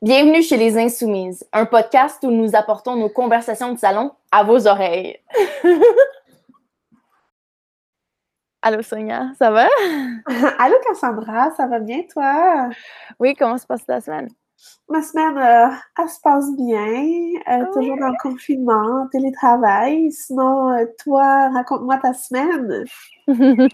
Bienvenue 0.00 0.44
chez 0.44 0.56
Les 0.56 0.78
Insoumises, 0.78 1.44
un 1.52 1.66
podcast 1.66 2.22
où 2.22 2.30
nous 2.30 2.54
apportons 2.54 2.94
nos 2.94 3.08
conversations 3.08 3.72
de 3.72 3.78
salon 3.80 4.12
à 4.30 4.44
vos 4.44 4.68
oreilles. 4.68 5.18
Allô 8.62 8.80
Sonia, 8.80 9.32
ça 9.36 9.50
va? 9.50 9.66
Allô 10.60 10.76
Cassandra, 10.86 11.50
ça 11.56 11.66
va 11.66 11.80
bien 11.80 12.02
toi? 12.12 12.68
Oui, 13.18 13.34
comment 13.34 13.58
se 13.58 13.66
passe 13.66 13.84
ta 13.86 14.00
semaine? 14.00 14.28
Ma 14.88 15.02
semaine, 15.02 15.36
euh, 15.36 15.74
elle 16.00 16.08
se 16.08 16.20
passe 16.20 16.46
bien, 16.56 17.32
euh, 17.48 17.64
toujours 17.72 17.98
dans 17.98 18.10
le 18.10 18.22
confinement, 18.22 19.08
télétravail. 19.10 20.12
Sinon, 20.12 20.74
euh, 20.74 20.84
toi, 21.02 21.48
raconte-moi 21.48 21.98
ta 21.98 22.12
semaine. 22.12 22.84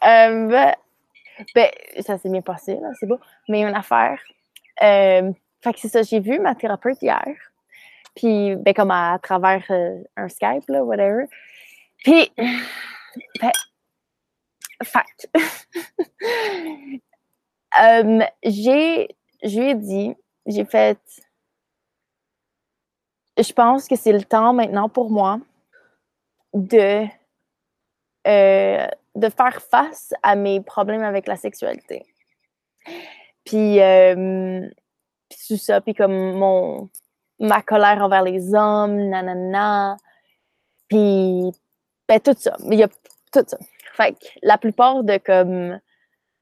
ben, 0.00 0.76
ben, 1.56 1.70
ça 2.06 2.18
s'est 2.18 2.28
bien 2.28 2.40
passé, 2.40 2.76
là, 2.76 2.90
c'est 3.00 3.06
beau. 3.06 3.18
Mais 3.48 3.62
une 3.62 3.74
affaire. 3.74 4.20
Fait 4.80 5.72
que 5.72 5.80
c'est 5.80 5.88
ça, 5.88 6.02
j'ai 6.02 6.20
vu 6.20 6.38
ma 6.38 6.54
thérapeute 6.54 7.02
hier. 7.02 7.34
Puis, 8.14 8.56
ben, 8.56 8.74
comme 8.74 8.90
à, 8.90 9.18
travers 9.22 9.64
un 10.16 10.28
Skype, 10.28 10.68
là, 10.68 10.84
whatever. 10.84 11.26
Puis, 12.04 12.32
ben, 12.36 13.52
fact. 14.82 15.28
j'ai 18.44 19.08
je 19.42 19.60
lui 19.60 19.70
ai 19.70 19.74
dit, 19.74 20.14
j'ai 20.46 20.64
fait, 20.64 20.98
je 23.36 23.52
pense 23.52 23.86
que 23.86 23.96
c'est 23.96 24.12
le 24.12 24.22
temps 24.22 24.52
maintenant 24.52 24.88
pour 24.88 25.10
moi 25.10 25.40
de, 26.54 27.06
euh, 28.26 28.86
de 29.14 29.28
faire 29.28 29.62
face 29.62 30.12
à 30.22 30.34
mes 30.34 30.60
problèmes 30.60 31.02
avec 31.02 31.26
la 31.26 31.36
sexualité. 31.36 32.04
Puis, 33.48 33.80
euh, 33.80 34.68
tout 35.48 35.56
ça, 35.56 35.80
puis 35.80 35.94
comme 35.94 36.34
mon, 36.34 36.90
ma 37.38 37.62
colère 37.62 38.02
envers 38.02 38.22
les 38.22 38.54
hommes, 38.54 39.08
nanana, 39.08 39.96
puis 40.86 41.50
ben, 42.06 42.20
tout 42.20 42.34
ça. 42.36 42.54
Il 42.70 42.78
y 42.78 42.82
a 42.82 42.88
tout 42.88 43.44
ça. 43.46 43.56
Fait 43.94 44.12
que 44.12 44.26
la 44.42 44.58
plupart 44.58 45.02
de 45.02 45.16
comme 45.16 45.80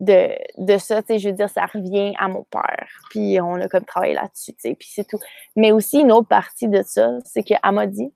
de, 0.01 0.37
de 0.59 0.79
ça, 0.79 1.01
tu 1.01 1.15
sais, 1.15 1.19
je 1.21 1.29
veux 1.29 1.35
dire, 1.37 1.49
ça 1.49 1.67
revient 1.67 2.13
à 2.19 2.27
mon 2.27 2.43
père. 2.43 2.89
Puis 3.11 3.41
on 3.41 3.55
a 3.55 3.69
comme 3.69 3.85
travaillé 3.85 4.15
là-dessus, 4.15 4.55
tu 4.55 4.61
sais, 4.63 4.75
puis 4.75 4.89
c'est 4.91 5.07
tout. 5.07 5.21
Mais 5.55 5.71
aussi, 5.71 6.01
une 6.01 6.11
autre 6.11 6.29
partie 6.29 6.67
de 6.67 6.83
ça, 6.83 7.19
c'est 7.25 7.45
qu'elle 7.45 7.61
m'a 7.71 7.87
dit, 7.87 8.13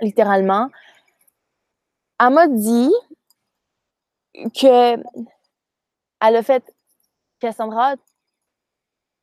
littéralement, 0.00 0.68
elle 2.18 2.30
m'a 2.30 2.48
dit 2.48 2.90
que 4.34 4.96
elle 6.22 6.36
a 6.36 6.42
fait 6.42 6.64
Cassandra, 7.40 7.96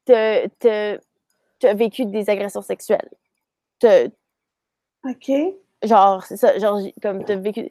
tu 0.06 0.14
as 0.14 1.74
vécu 1.74 2.06
des 2.06 2.30
agressions 2.30 2.62
sexuelles. 2.62 3.10
OK. 3.84 5.32
Genre, 5.84 6.24
c'est 6.24 6.38
ça, 6.38 6.58
genre, 6.58 6.80
comme 7.02 7.24
tu 7.24 7.32
as 7.32 7.36
vécu. 7.36 7.70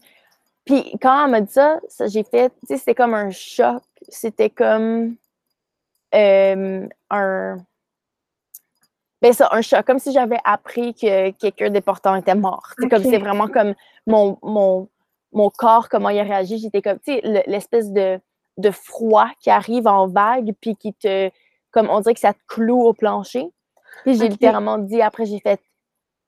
Puis 0.65 0.97
quand 1.01 1.25
elle 1.25 1.31
m'a 1.31 1.41
dit 1.41 1.53
ça, 1.53 1.81
ça 1.89 2.07
j'ai 2.07 2.25
fait, 2.25 2.51
tu 2.61 2.67
sais, 2.69 2.79
c'était 2.79 2.95
comme 2.95 3.15
un 3.15 3.31
choc 3.31 3.83
c'était 4.09 4.51
comme 4.51 5.17
euh, 6.15 6.89
un. 7.11 7.57
Ben 9.23 9.33
ça, 9.33 9.49
un 9.53 9.63
choc, 9.63 9.85
comme 9.87 9.99
si 9.99 10.13
j'avais 10.13 10.39
appris 10.45 10.95
que 10.95 11.31
quelqu'un 11.31 11.71
d'important 11.71 12.15
était 12.17 12.35
mort. 12.35 12.73
C'est 12.79 12.89
comme 12.89 13.03
c'est 13.03 13.19
vraiment 13.19 13.49
comme 13.49 13.75
mon, 14.07 14.39
mon, 14.43 14.89
mon 15.33 15.51
corps, 15.51 15.89
comment 15.89 16.11
il 16.11 16.19
a 16.19 16.23
réagi. 16.23 16.59
J'étais 16.59 16.83
comme, 16.83 16.99
tu 16.99 17.15
sais, 17.15 17.45
l'espèce 17.47 17.91
de, 17.93 18.21
de 18.57 18.71
froid 18.71 19.29
qui 19.41 19.51
arrive 19.51 19.87
en 19.87 20.07
vague, 20.07 20.53
puis 20.61 20.77
qui 20.77 20.95
te. 20.95 21.31
Comme 21.71 21.91
on 21.91 22.01
dirait 22.01 22.15
que 22.15 22.21
ça 22.21 22.33
te 22.33 22.39
cloue 22.47 22.83
au 22.83 22.95
plancher. 22.95 23.47
Puis 24.05 24.17
j'ai 24.17 24.29
littéralement 24.29 24.79
dit, 24.79 25.03
après, 25.03 25.27
j'ai 25.27 25.41
fait, 25.41 25.61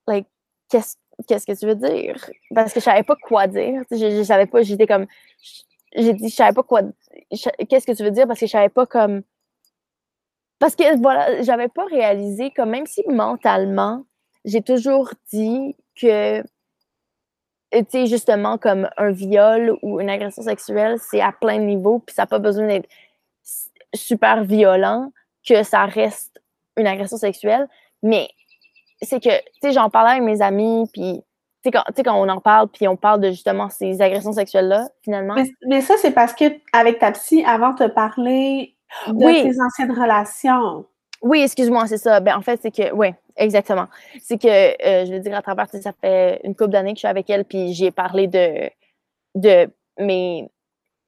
like, 0.07 0.27
qu'est-ce 0.69 0.97
qu'est-ce 1.27 1.47
que 1.47 1.59
tu 1.59 1.67
veux 1.67 1.75
dire? 1.75 2.31
Parce 2.55 2.73
que 2.73 2.81
je 2.81 2.85
savais 2.85 3.03
pas 3.03 3.17
quoi 3.17 3.47
dire. 3.47 3.83
Je, 3.91 3.97
je 3.97 4.23
savais 4.23 4.47
pas, 4.47 4.63
j'étais 4.63 4.87
comme, 4.87 5.07
j'ai 5.97 6.15
dit, 6.15 6.29
je 6.29 6.35
savais 6.35 6.53
pas 6.53 6.63
quoi, 6.63 6.83
qu'est-ce 7.31 7.87
que 7.87 7.97
tu 7.97 8.05
veux 8.05 8.11
dire? 8.11 8.27
Parce 8.27 8.41
que 8.41 8.47
je 8.47 8.51
savais 8.51 8.69
pas 8.69 8.87
comme, 8.87 9.23
parce 10.59 10.75
que 10.75 11.01
voilà, 11.01 11.43
j'avais 11.43 11.69
pas 11.69 11.85
réalisé 11.87 12.51
que 12.51 12.63
même 12.63 12.87
si 12.87 13.03
mentalement, 13.09 14.05
j'ai 14.45 14.63
toujours 14.63 15.11
dit 15.33 15.77
que, 16.01 16.43
tu 17.73 17.85
sais, 17.89 18.07
justement, 18.07 18.59
comme 18.59 18.89
un 18.97 19.11
viol 19.11 19.77
ou 19.83 20.01
une 20.01 20.11
agression 20.11 20.43
sexuelle, 20.43 20.99
c'est 20.99 21.21
à 21.21 21.33
plein 21.33 21.59
niveau, 21.59 21.99
puis 21.99 22.15
ça 22.15 22.23
n'a 22.23 22.27
pas 22.27 22.39
besoin 22.39 22.67
d'être 22.67 22.89
super 23.95 24.45
violent, 24.45 25.13
que 25.47 25.63
ça 25.63 25.85
reste 25.85 26.41
une 26.77 26.87
agression 26.87 27.17
sexuelle. 27.17 27.69
Mais 28.03 28.29
c'est 29.03 29.21
que, 29.21 29.29
tu 29.31 29.53
sais, 29.63 29.73
j'en 29.73 29.91
parlais 29.91 30.13
avec 30.13 30.23
mes 30.23 30.43
amis, 30.43 30.89
puis 30.93 31.23
tu 31.63 31.71
sais, 31.71 32.03
quand, 32.03 32.15
on 32.15 32.29
en 32.29 32.41
parle, 32.41 32.69
puis 32.69 32.87
on 32.87 32.97
parle 32.97 33.21
de 33.21 33.31
justement 33.31 33.69
ces 33.69 34.01
agressions 34.01 34.33
sexuelles-là, 34.33 34.89
finalement. 35.03 35.35
Mais, 35.67 35.81
ça, 35.81 35.95
c'est 35.99 36.13
parce 36.13 36.33
que 36.33 36.45
avec 36.73 37.01
ta 37.01 37.13
psy, 37.13 37.45
avant 37.45 37.73
de 37.73 37.85
te 37.85 37.89
parler 37.89 38.77
de 39.09 39.43
tes 39.43 39.61
anciennes 39.61 39.93
relations. 39.93 40.87
Oui, 41.21 41.43
excuse-moi, 41.43 41.87
c'est 41.89 41.99
ça. 41.99 42.21
Ben, 42.21 42.37
en 42.37 42.43
fait, 42.43 42.61
c'est 42.63 42.71
que, 42.71 42.93
oui, 42.93 43.09
exactement. 43.39 43.87
C'est 44.21 44.41
que, 44.41 44.49
euh, 44.49 45.07
je 45.07 45.13
veux 45.13 45.21
dire, 45.21 45.37
à 45.37 45.43
travers, 45.43 45.69
ça 45.69 45.93
fait 46.01 46.41
une 46.45 46.55
couple 46.55 46.71
d'années 46.71 46.93
que 46.93 46.97
je 46.97 47.01
suis 47.01 47.09
avec 47.09 47.31
elle, 47.31 47.45
puis 47.45 47.73
j'ai 47.73 47.91
parlé 47.91 48.27
de, 48.27 48.71
de 49.35 49.71
mes, 49.99 50.51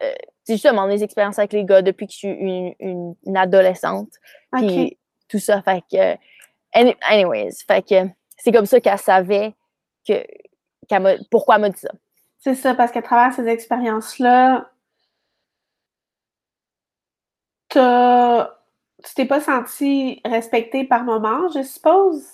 euh, 0.02 0.12
justement, 0.48 0.86
mes 0.86 1.02
expériences 1.02 1.38
avec 1.38 1.52
les 1.52 1.64
gars 1.64 1.82
depuis 1.82 2.06
que 2.06 2.12
je 2.12 2.18
suis 2.18 2.76
une, 2.78 3.36
adolescente. 3.36 4.12
Puis 4.52 4.98
tout 5.28 5.38
ça, 5.38 5.62
fait 5.62 5.82
que, 5.90 6.16
anyways, 6.72 7.52
fait 7.66 7.82
que 7.82 8.08
c'est 8.38 8.52
comme 8.52 8.66
ça 8.66 8.80
qu'elle 8.80 8.98
savait 8.98 9.54
que, 10.06 10.24
pourquoi 11.30 11.56
elle 11.56 11.60
m'a 11.60 11.68
dit 11.68 11.80
ça. 11.80 11.92
C'est 12.38 12.54
ça, 12.54 12.74
parce 12.74 12.90
qu'à 12.90 13.02
travers 13.02 13.34
ces 13.34 13.46
expériences-là, 13.46 14.70
tu 19.04 19.14
t'es 19.14 19.26
pas 19.26 19.40
senti 19.40 20.20
respecté 20.24 20.84
par 20.84 21.04
moment, 21.04 21.48
je 21.48 21.62
suppose? 21.62 22.24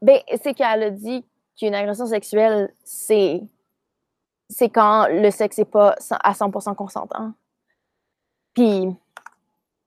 Ben, 0.00 0.20
c'est 0.42 0.54
qu'elle 0.54 0.82
a 0.82 0.90
dit 0.90 1.24
qu'une 1.58 1.74
agression 1.74 2.06
sexuelle, 2.06 2.72
c'est 2.84 3.42
c'est 4.48 4.68
quand 4.68 5.06
le 5.08 5.30
sexe 5.30 5.58
n'est 5.58 5.64
pas 5.64 5.96
à 6.10 6.32
100% 6.32 6.74
consentant. 6.74 7.32
Puis, 8.54 8.86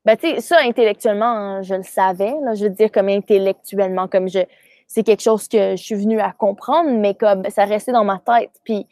ben, 0.03 0.17
tu 0.17 0.27
sais, 0.27 0.41
ça, 0.41 0.57
intellectuellement, 0.63 1.61
je 1.61 1.75
le 1.75 1.83
savais, 1.83 2.33
là, 2.41 2.55
je 2.55 2.65
veux 2.65 2.71
dire, 2.71 2.91
comme 2.91 3.09
intellectuellement, 3.09 4.07
comme 4.07 4.27
je, 4.27 4.39
c'est 4.87 5.03
quelque 5.03 5.21
chose 5.21 5.47
que 5.47 5.75
je 5.75 5.83
suis 5.83 5.95
venue 5.95 6.19
à 6.19 6.31
comprendre, 6.31 6.89
mais 6.91 7.13
comme 7.13 7.47
ça 7.49 7.65
restait 7.65 7.91
dans 7.91 8.03
ma 8.03 8.19
tête. 8.19 8.51
Puis, 8.63 8.87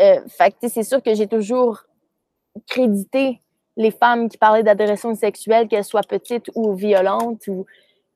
euh, 0.00 0.20
c'est 0.60 0.82
sûr 0.82 1.02
que 1.02 1.14
j'ai 1.14 1.26
toujours 1.26 1.82
crédité 2.68 3.40
les 3.76 3.90
femmes 3.90 4.28
qui 4.28 4.38
parlaient 4.38 4.62
d'agression 4.62 5.14
sexuelle, 5.14 5.68
qu'elles 5.68 5.84
soient 5.84 6.02
petites 6.02 6.50
ou 6.54 6.74
violentes 6.74 7.46
ou 7.48 7.66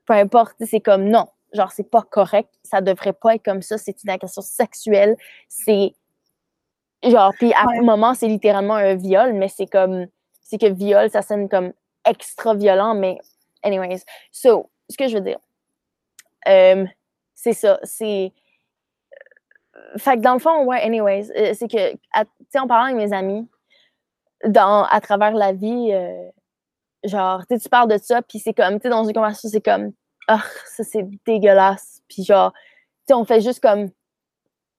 peu 0.06 0.14
importe. 0.14 0.56
C'est 0.64 0.80
comme 0.80 1.04
non, 1.04 1.26
genre, 1.52 1.72
c'est 1.72 1.90
pas 1.90 2.02
correct. 2.02 2.48
Ça 2.62 2.80
devrait 2.80 3.12
pas 3.12 3.34
être 3.34 3.44
comme 3.44 3.62
ça. 3.62 3.78
C'est 3.78 4.02
une 4.02 4.10
agression 4.10 4.42
sexuelle. 4.42 5.16
C'est 5.48 5.94
genre, 7.02 7.32
puis 7.38 7.52
à 7.52 7.64
un 7.68 7.82
moment, 7.82 8.14
c'est 8.14 8.28
littéralement 8.28 8.74
un 8.74 8.94
viol, 8.94 9.32
mais 9.34 9.48
c'est 9.48 9.66
comme, 9.66 10.06
c'est 10.42 10.58
que 10.58 10.66
viol, 10.66 11.10
ça 11.10 11.22
sonne 11.22 11.48
comme 11.48 11.72
extra 12.04 12.54
violent, 12.54 12.94
mais 12.94 13.18
anyways. 13.62 14.02
So, 14.32 14.70
ce 14.88 14.96
que 14.96 15.08
je 15.08 15.16
veux 15.16 15.22
dire, 15.22 15.38
euh, 16.48 16.86
c'est 17.34 17.52
ça. 17.52 17.78
C'est. 17.82 18.32
Euh, 19.76 19.98
fait 19.98 20.16
que 20.16 20.22
dans 20.22 20.34
le 20.34 20.38
fond, 20.38 20.64
ouais, 20.64 20.80
anyways, 20.82 21.30
euh, 21.36 21.54
c'est 21.54 21.68
que, 21.68 21.92
tu 21.92 21.98
sais, 22.50 22.58
en 22.58 22.66
parlant 22.66 22.86
avec 22.86 22.96
mes 22.96 23.12
amis, 23.12 23.48
dans, 24.44 24.84
à 24.84 25.00
travers 25.00 25.32
la 25.32 25.52
vie, 25.52 25.92
genre, 27.04 27.46
tu 27.46 27.58
tu 27.58 27.68
parles 27.68 27.90
de 27.90 27.98
ça, 27.98 28.22
puis 28.22 28.38
c'est 28.38 28.54
comme, 28.54 28.74
tu 28.74 28.82
sais, 28.82 28.88
dans 28.88 29.04
une 29.04 29.12
conversation, 29.12 29.48
c'est 29.48 29.64
comme, 29.64 29.92
ah, 30.28 30.42
ça 30.66 30.84
c'est 30.84 31.06
dégueulasse. 31.26 32.02
Puis 32.08 32.24
genre, 32.24 32.52
tu 32.52 32.58
sais, 33.08 33.14
on 33.14 33.24
fait 33.24 33.40
juste 33.40 33.60
comme, 33.60 33.90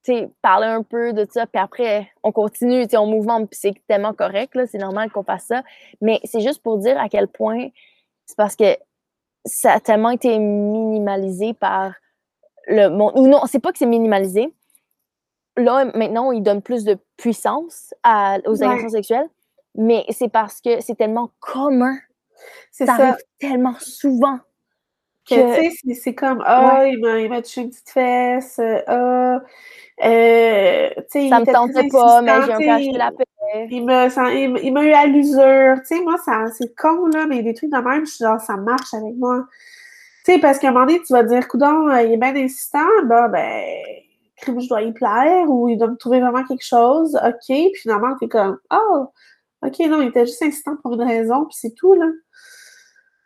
tu 0.03 0.13
sais, 0.13 0.29
parler 0.41 0.67
un 0.67 0.83
peu 0.83 1.13
de 1.13 1.27
ça, 1.29 1.45
puis 1.45 1.61
après, 1.61 2.09
on 2.23 2.31
continue, 2.31 2.83
tu 2.83 2.91
sais, 2.91 2.97
on 2.97 3.05
mouvement, 3.05 3.45
puis 3.45 3.59
c'est 3.59 3.73
tellement 3.87 4.13
correct, 4.13 4.55
là, 4.55 4.65
c'est 4.65 4.77
normal 4.77 5.11
qu'on 5.11 5.23
fasse 5.23 5.45
ça. 5.45 5.63
Mais 6.01 6.19
c'est 6.23 6.41
juste 6.41 6.61
pour 6.61 6.77
dire 6.77 6.99
à 6.99 7.09
quel 7.09 7.27
point, 7.27 7.69
c'est 8.25 8.37
parce 8.37 8.55
que 8.55 8.77
ça 9.45 9.73
a 9.73 9.79
tellement 9.79 10.11
été 10.11 10.37
minimalisé 10.37 11.53
par 11.53 11.93
le 12.67 12.89
monde. 12.89 13.13
Ou 13.15 13.27
non, 13.27 13.41
c'est 13.45 13.59
pas 13.59 13.71
que 13.71 13.77
c'est 13.77 13.85
minimalisé. 13.85 14.53
Là, 15.57 15.85
maintenant, 15.95 16.31
il 16.31 16.41
donne 16.41 16.61
plus 16.61 16.83
de 16.83 16.97
puissance 17.17 17.93
aux 18.45 18.63
agressions 18.63 18.89
sexuelles, 18.89 19.29
mais 19.75 20.05
c'est 20.09 20.29
parce 20.29 20.61
que 20.61 20.81
c'est 20.81 20.95
tellement 20.95 21.31
commun. 21.39 21.97
C'est 22.71 22.85
ça, 22.85 22.93
arrive 22.93 23.15
tellement 23.39 23.75
souvent. 23.79 24.39
Que, 25.27 25.59
tu 25.59 25.71
sais, 25.71 25.93
c'est 25.93 26.15
comme, 26.15 26.41
ah, 26.45 26.87
il 26.87 26.99
m'a 26.99 27.41
touché 27.41 27.61
une 27.61 27.69
petite 27.69 27.89
fesse, 27.89 28.59
ah, 28.87 29.39
euh, 30.03 30.89
ça 31.07 31.19
me 31.19 31.51
tentait 31.51 31.87
pas, 31.89 32.21
mais 32.21 32.31
j'ai 32.45 32.53
un 32.53 32.57
peu 32.57 32.69
acheté 32.69 32.97
la 32.97 33.11
paix. 33.11 33.25
Il 33.69 33.83
m'a 33.85 34.83
eu 34.83 34.91
à 34.91 35.05
l'usure. 35.05 35.75
Tu 35.81 35.97
sais, 35.97 36.01
moi, 36.01 36.15
c'est 36.57 36.75
con, 36.75 37.07
là, 37.07 37.25
mais 37.27 37.43
des 37.43 37.53
trucs 37.53 37.71
de 37.71 37.77
même, 37.77 38.05
je 38.05 38.11
suis 38.11 38.25
genre, 38.25 38.39
ça 38.39 38.55
marche 38.55 38.93
avec 38.93 39.15
moi. 39.17 39.45
Tu 40.25 40.33
sais, 40.33 40.39
parce 40.39 40.59
qu'à 40.59 40.69
un 40.69 40.71
moment 40.71 40.85
donné, 40.85 40.99
tu 41.05 41.13
vas 41.13 41.23
dire, 41.23 41.47
coudon, 41.47 41.89
il 41.97 42.13
est 42.13 42.17
bien 42.17 42.35
insistant, 42.35 42.87
ben, 43.05 43.27
ben, 43.27 43.63
je 44.45 44.67
dois 44.67 44.81
y 44.81 44.91
plaire 44.93 45.49
ou 45.49 45.69
il 45.69 45.77
doit 45.77 45.89
me 45.89 45.97
trouver 45.97 46.19
vraiment 46.21 46.43
quelque 46.43 46.65
chose, 46.65 47.15
ok, 47.15 47.45
puis 47.47 47.71
finalement, 47.81 48.15
t'es 48.19 48.27
comme, 48.27 48.57
oh, 48.71 49.07
ok, 49.61 49.79
non, 49.87 50.01
il 50.01 50.09
était 50.09 50.25
juste 50.25 50.41
insistant 50.41 50.77
pour 50.81 50.93
une 50.93 51.03
raison, 51.03 51.45
puis 51.45 51.57
c'est 51.59 51.73
tout, 51.75 51.93
là. 51.93 52.07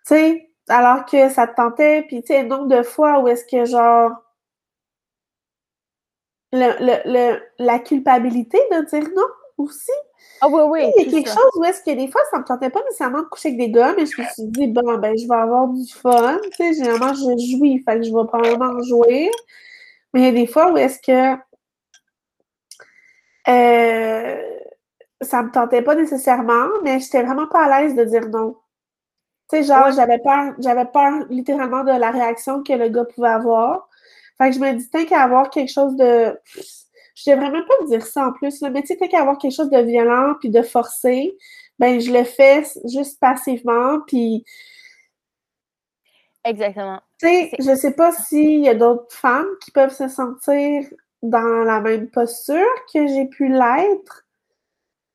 Tu 0.07 0.15
sais, 0.15 0.49
alors 0.69 1.05
que 1.05 1.29
ça 1.29 1.47
te 1.47 1.55
tentait, 1.55 2.03
puis 2.03 2.21
tu 2.21 2.27
sais, 2.27 2.43
nombre 2.43 2.67
de 2.67 2.83
fois 2.83 3.19
où 3.19 3.27
est-ce 3.27 3.45
que, 3.45 3.65
genre, 3.65 4.11
le, 6.51 7.01
le, 7.05 7.39
la 7.59 7.79
culpabilité 7.79 8.59
de 8.71 8.85
dire 8.85 9.09
non 9.15 9.23
aussi. 9.57 9.91
Ah 10.41 10.47
oui, 10.49 10.61
oui. 10.65 10.91
Il 10.97 11.05
y 11.05 11.07
a 11.07 11.11
quelque 11.11 11.29
chose 11.29 11.51
où 11.55 11.63
est-ce 11.63 11.81
que 11.83 11.95
des 11.95 12.07
fois, 12.09 12.21
ça 12.31 12.39
me 12.39 12.43
tentait 12.43 12.69
pas 12.69 12.81
nécessairement 12.83 13.21
de 13.21 13.27
coucher 13.27 13.49
avec 13.49 13.59
des 13.59 13.71
gars, 13.71 13.93
mais 13.97 14.05
je 14.05 14.21
me 14.21 14.27
suis 14.27 14.43
dit, 14.45 14.67
bon, 14.67 14.97
ben, 14.97 15.17
je 15.17 15.27
vais 15.27 15.35
avoir 15.35 15.67
du 15.67 15.91
fun. 15.91 16.37
Tu 16.43 16.57
sais, 16.57 16.73
généralement, 16.73 17.13
je 17.13 17.57
jouis, 17.57 17.83
fait 17.87 17.97
que 17.97 18.03
je 18.03 18.13
vais 18.13 18.27
probablement 18.27 18.81
jouer. 18.83 19.31
Mais 20.13 20.21
il 20.21 20.25
y 20.25 20.27
a 20.27 20.31
des 20.31 20.47
fois 20.47 20.71
où 20.71 20.77
est-ce 20.77 20.99
que 20.99 21.37
euh, 23.47 24.41
ça 25.23 25.43
me 25.43 25.51
tentait 25.51 25.81
pas 25.81 25.95
nécessairement, 25.95 26.67
mais 26.83 26.99
j'étais 26.99 27.23
vraiment 27.23 27.47
pas 27.47 27.65
à 27.65 27.81
l'aise 27.81 27.95
de 27.95 28.03
dire 28.03 28.29
non. 28.29 28.57
Tu 29.49 29.57
sais, 29.57 29.63
genre, 29.63 29.91
j'avais 29.91 30.19
peur, 30.19 30.53
j'avais 30.59 30.85
peur 30.85 31.25
littéralement 31.29 31.83
de 31.83 31.91
la 31.91 32.11
réaction 32.11 32.63
que 32.63 32.73
le 32.73 32.89
gars 32.89 33.05
pouvait 33.05 33.29
avoir. 33.29 33.89
Fait 34.37 34.49
que 34.49 34.55
je 34.55 34.59
me 34.59 34.73
dis, 34.73 34.89
tant 34.89 35.05
qu'à 35.05 35.23
avoir 35.23 35.49
quelque 35.49 35.71
chose 35.71 35.95
de. 35.95 36.37
Je 37.15 37.31
devrais 37.31 37.51
même 37.51 37.65
pas 37.65 37.85
dire 37.87 38.05
ça 38.05 38.27
en 38.27 38.33
plus, 38.33 38.61
là, 38.61 38.69
mais 38.69 38.81
tu 38.81 38.87
sais, 38.87 38.97
tant 38.97 39.07
qu'à 39.07 39.21
avoir 39.21 39.37
quelque 39.37 39.55
chose 39.55 39.69
de 39.69 39.79
violent 39.79 40.35
puis 40.39 40.49
de 40.49 40.61
forcé, 40.63 41.37
ben 41.79 41.99
je 41.99 42.11
le 42.11 42.23
fais 42.23 42.63
juste 42.85 43.19
passivement, 43.19 43.99
puis. 44.07 44.45
Exactement. 46.45 47.01
Tu 47.19 47.27
sais, 47.27 47.51
je 47.59 47.75
sais 47.75 47.93
pas 47.93 48.11
s'il 48.11 48.61
y 48.61 48.69
a 48.69 48.75
d'autres 48.75 49.15
femmes 49.15 49.47
qui 49.63 49.71
peuvent 49.71 49.93
se 49.93 50.07
sentir 50.07 50.83
dans 51.21 51.63
la 51.63 51.79
même 51.79 52.09
posture 52.09 52.65
que 52.93 53.07
j'ai 53.07 53.25
pu 53.25 53.47
l'être. 53.47 54.22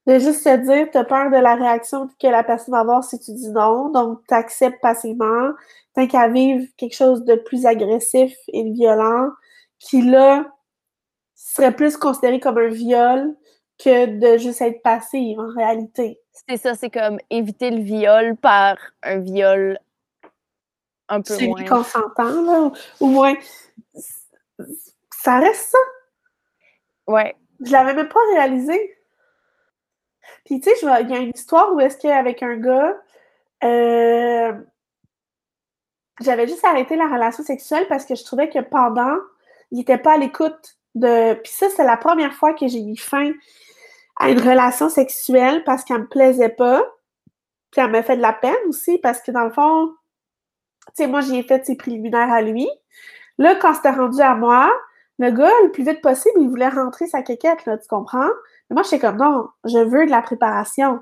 De 0.08 0.18
juste 0.18 0.42
se 0.42 0.56
dire, 0.56 0.90
tu 0.90 0.96
as 0.96 1.04
peur 1.04 1.30
de 1.30 1.36
la 1.36 1.54
réaction 1.54 2.08
que 2.18 2.26
la 2.28 2.42
personne 2.42 2.72
va 2.72 2.80
avoir 2.80 3.04
si 3.04 3.20
tu 3.20 3.32
dis 3.32 3.50
non, 3.50 3.90
donc 3.90 4.20
tu 4.26 4.32
acceptes 4.32 4.80
passivement, 4.80 5.50
tant 5.94 6.06
qu'à 6.06 6.28
vivre 6.28 6.66
quelque 6.78 6.94
chose 6.94 7.24
de 7.26 7.34
plus 7.34 7.66
agressif 7.66 8.34
et 8.48 8.70
violent, 8.70 9.28
qui 9.78 10.00
là 10.00 10.46
serait 11.34 11.76
plus 11.76 11.98
considéré 11.98 12.40
comme 12.40 12.56
un 12.56 12.68
viol 12.68 13.36
que 13.78 14.06
de 14.06 14.38
juste 14.38 14.62
être 14.62 14.80
passive 14.82 15.38
en 15.38 15.52
réalité. 15.54 16.18
C'est 16.48 16.56
ça, 16.56 16.74
c'est 16.74 16.88
comme 16.88 17.18
éviter 17.28 17.70
le 17.70 17.82
viol 17.82 18.34
par 18.36 18.78
un 19.02 19.18
viol 19.18 19.78
un 21.10 21.20
peu 21.20 21.38
moins. 21.46 21.64
consentant, 21.64 22.42
là, 22.42 22.72
ou 23.00 23.06
moins. 23.08 23.34
Ça 25.22 25.38
reste 25.38 25.70
ça. 25.70 25.78
Ouais. 27.06 27.36
Je 27.62 27.72
l'avais 27.72 27.92
même 27.92 28.08
pas 28.08 28.20
réalisé. 28.32 28.97
Puis, 30.48 30.60
tu 30.60 30.70
sais, 30.70 30.76
il 31.02 31.10
y 31.10 31.14
a 31.14 31.18
une 31.18 31.32
histoire 31.34 31.74
où 31.74 31.80
est-ce 31.80 31.98
qu'avec 31.98 32.42
un 32.42 32.56
gars, 32.56 32.96
euh, 33.64 34.52
j'avais 36.22 36.48
juste 36.48 36.64
arrêté 36.64 36.96
la 36.96 37.06
relation 37.06 37.44
sexuelle 37.44 37.86
parce 37.86 38.06
que 38.06 38.14
je 38.14 38.24
trouvais 38.24 38.48
que 38.48 38.60
pendant, 38.60 39.14
il 39.72 39.80
était 39.80 39.98
pas 39.98 40.14
à 40.14 40.16
l'écoute 40.16 40.78
de. 40.94 41.34
Puis 41.34 41.52
ça, 41.52 41.66
c'est 41.68 41.84
la 41.84 41.98
première 41.98 42.32
fois 42.32 42.54
que 42.54 42.66
j'ai 42.66 42.80
mis 42.80 42.96
fin 42.96 43.30
à 44.16 44.30
une 44.30 44.40
relation 44.40 44.88
sexuelle 44.88 45.64
parce 45.64 45.84
qu'elle 45.84 46.00
me 46.00 46.08
plaisait 46.08 46.48
pas. 46.48 46.82
Puis 47.70 47.82
elle 47.82 47.90
m'a 47.90 48.02
fait 48.02 48.16
de 48.16 48.22
la 48.22 48.32
peine 48.32 48.56
aussi 48.68 48.96
parce 48.96 49.20
que 49.20 49.30
dans 49.30 49.44
le 49.44 49.52
fond, 49.52 49.92
tu 50.86 50.92
sais, 50.94 51.06
moi, 51.08 51.20
j'ai 51.20 51.42
fait 51.42 51.66
ses 51.66 51.76
préliminaires 51.76 52.32
à 52.32 52.40
lui. 52.40 52.66
Là, 53.36 53.54
quand 53.56 53.74
c'était 53.74 53.90
rendu 53.90 54.22
à 54.22 54.34
moi, 54.34 54.72
le 55.18 55.30
gars, 55.30 55.52
le 55.64 55.72
plus 55.72 55.84
vite 55.84 56.00
possible, 56.00 56.40
il 56.40 56.48
voulait 56.48 56.70
rentrer 56.70 57.06
sa 57.06 57.20
quéquette, 57.20 57.58
tu 57.64 57.88
comprends? 57.90 58.30
Mais 58.70 58.74
moi, 58.74 58.82
j'étais 58.82 58.98
comme, 58.98 59.16
non, 59.16 59.48
je 59.64 59.78
veux 59.78 60.06
de 60.06 60.10
la 60.10 60.22
préparation. 60.22 61.00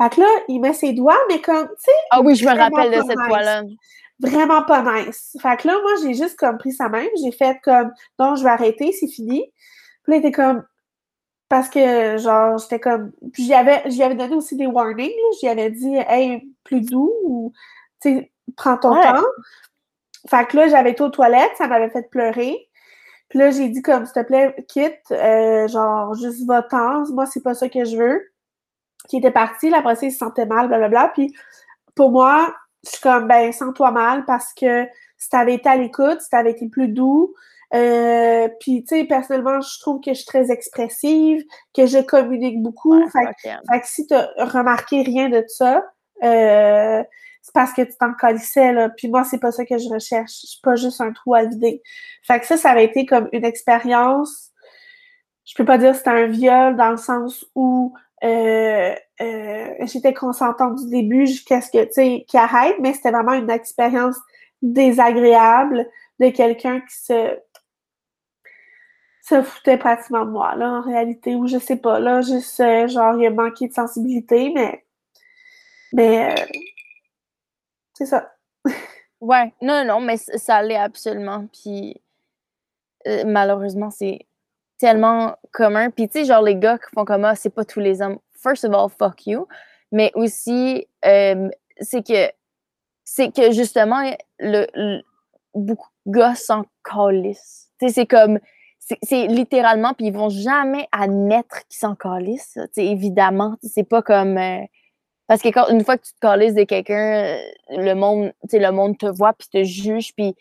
Fait 0.00 0.10
que 0.10 0.20
là, 0.20 0.26
il 0.48 0.60
met 0.60 0.72
ses 0.72 0.92
doigts, 0.92 1.18
mais 1.28 1.40
comme, 1.40 1.68
tu 1.68 1.74
sais. 1.78 1.92
Ah 2.10 2.20
oui, 2.22 2.34
je 2.34 2.44
me 2.44 2.56
rappelle 2.56 2.90
de 2.90 3.02
cette 3.06 3.20
fois-là. 3.20 3.62
Vraiment 4.20 4.62
pas 4.62 4.82
nice. 4.82 5.36
Fait 5.40 5.56
que 5.56 5.66
là, 5.66 5.74
moi, 5.80 5.92
j'ai 6.02 6.14
juste 6.14 6.38
comme 6.38 6.58
pris 6.58 6.72
sa 6.72 6.88
main, 6.88 7.06
j'ai 7.22 7.32
fait 7.32 7.58
comme, 7.62 7.90
non, 8.18 8.36
je 8.36 8.44
vais 8.44 8.50
arrêter, 8.50 8.92
c'est 8.92 9.08
fini. 9.08 9.50
Puis 10.02 10.12
là, 10.12 10.16
il 10.16 10.18
était 10.20 10.32
comme, 10.32 10.62
parce 11.48 11.68
que, 11.68 12.18
genre, 12.18 12.58
j'étais 12.58 12.80
comme, 12.80 13.12
puis 13.32 13.44
j'y 13.44 13.54
avais, 13.54 13.82
avais 14.02 14.14
donné 14.14 14.34
aussi 14.34 14.56
des 14.56 14.66
warnings, 14.66 15.10
j'y 15.40 15.48
avais 15.48 15.70
dit, 15.70 15.96
hey, 16.08 16.48
plus 16.64 16.80
doux, 16.80 17.12
ou, 17.24 17.52
tu 18.00 18.10
sais, 18.14 18.32
prends 18.56 18.76
ton 18.76 18.94
temps. 18.94 19.22
Fait 20.28 20.46
que 20.46 20.56
là, 20.56 20.68
j'avais 20.68 20.90
été 20.90 21.02
aux 21.02 21.08
toilettes, 21.08 21.52
ça 21.56 21.66
m'avait 21.66 21.90
fait 21.90 22.08
pleurer. 22.10 22.68
Puis 23.30 23.38
là, 23.38 23.50
j'ai 23.50 23.68
dit 23.68 23.80
comme, 23.80 24.04
s'il 24.04 24.14
te 24.14 24.26
plaît, 24.26 24.54
quitte, 24.68 25.00
euh, 25.12 25.66
genre, 25.68 26.14
juste 26.14 26.46
va-t'en, 26.46 27.04
moi, 27.12 27.26
c'est 27.26 27.42
pas 27.42 27.54
ça 27.54 27.68
que 27.68 27.84
je 27.84 27.96
veux. 27.96 28.22
Qui 29.08 29.18
était 29.18 29.30
parti, 29.30 29.70
là, 29.70 29.78
après 29.78 29.96
ça, 29.96 30.06
il 30.06 30.12
se 30.12 30.18
sentait 30.18 30.46
mal, 30.46 30.68
blablabla. 30.68 31.12
Puis 31.14 31.32
pour 31.94 32.10
moi, 32.10 32.54
je 32.84 32.90
suis 32.90 33.00
comme, 33.00 33.28
ben, 33.28 33.52
sens-toi 33.52 33.92
mal 33.92 34.24
parce 34.24 34.52
que 34.52 34.84
si 35.16 35.28
t'avais 35.30 35.54
été 35.54 35.68
à 35.68 35.76
l'écoute, 35.76 36.20
si 36.20 36.28
t'avais 36.28 36.50
été 36.50 36.68
plus 36.68 36.88
doux, 36.88 37.34
euh, 37.72 38.48
puis, 38.58 38.82
tu 38.82 38.96
sais, 38.96 39.04
personnellement, 39.04 39.60
je 39.60 39.78
trouve 39.78 40.00
que 40.00 40.10
je 40.10 40.16
suis 40.16 40.26
très 40.26 40.50
expressive, 40.50 41.44
que 41.74 41.86
je 41.86 41.98
communique 41.98 42.60
beaucoup. 42.62 43.00
fait, 43.10 43.80
que 43.80 43.86
si 43.86 44.06
t'as 44.06 44.28
remarqué 44.38 45.02
rien 45.02 45.28
de 45.28 45.44
ça, 45.46 45.84
euh, 46.24 47.02
c'est 47.42 47.54
parce 47.54 47.72
que 47.72 47.82
tu 47.82 47.96
t'en 47.98 48.12
colissais, 48.14 48.72
là. 48.72 48.90
Puis 48.90 49.08
moi, 49.08 49.24
c'est 49.24 49.38
pas 49.38 49.52
ça 49.52 49.64
que 49.64 49.78
je 49.78 49.88
recherche. 49.88 50.32
Je 50.42 50.46
suis 50.46 50.60
pas 50.62 50.76
juste 50.76 51.00
un 51.00 51.12
trou 51.12 51.34
à 51.34 51.44
vider. 51.44 51.82
Fait 52.22 52.40
que 52.40 52.46
ça, 52.46 52.56
ça 52.56 52.70
avait 52.70 52.84
été 52.84 53.06
comme 53.06 53.28
une 53.32 53.44
expérience. 53.44 54.50
Je 55.46 55.54
peux 55.54 55.64
pas 55.64 55.78
dire 55.78 55.92
que 55.92 55.98
c'était 55.98 56.10
un 56.10 56.26
viol 56.26 56.76
dans 56.76 56.90
le 56.90 56.96
sens 56.96 57.44
où 57.54 57.94
euh, 58.22 58.94
euh, 59.20 59.74
j'étais 59.80 60.12
consentante 60.12 60.76
du 60.76 60.90
début 60.90 61.26
jusqu'à 61.26 61.60
ce 61.60 61.70
que, 61.70 61.84
tu 61.84 61.92
sais, 61.92 62.24
qu'il 62.28 62.38
arrête, 62.38 62.76
mais 62.80 62.92
c'était 62.92 63.10
vraiment 63.10 63.32
une 63.32 63.50
expérience 63.50 64.16
désagréable 64.62 65.88
de 66.20 66.28
quelqu'un 66.28 66.80
qui 66.80 66.94
se 66.94 67.38
se 69.30 69.42
foutait 69.42 69.78
pratiquement 69.78 70.24
de 70.24 70.30
moi, 70.30 70.56
là, 70.56 70.70
en 70.72 70.82
réalité, 70.82 71.36
ou 71.36 71.46
je 71.46 71.58
sais 71.58 71.76
pas, 71.76 72.00
là, 72.00 72.20
juste, 72.20 72.58
euh, 72.60 72.88
genre, 72.88 73.16
il 73.18 73.26
a 73.26 73.30
manqué 73.30 73.68
de 73.68 73.72
sensibilité, 73.72 74.50
mais, 74.54 74.84
mais, 75.92 76.34
c'est 78.00 78.06
ça. 78.06 78.32
ouais, 79.20 79.52
non, 79.60 79.84
non, 79.84 80.00
mais 80.00 80.16
ça 80.16 80.56
allait 80.56 80.76
absolument. 80.76 81.46
Puis 81.52 82.00
euh, 83.06 83.24
malheureusement, 83.26 83.90
c'est 83.90 84.20
tellement 84.78 85.36
commun. 85.52 85.90
Puis 85.90 86.08
tu 86.08 86.20
sais, 86.20 86.24
genre 86.24 86.42
les 86.42 86.56
gars 86.56 86.78
qui 86.78 86.86
font 86.94 87.04
comme 87.04 87.26
ah, 87.26 87.34
c'est 87.34 87.50
pas 87.50 87.64
tous 87.64 87.80
les 87.80 88.00
hommes. 88.00 88.18
First 88.42 88.64
of 88.64 88.72
all, 88.72 88.88
fuck 88.88 89.26
you. 89.26 89.46
Mais 89.92 90.12
aussi, 90.14 90.86
euh, 91.04 91.50
c'est 91.78 92.06
que 92.06 92.32
c'est 93.04 93.34
que 93.34 93.52
justement, 93.52 94.02
le, 94.38 95.02
beaucoup 95.54 95.90
de 96.06 96.12
gars 96.12 96.34
s'en 96.34 96.64
calissent. 96.82 97.70
Tu 97.78 97.88
sais, 97.88 97.94
c'est 97.94 98.06
comme 98.06 98.38
c'est 99.02 99.26
littéralement, 99.26 99.92
puis 99.92 100.06
ils 100.06 100.12
vont 100.12 100.30
jamais 100.30 100.88
admettre 100.90 101.66
qu'ils 101.68 101.78
s'en 101.78 101.94
calissent. 101.94 102.58
Évidemment, 102.76 103.56
c'est 103.62 103.84
pas 103.84 104.00
comme 104.00 104.38
euh, 104.38 104.64
parce 105.30 105.42
que 105.42 105.48
quand, 105.50 105.68
une 105.68 105.84
fois 105.84 105.96
que 105.96 106.02
tu 106.02 106.12
te 106.12 106.18
calisses 106.18 106.54
de 106.54 106.64
quelqu'un, 106.64 107.22
euh, 107.22 107.38
le 107.68 107.94
monde, 107.94 108.32
le 108.52 108.70
monde 108.72 108.98
te 108.98 109.06
voit 109.06 109.32
puis 109.32 109.46
te 109.46 109.62
juge 109.62 110.12
puis 110.16 110.34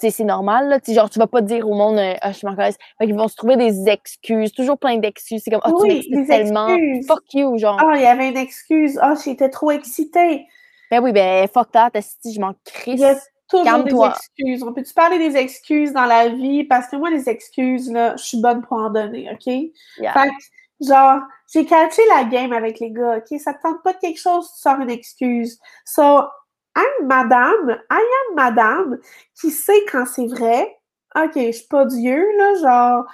c'est 0.00 0.24
normal 0.24 0.68
là, 0.68 0.78
genre 0.84 1.08
tu 1.08 1.20
vas 1.20 1.28
pas 1.28 1.42
dire 1.42 1.70
au 1.70 1.74
monde 1.74 1.96
euh, 1.96 2.14
ah 2.20 2.32
je 2.32 2.44
m'en 2.44 2.56
calisse. 2.56 2.76
Fait 2.98 3.06
qu'ils 3.06 3.14
vont 3.14 3.28
se 3.28 3.36
trouver 3.36 3.56
des 3.56 3.88
excuses, 3.88 4.52
toujours 4.52 4.78
plein 4.78 4.96
d'excuses, 4.96 5.42
c'est 5.44 5.50
comme 5.52 5.60
oh, 5.64 5.84
tu 5.84 5.86
m'excites 5.86 6.26
tellement, 6.26 6.76
fuck 7.06 7.22
you 7.34 7.56
genre. 7.56 7.78
Ah, 7.80 7.92
il 7.94 8.02
y 8.02 8.06
avait 8.06 8.30
une 8.30 8.36
excuse. 8.36 8.98
Ah, 9.00 9.14
j'étais 9.24 9.48
trop 9.48 9.70
excitée. 9.70 10.48
Ben 10.90 11.00
oui, 11.00 11.12
ben 11.12 11.46
fuck 11.46 11.70
that, 11.70 11.92
je 11.94 12.40
m'en 12.40 12.54
crisse. 12.64 12.98
Il 12.98 12.98
y 12.98 13.04
a 13.04 13.14
toujours 13.48 13.84
des 13.84 13.94
excuses. 13.94 14.64
On 14.64 14.72
peut-tu 14.72 14.92
parler 14.92 15.18
des 15.20 15.36
excuses 15.36 15.92
dans 15.92 16.06
la 16.06 16.30
vie? 16.30 16.64
Parce 16.64 16.88
que 16.88 16.96
moi 16.96 17.10
les 17.10 17.28
excuses 17.28 17.92
là, 17.92 18.16
je 18.16 18.24
suis 18.24 18.40
bonne 18.40 18.62
pour 18.62 18.78
en 18.78 18.90
donner, 18.90 19.30
OK? 19.32 19.44
Fait 19.44 20.30
genre 20.80 21.20
j'ai 21.52 21.66
catché 21.66 22.02
la 22.08 22.24
game 22.24 22.52
avec 22.52 22.80
les 22.80 22.90
gars, 22.90 23.18
OK? 23.18 23.38
Ça 23.38 23.52
te 23.54 23.62
tente 23.62 23.82
pas 23.82 23.92
de 23.92 23.98
quelque 23.98 24.20
chose, 24.20 24.50
tu 24.54 24.60
sors 24.60 24.80
une 24.80 24.90
excuse. 24.90 25.58
So, 25.84 26.22
I'm 26.74 27.06
madame, 27.06 27.78
I 27.90 28.00
am 28.00 28.34
madame, 28.34 28.98
qui 29.38 29.50
sait 29.50 29.84
quand 29.90 30.06
c'est 30.06 30.26
vrai. 30.26 30.78
OK, 31.14 31.32
je 31.36 31.52
suis 31.52 31.66
pas 31.68 31.84
Dieu, 31.84 32.24
là, 32.38 32.54
genre... 32.62 33.04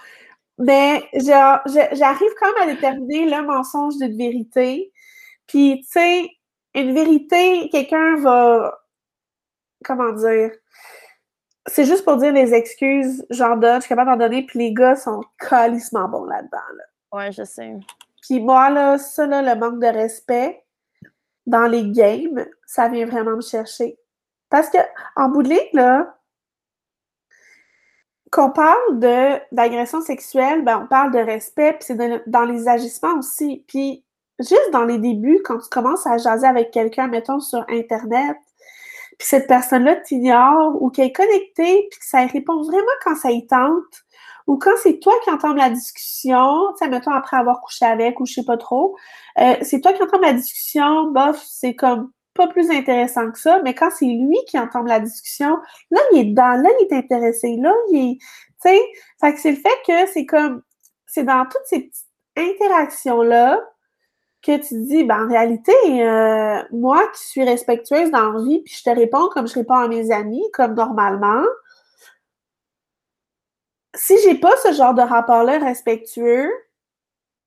Mais 0.61 1.09
genre, 1.15 1.61
j'arrive 1.93 2.31
quand 2.41 2.53
même 2.55 2.69
à 2.69 2.73
déterminer 2.75 3.27
le 3.27 3.43
mensonge 3.43 3.97
d'une 3.97 4.17
vérité. 4.17 4.93
Puis, 5.47 5.83
tu 5.83 5.89
sais, 5.91 6.29
une 6.75 6.95
vérité, 6.95 7.69
quelqu'un 7.71 8.17
va... 8.17 8.79
Comment 9.85 10.13
dire? 10.13 10.51
C'est 11.67 11.85
juste 11.85 12.05
pour 12.05 12.17
dire 12.17 12.33
les 12.33 12.55
excuses, 12.55 13.27
j'en 13.31 13.57
donne, 13.57 13.77
je 13.77 13.87
suis 13.87 13.89
capable 13.89 14.11
d'en 14.11 14.17
donner, 14.17 14.47
puis 14.47 14.59
les 14.59 14.73
gars 14.73 14.97
sont 14.97 15.23
calissement 15.39 16.09
bons 16.09 16.25
là-dedans, 16.25 16.59
là. 16.77 16.85
Ouais, 17.19 17.33
je 17.33 17.45
sais. 17.45 17.75
Puis 18.29 18.41
moi, 18.41 18.69
là, 18.69 18.99
ça, 18.99 19.27
là, 19.27 19.41
le 19.41 19.59
manque 19.59 19.81
de 19.81 19.87
respect 19.87 20.63
dans 21.47 21.67
les 21.67 21.91
games, 21.91 22.47
ça 22.67 22.89
vient 22.89 23.07
vraiment 23.07 23.37
me 23.37 23.41
chercher. 23.41 23.99
Parce 24.51 24.69
que, 24.69 24.79
en 25.17 25.31
bout 25.31 25.43
de 25.43 25.49
ligne, 25.49 25.71
là, 25.73 26.15
qu'on 28.31 28.51
parle 28.51 28.99
de 28.99 29.39
d'agression 29.55 30.03
sexuelle, 30.03 30.63
ben, 30.63 30.83
on 30.85 30.87
parle 30.87 31.13
de 31.13 31.19
respect, 31.19 31.73
puis 31.73 31.85
c'est 31.85 32.23
dans 32.27 32.45
les 32.45 32.69
agissements 32.69 33.19
aussi. 33.19 33.65
Puis 33.67 34.05
juste 34.39 34.71
dans 34.73 34.85
les 34.85 34.99
débuts, 34.99 35.41
quand 35.43 35.59
tu 35.59 35.69
commences 35.71 36.07
à 36.07 36.19
jaser 36.19 36.47
avec 36.47 36.71
quelqu'un, 36.71 37.07
mettons 37.07 37.41
sur 37.41 37.65
Internet, 37.71 38.37
puis 39.19 39.27
cette 39.27 39.47
personne-là 39.47 39.97
t'ignore 39.97 40.81
ou 40.83 40.91
qu'elle 40.91 41.07
est 41.07 41.13
connectée, 41.13 41.89
puis 41.91 41.99
que 41.99 42.07
ça 42.07 42.27
répond 42.27 42.63
vraiment 42.63 42.87
quand 43.03 43.17
ça 43.17 43.31
y 43.31 43.47
tente, 43.47 44.05
ou 44.49 44.57
quand 44.57 44.73
c'est 44.83 44.99
toi 44.99 45.13
qui 45.23 45.31
entends 45.31 45.53
la 45.53 45.69
discussion, 45.69 46.73
tu 46.73 46.85
sais, 46.85 46.91
mettons 46.91 47.13
après 47.13 47.37
avoir 47.37 47.61
couché 47.61 47.85
avec 47.85 48.19
ou 48.19 48.27
je 48.27 48.33
sais 48.33 48.45
pas 48.45 48.57
trop, 48.57 48.97
euh, 49.39 49.55
c'est 49.61 49.81
toi 49.83 49.93
qui 49.93 50.03
entends 50.03 50.19
la 50.19 50.33
discussion, 50.33 51.13
bof, 51.13 51.41
c'est 51.47 51.75
comme 51.75 52.11
pas 52.35 52.49
plus 52.49 52.71
intéressant 52.71 53.31
que 53.31 53.39
ça, 53.39 53.61
mais 53.63 53.75
quand 53.75 53.91
c'est 53.91 54.07
lui 54.07 54.39
qui 54.47 54.59
entend 54.59 54.83
la 54.83 55.01
discussion, 55.01 55.59
là, 55.91 56.01
il 56.13 56.21
est 56.21 56.33
dans, 56.33 56.63
là, 56.63 56.71
il 56.81 56.87
est 56.87 56.93
intéressé, 56.97 57.57
là, 57.61 57.75
il 57.93 58.13
est, 58.13 58.19
tu 58.19 58.71
sais, 58.71 58.81
fait 59.21 59.35
que 59.35 59.41
c'est 59.41 59.51
le 59.51 59.59
fait 59.59 59.79
que 59.87 60.11
c'est 60.13 60.25
comme, 60.25 60.63
c'est 61.07 61.25
dans 61.25 61.45
toutes 61.45 61.67
ces 61.67 61.81
petites 61.81 62.07
interactions-là 62.37 63.61
que 64.43 64.57
tu 64.57 64.69
te 64.69 64.89
dis, 64.89 65.05
ben, 65.05 65.27
en 65.27 65.29
réalité, 65.29 65.73
euh, 65.85 66.63
moi 66.73 67.07
qui 67.15 67.27
suis 67.27 67.45
respectueuse 67.45 68.11
dans 68.11 68.33
la 68.33 68.43
vie, 68.43 68.63
puis 68.65 68.75
je 68.75 68.85
te 68.85 68.91
réponds 68.97 69.29
comme 69.29 69.47
je 69.47 69.55
réponds 69.55 69.75
à 69.75 69.89
mes 69.89 70.11
amis, 70.11 70.45
comme 70.55 70.75
normalement, 70.75 71.43
si 73.99 74.17
j'ai 74.23 74.37
pas 74.37 74.57
ce 74.63 74.73
genre 74.73 74.95
de 74.95 75.03
rapport-là 75.03 75.59
respectueux, 75.59 76.51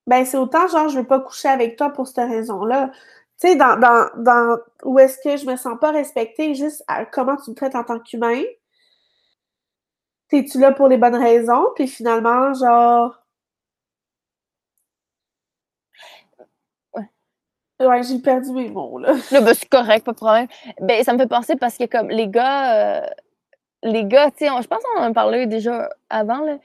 ben 0.08 0.26
c'est 0.26 0.38
autant 0.38 0.68
genre 0.68 0.90
je 0.90 1.00
veux 1.00 1.08
pas 1.08 1.20
coucher 1.20 1.48
avec 1.48 1.78
toi 1.78 1.90
pour 1.90 2.08
cette 2.08 2.30
raison-là. 2.30 2.92
Tu 3.40 3.48
sais, 3.50 3.56
dans, 3.56 3.80
dans, 3.80 4.10
dans 4.18 4.58
où 4.84 5.00
est-ce 5.00 5.18
que 5.24 5.38
je 5.38 5.46
me 5.46 5.56
sens 5.56 5.78
pas 5.80 5.92
respectée, 5.92 6.54
juste 6.54 6.84
à 6.88 7.06
comment 7.06 7.38
tu 7.38 7.52
me 7.52 7.56
traites 7.56 7.76
en 7.76 7.84
tant 7.84 8.00
qu'humain. 8.00 8.42
T'es-tu 10.30 10.60
là 10.60 10.72
pour 10.72 10.88
les 10.88 10.98
bonnes 10.98 11.16
raisons? 11.16 11.68
Puis 11.76 11.88
finalement, 11.88 12.54
genre. 12.54 13.24
Ouais, 16.94 17.10
ouais 17.80 18.04
j'ai 18.04 18.20
perdu 18.20 18.52
mes 18.52 18.70
mots, 18.70 19.00
là. 19.00 19.14
Là, 19.32 19.42
ben, 19.42 19.54
c'est 19.54 19.70
correct, 19.70 20.06
pas 20.06 20.12
de 20.12 20.18
problème. 20.18 20.48
Ben, 20.82 21.04
ça 21.04 21.14
me 21.14 21.18
fait 21.18 21.28
penser 21.28 21.56
parce 21.56 21.78
que, 21.78 21.86
comme, 21.86 22.10
les 22.10 22.28
gars, 22.28 23.02
euh, 23.04 23.08
les 23.84 24.06
gars, 24.06 24.30
sais, 24.38 24.48
je 24.48 24.68
pense 24.68 24.84
qu'on 24.84 25.02
en 25.02 25.12
a 25.12 25.14
parlé 25.14 25.48
déjà 25.48 25.90
avant, 26.10 26.42
là, 26.42 26.58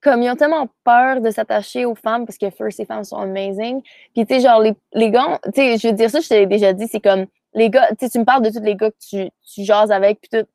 comme 0.00 0.22
ils 0.22 0.30
ont 0.30 0.36
tellement 0.36 0.68
peur 0.84 1.20
de 1.20 1.30
s'attacher 1.30 1.84
aux 1.84 1.94
femmes 1.94 2.24
parce 2.24 2.38
que 2.38 2.48
first, 2.50 2.78
ces 2.78 2.86
femmes 2.86 3.04
sont 3.04 3.18
amazing. 3.18 3.82
Puis, 4.14 4.26
tu 4.26 4.34
sais, 4.34 4.40
genre, 4.40 4.60
les, 4.60 4.74
les 4.94 5.10
gars, 5.10 5.38
tu 5.44 5.50
sais, 5.54 5.78
je 5.78 5.88
veux 5.88 5.94
dire 5.94 6.10
ça, 6.10 6.20
je 6.20 6.28
te 6.28 6.44
déjà 6.44 6.72
dit, 6.72 6.88
c'est 6.88 7.00
comme, 7.00 7.26
les 7.54 7.68
gars, 7.68 7.88
tu 7.98 8.08
tu 8.08 8.18
me 8.18 8.24
parles 8.24 8.42
de 8.42 8.50
tous 8.50 8.64
les 8.64 8.76
gars 8.76 8.90
que 8.90 8.96
tu, 8.98 9.30
tu 9.52 9.64
jases 9.64 9.90
avec, 9.90 10.20
puis 10.20 10.40
tout. 10.40 10.46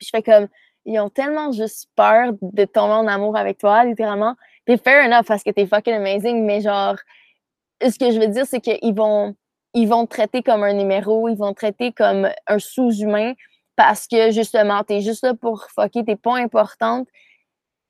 Je 0.00 0.08
fais 0.10 0.22
comme, 0.22 0.48
ils 0.84 0.98
ont 0.98 1.10
tellement 1.10 1.52
juste 1.52 1.88
peur 1.94 2.32
de 2.40 2.64
tomber 2.64 2.94
en 2.94 3.06
amour 3.06 3.36
avec 3.36 3.58
toi, 3.58 3.84
littéralement. 3.84 4.34
Puis 4.64 4.78
fair 4.78 5.04
enough 5.06 5.26
parce 5.26 5.42
que 5.44 5.50
t'es 5.50 5.66
fucking 5.66 5.94
amazing, 5.94 6.44
mais 6.44 6.60
genre, 6.60 6.96
ce 7.80 7.98
que 7.98 8.10
je 8.10 8.18
veux 8.18 8.28
dire, 8.28 8.46
c'est 8.46 8.60
qu'ils 8.60 8.94
vont, 8.94 9.36
ils 9.74 9.88
vont 9.88 10.06
te 10.06 10.14
traiter 10.14 10.42
comme 10.42 10.64
un 10.64 10.72
numéro, 10.72 11.28
ils 11.28 11.36
vont 11.36 11.52
te 11.52 11.58
traiter 11.58 11.92
comme 11.92 12.28
un 12.48 12.58
sous-humain 12.58 13.34
parce 13.84 14.06
que 14.06 14.30
justement, 14.30 14.84
t'es 14.84 15.00
juste 15.00 15.24
là 15.24 15.34
pour 15.34 15.66
fucker, 15.74 16.04
t'es 16.04 16.14
pas 16.14 16.36
importante. 16.36 17.08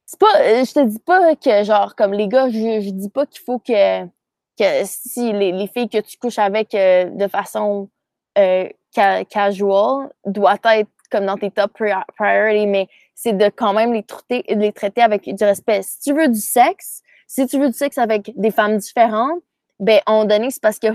C'est 0.06 0.18
pas, 0.18 0.40
euh, 0.40 0.64
je 0.64 0.72
te 0.72 0.80
dis 0.86 0.98
pas 0.98 1.36
que 1.36 1.64
genre, 1.64 1.94
comme 1.94 2.14
les 2.14 2.28
gars, 2.28 2.48
je, 2.48 2.90
dis 2.90 3.10
pas 3.10 3.26
qu'il 3.26 3.42
faut 3.44 3.58
que, 3.58 4.04
que 4.06 4.84
si 4.84 5.34
les, 5.34 5.52
les, 5.52 5.66
filles 5.66 5.90
que 5.90 5.98
tu 5.98 6.16
couches 6.16 6.38
avec 6.38 6.74
euh, 6.74 7.10
de 7.10 7.28
façon 7.28 7.90
euh, 8.38 8.68
casual 8.94 10.10
doit 10.24 10.56
être 10.64 10.88
comme 11.10 11.26
dans 11.26 11.36
tes 11.36 11.50
top 11.50 11.72
priorities, 11.72 12.66
mais 12.66 12.88
c'est 13.14 13.34
de 13.34 13.50
quand 13.54 13.74
même 13.74 13.92
les 13.92 14.02
traiter, 14.02 14.44
les 14.48 14.72
traiter 14.72 15.02
avec 15.02 15.22
du 15.24 15.44
respect. 15.44 15.82
Si 15.82 16.00
tu 16.00 16.14
veux 16.14 16.28
du 16.28 16.40
sexe, 16.40 17.02
si 17.26 17.46
tu 17.46 17.58
veux 17.58 17.68
du 17.68 17.76
sexe 17.76 17.98
avec 17.98 18.32
des 18.34 18.50
femmes 18.50 18.78
différentes, 18.78 19.42
ben, 19.78 20.00
moment 20.08 20.24
donné, 20.24 20.50
c'est 20.50 20.62
parce 20.62 20.78
que 20.78 20.88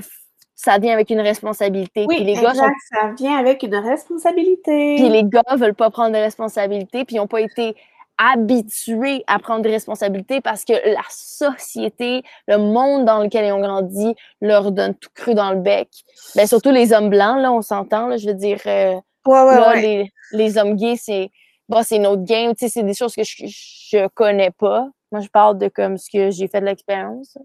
ça 0.58 0.80
vient 0.80 0.92
avec 0.92 1.12
une 1.12 1.22
responsabilité. 1.22 2.06
Oui, 2.10 2.24
les 2.24 2.34
gars 2.34 2.54
ça 2.56 2.68
vient 3.16 3.38
avec 3.38 3.62
une 3.62 3.76
responsabilité. 3.76 4.96
Puis 4.96 5.08
les 5.08 5.24
gars 5.24 5.44
veulent 5.56 5.76
pas 5.76 5.92
prendre 5.92 6.12
de 6.12 6.18
responsabilité, 6.18 7.06
puis 7.06 7.16
ils 7.16 7.20
n'ont 7.20 7.28
pas 7.28 7.42
été 7.42 7.76
habitués 8.18 9.24
à 9.28 9.38
prendre 9.38 9.62
des 9.62 9.70
responsabilités 9.70 10.42
parce 10.42 10.66
que 10.66 10.74
la 10.74 11.04
société, 11.10 12.24
le 12.48 12.58
monde 12.58 13.06
dans 13.06 13.22
lequel 13.22 13.46
ils 13.46 13.52
ont 13.52 13.62
grandi, 13.62 14.16
leur 14.42 14.72
donne 14.72 14.96
tout 14.96 15.12
cru 15.14 15.36
dans 15.36 15.52
le 15.52 15.60
bec. 15.60 15.90
Ben, 16.36 16.48
surtout 16.48 16.72
les 16.72 16.92
hommes 16.92 17.12
blancs, 17.12 17.40
là, 17.40 17.54
on 17.54 17.62
s'entend, 17.62 18.18
je 18.18 18.28
veux 18.28 18.34
dire. 18.34 18.60
Euh, 18.66 18.96
ouais, 19.28 19.42
ouais, 19.44 19.82
Les, 19.82 20.12
les, 20.32 20.58
hommes 20.58 20.76
gays, 20.76 20.96
c'est 20.98 21.30
bon, 21.70 21.84
c'est 21.84 22.00
notre 22.00 22.24
game, 22.24 22.56
tu 22.56 22.66
sais, 22.66 22.70
c'est 22.70 22.84
des 22.84 22.96
choses 22.96 23.14
que 23.14 23.24
je, 23.24 23.46
je 23.46 24.08
connais 24.08 24.50
pas. 24.50 24.90
Moi, 25.12 25.22
je 25.22 25.30
parle 25.30 25.58
de 25.58 25.70
comme 25.70 25.98
ce 25.98 26.10
que 26.10 26.32
j'ai 26.32 26.48
fait 26.48 26.60
de 26.60 26.66
l'expérience. 26.66 27.38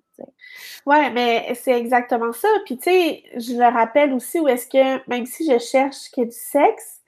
Ouais, 0.85 1.11
mais 1.11 1.55
c'est 1.55 1.79
exactement 1.79 2.33
ça. 2.33 2.49
Puis, 2.65 2.77
tu 2.77 2.91
sais, 2.91 3.23
je 3.37 3.53
le 3.53 3.73
rappelle 3.73 4.13
aussi 4.13 4.41
où 4.41 4.49
est-ce 4.49 4.67
que, 4.67 5.09
même 5.09 5.27
si 5.27 5.49
je 5.51 5.59
cherche 5.59 6.11
que 6.15 6.23
du 6.23 6.33
sexe, 6.33 7.03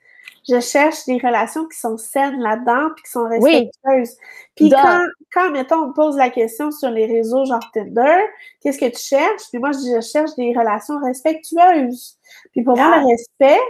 je 0.47 0.59
cherche 0.59 1.05
des 1.05 1.17
relations 1.17 1.65
qui 1.67 1.77
sont 1.77 1.97
saines 1.97 2.39
là-dedans 2.39 2.89
puis 2.95 3.03
qui 3.03 3.11
sont 3.11 3.27
respectueuses. 3.27 4.15
Puis 4.55 4.69
quand, 4.69 5.01
quand, 5.33 5.51
mettons, 5.51 5.77
on 5.77 5.87
me 5.87 5.93
pose 5.93 6.17
la 6.17 6.29
question 6.29 6.71
sur 6.71 6.89
les 6.89 7.07
réseaux 7.07 7.45
genre 7.45 7.67
Tinder, 7.73 8.21
qu'est-ce 8.61 8.77
que 8.77 8.89
tu 8.89 8.99
cherches? 8.99 9.49
Puis 9.49 9.59
moi, 9.59 9.71
je 9.71 9.79
dis, 9.79 9.91
je 9.95 10.01
cherche 10.01 10.35
des 10.35 10.53
relations 10.55 10.99
respectueuses. 10.99 12.17
Puis 12.51 12.63
pour 12.63 12.77
moi, 12.77 12.97
le 12.97 13.03
ah. 13.03 13.07
respect, 13.07 13.61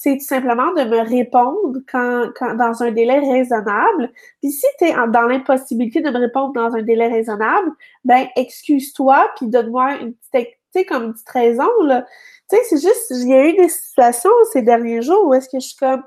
c'est 0.00 0.16
tout 0.16 0.24
simplement 0.24 0.72
de 0.74 0.84
me 0.84 1.00
répondre 1.00 1.80
quand, 1.90 2.30
dans 2.54 2.84
un 2.84 2.92
délai 2.92 3.18
raisonnable. 3.18 4.12
Puis 4.40 4.52
si 4.52 4.66
tu 4.78 4.84
es 4.84 4.92
dans 4.92 5.22
l'impossibilité 5.22 6.00
de 6.00 6.10
me 6.10 6.18
répondre 6.20 6.52
dans 6.52 6.72
un 6.76 6.82
délai 6.82 7.08
raisonnable, 7.08 7.72
ben 8.04 8.28
excuse-toi, 8.36 9.28
puis 9.34 9.48
donne-moi 9.48 9.96
une 9.96 10.14
petite, 10.14 10.50
tu 10.72 10.84
comme 10.84 11.02
une 11.02 11.14
petite 11.14 11.28
raison. 11.30 11.68
Tu 11.80 12.56
sais, 12.56 12.62
c'est 12.68 12.80
juste, 12.80 13.10
il 13.10 13.28
y 13.28 13.34
a 13.34 13.48
eu 13.48 13.56
des 13.56 13.68
situations 13.68 14.30
ces 14.52 14.62
derniers 14.62 15.02
jours 15.02 15.26
où 15.26 15.34
est-ce 15.34 15.48
que 15.48 15.58
je 15.58 15.66
suis 15.66 15.76
comme, 15.76 16.04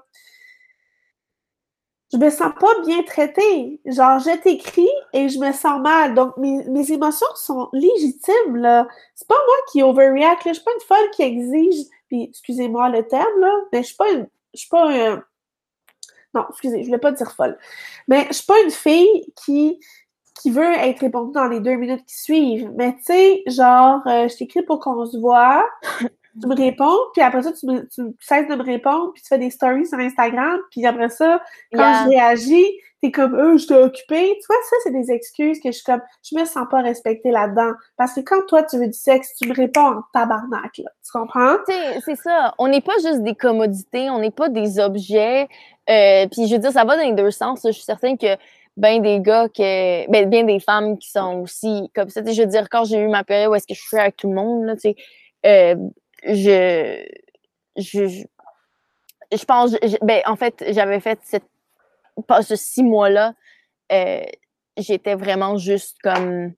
je 2.14 2.18
me 2.18 2.30
sens 2.30 2.54
pas 2.58 2.80
bien 2.86 3.04
traitée. 3.04 3.82
Genre, 3.86 4.20
je 4.20 4.38
t'écris 4.38 4.88
et 5.12 5.28
je 5.28 5.38
me 5.38 5.52
sens 5.52 5.82
mal. 5.82 6.14
Donc, 6.14 6.38
mes, 6.38 6.64
mes 6.70 6.90
émotions 6.94 7.28
sont 7.36 7.68
légitimes, 7.74 8.56
là. 8.56 8.88
C'est 9.16 9.28
pas 9.28 9.36
moi 9.36 9.56
qui 9.70 9.84
overreact. 9.84 10.44
Je 10.46 10.54
suis 10.54 10.64
pas 10.64 10.72
une 10.74 10.88
folle 10.88 11.10
qui 11.12 11.24
exige 11.24 11.88
puis 12.12 12.24
excusez-moi 12.24 12.89
le 12.89 13.08
terme, 13.08 13.39
là, 13.39 13.53
mais 13.72 13.84
je 13.84 13.88
suis 13.88 13.96
pas 13.96 14.12
une. 14.12 14.27
Je 14.53 14.60
suis 14.60 14.70
pas 14.70 14.91
un. 14.91 15.24
Non, 16.34 16.46
excusez, 16.50 16.82
je 16.82 16.88
voulais 16.88 17.00
pas 17.00 17.13
dire 17.13 17.32
folle. 17.32 17.58
Mais 18.10 18.27
je 18.27 18.34
suis 18.34 18.46
pas 18.46 18.62
une 18.65 18.72
fille 18.72 19.34
qui, 19.46 19.80
qui 20.41 20.51
veut 20.51 20.74
être 20.74 21.00
répondue 21.00 21.32
dans 21.32 21.48
les 21.48 21.62
deux 21.62 21.75
minutes 21.75 22.06
qui 22.06 22.18
suivent. 22.18 22.70
Mais 22.75 22.96
tu 22.98 23.03
sais, 23.03 23.44
genre, 23.48 24.01
euh, 24.08 24.27
je 24.27 24.36
t'écris 24.36 24.62
pour 24.63 24.82
qu'on 24.82 25.06
se 25.06 25.18
voit, 25.18 25.65
tu 26.41 26.48
me 26.48 26.56
réponds, 26.56 26.98
puis 27.13 27.22
après 27.22 27.44
ça, 27.44 27.53
tu, 27.53 27.65
me, 27.65 27.88
tu 27.88 28.01
cesses 28.20 28.48
de 28.50 28.56
me 28.56 28.63
répondre, 28.63 29.13
puis 29.13 29.22
tu 29.22 29.30
fais 29.30 29.39
des 29.39 29.50
stories 29.50 29.88
sur 29.88 29.98
Instagram, 29.98 30.60
puis 30.70 30.86
après 30.86 31.10
ça, 31.10 31.41
quand 31.74 32.03
je 32.03 32.10
réagis, 32.10 32.68
t'es 33.01 33.12
comme, 33.12 33.36
euh, 33.36 33.58
je 33.58 33.67
t'ai 33.67 33.75
occupé. 33.75 34.38
Tu 34.39 34.46
vois, 34.48 34.55
ça, 34.70 34.75
c'est 34.84 34.91
des 34.91 35.12
excuses 35.12 35.60
que 35.60 35.70
je 35.72 35.77
suis 35.77 35.84
comme, 35.84 36.01
je 36.24 36.38
me 36.38 36.46
sens 36.46 36.65
pas 36.70 36.81
respectée 36.81 37.31
là-dedans. 37.31 37.72
Parce 37.98 38.13
que 38.13 38.22
quand 38.22 38.46
toi, 38.48 38.63
tu 38.63 38.77
veux 38.77 38.88
du 38.88 38.93
sexe, 38.93 39.36
tu 39.41 39.50
me 39.50 39.53
réponds 39.53 39.98
en 39.98 40.01
tabarnak, 40.13 40.77
là. 40.77 40.91
Tu 41.03 41.12
comprends? 41.12 41.58
C'est 42.05 42.15
ça. 42.15 42.53
On 42.58 42.67
n'est 42.67 42.81
pas 42.81 42.98
juste 43.03 43.24
des 43.24 43.36
commodités, 43.36 44.10
on 44.10 44.20
n'est 44.20 44.31
pas 44.31 44.50
des 44.50 44.79
objets. 44.79 45.48
Euh, 45.89 46.27
puis 46.31 46.48
je 46.48 46.55
veux 46.55 46.62
dire, 46.62 46.72
ça 46.72 46.86
va 46.86 46.96
dans 46.96 47.03
les 47.03 47.13
deux 47.13 47.31
sens. 47.31 47.62
Je 47.65 47.72
suis 47.72 47.84
certaine 47.84 48.17
que 48.17 48.38
ben 48.77 49.01
des 49.01 49.20
gars 49.20 49.50
que 49.50 50.10
ben 50.10 50.29
bien 50.29 50.43
des 50.43 50.62
femmes 50.62 50.98
qui 50.98 51.12
sont 51.12 51.41
aussi 51.41 51.91
comme 51.93 52.08
ça 52.08 52.22
je 52.25 52.41
veux 52.41 52.48
dire 52.48 52.70
quand 52.70 52.86
j'ai 52.86 53.00
eu 53.00 53.10
ma 53.10 53.25
période 53.25 53.51
où 53.51 53.55
est-ce 53.55 53.67
que 53.67 53.74
je 53.74 53.81
suis 53.81 53.98
avec 53.98 54.15
tout 54.15 54.29
le 54.29 54.34
monde 54.34 54.63
là 54.63 54.75
euh, 55.46 55.75
je, 56.24 57.03
je, 57.75 58.24
je, 59.31 59.46
pense, 59.46 59.75
ben, 60.01 60.22
en 60.25 60.36
fait, 60.36 60.63
j'avais 60.70 61.00
fait 61.00 61.20
cette, 61.24 61.46
pas 62.22 62.42
ce 62.42 62.56
six 62.56 62.84
mois-là, 62.84 63.34
euh, 63.92 64.24
j'étais 64.78 65.16
vraiment 65.16 65.58
juste 65.58 65.98
comme, 66.04 66.54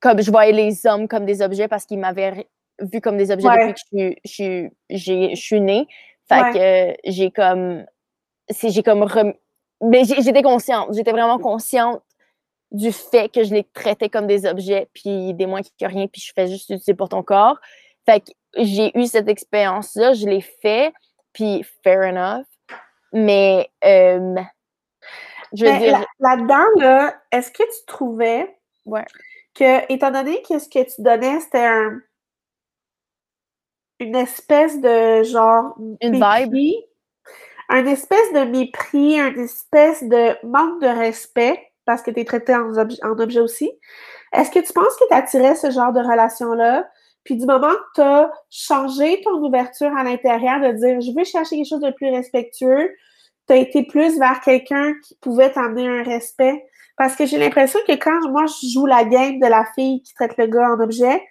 comme 0.00 0.20
je 0.20 0.30
voyais 0.30 0.52
les 0.52 0.86
hommes 0.86 1.08
comme 1.08 1.26
des 1.26 1.42
objets 1.42 1.68
parce 1.68 1.84
qu'ils 1.84 1.98
m'avaient 1.98 2.48
vu 2.80 3.00
comme 3.00 3.16
des 3.16 3.30
objets 3.30 3.48
depuis 3.48 3.72
que 3.74 4.20
je 4.24 4.30
suis, 4.30 4.70
je, 4.90 5.34
je 5.34 5.40
suis 5.40 5.60
née. 5.60 5.86
Fait 6.28 6.52
que 6.52 7.10
j'ai 7.10 7.30
comme, 7.30 7.86
j'ai 8.50 8.82
comme, 8.82 9.34
mais 9.80 10.04
j'étais 10.04 10.42
consciente, 10.42 10.92
j'étais 10.92 11.12
vraiment 11.12 11.38
consciente 11.38 12.02
du 12.70 12.92
fait 12.92 13.30
que 13.30 13.44
je 13.44 13.54
les 13.54 13.64
traitais 13.64 14.10
comme 14.10 14.26
des 14.26 14.44
objets, 14.44 14.88
puis 14.92 15.32
des 15.34 15.46
moins 15.46 15.62
que 15.62 15.86
rien, 15.86 16.06
puis 16.06 16.20
je 16.20 16.32
fais 16.34 16.48
juste 16.48 16.68
utiliser 16.68 16.94
pour 16.94 17.08
ton 17.08 17.22
corps. 17.22 17.58
Fait 18.04 18.20
que 18.20 18.30
j'ai 18.58 18.96
eu 18.98 19.06
cette 19.06 19.28
expérience-là, 19.28 20.12
je 20.12 20.26
l'ai 20.26 20.42
fait, 20.42 20.92
puis 21.32 21.64
fair 21.82 22.02
enough. 22.02 22.46
Mais 23.12 23.70
euh, 23.84 24.34
je 25.54 25.64
veux 25.64 25.78
dire. 25.78 26.04
Là-dedans, 26.20 26.66
là, 26.76 27.14
est-ce 27.32 27.50
que 27.50 27.62
tu 27.62 27.86
trouvais 27.86 28.56
que, 29.54 29.92
étant 29.92 30.10
donné 30.10 30.42
que 30.42 30.58
ce 30.58 30.68
que 30.68 30.84
tu 30.84 31.02
donnais, 31.02 31.40
c'était 31.40 31.66
un, 31.66 32.00
une 34.00 34.16
espèce 34.16 34.80
de 34.80 35.22
genre. 35.24 35.76
Une 36.00 36.14
vibe. 36.14 36.82
un 37.68 37.86
espèce 37.86 38.32
de 38.32 38.44
mépris, 38.44 39.18
un 39.20 39.34
espèce 39.34 40.02
de 40.02 40.36
manque 40.46 40.80
de 40.80 40.88
respect 40.88 41.62
parce 41.84 42.02
que 42.02 42.10
tu 42.10 42.20
es 42.20 42.24
traité 42.24 42.54
en, 42.54 42.72
en 42.76 43.18
objet 43.18 43.40
aussi. 43.40 43.70
Est-ce 44.32 44.50
que 44.50 44.58
tu 44.58 44.72
penses 44.72 44.94
que 44.96 45.08
tu 45.08 45.14
attirais 45.14 45.54
ce 45.54 45.70
genre 45.70 45.92
de 45.92 46.00
relation-là? 46.00 46.88
Puis 47.28 47.36
du 47.36 47.44
moment 47.44 47.68
que 47.68 47.94
tu 47.96 48.00
as 48.00 48.32
changé 48.48 49.20
ton 49.20 49.44
ouverture 49.44 49.94
à 49.94 50.02
l'intérieur 50.02 50.60
de 50.60 50.72
dire 50.78 50.98
je 51.02 51.14
veux 51.14 51.24
chercher 51.24 51.56
quelque 51.56 51.68
chose 51.68 51.82
de 51.82 51.90
plus 51.90 52.08
respectueux, 52.08 52.96
tu 53.46 53.52
as 53.52 53.56
été 53.56 53.82
plus 53.82 54.18
vers 54.18 54.40
quelqu'un 54.40 54.94
qui 55.04 55.14
pouvait 55.16 55.52
t'amener 55.52 55.86
un 55.86 56.02
respect. 56.04 56.64
Parce 56.96 57.16
que 57.16 57.26
j'ai 57.26 57.36
l'impression 57.36 57.80
que 57.86 57.92
quand 57.92 58.30
moi 58.30 58.46
je 58.46 58.68
joue 58.68 58.86
la 58.86 59.04
game 59.04 59.40
de 59.40 59.46
la 59.46 59.66
fille 59.74 60.00
qui 60.04 60.14
traite 60.14 60.38
le 60.38 60.46
gars 60.46 60.70
en 60.70 60.80
objet 60.80 61.22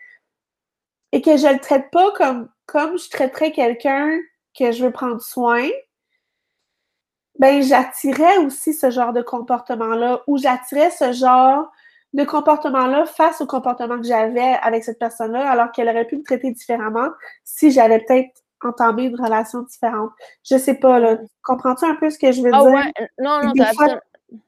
et 1.13 1.23
que 1.23 1.35
je 1.35 1.47
le 1.47 1.57
traite 1.57 1.89
pas 1.89 2.11
comme, 2.11 2.47
comme 2.67 2.99
je 2.99 3.09
traiterais 3.09 3.51
quelqu'un 3.51 4.19
que 4.55 4.71
je 4.71 4.85
veux 4.85 4.91
prendre 4.91 5.19
soin, 5.19 5.67
ben 7.39 7.63
j'attirais 7.63 8.37
aussi 8.37 8.75
ce 8.75 8.91
genre 8.91 9.13
de 9.13 9.23
comportement-là 9.23 10.21
ou 10.27 10.37
j'attirais 10.37 10.91
ce 10.91 11.11
genre 11.11 11.71
de 12.13 12.23
comportement-là 12.23 13.05
face 13.05 13.41
au 13.41 13.45
comportement 13.45 13.97
que 13.97 14.07
j'avais 14.07 14.55
avec 14.61 14.83
cette 14.83 14.99
personne-là, 14.99 15.49
alors 15.49 15.71
qu'elle 15.71 15.89
aurait 15.89 16.05
pu 16.05 16.17
me 16.17 16.23
traiter 16.23 16.51
différemment 16.51 17.09
si 17.43 17.69
j'avais 17.71 17.99
peut-être 17.99 18.29
entamé 18.63 19.03
une 19.03 19.21
relation 19.21 19.61
différente. 19.61 20.09
Je 20.49 20.57
sais 20.57 20.75
pas, 20.75 20.99
là. 20.99 21.17
Comprends-tu 21.43 21.85
un 21.85 21.95
peu 21.95 22.09
ce 22.09 22.17
que 22.17 22.31
je 22.31 22.41
veux 22.41 22.51
Ah 22.53 22.61
dire? 22.61 22.71
ouais, 22.71 22.93
non, 23.19 23.41
non, 23.43 23.53
t'as 23.55 23.69
absolument- 23.69 23.99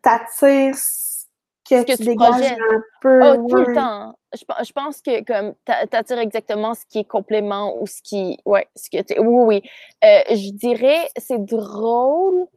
T'attires 0.01 0.75
ce 0.75 1.25
que, 1.69 1.83
que 1.83 1.91
tu 1.91 1.97
tu 1.99 2.03
dégages 2.05 2.51
un 2.71 2.81
peu. 3.01 3.21
Oh, 3.23 3.47
tout 3.47 3.55
ouais. 3.55 3.65
le 3.67 3.75
temps. 3.75 4.15
Je, 4.33 4.43
je 4.65 4.71
pense 4.73 5.01
que 5.01 5.23
comme 5.23 5.53
t'a- 5.65 5.85
t'attires 5.87 6.19
exactement 6.19 6.73
ce 6.73 6.85
qui 6.89 6.99
est 6.99 7.07
complément 7.07 7.75
ou 7.81 7.87
ce 7.87 8.01
qui. 8.01 8.37
Ouais, 8.45 8.67
ce 8.75 8.89
que. 8.89 9.19
Oui, 9.21 9.61
oui. 9.61 9.69
Euh, 10.03 10.21
je 10.35 10.51
dirais, 10.53 11.09
c'est 11.17 11.43
drôle. 11.45 12.47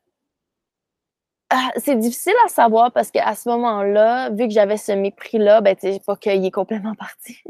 Ah, 1.54 1.70
c'est 1.76 1.96
difficile 1.98 2.32
à 2.46 2.48
savoir 2.48 2.92
parce 2.92 3.10
qu'à 3.10 3.34
ce 3.34 3.46
moment-là, 3.50 4.30
vu 4.30 4.48
que 4.48 4.54
j'avais 4.54 4.78
ce 4.78 4.92
mépris-là, 4.92 5.60
ben, 5.60 5.76
tu 5.76 5.92
sais, 5.92 6.00
pas 6.00 6.16
qu'il 6.16 6.42
est 6.42 6.50
complètement 6.50 6.94
parti. 6.98 7.42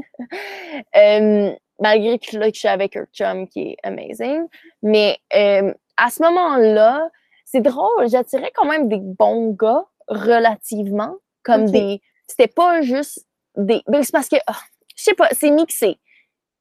Euh, 0.97 1.52
malgré 1.80 2.18
que 2.18 2.37
là, 2.37 2.49
que 2.49 2.54
je 2.54 2.59
suis 2.59 2.68
avec 2.68 2.97
un 2.97 3.04
chum 3.12 3.47
qui 3.47 3.61
est 3.71 3.76
amazing. 3.85 4.49
Mais 4.82 5.18
euh, 5.37 5.73
à 5.97 6.11
ce 6.11 6.21
moment-là, 6.21 7.09
c'est 7.44 7.61
drôle, 7.61 8.09
j'attirais 8.09 8.50
quand 8.52 8.66
même 8.66 8.88
des 8.88 8.99
bons 8.99 9.52
gars 9.52 9.85
relativement, 10.09 11.14
comme 11.44 11.71
des. 11.71 12.00
C'était 12.26 12.49
pas 12.49 12.82
juste 12.82 13.25
des. 13.56 13.82
Ben, 13.87 14.02
c'est 14.02 14.12
parce 14.12 14.28
que, 14.28 14.37
ah, 14.49 14.59
je 14.97 15.04
sais 15.04 15.14
pas, 15.14 15.28
c'est 15.30 15.50
mixé. 15.52 16.00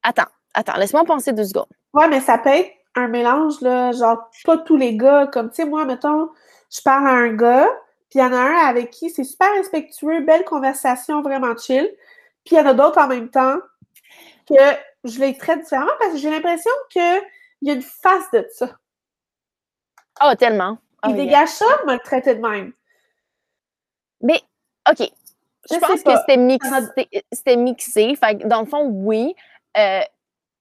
Attends, 0.04 0.30
attends, 0.54 0.78
laisse-moi 0.78 1.06
penser 1.06 1.34
deux 1.34 1.46
secondes. 1.46 1.74
Ouais, 1.94 2.08
mais 2.08 2.20
ça 2.20 2.38
peut 2.38 2.50
être 2.50 2.72
un 2.94 3.08
mélange, 3.08 3.62
là, 3.62 3.94
genre, 3.94 4.30
pas 4.46 4.60
tous 4.60 4.78
les 4.78 4.96
gars. 4.96 5.26
Comme, 5.26 5.50
tu 5.50 5.56
sais, 5.56 5.66
moi, 5.66 5.86
mettons, 5.86 6.30
je 6.72 6.82
parle 6.82 7.08
à 7.08 7.12
un 7.12 7.34
gars, 7.34 7.68
puis 8.10 8.20
il 8.20 8.22
y 8.22 8.26
en 8.26 8.34
a 8.34 8.40
un 8.40 8.68
avec 8.68 8.90
qui 8.92 9.10
c'est 9.10 9.24
super 9.24 9.52
respectueux, 9.54 10.22
belle 10.22 10.46
conversation, 10.46 11.22
vraiment 11.22 11.56
chill. 11.58 11.90
Puis 12.46 12.56
il 12.56 12.58
y 12.58 12.62
en 12.62 12.66
a 12.66 12.74
d'autres 12.74 13.00
en 13.00 13.08
même 13.08 13.30
temps 13.30 13.58
que 14.48 14.56
je 15.04 15.20
les 15.20 15.38
traite 15.38 15.64
différemment 15.64 15.92
parce 16.00 16.14
que 16.14 16.18
j'ai 16.18 16.30
l'impression 16.30 16.72
qu'il 16.90 17.22
y 17.64 17.72
a 17.72 17.74
une 17.74 17.82
face 17.82 18.30
de 18.34 18.46
ça. 18.54 18.78
Oh, 20.24 20.34
tellement. 20.38 20.78
Il 21.04 21.12
Oh, 21.12 21.16
yeah. 21.16 21.26
dégage 21.26 21.50
ça, 21.50 21.66
me 21.88 21.94
le 21.94 22.00
traiter 22.00 22.36
de 22.36 22.42
même? 22.42 22.74
Mais, 24.22 24.40
OK. 24.90 25.10
Je, 25.70 25.78
pense 25.80 26.04
que 26.04 26.16
c'était 26.18 26.38
mixé. 26.38 26.70
C'était- 27.32 27.56
mixé. 27.56 28.16
Fait 28.16 28.36
dans 28.48 28.62
le 28.62 28.68
fond, 28.68 28.86
oui. 28.88 29.36
Euh, 29.78 30.02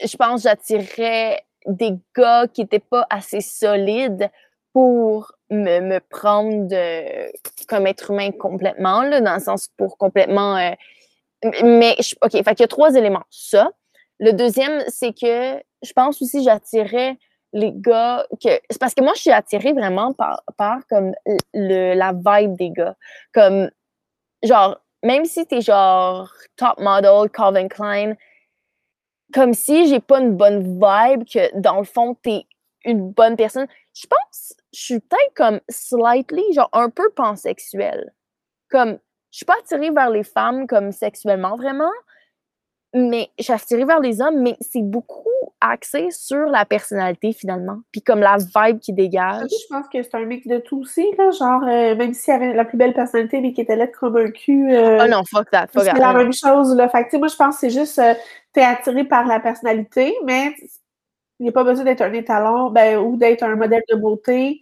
je 0.03 0.17
pense 0.17 0.43
que 0.43 0.49
j'attirais 0.49 1.45
des 1.67 1.99
gars 2.17 2.47
qui 2.49 2.63
n'étaient 2.63 2.79
pas 2.79 3.07
assez 3.11 3.41
solides 3.41 4.31
pour 4.73 5.33
me, 5.51 5.81
me 5.81 6.01
prendre 6.01 6.69
comme 7.69 7.87
être 7.87 8.11
humain 8.11 8.31
complètement, 8.33 9.03
là, 9.03 9.21
dans 9.21 9.35
le 9.35 9.41
sens 9.41 9.69
pour 9.77 9.99
complètement. 9.99 10.57
euh, 10.57 10.71
mais, 11.63 11.97
je- 12.01 12.15
OK, 12.23 12.33
fait 12.33 12.45
qu'il 12.55 12.61
y 12.61 12.65
a 12.65 12.69
trois 12.69 12.95
éléments. 12.95 13.25
Ça. 13.31 13.71
Le 14.19 14.33
deuxième, 14.33 14.83
c'est 14.89 15.13
que 15.19 15.63
je 15.83 15.93
pense 15.95 16.21
aussi 16.23 16.43
j'attirais 16.45 17.17
les 17.53 17.73
gars 17.75 18.27
que. 18.43 18.51
C'est 18.71 18.79
parce 18.79 18.95
que 18.95 19.03
moi, 19.03 19.13
je 19.17 19.23
suis 19.23 19.31
attirée 19.33 19.73
vraiment 19.73 20.13
par, 20.13 20.43
par 20.57 20.87
comme 20.89 21.13
le, 21.55 21.95
la 21.95 22.13
vibe 22.13 22.57
des 22.57 22.71
gars. 22.71 22.95
Comme, 23.33 23.71
genre, 24.43 24.81
même 25.03 25.25
si 25.25 25.47
t'es 25.47 25.63
genre 25.63 26.31
top 26.57 26.79
model, 26.79 27.31
Calvin 27.31 27.69
Klein, 27.69 28.15
comme 29.33 29.55
si 29.55 29.89
j'ai 29.89 30.01
pas 30.01 30.21
une 30.21 30.37
bonne 30.37 30.75
vibe, 30.75 31.25
que 31.25 31.59
dans 31.59 31.79
le 31.79 31.85
fond, 31.85 32.15
t'es 32.23 32.45
une 32.85 33.11
bonne 33.13 33.37
personne. 33.37 33.67
Je 33.95 34.07
pense, 34.07 34.55
je 34.73 34.81
suis 34.81 35.01
peut-être 35.01 35.35
comme 35.35 35.61
slightly, 35.69 36.53
genre 36.53 36.71
un 36.73 36.91
peu 36.91 37.11
pansexuelle. 37.11 38.13
Comme, 38.71 38.99
je 39.31 39.39
suis 39.39 39.47
pas 39.47 39.57
attirée 39.61 39.91
vers 39.91 40.11
les 40.11 40.25
femmes 40.25 40.67
comme 40.67 40.93
sexuellement 40.93 41.57
vraiment, 41.57 41.91
mais 42.95 43.31
je 43.39 43.45
suis 43.45 43.53
attirée 43.53 43.85
vers 43.85 44.01
les 44.01 44.21
hommes, 44.21 44.41
mais 44.41 44.57
c'est 44.61 44.83
beaucoup 44.83 45.29
axé 45.61 46.09
sur 46.11 46.47
la 46.47 46.65
personnalité 46.65 47.33
finalement, 47.33 47.81
puis 47.93 48.01
comme 48.01 48.21
la 48.21 48.39
vibe 48.39 48.79
qui 48.79 48.93
dégage. 48.93 49.49
Je 49.51 49.75
pense 49.75 49.87
que 49.93 50.03
c'est 50.03 50.15
un 50.15 50.25
mix 50.25 50.47
de 50.47 50.59
tout 50.59 50.81
aussi, 50.81 51.05
là. 51.19 51.31
Genre, 51.31 51.63
euh, 51.65 51.95
même 51.97 52.15
s'il 52.15 52.33
avait 52.33 52.55
la 52.55 52.65
plus 52.65 52.79
belle 52.79 52.95
personnalité, 52.95 53.41
mais 53.41 53.53
qui 53.53 53.61
était 53.61 53.77
laide 53.77 53.93
comme 53.93 54.17
un 54.17 54.31
cul. 54.31 54.73
euh, 54.73 55.05
Oh 55.05 55.09
non, 55.09 55.23
fuck 55.25 55.51
that, 55.51 55.67
fuck 55.69 55.85
c'est 55.85 55.99
la 55.99 56.15
même 56.15 56.33
chose, 56.33 56.75
là. 56.75 56.89
Fait 56.89 57.05
que, 57.05 57.05
tu 57.05 57.11
sais, 57.11 57.19
moi, 57.19 57.29
je 57.29 57.37
pense 57.37 57.57
que 57.57 57.61
c'est 57.61 57.71
juste, 57.71 57.99
euh, 57.99 58.15
t'es 58.53 58.63
attiré 58.63 59.05
par 59.05 59.27
la 59.27 59.39
personnalité, 59.39 60.15
mais 60.25 60.55
il 61.41 61.45
n'y 61.45 61.49
a 61.49 61.53
pas 61.53 61.65
besoin 61.65 61.85
d'être 61.85 62.03
un 62.03 62.13
étalon, 62.13 62.71
ben, 62.71 62.99
ou 62.99 63.17
d'être 63.17 63.43
un 63.43 63.57
modèle 63.57 63.83
de 63.91 63.97
beauté. 63.97 64.61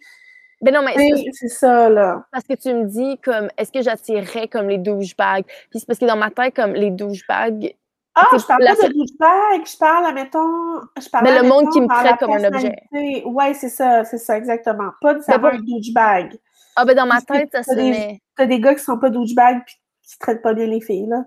Mais 0.62 0.71
non, 0.71 0.83
mais 0.83 0.95
c'est 1.33 1.49
ça, 1.49 1.88
là. 1.88 2.25
parce 2.33 2.45
que 2.45 2.55
tu 2.55 2.73
me 2.73 2.85
dis 2.85 3.19
comme 3.19 3.49
est-ce 3.57 3.71
que 3.71 3.83
j'attirerais 3.83 4.49
comme 4.49 4.69
les 4.69 4.79
douchebags 4.79 5.45
puis 5.45 5.79
c'est 5.79 5.87
parce 5.87 6.01
que 6.01 6.05
dans 6.05 6.17
ma 6.17 6.31
tête 6.31 6.57
comme 6.57 6.73
les 6.73 6.91
douchebags 6.91 7.75
Ah, 8.17 8.27
je 8.33 8.45
parle 8.45 8.62
la 8.64 8.75
pas 8.75 8.88
de 8.88 8.93
douchebag, 8.93 9.67
je 9.67 9.79
parle, 9.79 10.14
mettons, 10.14 10.81
je 11.01 11.09
parle, 11.09 11.25
Mais 11.25 11.41
le 11.41 11.47
monde 11.49 11.69
admettons, 11.69 11.71
qui 11.71 11.81
me 11.81 11.87
traite 11.88 12.17
comme 12.19 12.33
un 12.33 12.45
objet. 12.45 13.23
Ouais, 13.25 13.55
c'est 13.55 13.69
ça, 13.69 14.03
c'est 14.05 14.19
ça, 14.19 14.37
exactement. 14.37 14.91
Pas 15.01 15.14
nécessairement 15.14 15.51
bon. 15.51 15.57
un 15.57 15.61
douchebag. 15.61 16.37
ah 16.75 16.85
ben 16.85 16.95
dans 16.97 17.07
ma 17.07 17.21
tête 17.21 17.51
ça 17.53 17.62
sonnait 17.62 18.21
T'as 18.37 18.47
des 18.47 18.59
gars 18.59 18.75
qui 18.75 18.83
sont 18.83 18.99
pas 18.99 19.11
douchebags 19.11 19.64
pis 19.64 19.77
qui 20.03 20.19
traitent 20.19 20.43
pas 20.43 20.55
bien 20.55 20.67
les 20.67 20.81
filles, 20.81 21.07
là. 21.09 21.25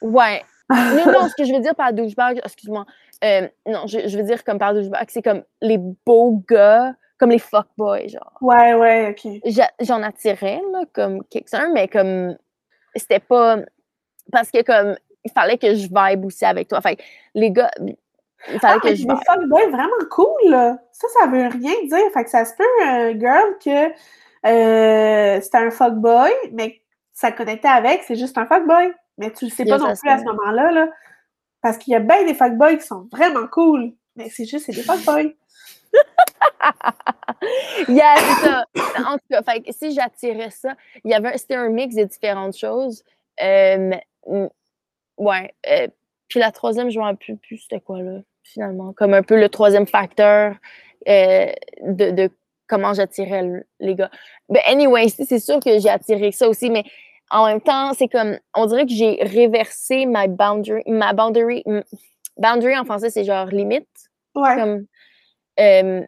ouais 0.00 0.44
non 0.70 1.06
non 1.12 1.28
ce 1.28 1.34
que 1.36 1.44
je 1.44 1.52
veux 1.52 1.60
dire 1.60 1.74
par 1.74 1.92
douchebag 1.92 2.40
excuse-moi 2.44 2.86
euh, 3.24 3.48
non 3.66 3.86
je, 3.86 4.08
je 4.08 4.16
veux 4.16 4.24
dire 4.24 4.44
comme 4.44 4.58
par 4.58 4.74
douchebag 4.74 5.06
c'est 5.08 5.22
comme 5.22 5.42
les 5.60 5.78
beaux 5.78 6.42
gars 6.48 6.94
comme 7.18 7.30
les 7.30 7.38
fuckboys 7.38 8.08
genre 8.08 8.36
Ouais, 8.40 8.74
ouais, 8.74 9.10
ok. 9.10 9.64
J'en 9.80 10.02
attirais 10.02 10.60
là 10.72 10.82
comme 10.92 11.24
quelques-uns 11.24 11.72
mais 11.72 11.88
comme 11.88 12.36
c'était 12.94 13.20
pas 13.20 13.58
parce 14.30 14.50
que 14.50 14.62
comme 14.62 14.96
il 15.24 15.32
fallait 15.32 15.58
que 15.58 15.74
je 15.74 15.88
vibe 15.90 16.24
aussi 16.26 16.44
avec 16.44 16.68
toi 16.68 16.80
fait 16.80 16.96
que 16.96 17.02
les 17.34 17.50
gars 17.50 17.70
il 18.52 18.60
fallait 18.60 18.74
Ah, 18.76 18.80
que 18.80 18.88
mais 18.88 18.96
je 18.96 19.02
vibe 19.02 19.18
fuckboys 19.26 19.70
vraiment 19.70 20.08
cool, 20.10 20.50
là. 20.50 20.78
Ça, 20.92 21.08
ça 21.18 21.26
veut 21.26 21.48
rien 21.48 21.72
dire. 21.84 22.10
Fait 22.12 22.24
que 22.24 22.30
ça 22.30 22.44
se 22.44 22.52
peut, 22.54 22.64
un 22.82 23.18
girl, 23.18 23.56
que 23.64 23.90
euh, 24.46 25.40
c'était 25.40 25.58
un 25.58 25.70
fuckboy, 25.70 26.30
mais 26.52 26.80
ça 27.12 27.32
connectait 27.32 27.68
avec, 27.68 28.02
c'est 28.02 28.16
juste 28.16 28.36
un 28.38 28.46
fuckboy. 28.46 28.92
Mais 29.16 29.30
tu 29.30 29.46
le 29.46 29.50
sais 29.50 29.64
pas 29.64 29.78
non 29.78 29.94
plus 29.94 30.10
à 30.10 30.18
ce 30.18 30.24
moment-là, 30.24 30.72
là. 30.72 30.88
Parce 31.64 31.78
qu'il 31.78 31.94
y 31.94 31.96
a 31.96 32.00
bien 32.00 32.26
des 32.26 32.34
fuckboys 32.34 32.76
qui 32.76 32.86
sont 32.86 33.08
vraiment 33.10 33.46
cool. 33.46 33.94
Mais 34.16 34.28
c'est 34.28 34.44
juste, 34.44 34.66
c'est 34.66 34.72
des 34.72 34.82
fuckboys. 34.82 35.34
Yeah, 37.88 38.14
c'est 38.16 38.46
ça. 38.46 38.64
En 39.06 39.16
tout 39.18 39.24
cas, 39.30 39.42
si 39.70 39.94
j'attirais 39.94 40.50
ça, 40.50 40.74
il 41.04 41.10
y 41.10 41.14
avait 41.14 41.36
c'était 41.38 41.54
un 41.54 41.68
mix 41.68 41.94
de 41.94 42.04
différentes 42.04 42.56
choses. 42.56 43.02
Euh, 43.42 43.90
ouais. 45.18 45.54
euh, 45.70 45.88
puis 46.28 46.40
la 46.40 46.52
troisième, 46.52 46.90
je 46.90 46.98
ne 46.98 47.04
me 47.04 47.08
rappelle 47.08 47.36
plus, 47.36 47.58
c'était 47.58 47.80
quoi 47.80 48.00
là, 48.02 48.20
finalement. 48.42 48.92
Comme 48.92 49.14
un 49.14 49.22
peu 49.22 49.38
le 49.38 49.48
troisième 49.48 49.86
facteur 49.86 50.56
euh, 51.08 51.52
de, 51.82 52.30
comment 52.66 52.94
j'attirais 52.94 53.42
le- 53.42 53.66
les 53.80 53.94
gars. 53.94 54.10
Ben 54.48 54.62
anyway, 54.66 55.08
c'est 55.08 55.38
sûr 55.38 55.60
que 55.60 55.78
j'ai 55.78 55.90
attiré 55.90 56.32
ça 56.32 56.48
aussi, 56.48 56.70
mais 56.70 56.84
en 57.30 57.46
même 57.46 57.60
temps, 57.60 57.92
c'est 57.94 58.08
comme 58.08 58.38
on 58.54 58.66
dirait 58.66 58.86
que 58.86 58.92
j'ai 58.92 59.18
réversé 59.22 60.06
ma 60.06 60.26
boundary, 60.26 60.82
ma 60.86 61.12
boundary, 61.12 61.64
boundary 62.36 62.76
en 62.76 62.84
français, 62.84 63.10
c'est 63.10 63.24
genre 63.24 63.46
limite 63.46 63.88
Ouais. 64.36 64.56
comme 64.56 64.86
euh, 65.60 66.02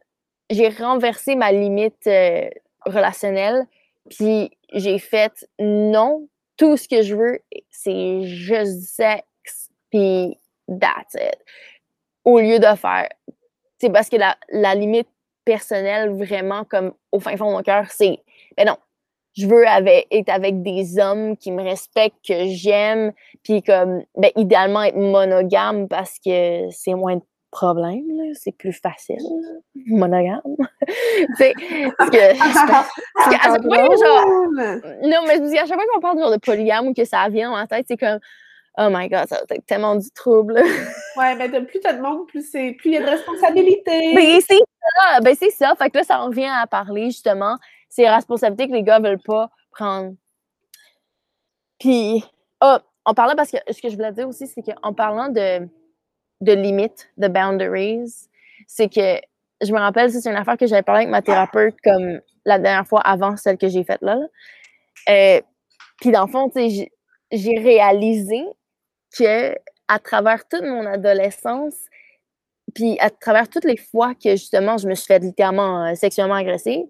j'ai 0.50 0.68
renversé 0.68 1.36
ma 1.36 1.52
limite 1.52 2.06
euh, 2.06 2.48
relationnelle, 2.84 3.66
puis 4.10 4.50
j'ai 4.72 4.98
fait 4.98 5.46
non, 5.60 6.28
tout 6.56 6.76
ce 6.76 6.88
que 6.88 7.02
je 7.02 7.14
veux, 7.14 7.40
c'est 7.70 8.22
juste 8.24 8.82
sexe, 8.94 9.70
puis 9.90 10.36
that's 10.68 11.14
it. 11.14 11.36
Au 12.24 12.40
lieu 12.40 12.58
de 12.58 12.74
faire. 12.76 13.08
C'est 13.78 13.90
parce 13.90 14.08
que 14.08 14.16
la, 14.16 14.36
la 14.50 14.74
limite 14.74 15.08
personnelle, 15.44 16.10
vraiment, 16.10 16.64
comme 16.64 16.92
au 17.12 17.20
fin 17.20 17.36
fond 17.36 17.50
de 17.50 17.56
mon 17.56 17.62
cœur, 17.62 17.86
c'est 17.90 18.18
ben 18.56 18.66
non. 18.66 18.76
Je 19.36 19.46
veux 19.46 19.66
avec, 19.66 20.06
être 20.10 20.30
avec 20.30 20.62
des 20.62 20.98
hommes 20.98 21.36
qui 21.36 21.52
me 21.52 21.62
respectent, 21.62 22.16
que 22.26 22.46
j'aime, 22.46 23.12
puis 23.42 23.62
comme, 23.62 24.02
ben, 24.16 24.30
idéalement 24.36 24.82
être 24.82 24.96
monogame 24.96 25.88
parce 25.88 26.18
que 26.24 26.70
c'est 26.70 26.94
moins 26.94 27.16
de 27.16 27.22
problème, 27.50 28.04
là, 28.16 28.32
c'est 28.34 28.52
plus 28.56 28.72
facile, 28.72 29.16
monogame. 29.86 30.40
tu 30.86 31.34
sais, 31.36 31.54
parce 31.98 32.10
que, 32.10 32.38
parce 32.38 33.28
que 33.28 33.34
à 33.34 33.52
chaque 33.52 33.62
fois, 33.62 33.96
genre, 33.96 34.26
non, 35.02 35.26
mais 35.26 35.36
je 35.36 35.48
dis, 35.50 35.58
à 35.58 35.66
chaque 35.66 35.76
fois 35.76 35.84
qu'on 35.92 36.00
parle 36.00 36.18
genre, 36.18 36.32
de 36.32 36.38
polygame 36.38 36.88
ou 36.88 36.94
que 36.94 37.04
ça 37.04 37.28
vient 37.28 37.50
dans 37.50 37.56
ma 37.56 37.66
tête, 37.66 37.86
c'est 37.88 37.96
comme, 37.96 38.18
oh 38.78 38.88
my 38.90 39.08
god, 39.08 39.26
ça 39.28 39.36
va 39.36 39.56
être 39.56 39.66
tellement 39.66 39.96
du 39.96 40.10
trouble. 40.10 40.54
ouais, 41.16 41.34
mais 41.36 41.48
de 41.48 41.60
plus 41.60 41.80
t'as 41.80 41.94
de 41.94 42.02
monde, 42.02 42.26
plus 42.26 42.48
c'est 42.50 42.72
plus 42.72 42.90
il 42.90 42.94
y 42.94 42.96
a 42.98 43.02
de 43.02 43.10
responsabilités. 43.10 44.14
Ben, 44.14 44.40
c'est 44.40 44.58
ça, 44.58 45.20
ben, 45.20 45.34
c'est 45.38 45.50
ça. 45.50 45.74
Fait 45.76 45.90
que 45.90 45.98
là, 45.98 46.04
ça 46.04 46.20
en 46.20 46.26
revient 46.26 46.50
à 46.50 46.66
parler, 46.66 47.06
justement, 47.06 47.56
ces 47.96 48.08
responsabilités 48.10 48.68
que 48.68 48.74
les 48.74 48.82
gars 48.82 48.98
veulent 48.98 49.22
pas 49.24 49.50
prendre. 49.70 50.14
Puis, 51.78 52.22
oh, 52.62 52.76
on 53.06 53.14
parlait 53.14 53.34
parce 53.34 53.50
que 53.50 53.56
ce 53.70 53.80
que 53.80 53.88
je 53.88 53.96
voulais 53.96 54.12
dire 54.12 54.28
aussi, 54.28 54.46
c'est 54.46 54.62
qu'en 54.62 54.92
parlant 54.92 55.30
de, 55.30 55.66
de 56.42 56.52
limites, 56.52 57.10
de 57.16 57.28
boundaries, 57.28 58.28
c'est 58.66 58.92
que 58.92 59.18
je 59.62 59.72
me 59.72 59.78
rappelle, 59.78 60.10
c'est 60.10 60.28
une 60.28 60.36
affaire 60.36 60.58
que 60.58 60.66
j'avais 60.66 60.82
parlé 60.82 61.02
avec 61.02 61.10
ma 61.10 61.22
thérapeute 61.22 61.76
comme 61.82 62.20
la 62.44 62.58
dernière 62.58 62.86
fois 62.86 63.00
avant 63.00 63.34
celle 63.38 63.56
que 63.56 63.68
j'ai 63.68 63.82
faite 63.82 64.02
là. 64.02 64.18
Euh, 65.08 65.40
puis 65.98 66.10
dans 66.10 66.26
le 66.26 66.30
fond, 66.30 66.52
j'ai 66.54 67.58
réalisé 67.58 68.44
que 69.18 69.54
à 69.88 69.98
travers 69.98 70.46
toute 70.46 70.64
mon 70.64 70.84
adolescence, 70.84 71.76
puis 72.74 72.98
à 73.00 73.08
travers 73.08 73.48
toutes 73.48 73.64
les 73.64 73.78
fois 73.78 74.14
que 74.14 74.32
justement 74.32 74.76
je 74.76 74.86
me 74.86 74.94
suis 74.94 75.06
fait 75.06 75.20
littéralement 75.20 75.86
euh, 75.86 75.94
sexuellement 75.94 76.34
agresser, 76.34 76.84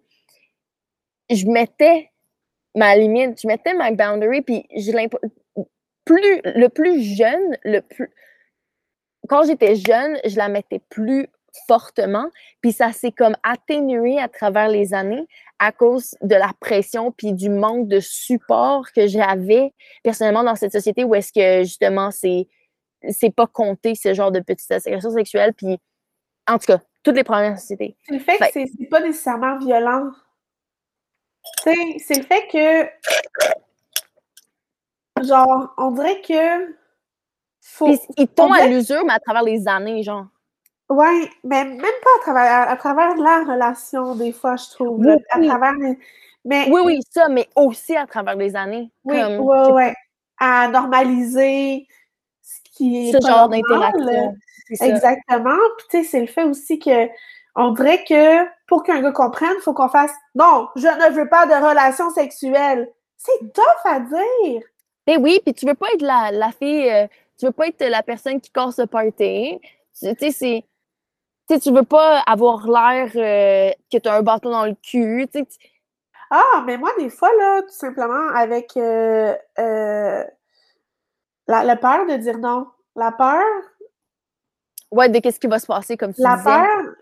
je 1.30 1.46
mettais 1.46 2.10
ma 2.74 2.96
limite, 2.96 3.40
je 3.40 3.46
mettais 3.46 3.74
ma 3.74 3.90
boundary, 3.90 4.42
puis 4.42 4.66
je 4.76 4.92
plus 6.04 6.40
le 6.44 6.68
plus 6.68 7.02
jeune, 7.02 7.56
le 7.64 7.80
plus 7.80 8.10
quand 9.28 9.44
j'étais 9.44 9.74
jeune, 9.76 10.18
je 10.24 10.36
la 10.36 10.48
mettais 10.48 10.80
plus 10.88 11.28
fortement, 11.66 12.28
puis 12.60 12.72
ça 12.72 12.92
s'est 12.92 13.12
comme 13.12 13.34
atténué 13.42 14.18
à 14.20 14.28
travers 14.28 14.68
les 14.68 14.94
années 14.94 15.26
à 15.58 15.72
cause 15.72 16.14
de 16.20 16.34
la 16.34 16.50
pression 16.60 17.12
puis 17.12 17.32
du 17.32 17.48
manque 17.48 17.88
de 17.88 17.98
support 17.98 18.92
que 18.92 19.06
j'avais 19.06 19.72
personnellement 20.02 20.44
dans 20.44 20.54
cette 20.54 20.72
société 20.72 21.02
où 21.02 21.14
est-ce 21.14 21.32
que 21.32 21.64
justement 21.64 22.10
c'est 22.10 22.46
c'est 23.08 23.34
pas 23.34 23.46
compté 23.46 23.94
ce 23.94 24.12
genre 24.12 24.30
de 24.30 24.40
petites 24.40 24.70
agressions 24.70 25.12
sexuelles 25.12 25.54
puis 25.54 25.78
en 26.46 26.58
tout 26.58 26.66
cas 26.66 26.80
toutes 27.02 27.16
les 27.16 27.24
premières 27.24 27.58
sociétés. 27.58 27.96
Le 28.08 28.18
fait 28.18 28.36
que 28.36 28.44
c'est 28.52 28.88
pas 28.90 29.00
nécessairement 29.00 29.58
violent? 29.58 30.10
C'est 31.64 32.16
le 32.16 32.22
fait 32.22 32.46
que 32.48 32.88
genre 35.24 35.74
on 35.78 35.90
dirait 35.92 36.20
que 36.20 36.76
faut, 37.60 37.96
ils 38.16 38.28
tombent 38.28 38.52
à 38.52 38.66
l'usure 38.66 39.04
mais 39.04 39.14
à 39.14 39.20
travers 39.20 39.42
les 39.42 39.66
années 39.66 40.02
genre. 40.02 40.26
Oui, 40.88 41.28
mais 41.42 41.64
même 41.64 41.80
pas 41.80 42.10
à 42.18 42.22
travers, 42.22 42.70
à, 42.70 42.76
travers 42.76 43.16
la 43.16 43.42
relation, 43.42 44.14
des 44.14 44.30
fois, 44.30 44.54
je 44.54 44.70
trouve. 44.70 45.00
Oui, 45.00 45.16
à 45.30 45.40
travers 45.40 45.74
mais, 46.44 46.70
oui, 46.70 46.80
oui, 46.84 47.00
ça, 47.10 47.28
mais 47.28 47.48
aussi 47.56 47.96
à 47.96 48.06
travers 48.06 48.36
les 48.36 48.54
années. 48.54 48.88
Oui, 49.04 49.18
oui, 49.20 49.58
oui. 49.72 49.92
À 50.38 50.68
normaliser 50.68 51.88
ce 52.40 52.60
qui 52.72 53.08
est. 53.08 53.12
Ce 53.12 53.26
genre 53.26 53.48
d'interaction. 53.48 54.36
Exactement. 54.70 55.58
Puis, 55.76 55.86
tu 55.90 55.98
sais, 55.98 56.04
c'est 56.04 56.20
le 56.20 56.28
fait 56.28 56.44
aussi 56.44 56.78
que 56.78 57.08
on 57.56 57.70
dirait 57.72 58.04
que 58.04 58.44
pour 58.66 58.82
qu'un 58.82 59.00
gars 59.00 59.12
comprenne, 59.12 59.54
il 59.56 59.62
faut 59.62 59.74
qu'on 59.74 59.88
fasse 59.88 60.12
non, 60.34 60.68
je 60.76 60.86
ne 60.86 61.14
veux 61.14 61.28
pas 61.28 61.46
de 61.46 61.52
relation 61.52 62.10
sexuelle. 62.10 62.90
C'est 63.16 63.52
tough 63.52 63.84
à 63.84 64.00
dire. 64.00 64.62
Mais 65.06 65.16
oui, 65.16 65.40
puis 65.44 65.54
tu 65.54 65.66
veux 65.66 65.74
pas 65.74 65.86
être 65.94 66.02
la, 66.02 66.30
la 66.32 66.52
fille, 66.52 66.90
euh, 66.90 67.06
tu 67.38 67.46
veux 67.46 67.52
pas 67.52 67.68
être 67.68 67.82
la 67.84 68.02
personne 68.02 68.40
qui 68.40 68.50
casse 68.50 68.78
le 68.78 68.86
party. 68.86 69.58
Tu 69.98 70.14
sais, 70.18 70.30
c'est 70.30 70.64
tu 71.48 71.60
tu 71.60 71.72
veux 71.72 71.84
pas 71.84 72.20
avoir 72.26 72.66
l'air 72.66 73.10
euh, 73.14 73.70
que 73.90 73.98
tu 73.98 74.08
as 74.08 74.16
un 74.16 74.22
bâton 74.22 74.50
dans 74.50 74.66
le 74.66 74.74
cul. 74.74 75.28
Tu 75.32 75.44
Ah, 76.30 76.62
mais 76.66 76.76
moi, 76.76 76.90
des 76.98 77.08
fois, 77.08 77.30
là, 77.38 77.62
tout 77.62 77.68
simplement, 77.68 78.28
avec 78.34 78.76
euh, 78.76 79.34
euh, 79.58 80.24
la, 81.46 81.76
peur 81.76 82.06
de 82.06 82.16
dire 82.16 82.38
non. 82.38 82.66
La 82.96 83.12
peur. 83.12 83.44
Ouais, 84.90 85.08
de 85.08 85.18
qu'est-ce 85.20 85.38
qui 85.38 85.46
va 85.46 85.58
se 85.58 85.66
passer, 85.66 85.96
comme 85.96 86.12
tu 86.12 86.20
La 86.20 86.36
peur, 86.36 86.94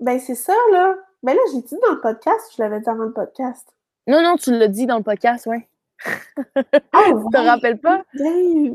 ben 0.00 0.18
c'est 0.18 0.34
ça, 0.34 0.54
là. 0.72 0.94
Ben 1.22 1.34
là, 1.34 1.40
j'ai 1.52 1.60
dit 1.60 1.76
dans 1.86 1.94
le 1.94 2.00
podcast, 2.00 2.52
je 2.56 2.62
l'avais 2.62 2.80
dit 2.80 2.88
avant 2.88 3.04
le 3.04 3.12
podcast. 3.12 3.66
Non, 4.06 4.22
non, 4.22 4.36
tu 4.36 4.52
l'as 4.52 4.68
dit 4.68 4.86
dans 4.86 4.98
le 4.98 5.02
podcast, 5.02 5.46
ouais. 5.46 5.68
Oh, 6.06 7.24
tu 7.24 7.30
te 7.32 7.38
rappelles 7.38 7.78
pas? 7.78 8.02
Mais 8.14 8.70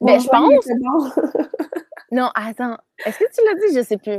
ben, 0.00 0.20
je 0.20 0.28
pense. 0.28 0.66
non, 2.12 2.30
attends. 2.34 2.76
Est-ce 3.04 3.18
que 3.18 3.32
tu 3.32 3.40
l'as 3.44 3.54
dit? 3.54 3.76
Je 3.76 3.82
sais 3.82 3.96
plus. 3.96 4.18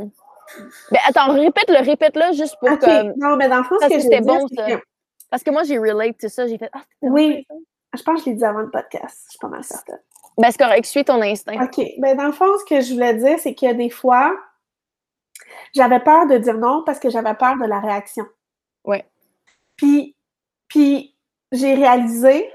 Ben, 0.91 0.99
attends, 1.07 1.33
répète-le, 1.33 1.85
répète-le 1.85 2.33
juste 2.33 2.55
pour 2.59 2.69
que. 2.69 3.19
Non, 3.19 3.35
mais 3.35 3.49
dans 3.49 3.59
le 3.59 3.63
fond, 3.63 3.75
que 3.77 3.99
c'était 3.99 4.21
bon, 4.21 4.47
ça. 4.55 4.67
Parce 5.29 5.43
que 5.43 5.51
moi, 5.51 5.63
j'ai 5.63 5.77
relate 5.77 6.17
tout 6.19 6.29
ça. 6.29 6.47
J'ai 6.47 6.57
fait. 6.57 6.69
Ah, 6.73 6.81
oui. 7.01 7.45
Je 7.93 8.03
pense 8.03 8.19
que 8.19 8.25
je 8.25 8.29
l'ai 8.31 8.35
dit 8.35 8.45
avant 8.45 8.59
le 8.59 8.69
podcast. 8.69 9.25
Je 9.25 9.31
suis 9.31 9.39
pas 9.39 9.47
mal 9.47 9.63
certaine. 9.63 9.99
Ben, 10.37 10.49
c'est 10.51 10.57
correct. 10.57 10.85
Suis 10.85 11.03
ton 11.03 11.21
instinct. 11.21 11.63
OK. 11.63 11.85
Ben, 11.99 12.17
dans 12.17 12.25
le 12.25 12.31
fond, 12.31 12.45
ce 12.59 12.65
que 12.65 12.81
je 12.81 12.93
voulais 12.93 13.13
dire, 13.15 13.37
c'est 13.39 13.53
que 13.53 13.73
des 13.73 13.89
fois, 13.89 14.35
j'avais 15.73 15.99
peur 15.99 16.27
de 16.27 16.37
dire 16.37 16.57
non 16.57 16.83
parce 16.85 16.99
que 16.99 17.09
j'avais 17.09 17.33
peur 17.33 17.57
de 17.57 17.65
la 17.65 17.79
réaction. 17.79 18.25
Ouais. 18.85 19.05
Puis, 19.75 20.15
puis 20.67 21.15
j'ai 21.51 21.73
réalisé 21.73 22.51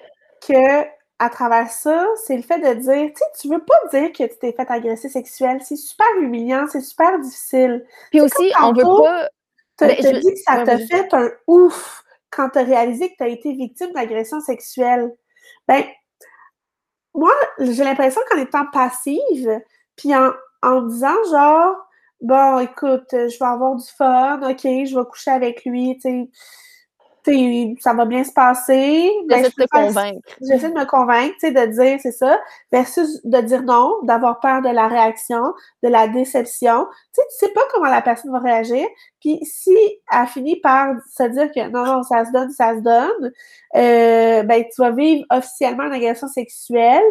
que 0.47 0.85
à 1.19 1.31
travers 1.31 1.71
ça, 1.71 2.07
c'est 2.27 2.37
le 2.37 2.43
fait 2.43 2.59
de 2.59 2.75
dire, 2.75 3.09
tu 3.09 3.17
sais, 3.17 3.25
tu 3.41 3.49
veux 3.49 3.65
pas 3.65 3.79
dire 3.91 4.13
que 4.13 4.25
tu 4.25 4.39
t'es 4.39 4.53
fait 4.53 4.71
agresser 4.71 5.09
sexuel. 5.09 5.61
C'est 5.63 5.77
super 5.77 6.07
humiliant, 6.21 6.67
c'est 6.71 6.83
super 6.83 7.19
difficile. 7.21 7.87
Puis 8.11 8.21
aussi, 8.21 8.53
on 8.61 8.73
veut 8.73 8.83
pas. 8.83 9.29
Tu 9.79 9.87
ben, 9.87 10.21
dit 10.21 10.33
que 10.33 10.41
ça 10.41 10.63
t'a 10.63 10.79
fait 10.79 11.13
un 11.13 11.31
ouf 11.47 12.03
quand 12.31 12.51
tu 12.51 12.59
as 12.59 12.63
réalisé 12.63 13.11
que 13.11 13.17
tu 13.17 13.25
as 13.25 13.29
été 13.29 13.53
victime 13.53 13.93
d'agression 13.93 14.41
sexuelle. 14.41 15.15
Ben, 15.69 15.85
moi, 17.15 17.33
j'ai 17.59 17.85
l'impression 17.85 18.21
qu'en 18.29 18.39
étant 18.39 18.67
passive, 18.73 19.61
puis 19.97 20.15
en, 20.15 20.33
en 20.63 20.83
disant 20.83 21.17
genre, 21.31 21.77
bon, 22.21 22.59
écoute, 22.61 23.09
je 23.11 23.39
vais 23.39 23.47
avoir 23.47 23.77
du 23.77 23.87
fun, 23.97 24.41
ok, 24.43 24.63
je 24.63 24.99
vais 24.99 25.05
coucher 25.07 25.31
avec 25.31 25.65
lui, 25.65 25.97
tu 25.97 26.09
sais 26.09 26.29
ça 27.81 27.93
va 27.95 28.05
bien 28.05 28.25
se 28.25 28.33
passer. 28.33 29.11
Ben, 29.29 29.39
J'essaie 29.39 29.51
de 29.51 29.65
te 29.65 29.69
convaincre. 29.69 30.29
J'essaie 30.41 30.69
de 30.71 30.79
me 30.79 30.85
convaincre, 30.85 31.35
de 31.43 31.67
dire 31.67 31.99
c'est 32.01 32.13
ça, 32.13 32.39
versus 32.73 33.21
de 33.25 33.41
dire 33.41 33.63
non, 33.63 33.95
d'avoir 34.03 34.41
peur 34.41 34.63
de 34.63 34.69
la 34.69 34.89
réaction, 34.89 35.43
de 35.83 35.89
la 35.89 36.09
déception. 36.09 36.87
Tu 37.15 37.21
sais, 37.21 37.23
tu 37.23 37.47
sais 37.47 37.53
pas 37.53 37.63
comment 37.73 37.91
la 37.91 38.03
personne 38.03 38.33
va 38.33 38.39
réagir. 38.39 38.87
Puis 39.21 39.41
si 39.43 39.77
elle 40.13 40.27
finit 40.27 40.61
par 40.61 40.95
se 41.17 41.25
dire 41.25 41.51
que 41.53 41.69
non, 41.69 41.85
non, 41.85 42.03
ça 42.03 42.25
se 42.25 42.33
donne, 42.33 42.51
ça 42.51 42.77
se 42.77 42.81
donne, 42.81 43.33
euh, 43.77 44.43
ben 44.43 44.65
tu 44.65 44.81
vas 44.81 44.91
vivre 44.93 45.25
officiellement 45.31 45.85
une 45.85 45.95
agression 45.95 46.29
sexuelle, 46.29 47.03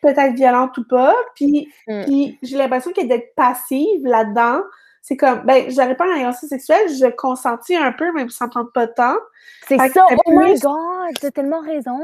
peut-être 0.00 0.34
violente 0.34 0.76
ou 0.78 0.84
pas. 0.86 1.14
Puis, 1.34 1.72
hmm. 1.86 2.04
puis 2.04 2.38
j'ai 2.42 2.56
l'impression 2.56 2.92
qu'elle 2.92 3.08
d'être 3.08 3.34
passive 3.34 4.04
là-dedans 4.04 4.62
c'est 5.02 5.16
comme, 5.16 5.40
ben, 5.42 5.70
j'aurais 5.70 5.96
pas 5.96 6.06
une 6.06 6.20
agression 6.20 6.46
sexuelle, 6.46 6.88
je 6.88 7.06
consentis 7.06 7.76
un 7.76 7.92
peu, 7.92 8.12
même 8.12 8.28
sans 8.28 8.48
prendre 8.48 8.70
pas 8.72 8.86
de 8.86 8.92
temps. 8.92 9.16
C'est 9.66 9.78
ça, 9.78 10.06
oh 10.26 10.30
my 10.30 10.58
god, 10.58 11.18
t'as 11.20 11.30
tellement 11.30 11.60
raison. 11.60 12.00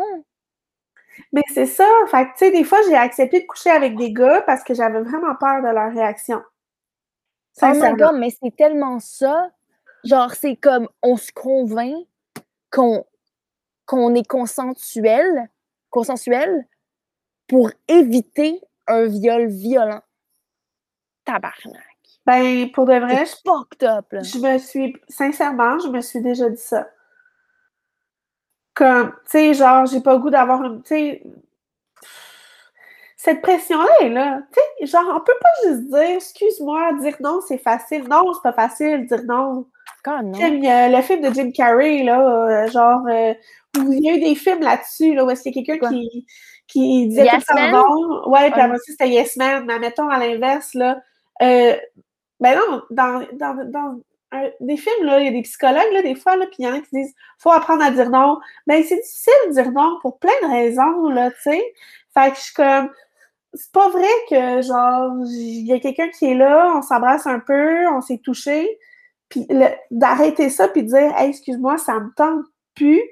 Mais 1.32 1.42
c'est 1.52 1.66
ça, 1.66 1.86
fait 2.10 2.24
tu 2.24 2.32
sais, 2.36 2.50
des 2.50 2.64
fois, 2.64 2.78
j'ai 2.88 2.94
accepté 2.94 3.40
de 3.40 3.46
coucher 3.46 3.70
avec 3.70 3.96
des 3.96 4.12
gars 4.12 4.42
parce 4.42 4.62
que 4.62 4.74
j'avais 4.74 5.00
vraiment 5.00 5.34
peur 5.38 5.62
de 5.62 5.68
leur 5.68 5.92
réaction. 5.92 6.42
Oh 7.62 7.66
my 7.72 7.94
god, 7.94 8.16
mais 8.18 8.30
c'est 8.30 8.54
tellement 8.54 8.98
ça. 8.98 9.50
Genre, 10.04 10.32
c'est 10.34 10.56
comme, 10.56 10.88
on 11.02 11.16
se 11.16 11.32
convainc 11.32 12.06
qu'on 12.70 13.04
qu'on 13.86 14.14
est 14.14 14.26
consensuel, 14.26 15.48
consensuel 15.90 16.66
pour 17.48 17.70
éviter 17.88 18.60
un 18.86 19.06
viol 19.06 19.46
violent. 19.46 20.02
Tabarnak. 21.24 21.82
Ben, 22.24 22.70
pour 22.72 22.86
de 22.86 22.94
vrai, 22.98 23.24
je, 23.24 23.86
up, 23.86 24.06
je 24.10 24.38
me 24.38 24.58
suis, 24.58 24.96
sincèrement, 25.08 25.78
je 25.78 25.88
me 25.88 26.00
suis 26.00 26.20
déjà 26.20 26.50
dit 26.50 26.56
ça. 26.56 26.88
Comme, 28.74 29.10
tu 29.10 29.30
sais, 29.30 29.54
genre, 29.54 29.86
j'ai 29.86 30.00
pas 30.00 30.14
le 30.14 30.18
goût 30.18 30.30
d'avoir 30.30 30.62
une, 30.64 30.82
tu 30.82 30.88
sais, 30.88 31.22
cette 33.16 33.42
pression-là 33.42 33.90
est 34.02 34.08
là. 34.08 34.42
Tu 34.52 34.86
sais, 34.86 34.86
genre, 34.86 35.16
on 35.16 35.20
peut 35.20 35.32
pas 35.40 35.68
juste 35.68 35.88
dire, 35.88 36.16
excuse-moi, 36.16 36.92
dire 37.00 37.16
non, 37.20 37.40
c'est 37.46 37.58
facile. 37.58 38.04
Non, 38.08 38.32
c'est 38.34 38.42
pas 38.42 38.52
facile, 38.52 39.06
dire 39.06 39.24
non. 39.24 39.66
Non? 40.22 40.32
le 40.38 41.02
film 41.02 41.20
de 41.20 41.34
Jim 41.34 41.50
Carrey, 41.52 42.02
là, 42.02 42.20
euh, 42.20 42.70
genre, 42.70 43.02
euh, 43.08 43.34
il 43.76 44.04
y 44.04 44.10
a 44.10 44.14
eu 44.14 44.20
des 44.20 44.34
films 44.34 44.60
là-dessus, 44.60 45.14
là, 45.14 45.24
où 45.24 45.30
est-ce 45.30 45.42
qu'il 45.42 45.56
y 45.56 45.60
a 45.60 45.64
quelqu'un 45.64 45.88
qui, 45.88 46.26
qui 46.66 47.08
disait 47.08 47.24
yes 47.24 47.44
tout 47.44 47.56
le 47.56 47.70
non. 47.70 48.30
Ouais, 48.30 48.50
puis 48.50 48.60
après 48.60 48.78
c'était 48.84 49.08
Yes 49.08 49.36
Man. 49.36 49.64
Mais 49.66 49.78
mettons, 49.78 50.08
à 50.08 50.18
l'inverse, 50.18 50.74
là, 50.74 51.00
euh, 51.42 51.76
ben 52.40 52.56
non, 52.56 52.82
dans, 52.90 53.26
dans, 53.34 53.70
dans 53.70 54.00
des 54.60 54.76
films, 54.76 55.04
là, 55.04 55.20
il 55.20 55.26
y 55.26 55.28
a 55.28 55.32
des 55.32 55.42
psychologues, 55.42 55.92
là, 55.92 56.02
des 56.02 56.14
fois, 56.14 56.36
là, 56.36 56.46
puis 56.46 56.56
il 56.60 56.64
y 56.64 56.68
en 56.68 56.74
a 56.74 56.80
qui 56.80 56.88
disent 56.92 57.14
faut 57.38 57.52
apprendre 57.52 57.84
à 57.84 57.90
dire 57.90 58.10
non. 58.10 58.38
Ben, 58.66 58.82
c'est 58.82 58.96
difficile 58.96 59.32
de 59.48 59.52
dire 59.52 59.72
non 59.72 59.98
pour 60.02 60.18
plein 60.18 60.32
de 60.42 60.48
raisons, 60.48 61.08
là, 61.08 61.30
tu 61.30 61.36
sais. 61.42 61.62
Fait 62.14 62.30
que 62.30 62.36
je 62.36 62.42
suis 62.42 62.54
comme 62.54 62.90
c'est 63.56 63.72
pas 63.72 63.88
vrai 63.88 64.08
que, 64.28 64.62
genre, 64.62 65.12
il 65.24 65.66
y 65.66 65.72
a 65.72 65.80
quelqu'un 65.80 66.08
qui 66.10 66.26
est 66.26 66.34
là, 66.34 66.74
on 66.76 66.82
s'embrasse 66.82 67.26
un 67.26 67.40
peu, 67.40 67.86
on 67.88 68.00
s'est 68.00 68.20
touché, 68.22 68.78
puis 69.28 69.46
d'arrêter 69.90 70.50
ça, 70.50 70.68
puis 70.68 70.82
de 70.82 70.88
dire, 70.88 71.16
hey, 71.18 71.30
excuse-moi, 71.30 71.78
ça 71.78 71.98
me 72.00 72.10
tente 72.14 72.44
plus. 72.74 73.02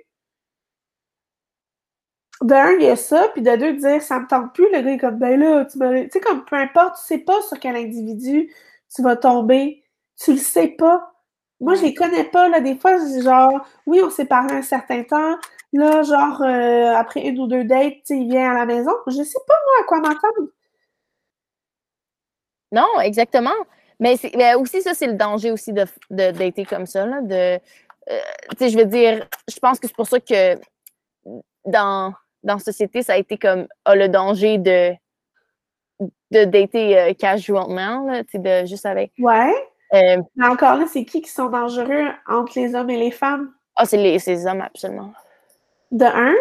D'un, 2.42 2.72
il 2.72 2.82
y 2.84 2.88
a 2.88 2.96
ça, 2.96 3.28
puis 3.32 3.42
de 3.42 3.56
deux, 3.56 3.74
de 3.74 3.78
dire, 3.78 4.02
ça 4.02 4.18
me 4.20 4.26
tente 4.26 4.52
plus, 4.54 4.66
le 4.72 4.82
gars 4.82 4.90
est 4.92 4.98
comme, 4.98 5.18
ben 5.18 5.38
là, 5.40 5.64
tu 5.64 5.78
Tu 5.78 6.10
sais, 6.10 6.20
comme, 6.20 6.44
peu 6.44 6.56
importe, 6.56 6.96
tu 6.96 7.04
sais 7.04 7.18
pas 7.18 7.40
sur 7.42 7.58
quel 7.60 7.76
individu 7.76 8.52
tu 8.94 9.02
vas 9.02 9.16
tomber, 9.16 9.82
tu 10.20 10.32
le 10.32 10.38
sais 10.38 10.68
pas. 10.68 11.12
Moi, 11.60 11.74
je 11.76 11.82
les 11.82 11.94
connais 11.94 12.24
pas, 12.24 12.48
là. 12.48 12.60
Des 12.60 12.76
fois, 12.76 12.96
genre, 13.22 13.66
oui, 13.86 14.00
on 14.04 14.10
s'est 14.10 14.26
parlé 14.26 14.54
un 14.54 14.62
certain 14.62 15.02
temps. 15.04 15.36
Là, 15.72 16.02
genre, 16.02 16.42
euh, 16.42 16.94
après 16.96 17.26
une 17.26 17.38
ou 17.40 17.46
deux 17.46 17.64
dates, 17.64 18.08
il 18.10 18.28
vient 18.28 18.50
à 18.52 18.54
la 18.54 18.66
maison. 18.66 18.92
Je 19.06 19.22
sais 19.22 19.38
pas, 19.46 19.54
moi, 19.66 19.74
à 19.82 19.84
quoi 19.84 20.00
m'attendre. 20.00 20.50
Non, 22.72 23.00
exactement. 23.00 23.54
Mais, 24.00 24.16
aussi, 24.56 24.82
ça, 24.82 24.94
c'est 24.94 25.06
le 25.06 25.14
danger 25.14 25.50
aussi 25.50 25.72
de, 25.72 25.84
de 26.10 26.30
dater 26.30 26.64
comme 26.64 26.86
ça, 26.86 27.06
là. 27.06 27.20
De, 27.20 27.60
euh, 28.10 28.18
je 28.60 28.76
veux 28.76 28.84
dire, 28.84 29.26
je 29.48 29.58
pense 29.58 29.78
que 29.78 29.86
c'est 29.86 29.96
pour 29.96 30.06
ça 30.06 30.20
que 30.20 30.56
dans, 31.64 32.12
dans 32.42 32.54
la 32.54 32.58
société, 32.58 33.02
ça 33.02 33.14
a 33.14 33.16
été 33.16 33.38
comme 33.38 33.66
oh, 33.88 33.94
le 33.94 34.08
danger 34.08 34.58
de, 34.58 34.92
de 36.30 36.44
dater 36.44 36.98
euh, 36.98 37.14
casuellement, 37.14 38.06
là, 38.06 38.22
de 38.22 38.66
juste 38.66 38.86
avec. 38.86 39.12
Ouais. 39.18 39.54
Euh, 39.94 40.20
Mais 40.36 40.46
encore 40.46 40.76
là, 40.76 40.86
c'est 40.86 41.04
qui 41.04 41.22
qui 41.22 41.30
sont 41.30 41.50
dangereux 41.50 42.08
entre 42.26 42.58
les 42.58 42.74
hommes 42.74 42.90
et 42.90 42.98
les 42.98 43.10
femmes? 43.12 43.52
Ah, 43.76 43.86
c'est 43.86 43.96
les, 43.96 44.18
les 44.18 44.46
hommes, 44.46 44.60
absolument. 44.60 45.12
De 45.90 46.04
un. 46.04 46.34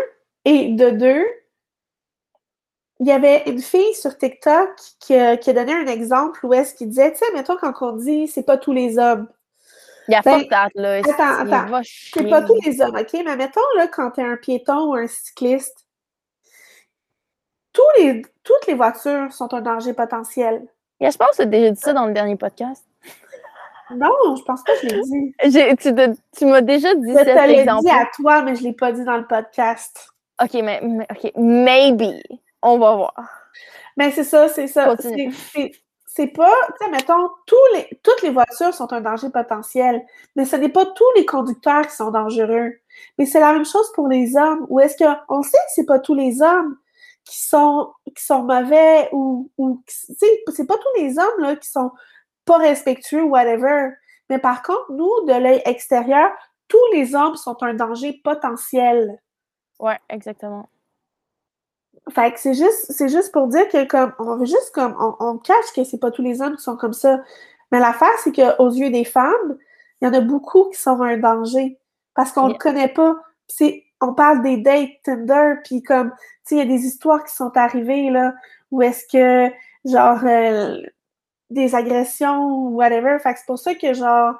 Et 0.46 0.74
de 0.74 0.90
deux, 0.90 1.26
il 3.00 3.08
y 3.08 3.12
avait 3.12 3.44
une 3.48 3.62
fille 3.62 3.94
sur 3.96 4.18
TikTok 4.18 4.70
qui, 5.00 5.16
a 5.16 5.38
donné 5.38 5.74
un 5.74 5.88
exemple 5.88 6.46
où 6.46 6.54
est-ce 6.54 6.76
qu'il 6.76 6.90
disait, 6.90 7.12
tu 7.12 7.20
sais, 7.20 7.26
mettons 7.34 7.58
quand 7.58 7.74
on 7.82 7.94
dit 7.94 8.28
c'est 8.28 8.44
pas 8.44 8.58
tous 8.58 8.74
les 8.74 8.98
hommes. 8.98 9.28
Il 10.08 10.12
y 10.12 10.16
a 10.16 10.22
pas 10.22 10.40
de 10.40 10.82
là. 10.82 10.96
Attends, 10.98 11.54
attends. 11.54 11.82
C'est 11.84 12.30
pas 12.30 12.42
tous 12.42 12.60
les 12.66 12.82
hommes, 12.82 12.96
OK? 12.96 13.14
Mais 13.26 13.36
mettons, 13.36 13.62
là, 13.78 13.88
quand 13.88 14.12
t'es 14.12 14.22
un 14.22 14.36
piéton 14.36 14.92
ou 14.92 14.96
un 14.96 15.08
cycliste, 15.08 15.86
tous 17.72 17.82
les, 17.98 18.22
toutes 18.44 18.68
les 18.68 18.74
voitures 18.74 19.32
sont 19.32 19.54
un 19.54 19.62
danger 19.62 19.94
potentiel. 19.94 20.68
je 21.00 21.18
pense 21.18 21.32
que 21.32 21.36
tu 21.38 21.42
as 21.42 21.46
déjà 21.46 21.72
dit 21.72 21.82
ça 21.82 21.94
dans 21.94 22.06
le 22.06 22.14
dernier 22.14 22.36
podcast. 22.36 22.86
Non, 23.92 24.36
je 24.36 24.44
pense 24.44 24.64
pas 24.64 24.74
que 24.74 24.88
je 24.88 24.96
l'ai 24.96 25.02
dit. 25.02 26.16
tu, 26.38 26.46
m'as 26.46 26.62
déjà 26.62 26.94
dit 26.96 27.14
je 27.14 27.20
exemple. 27.20 27.42
Je 27.42 27.48
l'ai 27.48 27.64
dit 27.64 27.90
à 27.90 28.08
toi, 28.16 28.42
mais 28.44 28.56
je 28.56 28.64
l'ai 28.64 28.74
pas 28.74 28.92
dit 28.92 29.04
dans 29.04 29.18
le 29.18 29.26
podcast. 29.26 30.10
OK, 30.42 30.54
mais, 30.54 30.82
OK, 31.12 31.32
maybe. 31.36 32.22
On 32.64 32.80
va 32.80 32.96
voir. 32.96 33.14
Mais 33.98 34.12
c'est 34.12 34.24
ça, 34.24 34.48
c'est 34.48 34.68
ça. 34.68 34.96
C'est 36.16 36.28
pas, 36.28 36.54
tu 36.80 36.86
sais, 36.86 36.92
mettons, 36.92 37.28
tous 37.48 37.56
les, 37.74 37.90
toutes 38.04 38.22
les 38.22 38.30
voitures 38.30 38.72
sont 38.72 38.94
un 38.94 39.02
danger 39.02 39.32
potentiel, 39.32 40.06
mais 40.36 40.46
ce 40.46 40.56
n'est 40.56 40.70
pas 40.70 40.86
tous 40.86 41.12
les 41.16 41.26
conducteurs 41.26 41.88
qui 41.88 41.96
sont 41.96 42.12
dangereux. 42.12 42.72
Mais 43.18 43.26
c'est 43.26 43.40
la 43.40 43.52
même 43.52 43.66
chose 43.66 43.92
pour 43.94 44.08
les 44.08 44.38
hommes. 44.38 44.68
Ou 44.70 44.80
est-ce 44.80 44.96
qu'on 44.96 45.42
sait 45.42 45.58
que 45.58 45.72
c'est 45.74 45.88
pas 45.88 45.98
tous 45.98 46.14
les 46.14 46.44
hommes 46.44 46.78
qui 47.26 47.42
sont, 47.42 47.92
qui 48.16 48.24
sont 48.24 48.44
mauvais 48.44 49.10
ou, 49.12 49.50
ou 49.58 49.82
tu 49.88 50.14
sais, 50.14 50.44
c'est 50.54 50.68
pas 50.68 50.78
tous 50.78 51.02
les 51.02 51.18
hommes 51.18 51.40
là, 51.40 51.56
qui 51.56 51.68
sont 51.68 51.92
pas 52.46 52.58
respectueux 52.58 53.24
ou 53.24 53.30
whatever. 53.30 53.90
Mais 54.30 54.38
par 54.38 54.62
contre, 54.62 54.92
nous, 54.92 55.26
de 55.26 55.34
l'œil 55.34 55.64
extérieur, 55.66 56.30
tous 56.68 56.92
les 56.94 57.16
hommes 57.16 57.38
sont 57.38 57.58
un 57.64 57.74
danger 57.74 58.22
potentiel. 58.24 59.20
Ouais, 59.80 60.00
exactement. 60.10 60.70
Fait 62.10 62.34
que 62.34 62.40
c'est 62.40 62.54
juste, 62.54 62.92
c'est 62.92 63.08
juste 63.08 63.32
pour 63.32 63.48
dire 63.48 63.68
que 63.70 63.86
comme 63.86 64.14
on 64.20 64.36
veut 64.36 64.46
juste 64.46 64.72
comme 64.74 64.96
on, 65.20 65.38
cache 65.38 65.72
que 65.76 65.84
c'est 65.84 66.00
pas 66.00 66.12
tous 66.12 66.22
les 66.22 66.42
hommes 66.42 66.58
qui 66.58 66.64
sont 66.64 66.76
comme 66.76 66.94
ça. 66.94 67.22
Mais 67.72 67.80
l'affaire, 67.80 68.14
c'est 68.24 68.34
qu'aux 68.34 68.70
yeux 68.70 68.90
des 68.90 69.06
femmes, 69.06 69.58
il 70.02 70.06
y 70.06 70.08
en 70.08 70.14
a 70.14 70.22
beaucoup 70.22 70.70
qui 70.70 70.80
sont 70.80 71.02
un 71.02 71.18
danger. 71.18 71.80
Parce 72.14 72.32
qu'on 72.32 72.48
ne 72.48 72.54
le 72.54 72.60
connaît 72.60 72.90
pas. 72.90 73.16
C'est, 73.48 73.86
on 74.02 74.14
parle 74.14 74.44
des 74.44 74.58
dates 74.58 74.90
Tinder, 75.04 75.56
puis 75.64 75.82
comme, 75.82 76.12
tu 76.12 76.18
sais, 76.44 76.56
il 76.56 76.58
y 76.60 76.62
a 76.62 76.66
des 76.66 76.86
histoires 76.86 77.24
qui 77.24 77.34
sont 77.34 77.56
arrivées, 77.56 78.10
là, 78.10 78.34
où 78.72 78.82
est-ce 78.82 79.06
que, 79.08 79.54
genre, 79.86 80.20
euh, 80.26 80.82
des 81.50 81.74
agressions 81.76 82.44
ou 82.44 82.76
whatever. 82.76 83.18
Fait 83.20 83.34
que 83.34 83.40
c'est 83.40 83.46
pour 83.46 83.60
ça 83.60 83.76
que, 83.76 83.94
genre, 83.94 84.36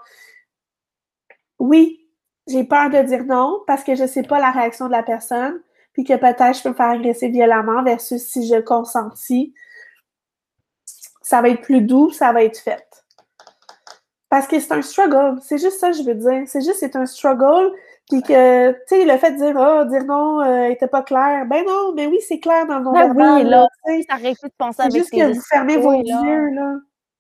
oui, 1.60 2.04
j'ai 2.48 2.64
peur 2.64 2.90
de 2.90 3.02
dire 3.04 3.24
non 3.26 3.62
parce 3.68 3.84
que 3.84 3.96
je 3.96 4.06
sais 4.06 4.24
pas 4.24 4.40
la 4.40 4.52
réaction 4.52 4.88
de 4.88 4.92
la 4.92 5.04
personne, 5.04 5.62
puis 5.94 6.04
que 6.04 6.16
peut-être 6.16 6.58
je 6.58 6.64
peux 6.64 6.70
me 6.70 6.74
faire 6.74 6.90
agresser 6.90 7.30
violemment 7.30 7.84
versus 7.84 8.22
si 8.22 8.48
je 8.48 8.60
consentis. 8.60 9.54
Ça 11.22 11.42
va 11.42 11.50
être 11.50 11.62
plus 11.62 11.82
doux, 11.82 12.12
ça 12.12 12.34
va 12.34 12.44
être 12.44 12.60
fait. 12.60 12.86
Parce 14.30 14.48
que 14.48 14.60
c'est 14.60 14.74
un 14.74 14.82
struggle. 14.82 15.40
C'est 15.44 15.60
juste 15.60 15.80
ça 15.80 15.92
que 15.92 15.98
je 15.98 16.04
veux 16.04 16.16
dire. 16.16 16.44
C'est 16.48 16.62
juste 16.62 16.78
c'est 16.80 16.96
un 16.96 17.06
struggle. 17.06 17.72
Puis 18.10 18.22
que, 18.22 18.72
tu 18.72 18.78
sais, 18.88 19.06
le 19.06 19.18
fait 19.18 19.32
de 19.32 19.38
dire, 19.38 19.56
oh, 19.56 19.86
dire 19.86 20.04
non, 20.06 20.42
euh, 20.42 20.70
était 20.70 20.88
pas 20.88 21.04
clair. 21.04 21.46
Ben 21.46 21.64
non, 21.66 21.94
mais 21.96 22.08
oui, 22.08 22.18
c'est 22.28 22.40
clair 22.40 22.68
dans 22.68 22.82
mon 22.82 22.92
ben 22.92 23.14
oui, 23.16 23.44
là, 23.44 23.68
ça 23.86 24.18
de 24.18 24.54
penser 24.58 24.82
avec 24.82 24.92
C'est 24.92 24.98
juste 25.00 25.12
que 25.12 25.34
vous 25.34 25.42
fermez 25.42 25.78
vos 25.78 25.94
yeux, 25.94 26.50
là. 26.50 26.76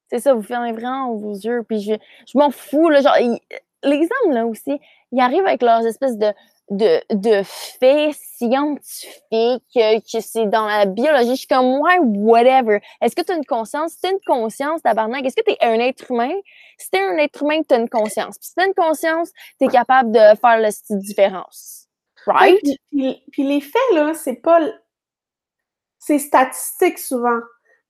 C'est 0.09 0.19
ça, 0.19 0.33
vous 0.33 0.41
fermez 0.41 0.73
vraiment 0.73 1.13
vos 1.15 1.33
yeux. 1.33 1.63
Puis 1.67 1.81
je, 1.81 1.93
je 2.27 2.37
m'en 2.37 2.51
fous, 2.51 2.89
là. 2.89 3.01
Genre, 3.01 3.15
les 3.83 4.09
hommes, 4.23 4.33
là 4.33 4.45
aussi, 4.45 4.79
ils 5.11 5.21
arrivent 5.21 5.45
avec 5.45 5.61
leurs 5.61 5.85
espèces 5.85 6.17
de, 6.17 6.27
de, 6.69 7.01
de 7.13 7.43
faits 7.43 8.15
scientifiques, 8.15 9.63
que 9.73 10.19
c'est 10.21 10.45
dans 10.45 10.65
la 10.65 10.85
biologie. 10.85 11.31
Je 11.31 11.35
suis 11.35 11.47
comme, 11.47 11.79
ouais, 11.79 11.99
whatever. 11.99 12.79
Est-ce 13.01 13.15
que 13.15 13.21
tu 13.21 13.31
as 13.31 13.35
une 13.35 13.45
conscience? 13.45 13.93
Si 13.93 14.01
tu 14.01 14.07
as 14.07 14.11
une 14.11 14.19
conscience, 14.25 14.81
tabarnak, 14.81 15.25
est-ce 15.25 15.35
que 15.35 15.43
tu 15.43 15.51
es 15.51 15.57
un 15.61 15.79
être 15.79 16.11
humain? 16.11 16.33
Si 16.77 16.89
tu 16.89 16.97
es 16.97 17.03
un 17.03 17.17
être 17.17 17.43
humain, 17.43 17.61
tu 17.67 17.73
as 17.73 17.79
une 17.79 17.89
conscience. 17.89 18.37
Puis 18.37 18.47
si 18.47 18.55
tu 18.55 18.61
as 18.61 18.67
une 18.67 18.73
conscience, 18.73 19.31
tu 19.59 19.65
es 19.65 19.67
capable 19.67 20.11
de 20.11 20.37
faire 20.39 20.57
la 20.57 20.69
différence. 20.89 21.87
Right? 22.25 22.61
puis, 22.89 23.21
puis 23.31 23.43
les 23.43 23.61
faits, 23.61 23.81
là, 23.93 24.13
c'est 24.13 24.35
pas. 24.35 24.59
C'est 25.99 26.19
statistique 26.19 26.99
souvent. 26.99 27.39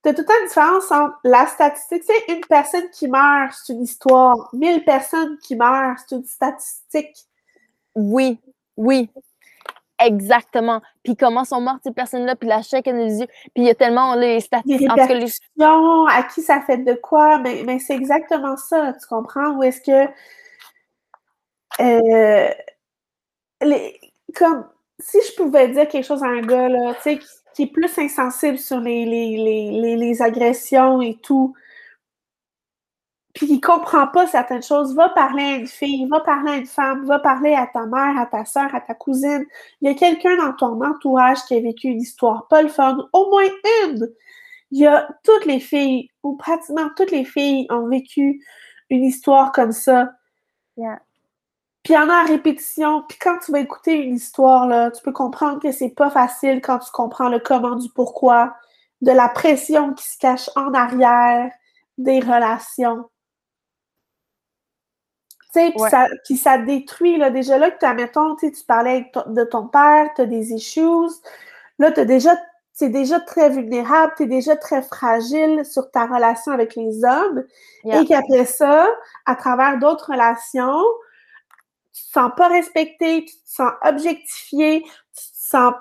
T'as 0.03 0.13
tout 0.13 0.21
le 0.21 0.25
temps 0.25 0.33
une 0.41 0.47
différence 0.47 0.91
entre 0.91 1.15
la 1.23 1.47
statistique, 1.47 2.03
c'est 2.05 2.33
une 2.33 2.41
personne 2.41 2.89
qui 2.91 3.07
meurt, 3.07 3.53
c'est 3.53 3.71
une 3.71 3.83
histoire. 3.83 4.49
Mille 4.51 4.83
personnes 4.83 5.37
qui 5.39 5.55
meurent, 5.55 5.95
c'est 5.97 6.15
une 6.15 6.25
statistique. 6.25 7.15
Oui, 7.95 8.39
oui. 8.77 9.09
Exactement. 10.03 10.81
Puis 11.03 11.15
comment 11.15 11.45
sont 11.45 11.61
mortes 11.61 11.81
ces 11.83 11.91
personnes-là, 11.91 12.35
puis 12.35 12.49
la 12.49 12.61
chèque 12.61 12.87
yeux. 12.87 13.27
Puis 13.27 13.51
il 13.55 13.63
y 13.65 13.69
a 13.69 13.75
tellement 13.75 14.15
les 14.15 14.39
statistiques. 14.39 14.81
Les 14.81 15.15
les... 15.15 15.65
à 16.09 16.23
qui 16.23 16.41
ça 16.41 16.61
fait 16.61 16.79
de 16.79 16.93
quoi, 16.93 17.37
mais, 17.39 17.63
mais 17.65 17.79
c'est 17.79 17.93
exactement 17.93 18.57
ça, 18.57 18.93
tu 18.93 19.07
comprends? 19.07 19.51
Ou 19.51 19.63
est-ce 19.63 19.81
que 19.81 20.11
euh, 21.79 22.49
les, 23.61 23.99
comme 24.35 24.65
si 24.99 25.17
je 25.21 25.35
pouvais 25.35 25.69
dire 25.69 25.87
quelque 25.87 26.05
chose 26.05 26.23
à 26.23 26.27
un 26.27 26.41
gars, 26.41 26.69
là, 26.69 26.93
tu 26.95 27.01
sais, 27.01 27.19
qui 27.53 27.63
est 27.63 27.71
plus 27.71 27.97
insensible 27.97 28.57
sur 28.57 28.79
les, 28.79 29.05
les, 29.05 30.21
agressions 30.21 31.01
et 31.01 31.15
tout, 31.21 31.53
puis 33.33 33.47
qui 33.47 33.59
comprend 33.59 34.07
pas 34.07 34.27
certaines 34.27 34.61
choses, 34.61 34.93
va 34.95 35.09
parler 35.09 35.43
à 35.43 35.55
une 35.55 35.67
fille, 35.67 36.07
va 36.07 36.19
parler 36.19 36.51
à 36.51 36.55
une 36.57 36.67
femme, 36.67 37.05
va 37.05 37.17
parler 37.19 37.55
à 37.55 37.65
ta 37.65 37.85
mère, 37.85 38.17
à 38.17 38.27
ta 38.27 38.45
soeur, 38.45 38.73
à 38.75 38.81
ta 38.81 38.93
cousine. 38.93 39.45
Il 39.81 39.87
y 39.87 39.91
a 39.91 39.95
quelqu'un 39.95 40.37
dans 40.37 40.53
ton 40.53 40.83
entourage 40.83 41.43
qui 41.45 41.55
a 41.55 41.59
vécu 41.59 41.87
une 41.87 42.01
histoire 42.01 42.47
pas 42.47 42.61
le 42.61 42.69
fun, 42.69 42.97
au 43.11 43.29
moins 43.29 43.49
une. 43.85 44.07
Il 44.71 44.79
y 44.79 44.87
a 44.87 45.07
toutes 45.23 45.45
les 45.45 45.59
filles, 45.59 46.09
ou 46.21 46.35
pratiquement 46.35 46.89
toutes 46.95 47.11
les 47.11 47.25
filles 47.25 47.65
ont 47.71 47.87
vécu 47.87 48.43
une 48.89 49.03
histoire 49.03 49.51
comme 49.51 49.71
ça. 49.71 50.11
Puis 50.75 51.93
il 51.93 51.93
y 51.93 51.97
en 51.97 52.09
a 52.09 52.21
à 52.21 52.23
répétition. 52.23 53.03
Puis 53.07 53.17
quand 53.19 53.39
tu 53.43 53.51
vas 53.51 53.59
écouter 53.59 53.95
une 53.95 54.15
histoire, 54.15 54.67
là, 54.67 54.91
tu 54.91 55.01
peux 55.01 55.11
comprendre 55.11 55.59
que 55.59 55.71
c'est 55.71 55.89
pas 55.89 56.09
facile 56.09 56.61
quand 56.61 56.79
tu 56.79 56.91
comprends 56.91 57.29
le 57.29 57.39
comment 57.39 57.75
du 57.75 57.89
pourquoi, 57.89 58.55
de 59.01 59.11
la 59.11 59.27
pression 59.27 59.93
qui 59.93 60.05
se 60.07 60.17
cache 60.17 60.49
en 60.55 60.73
arrière 60.73 61.51
des 61.97 62.19
relations. 62.19 63.09
Tu 65.53 65.59
sais, 65.59 65.73
puis 66.25 66.35
ça, 66.37 66.57
détruit, 66.57 67.17
là, 67.17 67.29
déjà 67.29 67.57
là, 67.59 67.69
que 67.69 67.77
tu 67.85 67.93
mettons, 67.93 68.35
tu 68.35 68.51
parlais 68.67 69.11
de 69.27 69.43
ton 69.43 69.67
père, 69.67 70.09
tu 70.15 70.21
as 70.21 70.25
des 70.25 70.51
issues, 70.51 71.09
là, 71.77 71.91
tu 71.91 72.05
déjà, 72.05 72.31
c'est 72.71 72.89
déjà 72.89 73.19
très 73.19 73.49
vulnérable, 73.49 74.13
tu 74.17 74.23
es 74.23 74.25
déjà 74.25 74.55
très 74.55 74.81
fragile 74.81 75.63
sur 75.63 75.91
ta 75.91 76.07
relation 76.07 76.51
avec 76.51 76.75
les 76.75 77.05
hommes, 77.05 77.43
et 77.85 78.05
qu'après 78.05 78.45
ça, 78.45 78.87
à 79.27 79.35
travers 79.35 79.77
d'autres 79.77 80.11
relations, 80.11 80.81
tu 81.93 82.01
te 82.03 82.11
sens 82.13 82.31
pas 82.35 82.47
respecté, 82.47 83.25
tu 83.25 83.35
te 83.35 83.49
sens 83.49 83.71
objectifié, 83.83 84.81
tu 84.81 84.89
te 85.13 85.37
sens, 85.37 85.73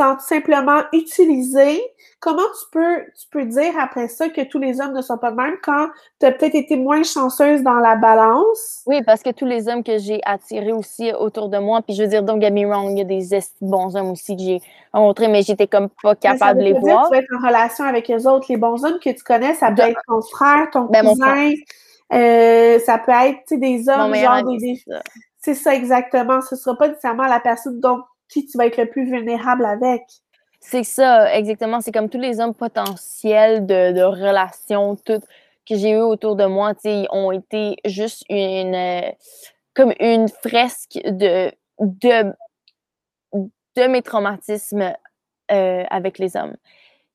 sens 0.00 0.22
simplement 0.22 0.80
utilisé, 0.92 1.82
comment 2.20 2.42
tu 2.58 2.70
peux, 2.72 3.04
tu 3.18 3.26
peux 3.30 3.44
dire 3.44 3.72
après 3.78 4.08
ça 4.08 4.28
que 4.28 4.42
tous 4.42 4.58
les 4.58 4.80
hommes 4.80 4.94
ne 4.94 5.02
sont 5.02 5.18
pas 5.18 5.30
de 5.30 5.36
même 5.36 5.56
quand 5.62 5.88
tu 6.18 6.26
as 6.26 6.32
peut-être 6.32 6.54
été 6.54 6.76
moins 6.76 7.02
chanceuse 7.02 7.62
dans 7.62 7.74
la 7.74 7.96
balance? 7.96 8.82
Oui, 8.86 9.02
parce 9.04 9.22
que 9.22 9.30
tous 9.30 9.46
les 9.46 9.68
hommes 9.68 9.84
que 9.84 9.98
j'ai 9.98 10.20
attirés 10.24 10.72
aussi 10.72 11.12
autour 11.12 11.48
de 11.48 11.58
moi, 11.58 11.82
puis 11.82 11.94
je 11.94 12.02
veux 12.02 12.08
dire, 12.08 12.22
don't 12.22 12.40
get 12.40 12.50
me 12.50 12.66
wrong, 12.66 12.92
il 12.92 12.98
y 12.98 13.00
a 13.02 13.04
des 13.04 13.40
bons 13.60 13.94
hommes 13.94 14.10
aussi 14.10 14.36
que 14.36 14.42
j'ai 14.42 14.60
rencontrés, 14.92 15.28
mais 15.28 15.42
j'étais 15.42 15.66
comme 15.66 15.88
pas 16.02 16.14
capable 16.14 16.60
de 16.60 16.64
les 16.64 16.72
voir. 16.72 17.08
tu 17.08 17.14
vas 17.14 17.20
être 17.20 17.34
en 17.38 17.46
relation 17.46 17.84
avec 17.84 18.08
les 18.08 18.26
autres. 18.26 18.46
Les 18.48 18.56
bons 18.56 18.84
hommes 18.84 18.98
que 18.98 19.10
tu 19.10 19.22
connais, 19.22 19.54
ça 19.54 19.70
peut 19.70 19.82
être 19.82 20.00
ton 20.06 20.22
frère, 20.22 20.70
ton 20.72 20.84
ben, 20.84 21.06
cousin, 21.06 21.52
euh, 22.12 22.78
ça 22.80 22.98
peut 22.98 23.12
être 23.12 23.54
des 23.54 23.88
hommes, 23.88 24.14
genre 24.14 24.42
des. 24.44 24.82
C'est 25.42 25.54
ça 25.54 25.74
exactement. 25.74 26.42
Ce 26.42 26.54
ne 26.54 26.60
sera 26.60 26.76
pas 26.76 26.88
nécessairement 26.88 27.26
la 27.26 27.40
personne 27.40 27.80
dont 27.80 28.02
qui 28.30 28.46
tu 28.46 28.56
vas 28.56 28.66
être 28.66 28.78
le 28.78 28.88
plus 28.88 29.04
vulnérable 29.04 29.64
avec. 29.64 30.02
C'est 30.60 30.84
ça, 30.84 31.34
exactement. 31.34 31.80
C'est 31.80 31.92
comme 31.92 32.08
tous 32.08 32.20
les 32.20 32.38
hommes 32.40 32.54
potentiels 32.54 33.66
de, 33.66 34.02
relations, 34.02 34.96
toutes 34.96 35.24
que 35.68 35.76
j'ai 35.76 35.90
eu 35.90 36.00
autour 36.00 36.36
de 36.36 36.46
moi, 36.46 36.72
ils 36.84 37.06
ont 37.10 37.32
été 37.32 37.76
juste 37.84 38.24
une 38.28 38.74
euh, 38.74 39.10
comme 39.74 39.92
une 40.00 40.28
fresque 40.28 40.98
de, 41.04 41.52
de, 41.78 42.32
de 43.32 43.86
mes 43.86 44.02
traumatismes 44.02 44.94
euh, 45.52 45.84
avec 45.88 46.18
les 46.18 46.36
hommes 46.36 46.56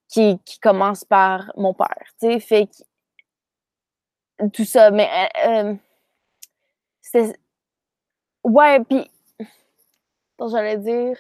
qui, 0.08 0.40
qui 0.46 0.60
commence 0.60 1.04
par 1.04 1.52
mon 1.58 1.74
père. 1.74 2.06
Tu 2.22 2.40
fait 2.40 2.70
tout 4.54 4.66
ça, 4.66 4.92
mais 4.92 5.10
euh, 5.46 5.76
c'est 7.02 7.38
ouais, 8.44 8.80
puis 8.84 9.10
j'allais 10.40 10.78
dire. 10.78 11.18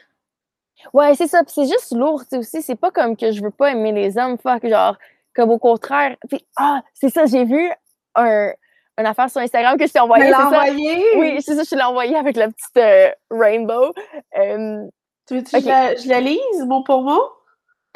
Ouais, 0.94 1.16
c'est 1.16 1.28
ça. 1.28 1.42
c'est 1.48 1.68
juste 1.68 1.94
lourd, 1.94 2.24
tu 2.30 2.38
aussi. 2.38 2.62
C'est 2.62 2.76
pas 2.76 2.92
comme 2.92 3.16
que 3.16 3.32
je 3.32 3.42
veux 3.42 3.52
pas 3.52 3.72
aimer 3.72 3.92
les 3.92 4.18
hommes. 4.18 4.38
Fuck, 4.38 4.68
genre, 4.68 4.98
comme 5.34 5.52
au 5.52 5.60
contraire. 5.60 6.16
ah, 6.58 6.82
c'est 6.94 7.10
ça, 7.10 7.26
j'ai 7.26 7.46
vu 7.46 7.72
un, 8.16 8.52
une 8.98 9.06
affaire 9.06 9.30
sur 9.30 9.42
Instagram 9.42 9.78
que 9.78 9.88
je 9.88 9.94
t'ai 9.94 10.00
envoyé. 10.00 10.34
envoyé? 10.34 11.04
Oui, 11.18 11.42
c'est 11.42 11.56
ça, 11.56 11.64
je 11.64 11.76
l'ai 11.76 11.84
envoyé 11.84 12.16
avec 12.16 12.36
la 12.38 12.48
petite 12.48 12.78
euh, 12.78 13.12
rainbow. 13.30 13.94
tu 15.28 15.36
veux-tu 15.36 15.52
que 15.52 15.60
je, 15.62 16.10
la 16.10 16.22
lise, 16.22 16.66
mot 16.66 16.84
pour 16.84 17.02
mot? 17.02 17.22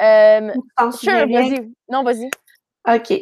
Euh, 0.02 0.52
sure, 0.92 1.28
vas-y. 1.28 1.70
Non, 1.88 2.02
vas-y. 2.02 2.30
OK. 2.88 3.12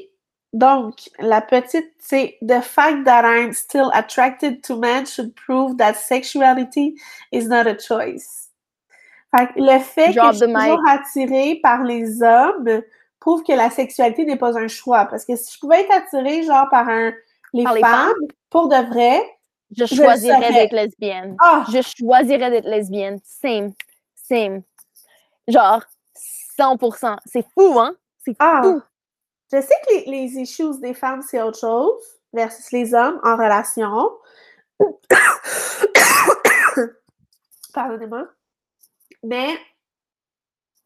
Donc, 0.53 1.11
la 1.19 1.41
petite, 1.41 1.93
c'est 1.99 2.39
The 2.41 2.63
fact 2.63 3.05
that 3.05 3.25
I'm 3.25 3.53
still 3.53 3.91
attracted 3.93 4.63
to 4.65 4.77
men 4.77 5.05
should 5.07 5.35
prove 5.35 5.77
that 5.77 5.95
sexuality 5.95 6.95
is 7.33 7.49
not 7.49 7.67
a 7.67 7.77
choice. 7.79 8.49
Fait 9.37 9.51
le 9.57 9.79
fait 9.79 10.15
que 10.15 10.33
je 10.33 10.37
suis 10.37 10.47
toujours 10.47 10.89
attirée 10.89 11.61
par 11.63 11.83
les 11.83 12.23
hommes 12.23 12.81
prouve 13.21 13.43
que 13.43 13.53
la 13.53 13.69
sexualité 13.69 14.25
n'est 14.25 14.39
pas 14.39 14.59
un 14.59 14.69
choix. 14.69 15.05
Parce 15.05 15.25
que 15.27 15.37
si 15.37 15.55
je 15.55 15.59
pouvais 15.61 15.81
être 15.83 15.93
attirée, 15.93 16.43
genre, 16.45 16.69
par 16.71 16.89
un, 16.89 17.13
les, 17.53 17.65
femmes, 17.65 18.15
pour 18.49 18.69
de 18.69 18.89
vrai, 18.91 19.23
je 19.77 19.85
choisirais 19.85 20.53
d'être 20.53 20.73
lesbienne. 20.73 21.37
Ah! 21.41 21.65
Je 21.71 21.81
choisirais 21.83 22.51
d'être 22.51 22.69
lesbienne. 22.69 23.19
Same. 23.23 23.73
Same. 24.15 24.63
Genre, 25.47 25.83
100%. 26.59 27.17
C'est 27.27 27.47
fou, 27.53 27.79
hein? 27.79 27.95
C'est 28.25 28.37
ah! 28.39 28.61
fou. 28.63 28.83
Je 29.53 29.61
sais 29.61 29.75
que 29.87 29.95
les, 29.95 30.05
les 30.07 30.39
issues 30.39 30.79
des 30.81 30.95
femmes, 30.95 31.23
c'est 31.23 31.41
autre 31.43 31.59
chose 31.59 32.03
versus 32.33 32.71
les 32.73 32.95
hommes 32.95 33.21
en 33.25 33.37
relation. 33.37 34.11
Pardonnez-moi. 37.75 38.27
Mais 39.23 39.59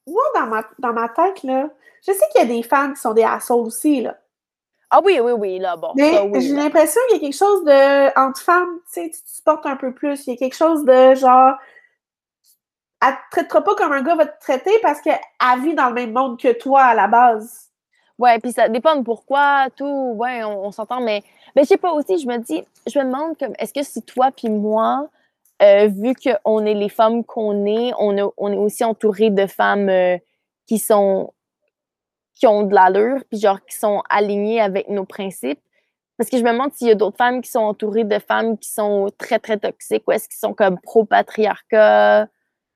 moi, 0.06 0.22
dans 0.34 0.46
ma, 0.46 0.64
dans 0.78 0.92
ma 0.92 1.08
tête, 1.08 1.42
là, 1.42 1.68
je 2.06 2.12
sais 2.12 2.24
qu'il 2.32 2.40
y 2.40 2.44
a 2.44 2.46
des 2.46 2.62
femmes 2.62 2.94
qui 2.94 3.00
sont 3.00 3.14
des 3.14 3.24
assauts 3.24 3.64
aussi, 3.64 4.02
là. 4.02 4.18
Ah 4.94 5.00
oui, 5.02 5.18
oui, 5.20 5.32
oui, 5.32 5.58
là, 5.58 5.74
bon. 5.76 5.92
Mais 5.96 6.30
j'ai 6.40 6.52
l'impression 6.52 7.00
qu'il 7.08 7.16
y 7.16 7.20
a 7.20 7.22
quelque 7.22 7.38
chose 7.38 7.64
de. 7.64 8.18
Entre 8.18 8.40
femmes, 8.42 8.78
tu 8.92 8.92
sais, 8.92 9.10
tu 9.10 9.22
te 9.22 9.30
supportes 9.30 9.64
un 9.64 9.76
peu 9.76 9.94
plus. 9.94 10.26
Il 10.26 10.34
y 10.34 10.34
a 10.34 10.36
quelque 10.36 10.54
chose 10.54 10.84
de 10.84 11.14
genre. 11.14 11.54
Elle 13.00 13.14
te 13.14 13.36
traitera 13.36 13.64
pas 13.64 13.74
comme 13.74 13.92
un 13.92 14.02
gars 14.02 14.14
va 14.14 14.26
te 14.26 14.38
traiter 14.40 14.78
parce 14.82 15.00
qu'elle 15.00 15.18
vit 15.62 15.74
dans 15.74 15.88
le 15.88 15.94
même 15.94 16.12
monde 16.12 16.38
que 16.38 16.52
toi 16.52 16.82
à 16.82 16.94
la 16.94 17.08
base. 17.08 17.71
Ouais, 18.18 18.38
puis 18.38 18.52
ça 18.52 18.68
dépend 18.68 18.96
de 18.96 19.02
pourquoi, 19.02 19.68
tout, 19.76 20.12
ouais, 20.16 20.44
on, 20.44 20.70
s'entend, 20.70 21.00
mais, 21.00 21.22
mais 21.56 21.62
je 21.62 21.68
sais 21.68 21.76
pas 21.76 21.92
aussi, 21.92 22.18
je 22.18 22.26
me 22.26 22.38
dis, 22.38 22.62
je 22.86 22.98
me 22.98 23.04
demande 23.04 23.38
comme, 23.38 23.54
est-ce 23.58 23.72
que 23.72 23.82
si 23.82 24.02
toi 24.02 24.30
puis 24.30 24.48
moi, 24.48 25.08
euh, 25.62 25.88
vu 25.88 26.14
qu'on 26.14 26.64
est 26.66 26.74
les 26.74 26.88
femmes 26.88 27.24
qu'on 27.24 27.66
est, 27.66 27.92
on, 27.98 28.32
on 28.36 28.52
est 28.52 28.56
aussi 28.56 28.84
entouré 28.84 29.30
de 29.30 29.46
femmes 29.46 29.88
euh, 29.88 30.18
qui 30.66 30.78
sont, 30.78 31.32
qui 32.34 32.46
ont 32.46 32.64
de 32.64 32.74
l'allure, 32.74 33.22
puis 33.30 33.40
genre, 33.40 33.64
qui 33.64 33.76
sont 33.76 34.02
alignées 34.10 34.60
avec 34.60 34.88
nos 34.88 35.04
principes. 35.04 35.60
Parce 36.16 36.30
que 36.30 36.36
je 36.38 36.42
me 36.42 36.52
demande 36.52 36.72
s'il 36.72 36.88
y 36.88 36.90
a 36.90 36.94
d'autres 36.94 37.16
femmes 37.16 37.40
qui 37.40 37.50
sont 37.50 37.60
entourées 37.60 38.04
de 38.04 38.18
femmes 38.18 38.58
qui 38.58 38.70
sont 38.70 39.10
très, 39.18 39.38
très 39.38 39.58
toxiques, 39.58 40.04
ou 40.06 40.12
est-ce 40.12 40.28
qu'ils 40.28 40.38
sont 40.38 40.54
comme 40.54 40.78
pro-patriarcat, 40.80 42.28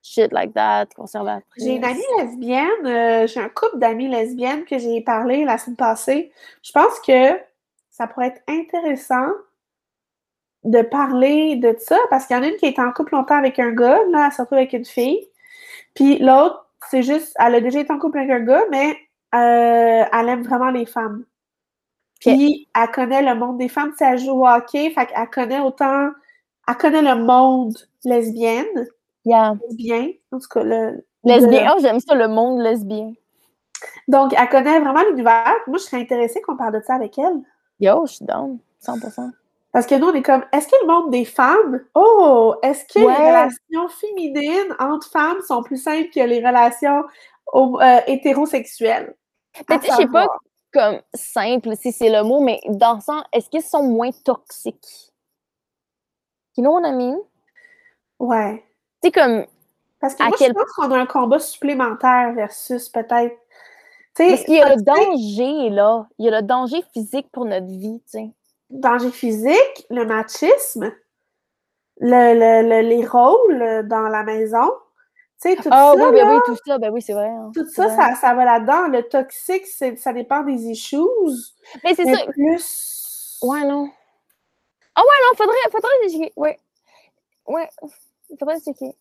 shit 0.07 0.33
like 0.33 0.55
that, 0.55 0.87
conservatrice. 0.95 1.65
J'ai 1.65 1.77
une 1.77 1.85
amie 1.85 2.03
lesbienne, 2.19 2.87
euh, 2.87 3.27
j'ai 3.27 3.41
un 3.41 3.49
couple 3.49 3.79
d'amis 3.79 4.09
lesbiennes 4.09 4.65
que 4.65 4.79
j'ai 4.79 5.01
parlé 5.01 5.45
la 5.45 5.59
semaine 5.59 5.77
passée. 5.77 6.33
Je 6.63 6.73
pense 6.73 7.01
que 7.01 7.39
ça 7.91 8.07
pourrait 8.07 8.29
être 8.29 8.43
intéressant 8.49 9.29
de 10.65 10.83
parler 10.83 11.57
de 11.57 11.75
ça 11.79 11.99
parce 12.11 12.27
qu'il 12.27 12.37
y 12.37 12.39
en 12.39 12.43
a 12.43 12.49
une 12.49 12.57
qui 12.57 12.67
est 12.67 12.79
en 12.79 12.93
couple 12.93 13.15
longtemps 13.15 13.37
avec 13.37 13.59
un 13.59 13.73
gars, 13.73 13.99
là, 14.11 14.27
elle 14.27 14.33
se 14.33 14.43
retrouve 14.43 14.59
avec 14.59 14.73
une 14.73 14.85
fille. 14.85 15.29
Puis 15.95 16.19
l'autre, 16.19 16.69
c'est 16.91 17.03
juste, 17.03 17.35
elle 17.39 17.55
a 17.57 17.61
déjà 17.61 17.81
été 17.81 17.93
en 17.93 17.99
couple 17.99 18.19
avec 18.19 18.31
un 18.31 18.41
gars, 18.41 18.65
mais 18.71 18.97
euh, 19.35 20.05
elle 20.13 20.29
aime 20.29 20.43
vraiment 20.43 20.71
les 20.71 20.87
femmes. 20.87 21.25
Puis 22.21 22.69
elle 22.75 22.91
connaît 22.91 23.23
le 23.23 23.39
monde 23.39 23.59
des 23.59 23.69
femmes, 23.69 23.93
si 23.97 24.05
elle 24.05 24.19
joue 24.19 24.33
au 24.33 24.47
hockey, 24.47 24.91
fait 24.91 25.07
qu'elle 25.07 25.31
connaît 25.31 25.61
autant, 25.61 26.11
elle 26.69 26.77
connaît 26.77 27.03
le 27.03 27.23
monde 27.23 27.77
lesbienne. 28.05 28.87
Lesbien, 29.27 30.11
en 30.33 30.39
tout 30.39 30.49
cas, 30.49 30.63
le. 30.63 31.05
Lesbien, 31.25 31.73
oh, 31.75 31.79
j'aime 31.81 32.01
ça, 32.01 32.15
le 32.15 32.29
monde 32.29 32.61
lesbien. 32.61 33.13
Donc, 34.09 34.33
elle 34.39 34.49
connaît 34.49 34.79
vraiment 34.79 35.03
l'univers. 35.03 35.55
Moi, 35.67 35.79
je 35.79 35.85
serais 35.85 36.01
intéressée 36.01 36.41
qu'on 36.41 36.57
parle 36.57 36.75
de 36.75 36.81
ça 36.81 36.95
avec 36.95 37.19
elle. 37.19 37.43
Yo, 37.81 38.07
je 38.07 38.15
suis 38.15 38.25
down, 38.25 38.59
100%. 38.83 39.31
Parce 39.73 39.87
que 39.87 39.97
nous, 39.97 40.07
on 40.07 40.15
est 40.15 40.23
comme, 40.23 40.45
est-ce 40.53 40.69
que 40.69 40.77
le 40.81 40.87
monde 40.87 41.11
des 41.11 41.25
femmes, 41.25 41.81
oh, 41.95 42.55
est-ce 42.63 42.85
que 42.85 43.01
les 43.01 43.05
relations 43.05 43.89
féminines 43.89 44.75
entre 44.79 45.11
femmes 45.11 45.41
sont 45.47 45.63
plus 45.63 45.77
simples 45.77 46.09
que 46.15 46.21
les 46.21 46.39
relations 46.39 47.05
euh, 47.55 48.01
hétérosexuelles? 48.07 49.15
Peut-être, 49.67 49.85
je 49.85 49.97
sais 49.97 50.07
pas 50.07 50.29
comme 50.73 51.01
simple, 51.15 51.75
si 51.77 51.93
c'est 51.93 52.11
le 52.11 52.23
mot, 52.23 52.41
mais 52.41 52.61
dans 52.69 52.95
le 52.95 53.01
sens, 53.01 53.23
est-ce 53.33 53.49
qu'ils 53.51 53.63
sont 53.63 53.83
moins 53.83 54.11
toxiques? 54.25 55.13
You 56.57 56.63
know 56.63 56.73
what 56.73 56.89
I 56.89 56.93
mean? 56.93 57.19
Ouais 58.19 58.66
comme. 59.11 59.45
Parce 60.01 60.15
que 60.15 60.23
moi, 60.23 60.37
je 60.39 60.53
pense 60.53 60.73
qu'on 60.73 60.91
a 60.93 60.99
un 60.99 61.07
combat 61.07 61.39
supplémentaire 61.39 62.33
versus 62.35 62.89
peut-être. 62.89 63.37
Parce 64.17 64.45
qu'il 64.45 64.55
y 64.55 64.63
a 64.63 64.75
le 64.75 64.83
danger, 64.83 65.71
là. 65.71 66.07
Il 66.19 66.27
y 66.27 66.29
a 66.29 66.41
le 66.41 66.47
danger 66.47 66.83
physique 66.93 67.29
pour 67.33 67.45
notre 67.45 67.67
vie, 67.67 68.01
tu 68.05 68.19
sais. 68.19 68.31
Danger 68.71 69.11
physique, 69.11 69.87
le 69.91 70.05
machisme, 70.07 70.93
le, 72.01 72.81
les 72.83 73.07
rôles 73.07 73.87
dans 73.89 74.09
la 74.09 74.23
maison. 74.23 74.71
Tu 75.41 75.51
sais, 75.51 75.57
tout 75.57 75.69
ah, 75.71 75.93
ça. 75.95 76.09
oui, 76.09 76.15
ben 76.15 76.35
oui, 76.35 76.41
tout 76.47 76.57
ça, 76.67 76.79
ben 76.79 76.91
oui, 76.91 77.03
c'est 77.03 77.13
vrai. 77.13 77.29
Hein, 77.29 77.51
tout 77.55 77.69
ça, 77.69 77.95
ça, 77.95 78.15
ça, 78.15 78.35
va 78.35 78.45
là-dedans. 78.47 78.89
Le 78.89 79.03
toxique, 79.03 79.67
ça 79.67 80.13
dépend 80.15 80.43
des 80.43 80.65
issues. 80.65 80.97
Mais 81.85 81.95
c'est 81.95 82.05
ça. 82.05 82.25
Plus. 82.33 83.39
Ouais, 83.43 83.65
non. 83.65 83.91
Ah 84.95 85.03
ouais, 85.03 85.07
non, 85.25 85.37
faudrait, 85.37 85.57
faudrait 85.71 86.33
Ouais. 86.37 86.59
Ouais, 87.47 87.69
faudrait 88.39 88.61
checker. 88.61 88.93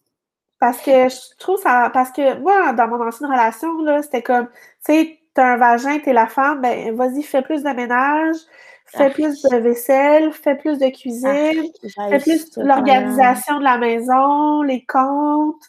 Parce 0.60 0.82
que 0.82 1.10
je 1.10 1.38
trouve 1.38 1.60
ça. 1.60 1.90
Parce 1.94 2.12
que 2.12 2.40
moi, 2.40 2.74
dans 2.74 2.88
mon 2.88 3.06
ancienne 3.06 3.30
relation, 3.30 3.78
là, 3.84 4.02
c'était 4.02 4.22
comme, 4.22 4.48
tu 4.86 4.94
sais, 4.94 5.20
t'as 5.34 5.54
un 5.54 5.58
vagin, 5.58 6.00
t'es 6.00 6.14
la 6.14 6.28
femme, 6.28 6.62
ben 6.62 6.96
vas-y, 6.96 7.24
fais 7.24 7.42
plus 7.42 7.64
de 7.64 7.70
ménage, 7.70 8.38
fais 8.86 9.10
plus 9.10 9.42
de 9.42 9.58
vaisselle, 9.58 10.32
fais 10.32 10.56
plus 10.56 10.80
de 10.80 10.88
cuisine, 10.88 11.72
fais 12.10 12.20
plus 12.20 12.58
l'organisation 12.58 13.60
de 13.60 13.64
la 13.64 13.78
maison, 13.78 14.62
les 14.62 14.86
comptes. 14.86 15.62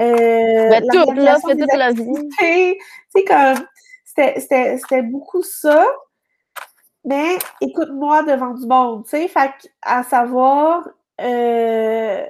Euh, 0.00 0.68
ben, 0.70 0.84
tout, 0.92 1.12
là, 1.12 1.36
fais 1.46 1.56
toute 1.56 1.74
la 1.74 1.92
vie. 1.92 2.28
Tu 2.38 2.76
sais, 3.08 3.24
comme, 3.24 3.66
c'était 4.04 5.02
beaucoup 5.02 5.42
ça. 5.42 5.86
Mais 7.04 7.38
écoute-moi 7.60 8.22
devant 8.22 8.54
du 8.54 8.66
monde, 8.66 9.04
tu 9.04 9.10
sais, 9.10 9.28
fait 9.28 9.52
à 9.82 10.02
savoir, 10.02 10.88
euh, 11.20 12.24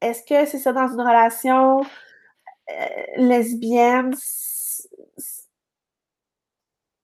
est-ce 0.00 0.22
que 0.22 0.46
c'est 0.46 0.58
ça 0.58 0.72
dans 0.72 0.88
une 0.88 1.00
relation 1.00 1.80
euh, 1.80 2.74
lesbienne? 3.16 4.14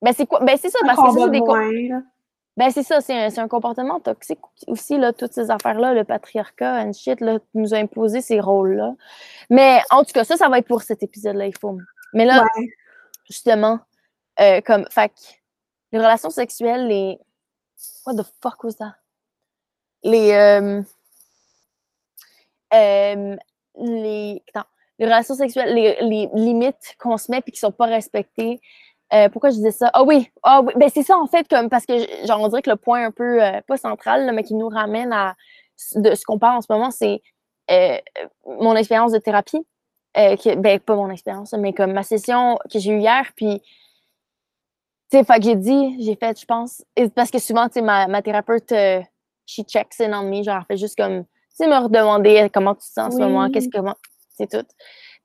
Ben, 0.03 0.12
c'est 0.12 0.26
quoi? 0.26 0.40
Ben, 0.40 0.57
c'est 0.61 0.70
ça, 0.70 0.78
parce 0.84 1.01
que 1.01 1.20
c'est 1.20 1.30
des. 1.30 1.90
Ben, 2.57 2.70
c'est 2.70 2.82
ça, 2.82 3.01
c'est 3.01 3.14
un, 3.14 3.45
un, 3.45 3.49
comportement 3.49 3.99
toxique 3.99 4.40
aussi, 4.66 4.99
là, 4.99 5.14
toutes 5.14 5.32
ces 5.32 5.51
affaires-là, 5.51 5.95
le 5.95 6.05
patriarcat 6.05 6.82
and 6.84 6.93
shit, 6.93 7.22
là, 7.22 7.38
nous 7.55 7.72
a 7.72 7.78
imposé 7.78 8.20
ces 8.20 8.40
rôles-là. 8.40 8.95
Mais 9.49 9.80
en 9.90 10.05
tout 10.05 10.12
cas, 10.12 10.24
ça, 10.24 10.36
ça 10.36 10.51
va 10.51 10.59
être 10.59 10.68
pour 10.68 10.82
cet 10.82 11.03
épisode-là, 11.03 11.47
il 11.47 11.57
faut. 11.57 11.78
Mais 12.12 12.26
là, 12.26 12.47
justement, 13.26 13.80
euh, 14.40 14.61
comme, 14.61 14.86
fait 14.90 15.12
les 15.93 15.99
relations 15.99 16.30
sexuelles, 16.30 16.88
les. 16.88 17.18
What 18.05 18.16
the 18.16 18.26
fuck 18.43 18.62
was 18.64 18.74
that? 18.74 18.97
Les. 20.03 20.32
Euh, 20.32 20.82
euh, 22.74 23.36
les. 23.78 24.42
Relations 25.00 25.34
sexuelles, 25.34 25.74
les, 25.74 26.28
limites 26.34 26.94
qu'on 26.98 27.16
se 27.16 27.30
met 27.30 27.40
puis 27.40 27.50
qui 27.50 27.58
sont 27.58 27.72
pas 27.72 27.86
respectées, 27.86 28.60
euh, 29.12 29.28
pourquoi 29.28 29.50
je 29.50 29.56
disais 29.56 29.72
ça? 29.72 29.90
Ah 29.92 30.04
oui, 30.04 30.30
ah 30.42 30.62
oui. 30.62 30.72
Ben, 30.76 30.88
c'est 30.88 31.02
ça 31.02 31.18
en 31.18 31.26
fait, 31.26 31.46
comme 31.48 31.68
parce 31.68 31.84
que 31.84 31.94
genre 32.26 32.40
on 32.40 32.48
dirait 32.48 32.62
que 32.62 32.70
le 32.70 32.76
point 32.76 33.04
un 33.04 33.10
peu 33.10 33.42
euh, 33.42 33.60
pas 33.66 33.76
central, 33.76 34.30
mais 34.34 34.42
qui 34.42 34.54
nous 34.54 34.68
ramène 34.68 35.12
à 35.12 35.34
de 35.96 36.14
ce 36.14 36.24
qu'on 36.24 36.38
parle 36.38 36.58
en 36.58 36.60
ce 36.62 36.72
moment, 36.72 36.90
c'est 36.90 37.20
euh, 37.70 37.98
mon 38.46 38.74
expérience 38.74 39.12
de 39.12 39.18
thérapie. 39.18 39.66
Que, 40.14 40.56
ben, 40.56 40.78
pas 40.78 40.94
mon 40.94 41.08
expérience, 41.08 41.54
mais 41.54 41.72
comme 41.72 41.92
ma 41.92 42.02
session 42.02 42.58
que 42.70 42.78
j'ai 42.78 42.92
eue 42.92 42.98
hier, 42.98 43.32
puis 43.34 43.62
tu 45.10 45.18
sais, 45.18 45.24
que 45.24 45.42
j'ai 45.42 45.56
dit, 45.56 46.04
j'ai 46.04 46.16
fait, 46.16 46.38
je 46.38 46.44
pense, 46.44 46.84
parce 47.14 47.30
que 47.30 47.38
souvent, 47.38 47.66
tu 47.68 47.74
sais, 47.74 47.80
ma, 47.80 48.08
ma, 48.08 48.20
thérapeute, 48.20 48.74
she 49.46 49.62
checks 49.66 50.00
in 50.00 50.12
on 50.12 50.24
me, 50.24 50.42
genre, 50.42 50.58
elle 50.58 50.76
fait 50.76 50.76
juste 50.76 50.98
comme, 50.98 51.24
sais, 51.55 51.66
me 51.66 51.76
redemander 51.76 52.48
comment 52.53 52.74
tu 52.74 52.80
te 52.80 52.92
sens 52.92 53.09
en 53.09 53.11
ce 53.11 53.18
moment, 53.18 53.50
qu'est-ce 53.50 53.68
que, 53.68 53.78
c'est 54.36 54.50
tout. 54.50 54.66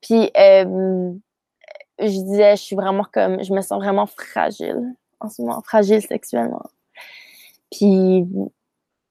Puis, 0.01 0.31
je 1.99 2.07
disais, 2.07 2.55
je 2.55 2.61
suis 2.61 2.75
vraiment 2.75 3.05
comme, 3.11 3.43
je 3.43 3.53
me 3.53 3.61
sens 3.61 3.81
vraiment 3.81 4.05
fragile 4.05 4.93
en 5.19 5.29
ce 5.29 5.41
moment, 5.41 5.61
fragile 5.61 6.01
sexuellement. 6.01 6.63
Puis, 7.71 8.25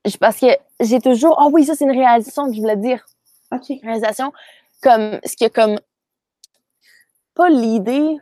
je, 0.04 0.16
parce 0.18 0.38
que 0.38 0.46
j'ai 0.80 1.00
toujours, 1.00 1.36
oh 1.40 1.50
oui, 1.52 1.64
ça 1.64 1.74
c'est 1.74 1.84
une 1.84 1.90
réalisation 1.90 2.46
que 2.46 2.54
je 2.54 2.60
voulais 2.60 2.76
dire. 2.76 3.04
OK. 3.52 3.72
Réalisation, 3.82 4.32
comme, 4.82 5.18
ce 5.24 5.36
qui 5.36 5.50
comme, 5.50 5.78
pas 7.34 7.48
l'idée 7.48 8.16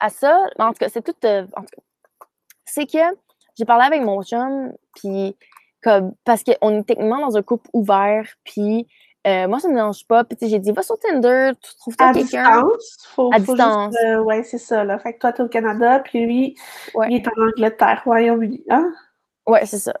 à 0.00 0.10
ça, 0.10 0.46
mais 0.58 0.64
en 0.64 0.72
tout 0.72 0.78
cas, 0.78 0.88
c'est 0.88 1.02
tout, 1.02 1.14
euh, 1.24 1.46
en 1.56 1.62
tout 1.62 1.76
cas, 1.76 2.26
c'est 2.64 2.86
que 2.86 2.98
j'ai 3.56 3.64
parlé 3.64 3.84
avec 3.84 4.02
mon 4.02 4.22
chum, 4.22 4.72
puis 4.94 5.36
comme, 5.82 6.12
parce 6.24 6.42
qu'on 6.44 6.78
est 6.78 6.84
techniquement 6.84 7.20
dans 7.20 7.36
un 7.36 7.42
couple 7.42 7.68
ouvert, 7.72 8.26
puis 8.44 8.86
euh, 9.26 9.46
moi, 9.46 9.60
ça 9.60 9.68
me 9.68 9.74
dérange 9.74 10.06
pas. 10.06 10.24
Puis 10.24 10.36
j'ai 10.48 10.58
dit, 10.58 10.72
va 10.72 10.82
sur 10.82 10.98
Tinder, 10.98 11.52
tu 11.60 11.76
trouves 11.76 11.96
quelqu'un. 11.96 12.12
À 12.12 12.22
distance? 12.22 12.98
Faut, 13.14 13.30
à 13.32 13.38
distance. 13.38 13.94
Euh, 14.04 14.18
ouais, 14.18 14.42
c'est 14.42 14.58
ça. 14.58 14.84
Là. 14.84 14.98
Fait 14.98 15.14
que 15.14 15.18
toi, 15.18 15.32
t'es 15.32 15.42
au 15.42 15.48
Canada, 15.48 16.00
puis 16.00 16.24
lui, 16.24 16.56
il 17.08 17.16
est 17.16 17.28
en 17.28 17.42
Angleterre, 17.42 18.02
Royaume-Uni. 18.04 18.64
Hein? 18.70 18.92
Ouais, 19.46 19.64
c'est 19.66 19.78
ça. 19.78 19.94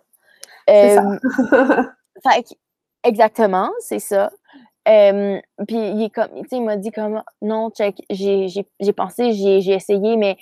C'est 0.66 0.96
ça. 0.96 1.04
Euh, 1.04 1.84
fait 2.22 2.42
que, 2.42 2.54
exactement, 3.04 3.70
c'est 3.80 4.00
ça. 4.00 4.30
puis 4.84 5.76
il 5.76 6.02
est 6.02 6.10
comme, 6.10 6.30
il 6.50 6.62
m'a 6.64 6.76
dit 6.76 6.90
comme, 6.90 7.22
non, 7.42 7.70
check, 7.70 7.96
j'ai 8.10 8.92
pensé, 8.96 9.32
j'ai 9.32 9.72
essayé, 9.72 10.16
mais 10.16 10.36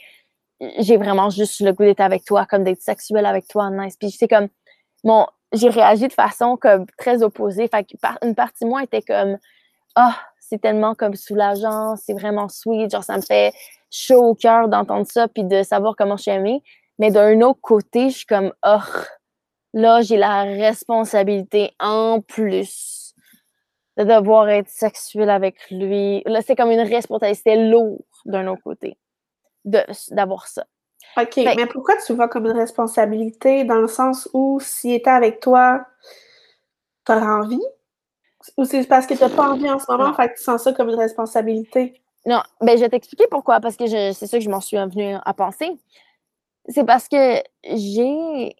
j'ai 0.79 0.97
vraiment 0.97 1.31
juste 1.31 1.61
le 1.61 1.73
goût 1.73 1.85
d'être 1.85 2.01
avec 2.01 2.25
toi, 2.25 2.47
comme 2.47 2.65
d'être 2.65 2.83
sexuel 2.83 3.27
avec 3.27 3.47
toi, 3.49 3.71
nice. 3.71 3.97
Puis 3.97 4.11
c'est 4.11 4.29
comme, 4.29 4.49
mon, 5.05 5.27
j'ai 5.53 5.69
réagi 5.69 6.09
de 6.09 6.13
façon 6.13 6.57
comme 6.57 6.87
très 6.99 7.23
opposée. 7.23 7.69
Fait 7.69 7.87
une 8.23 8.35
partie 8.35 8.65
de 8.65 8.69
moi 8.69 8.83
était 8.83 9.03
comme 9.03 9.39
Ah, 9.95 10.17
c'est 10.39 10.61
tellement 10.61 10.95
comme 10.95 11.15
soulageant, 11.15 11.97
c'est 11.97 12.15
vraiment 12.15 12.49
sweet, 12.49 12.91
genre 12.91 13.05
ça 13.05 13.17
me 13.17 13.23
fait 13.23 13.53
chaud 13.91 14.31
au 14.31 14.35
cœur 14.35 14.69
d'entendre 14.69 15.07
ça 15.11 15.29
puis 15.29 15.45
de 15.45 15.63
savoir 15.63 15.95
comment 15.97 16.17
je 16.17 16.23
suis 16.23 16.31
aimée. 16.31 16.63
Mais 16.99 17.11
d'un 17.11 17.41
autre 17.41 17.61
côté, 17.61 18.11
je 18.11 18.19
suis 18.19 18.27
comme 18.27 18.53
Oh, 18.65 18.79
là, 19.73 20.03
j'ai 20.03 20.17
la 20.17 20.43
responsabilité 20.43 21.73
en 21.81 22.21
plus 22.21 23.15
de 23.97 24.05
devoir 24.05 24.49
être 24.49 24.69
sexuelle 24.69 25.31
avec 25.31 25.57
lui. 25.71 26.23
Là, 26.27 26.43
c'est 26.43 26.57
comme 26.57 26.71
une 26.71 26.81
responsabilité 26.81 27.57
lourde 27.57 28.03
d'un 28.25 28.47
autre 28.47 28.63
côté 28.63 28.97
d'avoir 29.65 30.47
ça. 30.47 30.67
OK, 31.17 31.37
mais 31.37 31.67
pourquoi 31.67 31.97
tu 32.05 32.13
vois 32.13 32.29
comme 32.29 32.47
une 32.47 32.57
responsabilité 32.57 33.65
dans 33.65 33.81
le 33.81 33.89
sens 33.89 34.29
où 34.33 34.61
s'il 34.61 34.95
était 34.95 35.11
avec 35.11 35.41
toi, 35.41 35.85
t'auras 37.05 37.41
envie? 37.41 37.63
Ou 38.57 38.65
c'est 38.65 38.87
parce 38.87 39.07
que 39.07 39.15
t'as 39.15 39.29
pas 39.29 39.51
envie 39.51 39.71
en 39.71 39.79
ce 39.79 39.91
moment, 39.91 40.15
fait 40.15 40.29
que 40.29 40.39
tu 40.39 40.43
sens 40.43 40.63
ça 40.63 40.73
comme 40.73 40.89
une 40.89 40.99
responsabilité? 40.99 42.01
Non, 42.27 42.41
ben 42.61 42.77
je 42.77 42.83
vais 42.83 42.89
t'expliquer 42.89 43.27
pourquoi, 43.31 43.61
parce 43.61 43.77
que 43.77 43.87
c'est 43.87 44.27
ça 44.27 44.39
que 44.39 44.45
je 44.45 44.51
m'en 44.51 44.61
suis 44.61 44.77
venue 44.77 45.17
à 45.25 45.35
penser. 45.35 45.71
C'est 46.69 46.85
parce 46.85 47.09
que 47.09 47.43
j'ai, 47.65 48.55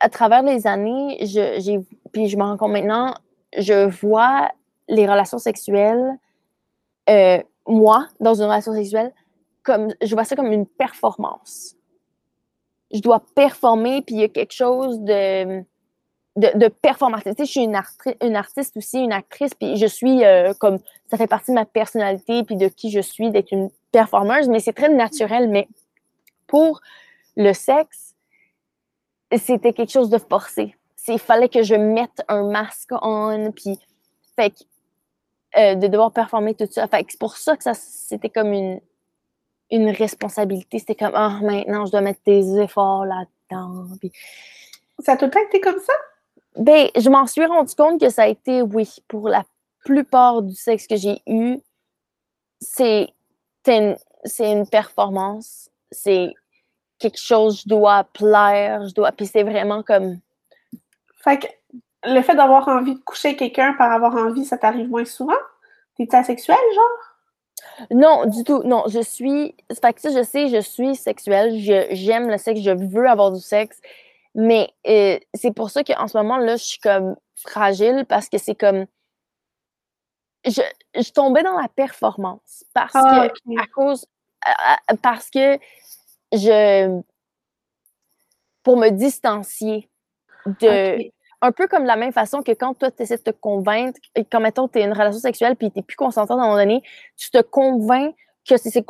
à 0.00 0.08
travers 0.08 0.42
les 0.42 0.66
années, 0.66 1.18
j'ai, 1.22 1.80
puis 2.12 2.28
je 2.28 2.36
me 2.36 2.42
rends 2.42 2.56
compte 2.56 2.72
maintenant, 2.72 3.14
je 3.56 3.88
vois 3.88 4.50
les 4.88 5.06
relations 5.06 5.38
sexuelles, 5.38 6.18
euh, 7.08 7.42
moi, 7.66 8.06
dans 8.18 8.34
une 8.34 8.44
relation 8.44 8.72
sexuelle, 8.72 9.12
comme, 9.62 9.88
je 10.02 10.14
vois 10.14 10.24
ça 10.24 10.36
comme 10.36 10.52
une 10.52 10.66
performance. 10.66 11.76
Je 12.92 13.00
dois 13.00 13.22
performer, 13.34 14.02
puis 14.02 14.16
il 14.16 14.20
y 14.20 14.24
a 14.24 14.28
quelque 14.28 14.52
chose 14.52 15.00
de, 15.00 15.60
de, 16.36 16.58
de 16.58 16.68
performatif. 16.68 17.34
Tu 17.36 17.38
sais, 17.38 17.44
je 17.44 17.50
suis 17.50 17.60
une, 17.60 17.80
une, 18.22 18.36
artiste 18.36 18.76
aussi, 18.76 18.98
une 18.98 19.12
actrice, 19.12 19.54
puis 19.54 19.76
je 19.76 19.86
suis 19.86 20.24
euh, 20.24 20.52
comme, 20.54 20.78
ça 21.08 21.16
fait 21.16 21.26
partie 21.26 21.52
de 21.52 21.56
ma 21.56 21.64
personnalité, 21.64 22.42
puis 22.42 22.56
de 22.56 22.68
qui 22.68 22.90
je 22.90 23.00
suis, 23.00 23.30
d'être 23.30 23.52
une 23.52 23.70
performeuse, 23.92 24.48
mais 24.48 24.60
c'est 24.60 24.72
très 24.72 24.88
naturel. 24.88 25.48
Mais 25.48 25.68
pour 26.46 26.80
le 27.36 27.52
sexe, 27.52 28.14
c'était 29.36 29.72
quelque 29.72 29.92
chose 29.92 30.10
de 30.10 30.18
forcé. 30.18 30.74
Il 31.08 31.18
fallait 31.18 31.48
que 31.48 31.62
je 31.62 31.74
mette 31.74 32.22
un 32.28 32.44
masque 32.50 32.92
on, 33.02 33.52
puis 33.52 33.78
fait 34.36 34.54
euh, 35.56 35.74
de 35.74 35.86
devoir 35.88 36.12
performer 36.12 36.54
tout 36.54 36.68
ça. 36.70 36.86
Fait 36.86 37.04
c'est 37.08 37.18
pour 37.18 37.36
ça 37.36 37.56
que 37.56 37.62
ça 37.62 37.74
c'était 37.74 38.28
comme 38.28 38.52
une, 38.52 38.80
une 39.70 39.90
responsabilité. 39.90 40.78
C'était 40.78 40.94
comme, 40.94 41.14
ah, 41.14 41.38
maintenant, 41.42 41.86
je 41.86 41.92
dois 41.92 42.00
mettre 42.00 42.20
des 42.26 42.58
efforts 42.58 43.04
là-dedans. 43.04 43.86
Ça 45.00 45.12
a 45.12 45.16
tout 45.16 45.26
le 45.26 45.30
temps 45.30 45.40
été 45.40 45.60
comme 45.60 45.78
ça? 45.78 45.92
Ben, 46.56 46.88
je 46.96 47.08
m'en 47.08 47.26
suis 47.26 47.44
rendu 47.44 47.74
compte 47.74 48.00
que 48.00 48.08
ça 48.08 48.24
a 48.24 48.26
été, 48.26 48.62
oui, 48.62 48.96
pour 49.08 49.28
la 49.28 49.44
plupart 49.84 50.42
du 50.42 50.54
sexe 50.54 50.86
que 50.86 50.96
j'ai 50.96 51.22
eu, 51.26 51.58
c'est 52.60 53.08
une, 53.66 53.96
une 54.38 54.68
performance. 54.68 55.70
C'est 55.90 56.34
quelque 56.98 57.18
chose, 57.18 57.62
je 57.62 57.68
dois 57.68 58.04
plaire, 58.04 58.86
je 58.86 58.94
dois. 58.94 59.12
Puis 59.12 59.26
c'est 59.26 59.42
vraiment 59.42 59.82
comme. 59.82 60.18
Fait 61.24 61.38
que 61.38 61.46
le 62.04 62.22
fait 62.22 62.34
d'avoir 62.34 62.68
envie 62.68 62.94
de 62.94 63.00
coucher 63.00 63.36
quelqu'un 63.36 63.74
par 63.74 63.92
avoir 63.92 64.14
envie, 64.14 64.44
ça 64.44 64.58
t'arrive 64.58 64.88
moins 64.88 65.04
souvent? 65.04 65.32
T'es 65.96 66.14
asexuel, 66.14 66.56
genre? 66.74 67.09
Non, 67.90 68.26
du 68.26 68.44
tout. 68.44 68.62
Non, 68.64 68.84
je 68.88 69.00
suis. 69.00 69.54
Fait 69.80 69.92
que 69.92 70.00
ça, 70.00 70.10
je 70.10 70.22
sais, 70.22 70.48
je 70.48 70.60
suis 70.60 70.96
sexuelle. 70.96 71.58
J'aime 71.90 72.28
le 72.28 72.38
sexe, 72.38 72.60
je 72.60 72.70
veux 72.70 73.08
avoir 73.08 73.32
du 73.32 73.40
sexe. 73.40 73.80
Mais 74.34 74.70
euh, 74.86 75.18
c'est 75.34 75.52
pour 75.52 75.70
ça 75.70 75.82
qu'en 75.82 76.06
ce 76.06 76.16
moment, 76.16 76.36
là, 76.36 76.56
je 76.56 76.64
suis 76.64 76.78
comme 76.78 77.16
fragile 77.36 78.04
parce 78.08 78.28
que 78.28 78.38
c'est 78.38 78.54
comme. 78.54 78.86
Je, 80.44 80.62
je 80.94 81.10
tombais 81.12 81.42
dans 81.42 81.58
la 81.58 81.68
performance 81.68 82.64
parce 82.72 82.92
ah, 82.94 83.28
que, 83.28 83.60
à 83.60 83.66
cause. 83.66 84.06
parce 85.02 85.30
que 85.30 85.58
je. 86.32 87.00
Pour 88.62 88.76
me 88.76 88.90
distancier 88.90 89.88
de 90.46 91.10
un 91.42 91.52
peu 91.52 91.66
comme 91.66 91.82
de 91.82 91.88
la 91.88 91.96
même 91.96 92.12
façon 92.12 92.42
que 92.42 92.52
quand 92.52 92.74
toi, 92.74 92.90
tu 92.90 93.02
essaies 93.02 93.16
de 93.16 93.22
te 93.22 93.30
convaincre, 93.30 93.98
et 94.14 94.24
quand, 94.24 94.40
mettons, 94.40 94.68
tu 94.68 94.78
es 94.78 94.84
une 94.84 94.92
relation 94.92 95.20
sexuelle 95.20 95.56
puis 95.56 95.70
tu 95.70 95.78
n'es 95.78 95.82
plus 95.82 95.96
consentant 95.96 96.34
à 96.34 96.42
un 96.42 96.46
moment 96.46 96.56
donné, 96.56 96.82
tu 97.16 97.30
te 97.30 97.40
convaincs 97.40 98.14
que 98.48 98.56
c'est 98.56 98.84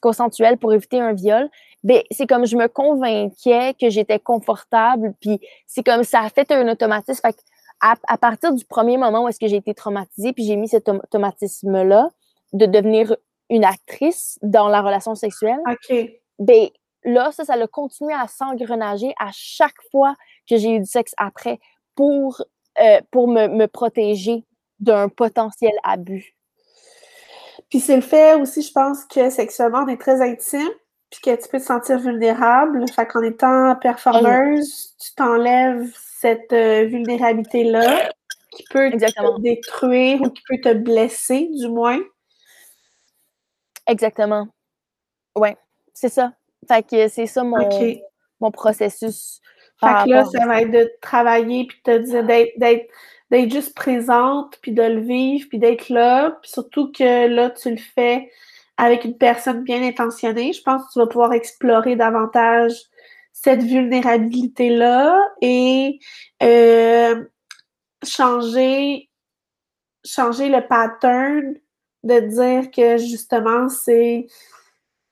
consensuel 0.00 0.56
pour 0.56 0.72
éviter 0.72 1.00
un 1.00 1.12
viol, 1.12 1.50
ben 1.82 2.00
c'est 2.10 2.26
comme 2.26 2.46
je 2.46 2.56
me 2.56 2.68
convainquais 2.68 3.74
que 3.78 3.90
j'étais 3.90 4.18
confortable, 4.18 5.14
puis 5.20 5.40
c'est 5.66 5.82
comme 5.82 6.04
ça 6.04 6.20
a 6.20 6.30
fait 6.30 6.50
un 6.52 6.68
automatisme. 6.68 7.20
Fait 7.20 7.36
à, 7.80 7.94
à, 8.06 8.16
partir 8.16 8.54
du 8.54 8.64
premier 8.64 8.96
moment 8.96 9.24
où 9.24 9.28
est-ce 9.28 9.40
que 9.40 9.48
j'ai 9.48 9.56
été 9.56 9.74
traumatisée, 9.74 10.32
puis 10.32 10.44
j'ai 10.44 10.56
mis 10.56 10.68
cet 10.68 10.88
automatisme-là 10.88 12.08
de 12.52 12.66
devenir 12.66 13.14
une 13.50 13.64
actrice 13.64 14.38
dans 14.42 14.68
la 14.68 14.80
relation 14.80 15.14
sexuelle, 15.14 15.60
OK. 15.68 15.94
ben 16.38 16.68
là, 17.04 17.30
ça, 17.32 17.44
ça 17.44 17.54
a 17.54 17.66
continué 17.66 18.14
à 18.14 18.26
s'engrenager 18.26 19.12
à 19.18 19.30
chaque 19.32 19.82
fois 19.90 20.14
que 20.48 20.56
j'ai 20.56 20.76
eu 20.76 20.78
du 20.78 20.86
sexe 20.86 21.14
après 21.18 21.58
pour, 21.94 22.42
euh, 22.80 23.00
pour 23.10 23.28
me, 23.28 23.48
me 23.48 23.66
protéger 23.66 24.44
d'un 24.80 25.08
potentiel 25.08 25.72
abus. 25.82 26.34
Puis 27.70 27.80
c'est 27.80 27.96
le 27.96 28.02
fait 28.02 28.34
aussi, 28.34 28.62
je 28.62 28.72
pense, 28.72 29.04
que 29.04 29.30
sexuellement, 29.30 29.84
on 29.84 29.88
est 29.88 30.00
très 30.00 30.20
intime, 30.20 30.70
puis 31.10 31.20
que 31.20 31.42
tu 31.42 31.48
peux 31.48 31.58
te 31.58 31.64
sentir 31.64 31.98
vulnérable. 31.98 32.84
Fait 32.90 33.06
qu'en 33.06 33.22
étant 33.22 33.74
performeuse, 33.76 34.94
tu 35.00 35.14
t'enlèves 35.14 35.92
cette 36.20 36.52
euh, 36.52 36.84
vulnérabilité-là 36.84 38.10
qui 38.50 38.64
peut 38.70 38.90
te 38.90 39.40
détruire 39.40 40.20
ou 40.22 40.30
qui 40.30 40.42
peut 40.48 40.60
te 40.62 40.72
blesser, 40.72 41.48
du 41.52 41.68
moins. 41.68 42.00
Exactement. 43.86 44.48
Ouais, 45.36 45.56
c'est 45.92 46.08
ça. 46.08 46.32
Fait 46.68 46.82
que 46.82 47.08
c'est 47.08 47.26
ça 47.26 47.44
mon, 47.44 47.58
mon 48.40 48.50
processus. 48.50 49.40
Fait 49.84 50.04
que 50.04 50.10
là, 50.10 50.24
ça 50.24 50.46
va 50.46 50.62
être 50.62 50.70
de 50.70 50.90
travailler 51.00 51.66
puis 51.66 51.78
de 51.84 51.98
te 51.98 52.02
dire 52.04 52.24
d'être 52.24 52.88
d'être 53.30 53.50
juste 53.50 53.74
présente, 53.74 54.58
puis 54.60 54.72
de 54.72 54.82
le 54.82 55.00
vivre, 55.00 55.48
puis 55.48 55.58
d'être 55.58 55.88
là, 55.88 56.38
puis 56.42 56.50
surtout 56.50 56.92
que 56.92 57.26
là, 57.26 57.50
tu 57.50 57.70
le 57.70 57.78
fais 57.78 58.30
avec 58.76 59.04
une 59.04 59.16
personne 59.16 59.62
bien 59.62 59.82
intentionnée. 59.82 60.52
Je 60.52 60.62
pense 60.62 60.86
que 60.86 60.92
tu 60.92 60.98
vas 60.98 61.06
pouvoir 61.06 61.32
explorer 61.32 61.96
davantage 61.96 62.72
cette 63.32 63.62
vulnérabilité-là 63.62 65.20
et 65.40 65.98
euh, 66.42 67.24
changer, 68.04 69.10
changer 70.04 70.48
le 70.48 70.66
pattern 70.66 71.54
de 72.04 72.20
dire 72.20 72.70
que 72.70 72.98
justement, 72.98 73.68
c'est 73.68 74.26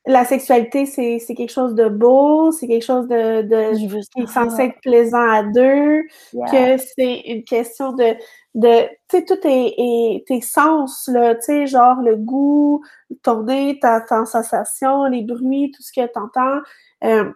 la 0.07 0.25
sexualité, 0.25 0.85
c'est 0.87 1.35
quelque 1.35 1.53
chose 1.53 1.75
de 1.75 1.89
beau, 1.89 2.51
c'est 2.51 2.67
quelque 2.67 2.85
chose 2.85 3.07
de, 3.07 3.43
de 3.43 3.77
qui 4.13 4.23
est 4.23 4.27
censé 4.27 4.63
être 4.63 4.81
plaisant 4.81 5.29
à 5.31 5.45
deux, 5.45 6.03
que 6.51 6.77
c'est 6.77 7.21
une 7.27 7.45
question 7.45 7.93
de, 7.93 8.17
de 8.55 8.89
tu 9.09 9.19
sais, 9.19 9.25
tout 9.25 9.39
est, 9.45 10.25
tes 10.27 10.41
sens, 10.41 11.09
là, 11.13 11.37
tu 11.37 11.43
sais, 11.43 11.67
genre 11.69 12.01
le 12.03 12.17
goût, 12.17 12.83
ton 13.23 13.45
nez, 13.45 13.79
ta, 13.81 14.01
ta 14.01 14.25
sensation, 14.25 15.05
les 15.05 15.23
bruits, 15.23 15.71
tout 15.71 15.83
ce 15.83 15.93
que 15.93 16.05
tu 16.05 16.19
entends, 16.19 16.61
euh, 17.05 17.31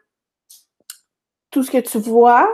tout 1.53 1.63
ce 1.63 1.71
que 1.71 1.79
tu 1.79 1.99
vois. 1.99 2.49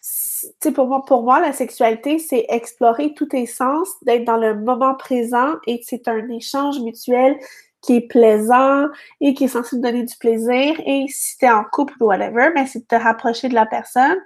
Tu 0.00 0.48
sais, 0.62 0.72
pour 0.72 0.86
moi, 0.86 1.04
pour 1.04 1.24
moi, 1.24 1.40
la 1.40 1.52
sexualité, 1.52 2.20
c'est 2.20 2.46
explorer 2.48 3.14
tous 3.14 3.26
tes 3.26 3.46
sens, 3.46 3.88
d'être 4.02 4.24
dans 4.24 4.38
le 4.38 4.54
moment 4.54 4.94
présent 4.94 5.54
et 5.66 5.80
c'est 5.84 6.06
un 6.06 6.28
échange 6.28 6.78
mutuel 6.80 7.36
qui 7.82 7.96
est 7.96 8.08
plaisant 8.08 8.86
et 9.20 9.34
qui 9.34 9.44
est 9.44 9.48
censé 9.48 9.76
te 9.76 9.82
donner 9.82 10.04
du 10.04 10.16
plaisir. 10.16 10.80
Et 10.86 11.06
si 11.08 11.38
tu 11.38 11.44
es 11.46 11.50
en 11.50 11.64
couple 11.64 11.94
ou 12.00 12.06
whatever, 12.06 12.50
ben, 12.54 12.66
c'est 12.66 12.80
de 12.80 12.86
te 12.86 12.94
rapprocher 12.94 13.48
de 13.48 13.54
la 13.54 13.66
personne. 13.66 14.18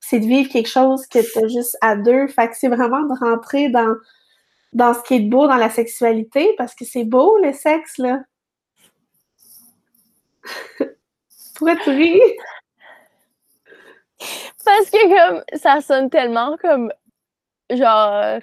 C'est 0.00 0.20
de 0.20 0.26
vivre 0.26 0.50
quelque 0.50 0.68
chose 0.68 1.06
que 1.06 1.18
tu 1.18 1.38
as 1.44 1.48
juste 1.48 1.76
à 1.80 1.96
deux. 1.96 2.28
Fait 2.28 2.48
que 2.48 2.56
c'est 2.56 2.68
vraiment 2.68 3.02
de 3.02 3.18
rentrer 3.18 3.68
dans, 3.68 3.94
dans 4.72 4.94
ce 4.94 5.02
qui 5.02 5.14
est 5.14 5.20
beau 5.20 5.46
dans 5.46 5.56
la 5.56 5.70
sexualité 5.70 6.54
parce 6.58 6.74
que 6.74 6.84
c'est 6.84 7.04
beau 7.04 7.38
le 7.38 7.52
sexe, 7.52 7.98
là. 7.98 8.20
Pourrais 11.56 11.76
tu 11.78 11.90
rire? 11.90 12.22
Parce 14.64 14.90
que 14.90 15.30
comme 15.30 15.42
ça 15.54 15.80
sonne 15.80 16.10
tellement 16.10 16.56
comme 16.60 16.92
genre 17.70 18.40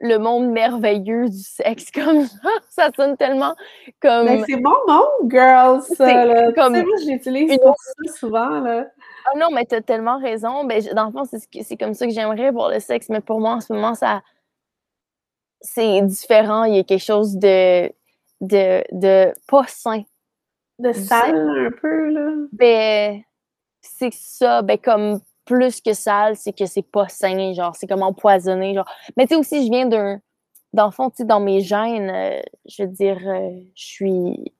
le 0.00 0.16
monde 0.18 0.50
merveilleux 0.50 1.28
du 1.28 1.38
sexe 1.38 1.90
comme 1.94 2.26
ça. 2.26 2.50
Ça 2.68 2.88
sonne 2.96 3.16
tellement 3.16 3.54
comme. 4.00 4.26
Mais 4.26 4.42
c'est 4.46 4.56
mon 4.56 4.76
nom, 4.88 5.06
girl, 5.28 5.82
ça. 5.82 6.24
Là. 6.24 6.52
Comme 6.52 6.72
moi, 6.72 6.96
j'utilise 7.06 7.58
pour 7.58 7.76
ça 7.78 8.18
souvent. 8.18 8.60
Là. 8.60 8.86
Ah 9.26 9.38
non, 9.38 9.48
mais 9.52 9.64
t'as 9.64 9.82
tellement 9.82 10.18
raison. 10.18 10.64
Ben, 10.64 10.82
dans 10.94 11.06
le 11.06 11.12
fond, 11.12 11.24
c'est 11.24 11.76
comme 11.76 11.94
ça 11.94 12.06
que 12.06 12.12
j'aimerais 12.12 12.50
voir 12.50 12.70
le 12.70 12.80
sexe, 12.80 13.08
mais 13.10 13.20
pour 13.20 13.40
moi, 13.40 13.52
en 13.52 13.60
ce 13.60 13.72
moment, 13.72 13.94
ça. 13.94 14.22
C'est 15.62 16.00
différent. 16.02 16.64
Il 16.64 16.76
y 16.76 16.78
a 16.78 16.84
quelque 16.84 17.04
chose 17.04 17.36
de. 17.36 17.92
de, 18.40 18.82
de 18.92 19.34
pas 19.46 19.64
sain. 19.66 20.02
De 20.78 20.92
sale, 20.92 21.66
un 21.66 21.70
peu, 21.70 22.08
là. 22.08 22.30
Ben. 22.52 23.22
C'est 23.82 24.12
ça. 24.12 24.62
Ben, 24.62 24.78
comme 24.78 25.20
plus 25.50 25.80
que 25.80 25.94
sale, 25.94 26.36
c'est 26.36 26.52
que 26.52 26.64
c'est 26.64 26.88
pas 26.88 27.08
sain, 27.08 27.52
genre, 27.54 27.74
c'est 27.74 27.88
comme 27.88 28.04
empoisonné, 28.04 28.72
genre. 28.72 28.88
Mais 29.16 29.26
tu 29.26 29.34
sais, 29.34 29.40
aussi, 29.40 29.66
je 29.66 29.70
viens 29.70 29.86
d'un. 29.86 30.20
Dans 30.72 30.86
le 30.86 30.92
fond, 30.92 31.10
tu 31.10 31.16
sais, 31.16 31.24
dans 31.24 31.40
mes 31.40 31.60
gènes, 31.60 32.08
euh, 32.08 32.40
je 32.66 32.84
veux 32.84 32.88
dire, 32.88 33.18
euh, 33.26 33.50
je 33.74 33.84
suis. 33.84 34.54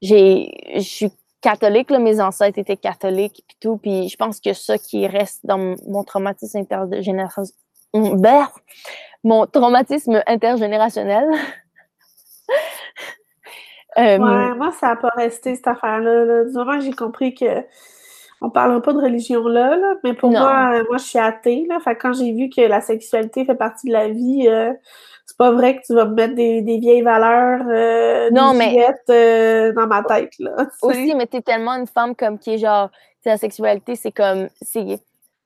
J'ai. 0.00 0.50
Je 0.76 0.80
suis 0.80 1.12
catholique, 1.42 1.90
là, 1.90 1.98
mes 1.98 2.22
ancêtres 2.22 2.58
étaient 2.58 2.78
catholiques, 2.78 3.44
puis 3.46 3.56
tout, 3.60 3.76
puis 3.76 4.08
je 4.08 4.16
pense 4.16 4.40
que 4.40 4.54
ça 4.54 4.78
qui 4.78 5.06
reste 5.06 5.44
dans 5.44 5.76
mon 5.86 6.04
traumatisme 6.04 6.58
intergénérationnel. 6.58 7.50
Mon 9.24 9.46
traumatisme 9.46 10.22
intergénérationnel. 10.26 11.28
euh, 13.98 14.18
ouais, 14.18 14.54
moi, 14.54 14.72
ça 14.72 14.88
n'a 14.88 14.96
pas 14.96 15.12
resté 15.16 15.54
cette 15.54 15.66
affaire-là. 15.66 16.24
Là. 16.24 16.44
Du 16.44 16.52
moment 16.52 16.80
j'ai 16.80 16.92
compris 16.92 17.34
que 17.34 17.62
on 18.42 18.50
parlera 18.50 18.82
pas 18.82 18.92
de 18.92 19.00
religion 19.00 19.46
là, 19.46 19.78
mais 20.02 20.14
pour 20.14 20.30
moi, 20.30 20.72
euh, 20.74 20.84
moi, 20.88 20.98
je 20.98 21.04
suis 21.04 21.18
athée. 21.18 21.64
Là, 21.68 21.78
fait 21.80 21.96
quand 21.96 22.12
j'ai 22.12 22.32
vu 22.32 22.50
que 22.50 22.60
la 22.60 22.80
sexualité 22.80 23.44
fait 23.44 23.54
partie 23.54 23.86
de 23.86 23.92
la 23.92 24.08
vie, 24.08 24.48
euh, 24.48 24.72
c'est 25.26 25.36
pas 25.36 25.52
vrai 25.52 25.76
que 25.76 25.82
tu 25.86 25.94
vas 25.94 26.04
me 26.04 26.14
mettre 26.14 26.34
des, 26.34 26.78
vieilles 26.78 27.02
valeurs 27.02 27.64
euh, 27.68 28.30
non, 28.30 28.52
mais... 28.54 28.76
Euh, 29.08 29.72
dans 29.72 29.86
ma 29.86 30.02
tête. 30.02 30.32
Là, 30.38 30.66
aussi, 30.82 31.14
mais 31.14 31.26
t'es 31.26 31.40
tellement 31.40 31.72
une 31.72 31.86
femme 31.86 32.14
comme 32.16 32.38
qui 32.38 32.54
est 32.54 32.58
genre, 32.58 32.90
la 33.24 33.36
sexualité, 33.36 33.96
c'est 33.96 34.12
comme. 34.12 34.48
c'est 34.60 35.00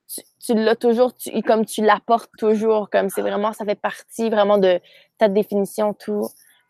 tu, 0.07 0.53
l'as 0.53 0.75
toujours, 0.75 1.13
tu, 1.13 1.41
comme 1.41 1.65
tu 1.65 1.83
l'apportes 1.83 2.31
toujours, 2.37 2.89
comme 2.89 3.09
c'est 3.09 3.21
vraiment, 3.21 3.53
ça 3.53 3.65
fait 3.65 3.79
partie 3.79 4.29
vraiment 4.29 4.57
de 4.57 4.79
ta 5.17 5.27
définition, 5.27 5.93
tout. 5.93 6.27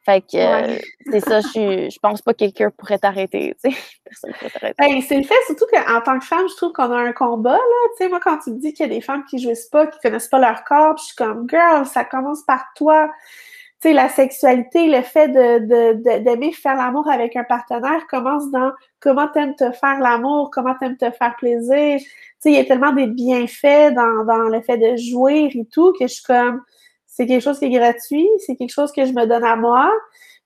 Fait 0.07 0.21
que 0.21 0.37
euh, 0.37 0.77
c'est 1.11 1.19
ça, 1.19 1.41
je, 1.41 1.89
je 1.91 1.99
pense 1.99 2.21
pas 2.21 2.31
que 2.31 2.37
quelqu'un 2.37 2.71
pourrait 2.71 2.97
t'arrêter, 2.97 3.53
tu 3.61 3.69
sais. 3.69 3.77
Personne 4.05 4.31
pourrait 4.31 4.51
t'arrêter. 4.51 4.75
Ben, 4.79 5.01
c'est 5.01 5.17
le 5.17 5.23
fait, 5.23 5.35
surtout 5.47 5.65
qu'en 5.69 5.99
tant 5.99 6.17
que 6.17 6.23
femme, 6.23 6.47
je 6.47 6.55
trouve 6.55 6.71
qu'on 6.71 6.89
a 6.93 6.97
un 6.97 7.11
combat, 7.11 7.57
là. 7.57 7.89
Tu 7.97 8.05
sais, 8.05 8.09
moi, 8.09 8.21
quand 8.23 8.37
tu 8.37 8.51
me 8.51 8.57
dis 8.57 8.71
qu'il 8.71 8.85
y 8.87 8.89
a 8.89 8.95
des 8.95 9.01
femmes 9.01 9.25
qui 9.25 9.37
jouissent 9.37 9.67
pas, 9.67 9.85
qui 9.85 9.99
connaissent 9.99 10.29
pas 10.29 10.39
leur 10.39 10.63
corps, 10.63 10.95
je 10.97 11.07
suis 11.07 11.15
comme, 11.17 11.45
girl, 11.49 11.85
ça 11.85 12.05
commence 12.05 12.41
par 12.43 12.63
toi. 12.77 13.09
Tu 13.81 13.89
sais, 13.89 13.93
la 13.93 14.07
sexualité, 14.07 14.87
le 14.87 15.01
fait 15.01 15.27
de, 15.27 16.19
d'aimer 16.19 16.53
faire 16.53 16.77
l'amour 16.77 17.09
avec 17.09 17.35
un 17.35 17.43
partenaire 17.43 18.07
commence 18.09 18.49
dans 18.49 18.71
comment 19.01 19.27
t'aimes 19.27 19.55
te 19.55 19.73
faire 19.73 19.99
l'amour, 19.99 20.51
comment 20.53 20.75
t'aimes 20.79 20.95
te 20.95 21.11
faire 21.11 21.35
plaisir. 21.37 21.99
Tu 21.99 22.07
sais, 22.39 22.51
il 22.51 22.55
y 22.55 22.59
a 22.59 22.63
tellement 22.63 22.93
des 22.93 23.07
bienfaits 23.07 23.93
dans, 23.93 24.23
dans 24.23 24.47
le 24.47 24.61
fait 24.61 24.77
de 24.77 24.95
jouir 24.95 25.51
et 25.53 25.67
tout 25.69 25.91
que 25.99 26.07
je 26.07 26.13
suis 26.13 26.23
comme 26.23 26.63
c'est 27.17 27.25
quelque 27.25 27.41
chose 27.41 27.57
qui 27.57 27.65
est 27.65 27.71
gratuit, 27.71 28.29
c'est 28.45 28.55
quelque 28.55 28.71
chose 28.71 28.91
que 28.91 29.03
je 29.03 29.11
me 29.11 29.25
donne 29.25 29.43
à 29.43 29.55
moi. 29.55 29.91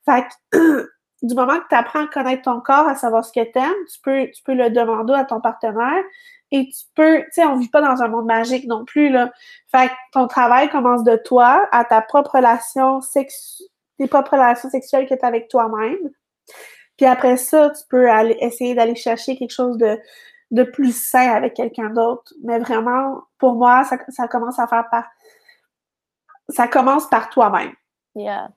Fait 0.06 0.24
que, 0.52 0.90
du 1.22 1.36
moment 1.36 1.60
que 1.60 1.68
tu 1.70 1.76
apprends 1.76 2.06
à 2.06 2.08
connaître 2.08 2.44
ton 2.44 2.62
corps, 2.62 2.88
à 2.88 2.96
savoir 2.96 3.26
ce 3.26 3.34
que 3.34 3.44
tu 3.44 3.60
aimes, 3.60 3.86
tu 3.92 4.00
peux, 4.02 4.32
tu 4.34 4.42
peux 4.44 4.54
le 4.54 4.70
demander 4.70 5.14
à 5.14 5.26
ton 5.26 5.42
partenaire 5.42 6.02
et 6.50 6.70
tu 6.70 6.86
peux, 6.96 7.20
tu 7.24 7.28
sais, 7.32 7.46
on 7.46 7.58
vit 7.58 7.68
pas 7.68 7.82
dans 7.82 8.02
un 8.02 8.08
monde 8.08 8.26
magique 8.26 8.68
non 8.68 8.86
plus, 8.86 9.10
là. 9.10 9.32
Fait 9.70 9.90
que 9.90 9.94
ton 10.14 10.28
travail 10.28 10.70
commence 10.70 11.04
de 11.04 11.18
toi, 11.18 11.68
à 11.74 11.84
ta 11.84 12.02
propre 12.02 12.36
relation 12.36 13.02
sexuelle, 13.02 13.68
tes 13.98 14.08
propres 14.08 14.32
relations 14.32 14.70
sexuelles 14.70 15.10
que 15.10 15.14
tu 15.14 15.26
as 15.26 15.28
avec 15.28 15.50
toi-même. 15.50 16.10
Puis 16.96 17.06
après 17.06 17.36
ça, 17.36 17.70
tu 17.72 17.84
peux 17.90 18.10
aller, 18.10 18.38
essayer 18.40 18.76
d'aller 18.76 18.96
chercher 18.96 19.36
quelque 19.36 19.52
chose 19.52 19.78
de, 19.78 20.00
de 20.52 20.64
plus 20.64 20.96
sain 20.96 21.32
avec 21.32 21.54
quelqu'un 21.54 21.90
d'autre. 21.90 22.34
Mais 22.44 22.60
vraiment, 22.60 23.24
pour 23.40 23.56
moi, 23.56 23.84
ça, 23.84 23.98
ça 24.08 24.30
commence 24.30 24.58
à 24.58 24.68
faire 24.68 24.86
part, 24.90 25.10
ça 26.52 26.68
commence 26.68 27.08
par 27.10 27.30
toi-même. 27.30 27.74
Yeah. 28.16 28.50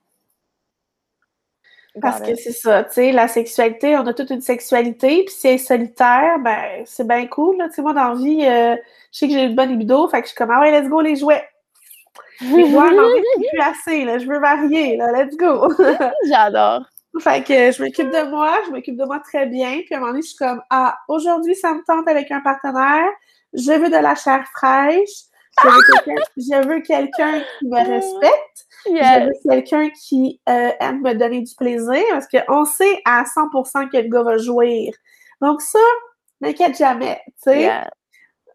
Parce 2.01 2.21
que 2.21 2.35
c'est 2.35 2.53
ça, 2.53 2.83
tu 2.83 2.95
sais, 2.95 3.13
la 3.13 3.29
sexualité, 3.29 3.97
on 3.97 4.05
a 4.07 4.13
toute 4.13 4.31
une 4.31 4.41
sexualité, 4.41 5.23
puis 5.25 5.35
si 5.35 5.47
elle 5.47 5.55
est 5.55 5.59
solitaire, 5.59 6.41
ben, 6.41 6.83
c'est 6.87 7.07
bien 7.07 7.27
cool, 7.29 7.57
Tu 7.69 7.75
sais, 7.75 7.83
moi, 7.83 7.93
dans 7.93 8.09
la 8.09 8.15
vie, 8.17 8.45
euh, 8.45 8.75
je 9.13 9.19
sais 9.19 9.29
que 9.29 9.33
j'ai 9.33 9.45
une 9.45 9.55
bonne 9.55 9.71
libido, 9.71 10.09
fait 10.09 10.21
que 10.21 10.25
je 10.25 10.31
suis 10.31 10.37
comme, 10.37 10.51
ah 10.51 10.61
ouais, 10.61 10.73
let's 10.73 10.89
go, 10.89 11.01
les 11.01 11.15
jouets! 11.15 11.49
Les 12.41 12.69
jouets, 12.69 12.91
non, 12.91 13.09
plus 13.37 13.61
assez, 13.61 14.05
là, 14.05 14.19
je 14.19 14.27
veux 14.27 14.41
varier, 14.41 14.97
là, 14.97 15.13
let's 15.13 15.37
go! 15.37 15.73
J'adore! 16.27 16.85
Fait 17.21 17.45
que 17.45 17.71
je 17.71 17.81
m'occupe 17.81 18.11
de 18.11 18.29
moi, 18.29 18.59
je 18.67 18.73
m'occupe 18.73 18.97
de 18.97 19.05
moi 19.05 19.21
très 19.21 19.47
bien, 19.47 19.81
puis 19.85 19.95
à 19.95 19.99
un 19.99 20.01
moment 20.01 20.13
donné, 20.13 20.23
je 20.23 20.29
suis 20.31 20.37
comme, 20.37 20.61
ah, 20.71 20.99
aujourd'hui, 21.07 21.55
ça 21.55 21.75
me 21.75 21.85
tente 21.87 22.09
avec 22.09 22.29
un 22.33 22.41
partenaire, 22.41 23.09
je 23.53 23.71
veux 23.71 23.89
de 23.89 24.03
la 24.03 24.17
chair 24.17 24.45
fraîche, 24.57 25.29
je 25.63 26.67
veux 26.67 26.81
quelqu'un 26.81 27.41
qui 27.59 27.67
me 27.67 27.77
respecte. 27.77 28.67
Je 28.87 29.27
veux 29.27 29.51
quelqu'un 29.51 29.91
qui 29.91 30.41
euh, 30.49 30.71
aime 30.81 31.03
me 31.03 31.15
donner 31.15 31.43
du 31.43 31.55
plaisir 31.55 32.03
parce 32.11 32.27
qu'on 32.29 32.65
sait 32.65 33.01
à 33.05 33.25
100% 33.25 33.91
que 33.91 33.97
le 33.97 34.09
gars 34.09 34.23
va 34.23 34.37
jouir. 34.37 34.93
Donc 35.41 35.63
ça, 35.63 35.79
n'inquiète 36.41 36.77
jamais, 36.77 37.21
tu 37.27 37.51
sais. 37.53 37.71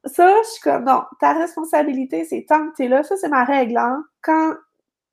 Ça, 0.06 0.34
je 0.44 0.50
suis 0.50 0.62
comme, 0.62 0.86
non, 0.86 1.04
ta 1.20 1.34
responsabilité, 1.34 2.24
c'est 2.24 2.46
tant 2.48 2.70
que 2.70 2.76
tu 2.76 2.86
es 2.86 2.88
là. 2.88 3.04
Ça, 3.04 3.18
c'est 3.18 3.28
ma 3.28 3.44
règle, 3.44 3.78
hein. 3.78 4.06
Quand 4.22 4.54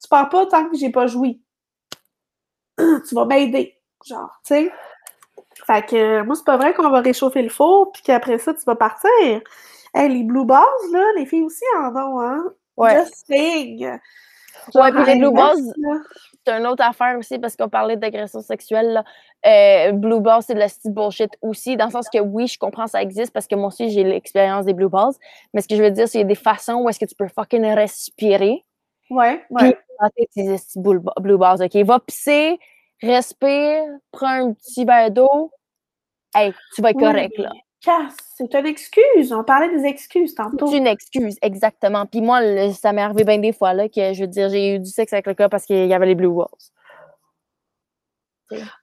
tu 0.01 0.09
pars 0.09 0.29
pas 0.29 0.47
tant 0.47 0.69
que 0.69 0.77
j'ai 0.77 0.91
pas 0.91 1.07
joui, 1.07 1.43
tu 2.79 3.15
vas 3.15 3.25
m'aider, 3.25 3.81
genre, 4.05 4.31
tu 4.45 4.55
sais. 4.55 4.73
Fait 5.67 5.85
que 5.85 6.23
moi, 6.23 6.37
c'est 6.37 6.45
pas 6.45 6.57
vrai 6.57 6.75
qu'on 6.75 6.89
va 6.91 7.01
réchauffer 7.01 7.43
le 7.43 7.49
four 7.49 7.91
puis 7.93 8.03
qu'après 8.03 8.39
ça, 8.39 8.55
tu 8.55 8.63
vas 8.67 8.77
partir. 8.77 9.41
Hey, 9.97 10.11
les 10.11 10.25
blue 10.25 10.45
balls, 10.45 10.63
là, 10.93 11.05
les 11.17 11.25
filles 11.25 11.43
aussi 11.43 11.65
en 11.79 11.97
ont, 11.97 12.21
hein? 12.21 12.45
Ouais. 12.77 12.97
Just 12.97 13.27
saying. 13.27 13.99
Ouais, 14.75 14.93
puis 14.93 15.05
les 15.07 15.17
blue 15.17 15.33
balls, 15.33 15.57
c'est 16.45 16.53
une 16.53 16.67
autre 16.67 16.85
affaire 16.85 17.17
aussi 17.19 17.39
parce 17.39 17.57
qu'on 17.57 17.71
parlait 17.71 17.97
d'agression 17.97 18.41
sexuelle. 18.43 18.93
Là. 18.93 19.05
Euh, 19.47 19.93
blue 19.93 20.21
balls, 20.21 20.43
c'est 20.43 20.55
de 20.55 20.59
la 20.59 20.69
style 20.69 20.93
bullshit 20.93 21.31
aussi, 21.41 21.77
dans 21.77 21.87
le 21.87 21.91
sens 21.91 22.09
que 22.13 22.19
oui, 22.19 22.47
je 22.47 22.59
comprends 22.59 22.87
ça 22.87 23.01
existe 23.01 23.33
parce 23.33 23.47
que 23.47 23.55
moi 23.55 23.69
aussi, 23.69 23.91
j'ai 23.91 24.05
l'expérience 24.05 24.67
des 24.67 24.75
blue 24.75 24.89
balls. 24.91 25.15
Mais 25.55 25.63
ce 25.63 25.69
que 25.69 25.77
je 25.77 25.83
veux 25.83 25.91
dire, 25.91 26.07
c'est 26.09 26.19
qu'il 26.19 26.21
y 26.21 26.25
a 26.25 26.27
des 26.27 26.35
façons 26.35 26.75
où 26.75 26.89
est-ce 26.91 27.01
que 27.01 27.07
tu 27.07 27.15
peux 27.15 27.29
fucking 27.29 27.65
respirer. 27.65 28.65
Ouais, 29.09 29.43
ouais. 29.51 29.79
Puis 30.15 30.27
tes 30.35 30.57
blue 30.77 31.39
balls, 31.39 31.63
OK? 31.63 31.77
Va 31.77 32.01
pisser, 32.01 32.59
respire, 33.03 33.83
prends 34.11 34.49
un 34.49 34.53
petit 34.53 34.85
verre 34.85 35.11
d'eau. 35.11 35.51
Hey, 36.35 36.53
tu 36.75 36.83
vas 36.83 36.91
être 36.91 36.99
correct, 36.99 37.39
là. 37.39 37.51
Efficace. 37.91 38.17
C'est 38.37 38.53
une 38.55 38.67
excuse. 38.67 39.33
On 39.33 39.45
parlait 39.45 39.69
des 39.75 39.85
excuses 39.85 40.35
tantôt. 40.35 40.67
C'est 40.67 40.77
une 40.79 40.87
excuse, 40.87 41.37
exactement. 41.43 42.07
Puis 42.07 42.21
moi, 42.21 42.41
le- 42.43 42.73
ça 42.73 42.93
m'est 42.93 43.03
arrivé 43.03 43.25
bien 43.25 43.39
des 43.39 43.53
fois, 43.53 43.73
là, 43.75 43.89
que 43.89 44.13
je 44.13 44.21
veux 44.23 44.27
dire, 44.27 44.49
j'ai 44.51 44.75
eu 44.75 44.79
du 44.79 44.91
sexe 44.91 45.13
avec 45.13 45.27
le 45.27 45.33
gars 45.35 45.49
parce 45.49 45.65
qu'il 45.65 45.87
y 45.87 45.95
avait 45.95 46.07
les 46.07 46.15
Blue 46.15 46.27
Walls. 46.27 46.49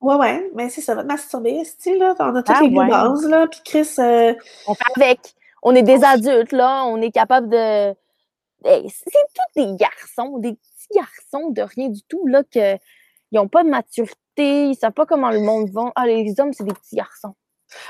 Ouais, 0.01 0.15
ouais, 0.15 0.51
mais 0.55 0.67
c'est 0.69 0.81
ça, 0.81 0.93
va 0.93 1.03
te 1.03 1.07
masturber, 1.07 1.63
style, 1.63 1.97
là. 1.97 2.15
On 2.19 2.35
a 2.35 2.43
toutes 2.43 2.55
Ah, 2.59 2.63
les 2.63 2.75
ouais. 2.75 2.87
bases, 2.89 3.25
là. 3.27 3.47
Puis 3.47 3.61
Chris, 3.63 3.89
euh, 3.99 4.33
On 4.67 4.73
fait 4.73 5.01
avec. 5.01 5.19
On 5.61 5.73
est 5.73 5.83
des 5.83 6.03
adultes, 6.03 6.51
là. 6.51 6.83
On 6.85 7.01
est 7.01 7.11
capable 7.11 7.47
de. 7.49 7.91
Hey, 8.65 8.89
c'est 8.89 9.11
tous 9.11 9.61
des 9.63 9.75
garçons, 9.77 10.37
des 10.39 10.53
petits 10.53 10.87
garçons 10.95 11.49
de 11.51 11.61
rien 11.61 11.87
du 11.89 12.01
tout, 12.03 12.25
là, 12.27 12.43
que 12.43 12.75
ils 13.31 13.35
n'ont 13.37 13.47
pas 13.47 13.63
de 13.63 13.69
maturité, 13.69 14.67
ils 14.67 14.75
savent 14.75 14.91
pas 14.91 15.05
comment 15.05 15.31
le 15.31 15.39
monde 15.39 15.69
va. 15.71 15.91
Ah, 15.95 16.05
les 16.07 16.33
hommes, 16.39 16.51
c'est 16.53 16.65
des 16.65 16.73
petits 16.73 16.95
garçons. 16.97 17.33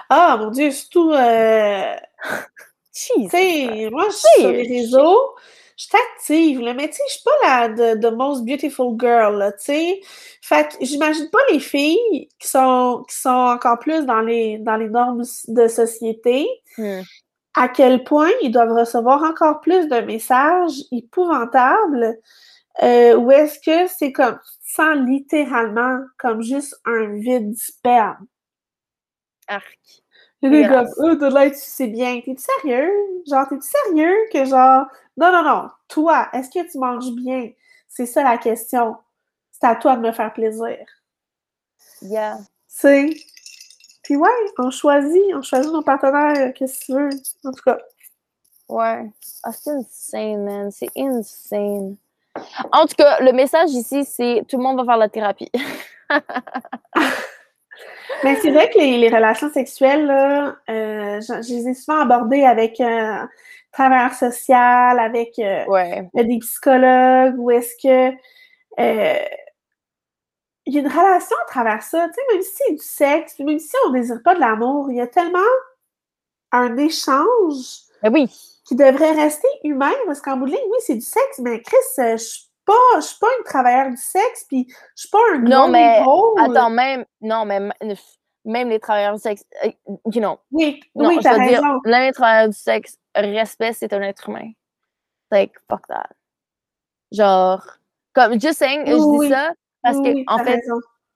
Ah, 0.10 0.38
mon 0.40 0.50
Dieu, 0.52 0.72
surtout, 0.72 1.12
euh, 1.12 1.96
tu 2.94 3.30
sais, 3.30 3.90
moi, 3.92 4.06
je 4.10 4.16
suis 4.16 4.42
sur 4.42 4.52
les 4.52 4.68
réseaux, 4.68 5.36
je 5.78 5.86
suis 5.86 5.98
active, 6.16 6.62
là, 6.62 6.74
mais 6.74 6.88
tu 6.88 6.96
sais, 6.96 7.04
je 7.08 7.14
suis 7.14 7.24
pas 7.24 7.68
la 7.68 7.96
the 7.96 8.14
most 8.14 8.46
beautiful 8.46 8.96
girl, 9.00 9.54
tu 9.58 9.66
sais. 9.66 10.02
Fait 10.42 10.68
que 10.68 10.86
j'imagine 10.86 11.30
pas 11.30 11.40
les 11.52 11.60
filles 11.60 12.30
qui 12.40 12.48
sont, 12.48 13.04
qui 13.10 13.16
sont 13.16 13.30
encore 13.30 13.80
plus 13.80 14.06
dans 14.06 14.22
les, 14.22 14.58
dans 14.60 14.78
les 14.78 14.90
normes 14.90 15.24
de 15.48 15.68
société, 15.68 16.48
Hmm. 16.78 17.02
à 17.56 17.68
quel 17.68 18.04
point 18.04 18.32
ils 18.42 18.52
doivent 18.52 18.76
recevoir 18.76 19.22
encore 19.24 19.62
plus 19.62 19.88
de 19.88 20.00
messages 20.02 20.74
épouvantables, 20.92 22.18
euh, 22.82 23.16
ou 23.16 23.32
est-ce 23.32 23.60
que 23.60 23.88
c'est 23.96 24.12
comme, 24.12 24.40
sens 24.64 24.98
littéralement 25.06 26.00
comme 26.18 26.42
juste 26.42 26.76
un 26.86 27.14
vide 27.20 27.56
sperme? 27.56 28.26
Arc. 29.48 30.04
Dégueulasse. 30.41 30.94
comme, 30.96 31.18
de 31.18 31.34
l'aide, 31.34 31.56
c'est 31.56 31.88
bien. 31.88 32.20
T'es-tu 32.20 32.44
sérieux? 32.44 32.91
Genre, 33.30 33.48
t'es-tu 33.48 33.68
sérieux 33.68 34.16
que 34.32 34.46
genre, 34.46 34.86
non, 35.16 35.32
non, 35.32 35.44
non, 35.44 35.70
toi, 35.88 36.28
est-ce 36.34 36.50
que 36.50 36.70
tu 36.70 36.78
manges 36.78 37.12
bien? 37.12 37.52
C'est 37.88 38.06
ça 38.06 38.24
la 38.24 38.38
question. 38.38 38.98
C'est 39.52 39.68
à 39.68 39.76
toi 39.76 39.96
de 39.96 40.02
me 40.02 40.12
faire 40.12 40.34
plaisir. 40.34 40.78
Yeah. 42.02 42.39
C'est. 42.68 43.10
Puis 44.04 44.18
ouais, 44.18 44.30
on 44.58 44.70
choisit, 44.70 45.22
on 45.34 45.41
choisit 45.41 45.72
nos 45.72 45.84
partenaires, 45.84 46.50
euh, 46.50 46.52
qu'est-ce 46.52 46.80
que 46.80 46.86
tu 46.86 46.94
veux. 46.94 47.10
En 47.46 47.52
tout 47.52 47.64
cas. 47.64 47.78
Ouais. 48.68 49.10
Ah, 49.44 49.52
c'est 49.54 49.70
insane, 49.70 50.44
man. 50.44 50.72
C'est 50.72 50.89
insane. 50.98 51.96
En 52.72 52.86
tout 52.88 52.96
cas, 52.98 53.20
le 53.20 53.32
message 53.32 53.70
ici, 53.72 54.04
c'est 54.04 54.44
tout 54.48 54.58
le 54.58 54.64
monde 54.64 54.78
va 54.78 54.86
faire 54.86 54.98
la 54.98 55.10
thérapie. 55.10 55.52
Mais 58.24 58.36
c'est 58.38 58.52
vrai 58.52 58.70
que 58.70 58.78
les, 58.78 58.98
les 58.98 59.10
relations 59.10 59.52
sexuelles, 59.52 60.06
là, 60.06 60.56
euh, 60.70 61.20
je, 61.22 61.42
je 61.42 61.54
les 61.54 61.68
ai 61.70 61.74
souvent 61.74 62.00
abordées 62.02 62.44
avec 62.46 62.80
un 62.82 63.30
travailleur 63.72 64.14
social, 64.14 65.00
avec 65.00 65.38
euh, 65.40 65.66
Ouais. 65.68 66.08
des 66.14 66.38
psychologues, 66.40 67.36
ou 67.38 67.52
est-ce 67.52 67.74
que 67.82 68.16
euh, 68.80 69.18
il 70.66 70.74
y 70.74 70.78
a 70.78 70.82
une 70.82 70.88
relation 70.88 71.36
à 71.44 71.46
travers 71.50 71.84
ça, 71.84 72.08
tu 72.08 72.14
sais, 72.14 72.22
même 72.34 72.42
si 72.42 72.52
c'est 72.56 72.72
du 72.74 72.84
sexe, 72.84 73.40
même 73.40 73.60
si 73.60 73.76
on 73.86 73.90
ne 73.90 74.00
désire 74.00 74.22
pas 74.24 74.36
de 74.36 74.40
l'amour, 74.40 74.88
il 74.90 74.98
y 74.98 75.02
a 75.02 75.08
tellement 75.08 75.40
un 76.52 76.78
échange 76.78 77.82
Ben 78.02 78.14
oui. 78.14 78.28
qui 78.66 78.76
devrait 78.76 79.12
rester 79.12 79.48
humain, 79.64 79.92
parce 80.06 80.22
qu'en 80.22 80.38
bout 80.38 80.46
de 80.46 80.52
ligne, 80.52 80.70
oui, 80.72 80.78
c'est 80.80 80.96
du 80.96 81.02
sexe, 81.02 81.40
mais 81.40 81.62
Chris, 81.62 81.76
euh, 82.00 82.12
je 82.18 82.24
suis 82.24 82.44
pas, 82.66 82.74
je 82.97 83.01
suis 83.01 83.20
pas 83.20 83.28
une 83.38 83.43
travailleuse 83.45 83.95
du 83.95 84.01
sexe, 84.01 84.45
puis 84.47 84.66
je 84.70 84.76
suis 85.01 85.09
pas 85.09 85.18
un 85.34 85.39
Non, 85.39 85.68
glory 85.68 85.72
mais. 85.72 86.03
Attends, 86.39 86.70
même. 86.70 87.05
Non, 87.22 87.45
mais 87.45 87.59
même 88.45 88.70
les 88.70 88.80
travailleurs 88.80 89.16
du 89.16 89.22
sexe. 89.22 89.43
euh, 89.66 89.72
You 90.11 90.22
know. 90.22 90.39
Oui, 90.51 90.82
Non, 90.95 91.09
oui, 91.09 91.20
je 91.24 91.30
veux 91.30 91.47
dire, 91.47 91.61
même 91.86 92.03
les 92.03 92.11
travailleurs 92.11 92.49
du 92.49 92.57
sexe, 92.57 92.97
respect, 93.16 93.74
c'est 93.74 93.93
un 93.93 94.01
être 94.01 94.28
humain. 94.30 94.51
Like, 95.32 95.53
fuck 95.70 95.88
that. 95.88 96.09
Genre, 97.11 97.61
comme, 98.14 98.39
just 98.39 98.55
saying, 98.59 98.86
je 98.88 98.93
Oui, 98.95 99.28
dis 99.28 99.34
ça 99.34 99.51
parce 99.82 99.97
Oui, 99.97 100.26
que, 100.26 100.34
en 100.34 100.38
fait, 100.43 100.61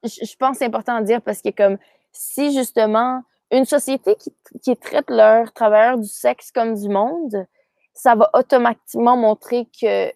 je 0.04 0.36
pense 0.38 0.52
que 0.54 0.58
c'est 0.60 0.66
important 0.66 1.00
de 1.00 1.06
dire 1.06 1.22
parce 1.22 1.42
que 1.42 1.50
comme 1.50 1.78
si 2.12 2.54
justement 2.54 3.24
une 3.52 3.66
société 3.66 4.16
qui, 4.16 4.34
qui 4.62 4.76
traite 4.78 5.10
leurs 5.10 5.52
travailleurs 5.54 5.98
du 5.98 6.08
sexe 6.08 6.52
comme 6.52 6.76
du 6.76 6.90
monde, 6.90 7.46
ça 7.94 8.16
va 8.16 8.30
automatiquement 8.34 9.16
montrer 9.18 9.68
que 9.82 10.12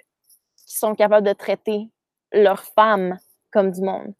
qu'ils 0.72 0.80
sont 0.80 0.95
capables 0.95 1.28
de 1.28 1.34
traiter 1.34 1.89
leurs 2.32 2.63
femmes 2.63 3.17
comme 3.51 3.72
du 3.72 3.82
monde. 3.82 4.13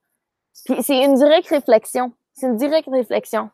Puis 0.66 0.84
c'est 0.84 1.04
une 1.04 1.16
directe 1.16 1.48
réflexion. 1.50 2.14
C'est 2.34 2.48
une 2.48 2.58
directe 2.58 2.90
réflexion. 2.92 3.50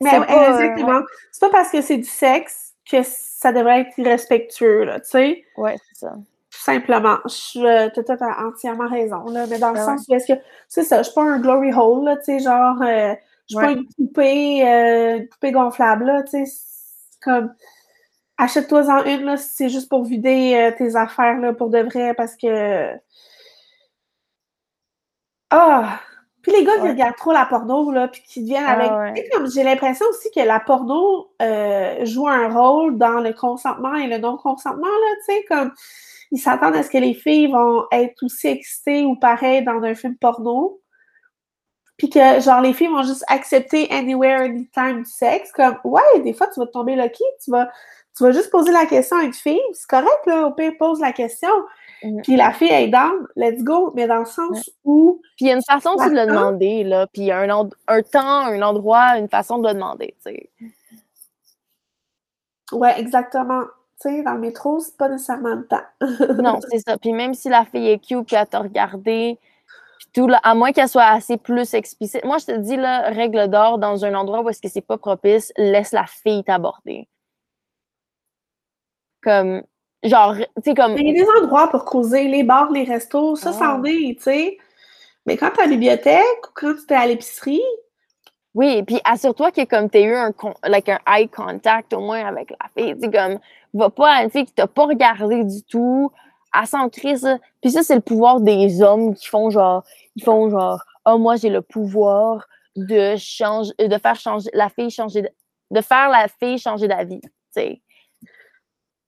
Mais 0.00 0.10
C'est 0.10 0.18
ouais, 0.18 0.26
pas, 0.26 0.50
euh, 0.50 0.58
exactement. 0.58 1.00
C'est 1.32 1.40
pas 1.40 1.50
parce 1.50 1.70
que 1.70 1.80
c'est 1.80 1.96
du 1.96 2.04
sexe 2.04 2.74
que 2.90 2.98
ça 3.02 3.52
devrait 3.52 3.80
être 3.82 3.98
irrespectueux, 3.98 4.84
là, 4.84 5.00
tu 5.00 5.10
sais. 5.10 5.44
Ouais, 5.56 5.76
c'est 5.88 6.06
ça. 6.06 6.12
Tout 6.12 6.62
simplement. 6.62 7.18
Je 7.26 7.60
euh, 7.60 7.88
t'as 7.94 8.16
t'as 8.16 8.44
entièrement 8.44 8.88
raison, 8.88 9.24
là. 9.24 9.46
Mais 9.48 9.58
dans 9.58 9.72
le 9.72 9.78
Ah 9.78 9.84
sens 9.84 10.06
où 10.08 10.14
est-ce 10.14 10.32
que, 10.32 10.38
c'est 10.68 10.84
ça, 10.84 10.98
je 10.98 11.04
suis 11.04 11.14
pas 11.14 11.22
un 11.22 11.40
glory 11.40 11.72
hole, 11.72 12.04
là, 12.04 12.16
tu 12.16 12.24
sais, 12.24 12.38
genre, 12.38 12.80
euh, 12.82 13.14
je 13.48 13.56
suis 13.56 13.66
pas 13.66 13.72
une 13.72 13.86
poupée, 13.96 14.68
euh, 14.68 15.16
une 15.18 15.28
poupée 15.28 15.52
gonflable, 15.52 16.04
là, 16.04 16.22
tu 16.22 16.46
sais. 16.46 16.52
Comme, 17.22 17.52
achète-toi-en 18.38 19.04
une, 19.04 19.22
là, 19.24 19.36
si 19.36 19.48
c'est 19.54 19.68
juste 19.68 19.88
pour 19.88 20.04
vider 20.04 20.54
euh, 20.56 20.72
tes 20.76 20.96
affaires, 20.96 21.38
là, 21.40 21.52
pour 21.54 21.70
de 21.70 21.78
vrai, 21.80 22.14
parce 22.14 22.36
que. 22.36 22.92
Ah! 25.50 26.00
Puis 26.42 26.52
les 26.52 26.64
gars 26.64 26.74
qui 26.76 26.82
Ouais. 26.82 26.90
regardent 26.90 27.16
trop 27.16 27.32
la 27.32 27.44
porno, 27.46 27.90
là, 27.90 28.06
puis 28.08 28.22
qui 28.22 28.42
deviennent 28.42 28.64
Ah 28.66 28.72
avec. 28.74 29.16
ouais. 29.16 29.28
comme 29.32 29.50
j'ai 29.50 29.64
l'impression 29.64 30.06
aussi 30.10 30.30
que 30.30 30.40
la 30.40 30.60
porno 30.60 31.28
euh, 31.42 32.04
joue 32.04 32.28
un 32.28 32.48
rôle 32.52 32.98
dans 32.98 33.18
le 33.20 33.32
consentement 33.32 33.94
et 33.96 34.06
le 34.06 34.18
non-consentement, 34.18 34.86
là, 34.86 35.14
tu 35.26 35.34
sais, 35.34 35.44
comme 35.48 35.72
ils 36.30 36.38
s'attendent 36.38 36.76
à 36.76 36.82
ce 36.84 36.90
que 36.90 36.98
les 36.98 37.14
filles 37.14 37.48
vont 37.50 37.84
être 37.92 38.22
aussi 38.24 38.46
excitées 38.48 39.04
ou 39.04 39.16
pareil 39.16 39.64
dans 39.64 39.82
un 39.82 39.94
film 39.96 40.16
porno. 40.18 40.80
Puis 41.98 42.10
que, 42.10 42.40
genre, 42.40 42.60
les 42.60 42.74
filles 42.74 42.88
vont 42.88 43.02
juste 43.04 43.24
accepter 43.28 43.90
anywhere, 43.90 44.42
anytime 44.42 45.02
du 45.02 45.10
sexe. 45.10 45.50
Comme, 45.52 45.78
ouais, 45.84 46.02
des 46.22 46.34
fois, 46.34 46.46
tu 46.48 46.60
vas 46.60 46.66
te 46.66 46.72
tomber 46.72 46.94
lucky, 46.94 47.24
tu 47.42 47.50
vas, 47.50 47.70
tu 48.16 48.22
vas 48.22 48.32
juste 48.32 48.50
poser 48.50 48.72
la 48.72 48.86
question 48.86 49.18
à 49.18 49.24
une 49.24 49.34
fille. 49.34 49.60
C'est 49.74 49.88
correct, 49.88 50.26
là, 50.26 50.46
au 50.46 50.52
pire, 50.52 50.72
pose 50.78 51.00
la 51.00 51.12
question. 51.12 51.50
Mhm. 52.02 52.22
Puis 52.22 52.36
la 52.36 52.52
fille, 52.52 52.70
est 52.70 52.88
down, 52.88 53.26
let's 53.36 53.62
go. 53.62 53.92
Mais 53.94 54.06
dans 54.06 54.20
le 54.20 54.24
sens 54.24 54.70
où, 54.84 55.20
Puis 55.36 55.46
il 55.46 55.48
y 55.48 55.50
a 55.52 55.54
une 55.54 55.62
façon 55.62 55.90
aussi 55.90 56.10
de 56.10 56.14
le 56.14 56.26
demander, 56.26 56.84
là. 56.84 57.06
Puis 57.08 57.22
il 57.22 57.26
y 57.26 57.30
a 57.30 57.40
un, 57.40 58.02
temps, 58.02 58.46
un 58.46 58.62
endroit, 58.62 59.18
une 59.18 59.28
façon 59.28 59.58
de 59.58 59.68
le 59.68 59.74
demander, 59.74 60.14
tu 60.24 60.32
sais. 60.32 60.50
ouais, 62.72 62.98
exactement. 62.98 63.64
Tu 64.00 64.08
sais, 64.10 64.22
dans 64.22 64.32
le 64.32 64.40
métro, 64.40 64.80
c'est 64.80 64.96
pas 64.96 65.08
nécessairement 65.08 65.54
le 65.54 65.66
temps. 65.66 65.84
Non, 66.42 66.58
c'est 66.70 66.78
ça. 66.78 66.96
Puis 66.96 67.12
même 67.12 67.34
si 67.34 67.48
la 67.50 67.64
fille 67.66 67.88
est 67.88 67.98
cute, 67.98 68.26
puis 68.26 68.36
elle 68.36 68.46
t'a 68.46 68.60
regardé, 68.60 69.38
puis 69.98 70.08
tout, 70.14 70.26
là, 70.26 70.38
à 70.42 70.54
moins 70.54 70.72
qu'elle 70.72 70.88
soit 70.88 71.04
assez 71.04 71.36
plus 71.36 71.74
explicite. 71.74 72.24
Moi, 72.24 72.38
je 72.38 72.46
te 72.46 72.56
dis, 72.56 72.76
là, 72.76 73.10
règle 73.10 73.48
d'or, 73.48 73.78
dans 73.78 74.04
un 74.04 74.14
endroit 74.14 74.40
où 74.42 74.48
est-ce 74.50 74.60
que 74.60 74.68
c'est 74.68 74.82
pas 74.82 74.98
propice, 74.98 75.52
laisse 75.56 75.92
la 75.92 76.06
fille 76.06 76.44
t'aborder. 76.44 77.08
Comme, 79.26 79.62
genre, 80.04 80.36
tu 80.36 80.44
sais, 80.64 80.74
comme... 80.74 80.96
Il 80.96 81.08
y 81.08 81.10
a 81.10 81.24
des 81.24 81.28
endroits 81.42 81.68
pour 81.68 81.84
causer, 81.84 82.28
les 82.28 82.44
bars, 82.44 82.70
les 82.70 82.84
restos, 82.84 83.34
ça, 83.34 83.52
ça 83.52 83.74
en 83.74 83.82
Ah. 83.82 83.88
est, 83.88 84.14
tu 84.18 84.22
sais. 84.22 84.58
Mais 85.26 85.36
quand 85.36 85.50
t'es 85.50 85.62
à 85.62 85.64
la 85.64 85.70
bibliothèque 85.72 86.46
ou 86.46 86.50
quand 86.54 86.74
tu 86.86 86.94
es 86.94 86.96
à 86.96 87.06
l'épicerie, 87.08 87.60
Oui, 88.54 88.82
puis 88.84 89.00
assure-toi 89.04 89.50
que 89.50 89.64
comme 89.64 89.90
tu 89.90 89.98
as 89.98 90.02
eu 90.02 90.14
un, 90.14 90.30
con- 90.32 90.54
like, 90.64 90.88
un 90.88 91.00
eye 91.08 91.28
contact 91.28 91.92
au 91.92 92.00
moins 92.00 92.24
avec 92.24 92.50
la 92.50 92.68
fille, 92.74 92.94
tu 92.94 93.00
sais, 93.00 93.10
comme, 93.10 93.38
va 93.74 93.90
pas 93.90 94.14
à 94.14 94.22
une 94.22 94.30
fille 94.30 94.46
qui 94.46 94.52
t'a 94.54 94.68
pas 94.68 94.84
regardé 94.86 95.42
du 95.44 95.62
tout, 95.64 96.10
à 96.52 96.64
s'en 96.66 96.88
créer 96.88 97.16
ça. 97.16 97.38
Puis 97.60 97.72
ça, 97.72 97.82
c'est 97.82 97.96
le 97.96 98.00
pouvoir 98.00 98.40
des 98.40 98.80
hommes 98.80 99.14
qui 99.14 99.26
font 99.26 99.50
genre, 99.50 99.82
ils 100.14 100.22
font 100.22 100.48
genre, 100.48 100.80
oh, 101.04 101.18
moi, 101.18 101.34
j'ai 101.36 101.50
le 101.50 101.60
pouvoir 101.60 102.46
de 102.76 103.16
changer, 103.18 103.72
de 103.78 103.98
faire 103.98 104.14
changer, 104.16 104.48
la 104.54 104.68
fille 104.68 104.90
changer, 104.90 105.22
de, 105.22 105.30
de 105.72 105.80
faire 105.80 106.08
la 106.10 106.28
fille 106.28 106.58
changer 106.58 106.86
d'avis, 106.88 107.20
tu 107.20 107.30
sais. 107.50 107.82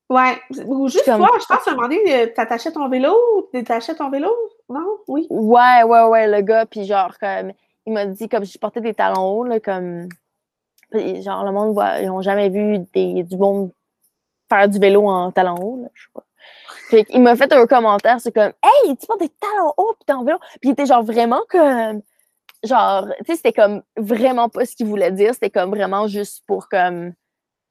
Ouais, 0.09 0.39
ou 0.67 0.89
juste 0.89 1.05
Comme- 1.05 1.19
toi, 1.19 1.31
je 1.41 1.47
pense 1.47 1.67
à 1.67 1.71
un 1.71 1.75
moment 1.75 1.89
donné, 1.89 2.23
euh, 2.23 2.27
t'attachais 2.35 2.73
ton 2.73 2.89
vélo, 2.89 3.15
t'attachais 3.53 3.95
ton 3.95 4.11
vélo, 4.11 4.31
non? 4.69 4.99
Oui. 5.07 5.27
Ouais, 5.31 5.83
ouais, 5.85 6.03
ouais, 6.05 6.27
le 6.27 6.41
gars, 6.43 6.67
puis 6.67 6.85
genre, 6.85 7.17
comme, 7.19 7.53
il 7.87 7.93
m'a 7.93 8.07
dit, 8.07 8.29
comme, 8.29 8.45
je 8.45 8.59
portais 8.59 8.81
des 8.81 8.95
talons 8.95 9.29
hauts, 9.39 9.45
là, 9.45 9.61
comme, 9.61 10.09
puis 10.91 11.23
genre, 11.23 11.45
le 11.45 11.53
monde 11.53 11.73
voit, 11.75 12.01
ils 12.01 12.07
n'ont 12.07 12.23
jamais 12.23 12.49
vu 12.49 12.79
des, 12.95 13.23
du 13.23 13.37
monde 13.37 13.71
faire 14.49 14.69
du 14.69 14.79
vélo 14.79 15.07
en 15.09 15.31
talons 15.33 15.57
hauts, 15.57 15.81
là, 15.83 15.89
je 15.95 16.03
sais 16.03 16.09
pas. 16.15 16.25
Fait 16.91 17.05
qu'il 17.05 17.21
m'a 17.23 17.37
fait 17.37 17.53
un 17.53 17.67
commentaire, 17.67 18.19
c'est 18.21 18.33
comme, 18.33 18.53
hey, 18.63 18.97
tu 18.97 19.07
portes 19.07 19.21
des 19.21 19.29
talons 19.29 19.75
hauts, 19.77 19.93
puis 19.95 20.07
t'es 20.07 20.13
en 20.15 20.25
vélo, 20.25 20.39
puis 20.61 20.71
il 20.71 20.73
était 20.73 20.87
genre 20.87 21.03
vraiment 21.03 21.43
comme, 21.51 22.01
genre, 22.65 23.07
tu 23.19 23.25
sais, 23.27 23.37
c'était 23.37 23.53
comme 23.53 23.83
vraiment 23.97 24.49
pas 24.49 24.65
ce 24.65 24.75
qu'il 24.75 24.87
voulait 24.87 25.13
dire, 25.13 25.35
c'était 25.35 25.51
comme 25.51 25.71
vraiment 25.71 26.09
juste 26.09 26.45
pour, 26.47 26.69
comme, 26.69 27.13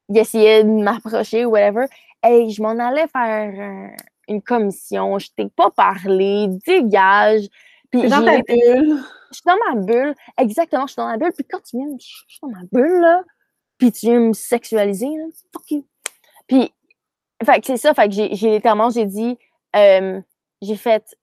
il 0.08 0.18
essayait 0.18 0.64
de 0.64 0.70
m'approcher 0.70 1.44
ou 1.44 1.50
whatever. 1.50 1.86
Hey, 2.22 2.50
je 2.50 2.62
m'en 2.62 2.78
allais 2.78 3.06
faire 3.08 3.92
une 4.28 4.42
commission, 4.42 5.18
je 5.18 5.28
t'ai 5.36 5.48
pas 5.48 5.70
parlé, 5.70 6.48
dégage. 6.66 7.48
Puis 7.90 8.02
dans 8.08 8.24
ta 8.24 8.38
bulle. 8.42 9.02
je 9.30 9.34
suis 9.34 9.42
dans 9.46 9.56
ma 9.66 9.80
bulle. 9.80 10.14
Exactement, 10.36 10.86
je 10.86 10.92
suis 10.92 11.00
dans 11.00 11.06
ma 11.06 11.16
bulle. 11.16 11.32
Puis 11.32 11.44
quand 11.44 11.60
tu 11.62 11.76
viens, 11.76 11.86
je 11.98 12.06
je 12.28 12.34
suis 12.34 12.40
dans 12.42 12.48
ma 12.48 12.64
bulle, 12.70 13.00
là. 13.00 13.22
puis 13.78 13.92
tu 13.92 14.06
viens 14.06 14.20
me 14.20 14.32
sexualiser, 14.32 15.06
là, 15.06 15.24
fuck 15.52 15.70
you. 15.70 15.86
Puis, 16.46 16.72
fait 17.44 17.60
que 17.60 17.66
c'est 17.66 17.76
ça, 17.76 17.94
fait 17.94 18.08
que 18.08 18.14
j'ai 18.14 18.28
littéralement, 18.28 18.90
j'ai 18.90 19.06
dit, 19.06 19.38
euh, 19.76 20.20
j'ai 20.60 20.76
fait, 20.76 21.16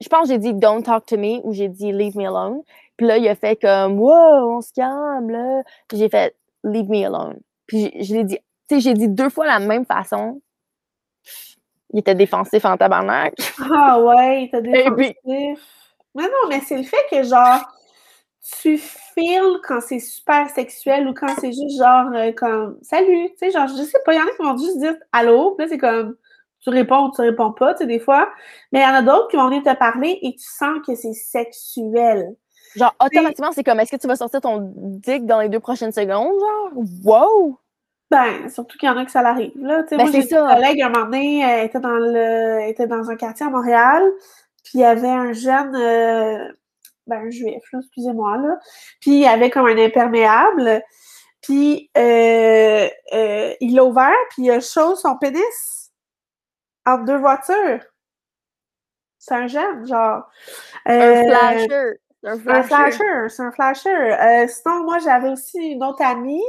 je 0.00 0.08
pense 0.08 0.28
j'ai 0.28 0.38
dit 0.38 0.52
don't 0.54 0.82
talk 0.82 1.06
to 1.06 1.16
me 1.16 1.40
ou 1.44 1.52
j'ai 1.52 1.68
dit 1.68 1.92
leave 1.92 2.16
me 2.16 2.26
alone. 2.26 2.62
Puis 2.96 3.06
là, 3.06 3.18
il 3.18 3.28
a 3.28 3.34
fait 3.34 3.60
comme, 3.60 3.98
wow, 3.98 4.56
on 4.56 4.60
se 4.60 4.72
calme, 4.72 5.30
là. 5.30 5.62
Puis 5.88 5.98
j'ai 5.98 6.08
fait 6.08 6.34
leave 6.64 6.88
me 6.88 7.04
alone. 7.04 7.40
Puis 7.66 7.92
je 8.02 8.14
l'ai 8.14 8.24
dit, 8.24 8.38
sais, 8.68 8.80
j'ai 8.80 8.94
dit 8.94 9.08
deux 9.08 9.28
fois 9.30 9.46
la 9.46 9.58
même 9.58 9.84
façon. 9.84 10.40
Il 11.92 12.00
était 12.00 12.14
défensif 12.14 12.64
en 12.64 12.76
tabarnak. 12.76 13.34
Ah 13.72 14.00
ouais, 14.00 14.42
il 14.42 14.44
était 14.46 14.60
puis- 14.62 14.72
défensif. 14.72 15.64
Mais 16.14 16.22
non, 16.24 16.48
mais 16.48 16.60
c'est 16.60 16.78
le 16.78 16.82
fait 16.84 17.04
que 17.10 17.22
genre 17.22 17.60
tu 18.62 18.78
feels 18.78 19.60
quand 19.64 19.80
c'est 19.80 19.98
super 19.98 20.48
sexuel 20.50 21.08
ou 21.08 21.14
quand 21.14 21.34
c'est 21.40 21.52
juste 21.52 21.78
genre 21.78 22.10
euh, 22.14 22.32
comme 22.32 22.78
salut, 22.82 23.28
tu 23.30 23.36
sais, 23.38 23.50
genre 23.50 23.68
je 23.68 23.82
sais 23.82 23.98
pas, 24.04 24.14
il 24.14 24.16
y 24.16 24.20
en 24.20 24.26
a 24.26 24.30
qui 24.30 24.42
vont 24.42 24.56
juste 24.56 24.78
dire 24.78 24.94
allô, 25.12 25.54
puis 25.56 25.64
là 25.66 25.68
c'est 25.70 25.78
comme 25.78 26.16
tu 26.60 26.70
réponds 26.70 27.08
ou 27.08 27.12
tu 27.14 27.20
réponds 27.22 27.52
pas, 27.52 27.74
tu 27.74 27.78
sais, 27.80 27.86
des 27.86 27.98
fois. 27.98 28.28
Mais 28.72 28.80
il 28.80 28.82
y 28.82 28.86
en 28.86 28.94
a 28.94 29.02
d'autres 29.02 29.28
qui 29.28 29.36
vont 29.36 29.48
venir 29.48 29.62
te 29.62 29.76
parler 29.76 30.18
et 30.22 30.32
tu 30.32 30.44
sens 30.44 30.78
que 30.86 30.94
c'est 30.94 31.12
sexuel. 31.12 32.34
Genre, 32.74 32.94
automatiquement, 33.02 33.52
c'est 33.52 33.62
comme, 33.62 33.78
est-ce 33.80 33.90
que 33.90 34.00
tu 34.00 34.06
vas 34.06 34.16
sortir 34.16 34.40
ton 34.40 34.72
dick 34.74 35.24
dans 35.26 35.40
les 35.40 35.48
deux 35.48 35.60
prochaines 35.60 35.92
secondes, 35.92 36.32
genre? 36.40 36.70
Wow! 37.04 37.58
Ben, 38.10 38.48
surtout 38.50 38.78
qu'il 38.78 38.88
y 38.88 38.92
en 38.92 38.96
a 38.96 39.04
que 39.04 39.10
ça 39.10 39.22
l'arrive, 39.22 39.52
là. 39.56 39.82
Tu 39.82 39.90
sais, 39.90 39.96
Ben, 39.96 40.04
moi, 40.04 40.12
c'est 40.12 40.22
j'ai 40.22 40.22
une 40.22 40.28
ça. 40.28 40.54
collègue, 40.54 40.80
un 40.82 40.90
moment 40.90 41.06
donné, 41.06 41.40
elle 41.40 41.66
était 41.66 41.80
dans 41.80 41.90
le, 41.98 42.16
elle 42.60 42.70
était 42.70 42.86
dans 42.86 43.10
un 43.10 43.16
quartier 43.16 43.46
à 43.46 43.50
Montréal, 43.50 44.02
puis 44.62 44.72
il 44.74 44.80
y 44.80 44.84
avait 44.84 45.08
un 45.08 45.32
jeune, 45.32 45.74
euh, 45.74 46.52
ben, 47.08 47.26
un 47.26 47.30
juif, 47.30 47.62
excusez-moi, 47.74 48.36
là, 48.38 48.58
puis 49.00 49.20
il 49.22 49.26
avait 49.26 49.50
comme 49.50 49.66
un 49.66 49.76
imperméable, 49.78 50.82
puis 51.42 51.90
euh, 51.98 52.88
euh, 53.14 53.54
il 53.60 53.74
l'a 53.74 53.84
ouvert, 53.84 54.14
puis 54.30 54.44
il 54.44 54.50
a 54.52 54.60
chaud 54.60 54.94
son 54.96 55.16
pénis 55.18 55.90
entre 56.86 57.04
deux 57.06 57.18
voitures. 57.18 57.80
C'est 59.18 59.34
un 59.34 59.46
jeune, 59.48 59.86
genre. 59.86 60.28
Un 60.86 60.92
Euh, 60.94 61.22
flasher! 61.28 62.00
Un 62.24 62.62
flasher! 62.62 63.28
c'est 63.28 63.42
un 63.42 63.52
flasher. 63.52 63.90
Euh, 63.90 64.46
sinon, 64.48 64.84
moi, 64.84 64.98
j'avais 65.00 65.30
aussi 65.30 65.58
une 65.58 65.84
autre 65.84 66.02
amie, 66.02 66.42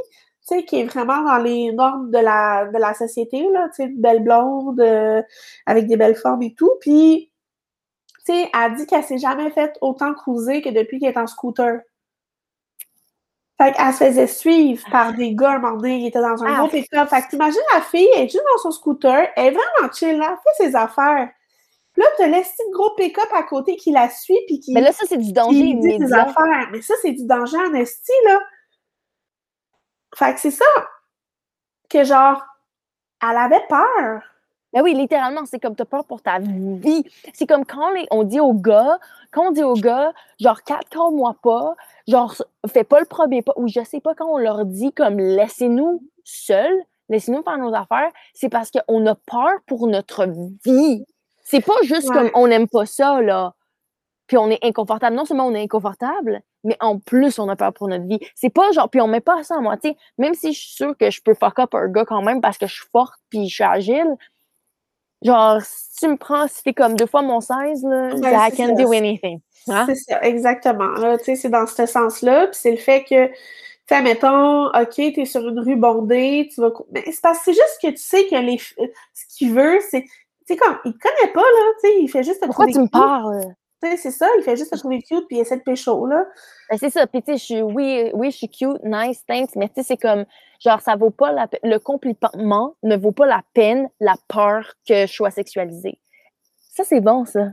sais, 0.54 0.64
qui 0.64 0.80
est 0.80 0.84
vraiment 0.84 1.22
dans 1.22 1.38
les 1.38 1.72
normes 1.72 2.10
de 2.10 2.18
la, 2.18 2.66
de 2.66 2.78
la 2.78 2.94
société, 2.94 3.48
là, 3.52 3.68
tu 3.68 3.82
sais, 3.82 3.84
une 3.84 4.00
belle 4.00 4.22
blonde, 4.22 4.80
euh, 4.80 5.22
avec 5.66 5.86
des 5.86 5.96
belles 5.96 6.16
formes 6.16 6.42
et 6.42 6.54
tout. 6.54 6.72
Puis, 6.80 7.30
tu 8.26 8.32
sais, 8.32 8.50
elle 8.54 8.74
dit 8.74 8.86
qu'elle 8.86 9.04
s'est 9.04 9.18
jamais 9.18 9.50
fait 9.50 9.76
autant 9.80 10.14
cruiser 10.14 10.62
que 10.62 10.68
depuis 10.70 10.98
qu'elle 10.98 11.12
est 11.12 11.18
en 11.18 11.26
scooter. 11.26 11.80
Fait 13.60 13.72
qu'elle 13.72 13.92
se 13.92 14.04
faisait 14.04 14.26
suivre 14.28 14.84
par 14.90 15.14
des 15.14 15.34
gars, 15.34 15.54
un 15.54 15.58
moment 15.58 15.76
donné, 15.76 15.98
qui 15.98 16.06
étaient 16.06 16.20
dans 16.20 16.44
un 16.44 16.54
Ah. 16.54 16.58
gros 16.60 16.68
pick-up. 16.68 17.08
Fait 17.08 17.22
que 17.22 17.30
t'imagines 17.30 17.60
la 17.74 17.80
fille, 17.80 18.08
elle 18.14 18.24
est 18.24 18.28
juste 18.28 18.44
dans 18.52 18.62
son 18.62 18.70
scooter, 18.70 19.28
elle 19.34 19.46
est 19.46 19.50
vraiment 19.50 19.92
chill, 19.92 20.16
là, 20.16 20.36
elle 20.38 20.56
fait 20.56 20.64
ses 20.64 20.76
affaires. 20.76 21.28
Puis 21.92 22.02
là, 22.02 22.08
t'as 22.16 22.28
laissé 22.28 22.52
le 22.68 22.72
gros 22.72 22.94
pick-up 22.96 23.28
à 23.34 23.42
côté 23.42 23.74
qui 23.74 23.90
la 23.90 24.08
suit, 24.08 24.38
puis 24.46 24.60
qui 24.60 24.72
Mais 24.72 24.80
là, 24.80 24.92
ça, 24.92 25.04
c'est 25.08 25.16
du 25.16 25.32
danger 25.32 25.58
il 25.58 25.80
dit 25.80 25.98
ses 25.98 26.12
affaires. 26.12 26.68
Mais 26.70 26.80
ça, 26.82 26.94
c'est 27.02 27.10
du 27.10 27.26
danger 27.26 27.56
en 27.58 27.74
esti, 27.74 28.12
là. 28.26 28.38
Fait 30.14 30.34
que 30.34 30.40
c'est 30.40 30.50
ça. 30.50 30.64
Que 31.90 32.04
genre, 32.04 32.42
elle 33.22 33.36
avait 33.36 33.62
peur. 33.68 34.22
Ben 34.72 34.82
oui, 34.82 34.92
littéralement, 34.94 35.46
c'est 35.46 35.58
comme 35.58 35.74
t'as 35.74 35.86
peur 35.86 36.04
pour 36.04 36.20
ta 36.20 36.38
vie. 36.38 37.04
C'est 37.32 37.46
comme 37.46 37.64
quand 37.64 37.90
les- 37.92 38.06
on 38.10 38.22
dit 38.22 38.38
aux 38.40 38.52
gars, 38.52 38.98
quand 39.32 39.48
on 39.48 39.50
dit 39.50 39.62
aux 39.62 39.72
gars, 39.74 40.12
genre, 40.38 40.62
quatre 40.62 41.10
moi 41.10 41.34
pas, 41.42 41.74
genre, 42.06 42.34
fais 42.70 42.84
pas 42.84 43.00
le 43.00 43.06
premier 43.06 43.40
pas, 43.40 43.54
ou 43.56 43.66
je 43.66 43.82
sais 43.84 44.00
pas, 44.00 44.14
quand 44.14 44.26
on 44.28 44.36
leur 44.38 44.66
dit 44.66 44.92
comme 44.92 45.18
laissez-nous 45.18 46.02
seuls, 46.22 46.82
laissez-nous 47.08 47.42
faire 47.42 47.56
nos 47.56 47.74
affaires, 47.74 48.10
c'est 48.34 48.50
parce 48.50 48.70
qu'on 48.70 49.06
a 49.06 49.14
peur 49.14 49.52
pour 49.66 49.86
notre 49.86 50.26
vie. 50.66 51.06
C'est 51.44 51.64
pas 51.64 51.80
juste 51.82 52.10
Ouais. 52.10 52.14
comme 52.14 52.30
on 52.34 52.46
n'aime 52.48 52.68
pas 52.68 52.84
ça, 52.84 53.22
là. 53.22 53.54
Puis 54.26 54.36
on 54.36 54.50
est 54.50 54.62
inconfortable. 54.62 55.16
Non 55.16 55.24
seulement 55.24 55.46
on 55.46 55.54
est 55.54 55.62
inconfortable, 55.62 56.42
mais 56.64 56.76
en 56.80 56.98
plus 56.98 57.38
on 57.38 57.48
a 57.48 57.56
peur 57.56 57.72
pour 57.72 57.88
notre 57.88 58.06
vie. 58.06 58.18
C'est 58.34 58.50
pas 58.50 58.70
genre, 58.72 58.88
puis 58.90 59.00
on 59.00 59.06
met 59.08 59.20
pas 59.20 59.42
ça 59.42 59.56
à 59.56 59.60
moitié. 59.60 59.96
Même 60.18 60.34
si 60.34 60.52
je 60.52 60.58
suis 60.60 60.74
sûre 60.74 60.96
que 60.96 61.10
je 61.10 61.22
peux 61.22 61.34
fuck 61.34 61.58
up 61.58 61.74
un 61.74 61.88
gars 61.88 62.04
quand 62.04 62.22
même 62.22 62.40
parce 62.40 62.58
que 62.58 62.66
je 62.66 62.74
suis 62.74 62.88
forte 62.92 63.20
puis 63.30 63.48
je 63.48 63.54
suis 63.54 63.64
agile, 63.64 64.16
Genre, 65.22 65.60
si 65.62 65.96
tu 65.98 66.08
me 66.08 66.16
prends, 66.16 66.46
si 66.46 66.62
t'es 66.62 66.72
comme 66.72 66.94
deux 66.94 67.06
fois 67.06 67.22
mon 67.22 67.40
16, 67.40 67.82
là, 67.84 68.14
Ouais, 68.14 68.32
I 68.34 68.56
can 68.56 68.68
ça. 68.76 68.82
do 68.82 68.92
anything. 68.92 69.40
Hein? 69.66 69.86
C'est 69.86 69.96
ça, 69.96 70.22
exactement. 70.22 70.90
Là, 70.92 71.18
tu 71.18 71.24
sais, 71.24 71.34
c'est 71.34 71.48
dans 71.48 71.66
ce 71.66 71.86
sens-là. 71.86 72.46
Puis 72.46 72.58
c'est 72.62 72.70
le 72.70 72.76
fait 72.76 73.02
que, 73.02 73.26
tu 73.26 73.34
sais, 73.88 74.00
mettons, 74.02 74.66
OK, 74.68 74.94
t'es 74.94 75.24
sur 75.24 75.46
une 75.48 75.58
rue 75.58 75.74
bondée, 75.76 76.48
tu 76.54 76.60
vas. 76.60 76.70
Mais 76.92 77.02
c'est 77.06 77.20
parce 77.20 77.38
que 77.38 77.44
c'est 77.46 77.52
juste 77.52 77.78
que 77.82 77.88
tu 77.88 77.96
sais 77.96 78.26
que 78.28 78.36
les, 78.36 78.58
ce 78.58 79.36
qu'il 79.36 79.52
veut, 79.52 79.80
c'est. 79.90 80.02
Tu 80.02 80.54
sais, 80.54 80.56
comme, 80.56 80.78
il 80.84 80.92
te 80.92 80.98
connaît 80.98 81.32
pas, 81.32 81.40
là, 81.40 81.72
tu 81.82 81.88
sais, 81.88 81.94
il 82.00 82.08
fait 82.08 82.22
juste 82.22 82.40
te 82.40 82.46
Pourquoi 82.46 82.66
tu 82.66 82.78
me 82.78 82.86
parles? 82.86 83.54
C'est 83.80 84.10
ça, 84.10 84.26
il 84.38 84.42
fait 84.42 84.56
juste 84.56 84.72
te 84.72 84.78
trouver 84.78 85.00
cute, 85.02 85.26
puis 85.28 85.36
il 85.36 85.40
essaie 85.40 85.56
de 85.56 85.62
pécho, 85.62 86.04
là. 86.06 86.24
Ben, 86.68 86.78
c'est 86.78 86.90
ça. 86.90 87.06
Puis, 87.06 87.22
tu 87.22 87.32
sais, 87.32 87.38
je 87.38 87.44
suis, 87.44 87.62
oui, 87.62 88.10
oui, 88.12 88.30
je 88.32 88.36
suis 88.36 88.48
cute, 88.48 88.82
nice, 88.82 89.24
thanks, 89.26 89.54
mais 89.54 89.68
tu 89.68 89.74
sais, 89.76 89.82
c'est 89.84 89.96
comme, 89.96 90.24
genre, 90.58 90.80
ça 90.80 90.96
vaut 90.96 91.10
pas 91.10 91.30
la 91.30 91.46
peine. 91.46 91.60
Le 91.62 91.78
compliment 91.78 92.74
ne 92.82 92.96
vaut 92.96 93.12
pas 93.12 93.26
la 93.26 93.42
peine, 93.54 93.88
la 94.00 94.16
peur 94.26 94.74
que 94.86 95.06
je 95.06 95.12
sois 95.12 95.30
sexualisée. 95.30 95.98
Ça, 96.74 96.82
c'est 96.84 97.00
bon, 97.00 97.24
ça. 97.24 97.48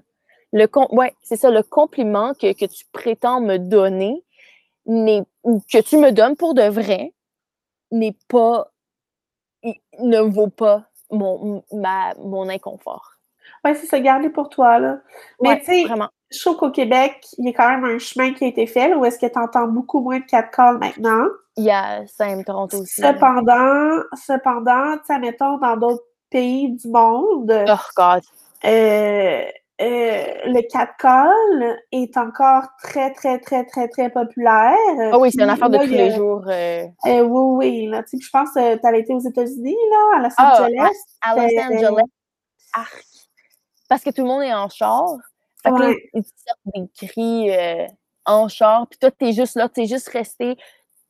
Le 0.51 0.67
com 0.67 0.87
ouais, 0.91 1.13
c'est 1.21 1.35
ça, 1.35 1.51
le 1.51 1.63
compliment 1.63 2.33
que, 2.33 2.53
que 2.53 2.65
tu 2.65 2.85
prétends 2.91 3.41
me 3.41 3.57
donner, 3.57 4.23
ou 4.85 5.61
que 5.71 5.81
tu 5.81 5.97
me 5.97 6.11
donnes 6.11 6.35
pour 6.35 6.53
de 6.53 6.63
vrai, 6.63 7.13
n'est 7.91 8.17
pas, 8.29 8.71
ne 9.99 10.19
vaut 10.19 10.49
pas 10.49 10.85
mon, 11.11 11.63
ma, 11.71 12.13
mon 12.15 12.49
inconfort. 12.49 13.14
Ouais, 13.65 13.73
c'est 13.75 13.87
ça, 13.87 13.99
garder 13.99 14.29
pour 14.29 14.47
toi, 14.49 14.77
là. 14.79 14.99
Mais 15.41 15.49
Ouais, 15.49 15.59
tu 15.59 15.65
sais, 15.65 15.83
je 16.31 16.39
trouve 16.39 16.57
qu'au 16.57 16.69
Québec, 16.71 17.25
il 17.39 17.45
y 17.45 17.49
a 17.49 17.53
quand 17.53 17.67
même 17.69 17.83
un 17.83 17.97
chemin 17.97 18.31
qui 18.33 18.43
a 18.45 18.47
été 18.47 18.67
fait, 18.67 18.89
là, 18.89 18.97
où 18.97 19.03
est-ce 19.05 19.17
que 19.17 19.25
tu 19.25 19.39
entends 19.39 19.67
beaucoup 19.67 20.01
moins 20.01 20.19
de 20.19 20.25
quatre 20.25 20.51
calls 20.51 20.77
maintenant. 20.77 21.25
Il 21.57 21.63
y 21.65 21.71
a 21.71 22.05
Sam 22.05 22.43
Toronto 22.43 22.77
aussi. 22.77 23.01
Cependant, 23.01 24.01
cependant, 24.23 24.97
tu 24.97 25.05
sais, 25.07 25.19
mettons, 25.19 25.57
dans 25.57 25.77
d'autres 25.77 26.03
pays 26.29 26.71
du 26.73 26.87
monde, 26.89 27.51
Oh, 27.67 27.73
God. 27.95 28.21
euh, 28.65 29.43
euh, 29.81 30.23
le 30.45 30.61
catcall 30.69 31.77
est 31.91 32.15
encore 32.17 32.63
très, 32.83 33.13
très, 33.13 33.39
très, 33.39 33.65
très, 33.65 33.87
très 33.87 34.09
populaire. 34.09 34.75
Ah 35.11 35.17
oui, 35.19 35.31
c'est 35.31 35.41
une 35.41 35.49
affaire 35.49 35.69
de 35.69 35.77
tous 35.77 35.91
les 35.91 36.11
jours. 36.11 36.43
euh, 36.47 36.85
euh, 37.07 37.21
oui, 37.23 37.55
oui, 37.57 37.87
là, 37.87 38.03
je 38.11 38.29
pense 38.31 38.49
que 38.53 38.75
tu 38.77 38.87
avais 38.87 38.99
été 39.01 39.13
aux 39.13 39.19
États-Unis, 39.19 39.75
là, 39.91 40.17
à 40.17 40.21
Los 40.21 40.33
Ah, 40.37 40.61
Angeles. 40.61 40.95
à 41.21 41.35
Los 41.35 41.41
Angeles. 41.73 42.03
Arc. 42.73 43.05
Parce 43.89 44.03
que 44.03 44.09
tout 44.09 44.21
le 44.21 44.27
monde 44.27 44.43
est 44.43 44.53
en 44.53 44.69
char. 44.69 45.15
Fait 45.63 45.71
que 45.71 45.75
là, 45.81 45.93
ils 46.13 46.23
te 46.23 46.29
sortent 46.45 46.59
des 46.75 47.07
cris 47.07 47.51
euh, 47.55 47.87
en 48.25 48.47
char. 48.47 48.87
Puis 48.87 48.97
toi, 48.99 49.11
t'es 49.11 49.31
juste 49.33 49.55
là, 49.55 49.69
t'es 49.69 49.85
juste 49.85 50.09
resté. 50.09 50.57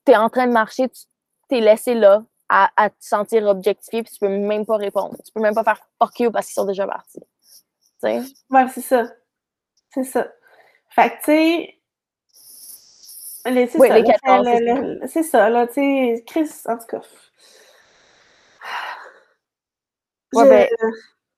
T'es 0.03 0.15
en 0.15 0.29
train 0.29 0.47
de 0.47 0.51
marcher, 0.53 0.87
tu 0.89 1.03
t'es 1.49 1.59
laissé 1.61 1.93
là 1.93 2.23
à, 2.49 2.69
à 2.75 2.89
te 2.89 2.95
sentir 2.99 3.43
objectifié. 3.45 4.03
Puis 4.03 4.13
tu 4.13 4.19
peux 4.19 4.29
même 4.29 4.65
pas 4.65 4.77
répondre. 4.77 5.15
Tu 5.25 5.31
peux 5.33 5.41
même 5.41 5.55
pas 5.55 5.63
faire 5.63 5.81
fuck 6.01 6.19
you 6.19 6.31
parce 6.31 6.47
qu'ils 6.47 6.53
sont 6.55 6.65
déjà 6.65 6.85
partis. 6.87 7.19
Tu 7.19 7.25
sais? 8.01 8.21
Ouais, 8.49 8.67
c'est 8.73 8.81
ça. 8.81 9.07
C'est 9.93 10.03
ça. 10.03 10.27
Fait 10.89 11.09
que, 11.09 11.15
tu 11.19 11.23
sais. 11.25 11.79
les- 13.51 13.67
C'est 13.67 13.79
Oui, 13.79 13.87
ça, 13.87 13.97
les 13.99 14.05
c'est 14.05 14.59
le- 14.59 14.99
le- 15.01 15.07
c'est 15.07 15.23
ça, 15.23 15.49
là, 15.49 15.67
tu 15.67 15.73
sais. 15.75 16.23
Chris, 16.27 16.49
en 16.67 16.77
tout 16.77 16.85
cas. 16.87 17.01
Ouais, 20.33 20.43
Je- 20.43 20.49
ben, 20.49 20.67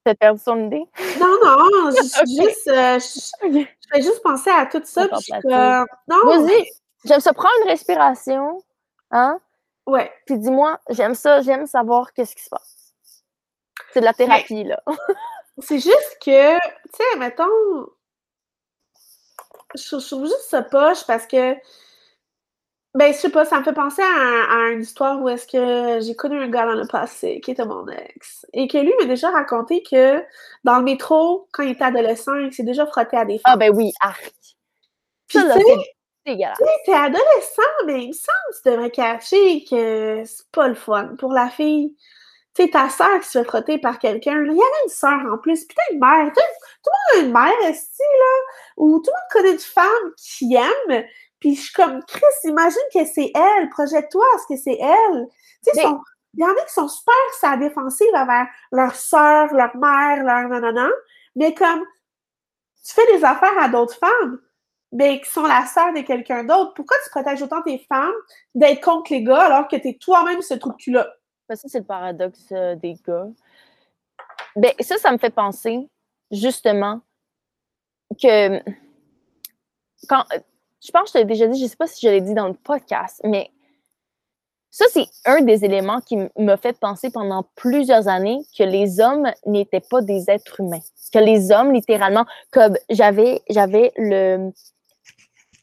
T'as 0.08 0.16
perdu 0.16 0.41
son 0.41 0.68
idée? 0.68 0.86
Non, 1.20 1.36
non, 1.43 1.91
je 1.91 2.01
suis 2.01 2.22
Ok. 2.22 2.47
juste. 2.47 2.68
euh, 2.70 2.97
je, 2.97 3.49
je 3.60 3.66
fais 3.91 4.01
juste 4.01 4.24
penser 4.24 4.49
à 4.49 4.66
tout 4.66 4.82
ça. 4.86 5.05
Puis 5.10 5.34
comme, 5.41 5.86
non, 6.08 6.26
Vas-y. 6.26 6.66
J'aime 7.03 7.20
ça. 7.20 7.34
Prends 7.34 7.49
une 7.62 7.68
respiration. 7.70 8.64
Hein? 9.12 9.38
Ouais. 9.86 10.10
Puis 10.26 10.38
dis-moi, 10.39 10.80
j'aime 10.91 11.14
ça, 11.14 11.41
j'aime 11.41 11.66
savoir 11.66 12.14
qu'est-ce 12.14 12.38
qui 12.38 12.43
se 12.43 12.49
passe. 12.49 12.93
C'est 13.91 13.99
de 13.99 14.05
la 14.05 14.14
thérapie, 14.14 14.64
là. 14.64 14.82
C'est 15.58 15.80
juste 15.80 16.18
que, 16.24 16.55
tu 16.55 16.62
sais, 16.93 17.18
mettons. 17.18 17.45
Je, 19.76 19.99
je 19.99 20.08
trouve 20.08 20.24
juste 20.26 20.47
ça 20.49 20.62
poche 20.62 21.05
parce 21.05 21.28
que. 21.28 21.53
Ben, 22.97 23.13
je 23.13 23.19
sais 23.19 23.29
pas, 23.29 23.45
ça 23.45 23.59
me 23.59 23.63
fait 23.63 23.73
penser 23.73 24.01
à, 24.01 24.51
à 24.51 24.69
une 24.71 24.81
histoire 24.81 25.21
où 25.21 25.29
est-ce 25.29 25.45
que 25.45 26.03
j'ai 26.03 26.15
connu 26.15 26.41
un 26.41 26.47
gars 26.47 26.65
dans 26.65 26.73
le 26.73 26.87
passé 26.87 27.39
qui 27.41 27.51
était 27.51 27.63
mon 27.63 27.87
ex. 27.87 28.43
Et 28.53 28.67
que 28.67 28.79
lui 28.79 28.91
m'a 28.99 29.05
déjà 29.05 29.29
raconté 29.29 29.83
que 29.83 30.23
dans 30.63 30.79
le 30.79 30.83
métro, 30.83 31.47
quand 31.51 31.61
il 31.61 31.73
était 31.73 31.83
adolescent, 31.83 32.33
il 32.33 32.51
s'est 32.51 32.63
déjà 32.63 32.87
frotté 32.87 33.15
à 33.15 33.23
des 33.23 33.35
femmes. 33.35 33.53
Ah 33.53 33.55
ben 33.55 33.71
oui, 33.75 33.91
arc. 34.01 34.33
Puis, 35.27 35.37
Ça, 35.37 35.45
là, 35.45 35.53
tu 35.55 35.63
t'es 36.25 36.93
adolescent, 36.93 37.61
mais 37.85 38.05
il 38.05 38.07
me 38.07 38.13
semble 38.13 38.51
que 38.51 38.63
tu 38.63 38.69
devrais 38.71 38.89
cacher 38.89 39.63
que 39.69 40.23
c'est 40.25 40.51
pas 40.51 40.67
le 40.67 40.73
fun 40.75 41.15
pour 41.19 41.33
la 41.33 41.49
fille. 41.49 41.95
Tu 42.55 42.63
sais, 42.63 42.69
ta 42.71 42.89
sœur 42.89 43.19
qui 43.19 43.27
se 43.27 43.37
fait 43.37 43.45
frotter 43.45 43.77
par 43.77 43.99
quelqu'un, 43.99 44.41
il 44.41 44.47
y 44.47 44.49
avait 44.49 44.83
une 44.85 44.89
sœur 44.89 45.19
en 45.31 45.37
plus, 45.37 45.65
puis 45.65 45.77
t'as 45.77 45.93
une 45.93 45.99
mère. 45.99 46.33
Tout 46.33 46.89
le 47.13 47.19
monde 47.19 47.23
a 47.23 47.27
une 47.27 47.31
mère, 47.31 47.69
esti, 47.69 48.01
là, 48.01 48.53
ou 48.77 48.97
tout 48.97 49.11
le 49.11 49.11
monde 49.11 49.29
connaît 49.31 49.51
une 49.51 49.59
femme 49.59 50.13
qui 50.17 50.55
aime, 50.55 51.05
puis 51.39 51.55
je 51.55 51.61
suis 51.61 51.73
comme, 51.73 52.03
Chris, 52.07 52.21
imagine 52.45 52.81
que 52.93 53.05
c'est 53.05 53.31
elle, 53.35 53.69
projette-toi 53.69 54.23
à 54.35 54.39
ce 54.39 54.53
que 54.53 54.59
c'est 54.59 54.77
elle. 54.79 55.27
Tu 55.63 55.73
sais, 55.73 55.88
il 56.33 56.41
y 56.41 56.43
en 56.43 56.51
a 56.51 56.65
qui 56.65 56.73
sont 56.73 56.88
super 56.88 57.13
sa 57.39 57.57
défensive 57.57 58.13
envers 58.13 58.47
leur 58.71 58.95
soeur, 58.95 59.53
leur 59.53 59.75
mère, 59.75 60.23
leur 60.23 60.49
nanana, 60.49 60.89
mais 61.35 61.53
comme 61.53 61.83
tu 62.85 62.93
fais 62.93 63.17
des 63.17 63.23
affaires 63.23 63.57
à 63.59 63.69
d'autres 63.69 63.97
femmes, 63.97 64.39
mais 64.91 65.19
qui 65.19 65.29
sont 65.29 65.43
la 65.43 65.65
sœur 65.65 65.93
de 65.93 66.01
quelqu'un 66.01 66.43
d'autre, 66.43 66.73
pourquoi 66.73 66.97
tu 67.03 67.09
protèges 67.09 67.41
autant 67.41 67.61
tes 67.61 67.79
femmes 67.79 68.13
d'être 68.55 68.81
contre 68.81 69.11
les 69.11 69.23
gars 69.23 69.41
alors 69.41 69.67
que 69.67 69.75
tu 69.75 69.89
es 69.89 69.97
toi-même 69.97 70.41
ce 70.41 70.53
trou 70.53 70.71
de 70.71 70.93
là 70.93 71.13
ben, 71.49 71.55
Ça, 71.55 71.67
c'est 71.67 71.79
le 71.79 71.85
paradoxe 71.85 72.47
euh, 72.51 72.75
des 72.75 72.95
gars. 73.05 73.27
Ben, 74.55 74.71
ça, 74.79 74.97
ça 74.97 75.11
me 75.11 75.17
fait 75.17 75.29
penser, 75.29 75.89
justement, 76.31 77.01
que 78.21 78.59
quand. 80.07 80.23
Je 80.88 80.91
pense 80.91 81.11
que 81.11 81.19
je 81.19 81.23
t'ai 81.23 81.25
déjà 81.25 81.47
dit, 81.47 81.59
je 81.59 81.65
ne 81.65 81.69
sais 81.69 81.75
pas 81.75 81.88
si 81.88 82.05
je 82.05 82.09
l'ai 82.09 82.21
dit 82.21 82.33
dans 82.33 82.47
le 82.47 82.53
podcast, 82.53 83.19
mais 83.25 83.51
ça, 84.71 84.85
c'est 84.91 85.07
un 85.25 85.41
des 85.41 85.65
éléments 85.65 85.99
qui 85.99 86.17
m'a 86.38 86.55
fait 86.55 86.79
penser 86.79 87.09
pendant 87.09 87.43
plusieurs 87.55 88.07
années 88.07 88.39
que 88.57 88.63
les 88.63 89.01
hommes 89.01 89.29
n'étaient 89.45 89.81
pas 89.81 90.01
des 90.01 90.29
êtres 90.29 90.61
humains. 90.61 90.81
Que 91.11 91.19
les 91.19 91.51
hommes, 91.51 91.73
littéralement, 91.73 92.25
comme 92.51 92.77
j'avais, 92.89 93.41
j'avais 93.49 93.91
le 93.97 94.51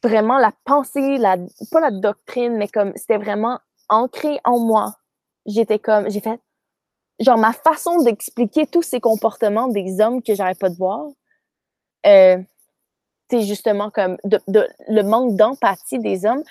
vraiment 0.02 0.38
la 0.38 0.52
pensée, 0.66 1.16
la, 1.16 1.36
pas 1.70 1.80
la 1.80 1.90
doctrine, 1.90 2.56
mais 2.56 2.68
comme 2.68 2.92
c'était 2.96 3.16
vraiment 3.16 3.58
ancré 3.88 4.38
en 4.44 4.58
moi. 4.58 4.96
J'étais 5.46 5.78
comme, 5.78 6.10
j'ai 6.10 6.20
fait, 6.20 6.40
genre 7.20 7.38
ma 7.38 7.52
façon 7.52 8.02
d'expliquer 8.02 8.66
tous 8.66 8.82
ces 8.82 9.00
comportements 9.00 9.68
des 9.68 10.00
hommes 10.00 10.22
que 10.22 10.34
j'arrête 10.34 10.58
pas 10.58 10.68
de 10.68 10.76
voir, 10.76 11.06
euh, 12.06 12.36
c'est 13.34 13.46
justement 13.46 13.90
comme 13.90 14.16
de, 14.24 14.38
le 14.88 15.02
manque 15.02 15.36
d'empathie 15.36 15.98
des 15.98 16.24
hommes. 16.24 16.42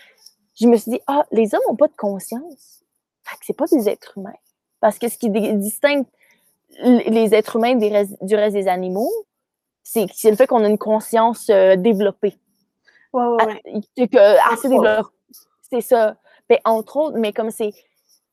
Je 0.60 0.68
me 0.68 0.76
suis 0.78 0.92
dit, 0.92 1.02
ah, 1.08 1.26
les 1.32 1.56
hommes 1.56 1.62
n'ont 1.70 1.76
pas 1.76 1.88
de 1.88 1.96
conscience. 1.96 2.84
Fait 3.24 3.36
que 3.38 3.46
c'est 3.46 3.58
pas 3.58 3.66
des 3.72 3.90
êtres 3.90 4.18
humains. 4.18 4.34
Parce 4.80 5.00
que 5.00 5.08
ce 5.08 5.18
qui 5.18 5.30
distingue 5.30 6.06
les 6.84 7.34
êtres 7.34 7.56
humains 7.56 7.76
du 7.76 8.36
reste 8.36 8.54
des 8.54 8.68
animaux, 8.68 9.12
c'est 9.84 10.08
le 10.26 10.36
fait 10.36 10.48
qu'on 10.48 10.64
a 10.64 10.68
une 10.68 10.78
conscience 10.78 11.50
euh, 11.50 11.76
développée. 11.76 12.38
Ouais, 13.14 13.26
ouais, 13.26 13.62
ouais. 13.98 14.08
Que, 14.08 14.54
assez 14.54 14.68
développée. 14.70 15.10
C'est 15.70 15.82
ça. 15.82 16.18
Mais 16.50 16.62
ben, 16.66 16.72
entre 16.72 16.98
autres, 16.98 17.18
mais 17.18 17.32
comme 17.32 17.52
c'est 17.52 17.72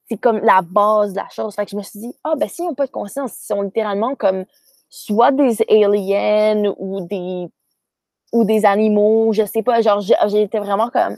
c'est 0.08 0.18
comme 0.18 0.38
la 0.38 0.60
base 0.62 1.12
de 1.12 1.18
la 1.18 1.28
chose. 1.28 1.54
Fait 1.54 1.64
que 1.64 1.70
je 1.70 1.76
me 1.76 1.82
suis 1.82 2.00
dit, 2.00 2.12
ah, 2.24 2.34
ben, 2.36 2.48
s'ils 2.48 2.64
n'ont 2.64 2.74
pas 2.74 2.86
de 2.86 2.90
conscience, 2.90 3.32
ils 3.42 3.46
sont 3.46 3.62
littéralement 3.62 4.16
comme 4.16 4.44
soit 4.88 5.30
des 5.30 5.62
aliens 5.68 6.74
ou 6.78 7.06
des, 7.06 7.48
ou 8.32 8.44
des 8.44 8.64
animaux, 8.64 9.32
je 9.32 9.44
sais 9.44 9.62
pas. 9.62 9.80
Genre, 9.82 10.00
j'étais 10.00 10.58
vraiment 10.58 10.90
comme. 10.90 11.16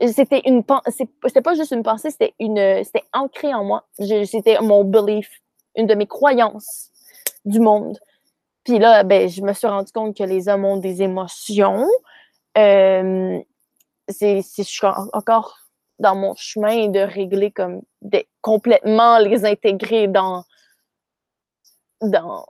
C'était 0.00 0.40
une 0.46 0.64
c'était 0.86 1.42
pas 1.42 1.54
juste 1.54 1.70
une 1.70 1.82
pensée, 1.82 2.10
c'était 2.10 2.34
une 2.40 2.82
c'était 2.82 3.04
ancré 3.12 3.52
en 3.52 3.64
moi. 3.64 3.84
C'était 3.98 4.58
mon 4.60 4.84
belief, 4.84 5.30
une 5.76 5.86
de 5.86 5.94
mes 5.94 6.06
croyances 6.06 6.90
du 7.44 7.60
monde. 7.60 7.98
Puis 8.64 8.78
là, 8.78 9.04
ben, 9.04 9.28
je 9.28 9.42
me 9.42 9.52
suis 9.52 9.66
rendu 9.66 9.92
compte 9.92 10.16
que 10.16 10.22
les 10.22 10.48
hommes 10.48 10.64
ont 10.64 10.76
des 10.76 11.02
émotions. 11.02 11.86
Euh, 12.56 13.38
c'est, 14.08 14.40
je 14.42 14.62
suis 14.62 14.86
encore 15.12 15.58
dans 15.98 16.14
mon 16.14 16.34
chemin 16.36 16.88
de 16.88 17.00
régler 17.00 17.50
comme 17.50 17.82
de 18.00 18.24
complètement 18.40 19.18
les 19.18 19.44
intégrer 19.44 20.08
dans 20.08 20.44
dans 22.00 22.46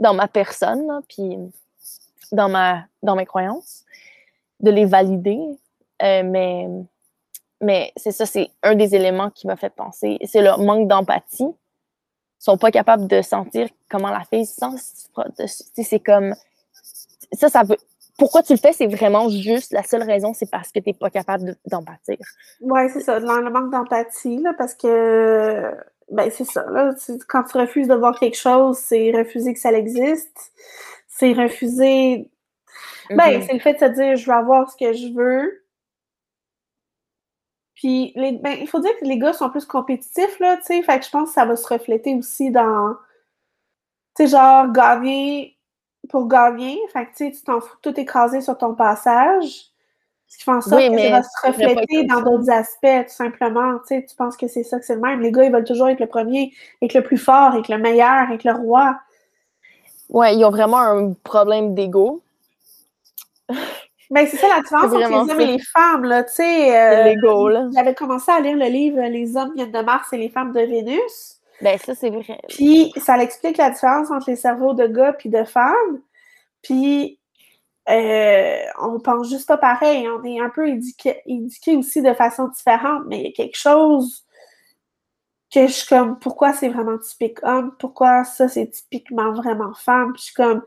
dans 0.00 0.14
ma 0.14 0.26
personne 0.26 1.02
puis 1.08 1.36
dans 2.32 2.48
ma 2.48 2.84
dans 3.02 3.16
mes 3.16 3.26
croyances 3.26 3.84
de 4.60 4.70
les 4.70 4.84
valider 4.84 5.38
euh, 6.02 6.22
mais 6.24 6.68
mais 7.60 7.92
c'est 7.96 8.12
ça 8.12 8.26
c'est 8.26 8.50
un 8.62 8.74
des 8.74 8.94
éléments 8.94 9.30
qui 9.30 9.46
m'a 9.46 9.56
fait 9.56 9.70
penser 9.70 10.18
c'est 10.24 10.42
le 10.42 10.56
manque 10.62 10.88
d'empathie 10.88 11.44
ils 11.44 12.44
sont 12.44 12.58
pas 12.58 12.70
capables 12.70 13.06
de 13.06 13.22
sentir 13.22 13.68
comment 13.90 14.10
la 14.10 14.24
fille 14.24 14.46
se 14.46 14.54
sent 14.54 15.46
c'est 15.74 16.00
comme 16.00 16.34
ça 17.32 17.48
ça 17.48 17.62
veut 17.62 17.76
pourquoi 18.20 18.42
tu 18.42 18.52
le 18.52 18.58
fais, 18.58 18.74
c'est 18.74 18.86
vraiment 18.86 19.30
juste 19.30 19.72
la 19.72 19.82
seule 19.82 20.02
raison, 20.02 20.34
c'est 20.34 20.50
parce 20.50 20.70
que 20.70 20.78
tu 20.78 20.90
n'es 20.90 20.92
pas 20.92 21.08
capable 21.08 21.56
d'empathir. 21.66 22.18
oui, 22.60 22.82
c'est 22.92 23.00
ça, 23.00 23.18
le 23.18 23.50
manque 23.50 23.72
d'empathie, 23.72 24.44
parce 24.58 24.74
que 24.74 25.74
ben 26.10 26.30
c'est 26.30 26.44
ça, 26.44 26.66
là, 26.70 26.92
quand 27.28 27.44
tu 27.44 27.56
refuses 27.56 27.88
de 27.88 27.94
voir 27.94 28.18
quelque 28.18 28.36
chose, 28.36 28.76
c'est 28.76 29.10
refuser 29.12 29.54
que 29.54 29.58
ça 29.58 29.72
existe. 29.72 30.52
C'est 31.20 31.34
refuser. 31.34 32.30
Ben, 33.10 33.16
mm-hmm. 33.18 33.46
c'est 33.46 33.52
le 33.52 33.58
fait 33.58 33.74
de 33.74 33.78
se 33.78 33.84
dire 33.84 34.16
je 34.16 34.24
vais 34.24 34.36
avoir 34.36 34.70
ce 34.70 34.76
que 34.76 34.94
je 34.94 35.12
veux. 35.12 35.64
Puis 37.74 38.12
les, 38.16 38.32
ben, 38.32 38.56
il 38.58 38.66
faut 38.66 38.80
dire 38.80 38.98
que 38.98 39.04
les 39.04 39.18
gars 39.18 39.34
sont 39.34 39.50
plus 39.50 39.66
compétitifs, 39.66 40.38
là, 40.40 40.56
tu 40.56 40.62
sais. 40.64 40.82
Fait 40.82 40.98
que 40.98 41.04
je 41.04 41.10
pense 41.10 41.28
que 41.28 41.34
ça 41.34 41.44
va 41.44 41.56
se 41.56 41.66
refléter 41.66 42.14
aussi 42.14 42.50
dans. 42.50 42.94
Tu 44.16 44.24
sais, 44.24 44.28
genre, 44.28 44.72
gagner 44.72 45.58
pour 46.08 46.26
gagner. 46.26 46.78
Fait 46.90 47.04
que 47.06 47.30
tu 47.30 47.42
t'en 47.42 47.60
fous 47.60 47.76
tout 47.82 48.00
écraser 48.00 48.40
sur 48.40 48.56
ton 48.56 48.74
passage. 48.74 49.66
Ce 50.26 50.38
qui 50.38 50.44
fait 50.44 50.52
en 50.52 50.62
sorte 50.62 50.80
que 50.80 50.98
ça 50.98 51.10
va 51.10 51.22
se 51.22 51.46
refléter 51.46 52.04
dans 52.04 52.22
d'autres 52.22 52.50
aspects, 52.50 53.08
tout 53.08 53.14
simplement. 53.14 53.78
Tu 53.86 54.06
tu 54.06 54.16
penses 54.16 54.38
que 54.38 54.48
c'est 54.48 54.62
ça 54.62 54.78
que 54.78 54.86
c'est 54.86 54.94
le 54.94 55.02
même. 55.02 55.20
Les 55.20 55.32
gars, 55.32 55.44
ils 55.44 55.52
veulent 55.52 55.64
toujours 55.64 55.88
être 55.88 56.00
le 56.00 56.06
premier, 56.06 56.54
être 56.80 56.94
le 56.94 57.02
plus 57.02 57.18
fort, 57.18 57.54
être 57.56 57.68
le 57.68 57.76
meilleur, 57.76 58.30
être 58.30 58.44
le 58.44 58.52
roi. 58.52 58.98
Ouais, 60.10 60.36
ils 60.36 60.44
ont 60.44 60.50
vraiment 60.50 60.78
un 60.78 61.12
problème 61.24 61.74
d'ego. 61.74 62.22
Ben, 64.10 64.26
c'est 64.26 64.38
ça 64.38 64.48
la 64.48 64.60
différence 64.60 64.86
entre 64.86 64.98
les 64.98 65.04
hommes 65.04 65.40
et 65.40 65.46
les 65.46 65.62
femmes, 65.72 66.04
là, 66.04 66.24
tu 66.24 66.34
sais. 66.34 66.76
Euh. 66.76 67.70
J'avais 67.72 67.94
commencé 67.94 68.32
à 68.32 68.40
lire 68.40 68.56
le 68.56 68.66
livre 68.66 69.00
Les 69.02 69.36
hommes 69.36 69.52
viennent 69.54 69.70
de 69.70 69.82
Mars 69.82 70.12
et 70.12 70.18
les 70.18 70.28
femmes 70.28 70.52
de 70.52 70.60
Vénus. 70.60 71.40
Ben, 71.60 71.78
ça, 71.78 71.94
c'est 71.94 72.10
vrai. 72.10 72.40
Puis, 72.48 72.92
ça 72.96 73.16
explique 73.22 73.56
la 73.56 73.70
différence 73.70 74.10
entre 74.10 74.28
les 74.30 74.36
cerveaux 74.36 74.74
de 74.74 74.88
gars 74.88 75.12
puis 75.12 75.28
de 75.28 75.44
femmes. 75.44 76.00
Puis, 76.60 77.20
euh, 77.88 78.58
on 78.80 78.98
pense 78.98 79.28
juste 79.28 79.46
pas 79.46 79.58
pareil. 79.58 80.08
On 80.08 80.24
est 80.24 80.40
un 80.40 80.50
peu 80.50 80.68
éduqué, 80.68 81.22
aussi 81.76 82.02
de 82.02 82.12
façon 82.12 82.48
différente, 82.48 83.02
mais 83.06 83.20
il 83.20 83.24
y 83.26 83.28
a 83.28 83.32
quelque 83.32 83.56
chose 83.56 84.24
que 85.52 85.66
je 85.66 85.72
suis 85.72 85.88
comme, 85.88 86.18
pourquoi 86.18 86.52
c'est 86.52 86.68
vraiment 86.68 86.98
typique 86.98 87.38
homme? 87.42 87.74
Pourquoi 87.78 88.24
ça, 88.24 88.48
c'est 88.48 88.68
typiquement 88.68 89.32
vraiment 89.32 89.74
femme? 89.74 90.12
Puis 90.12 90.20
je 90.20 90.24
suis 90.26 90.34
comme, 90.34 90.62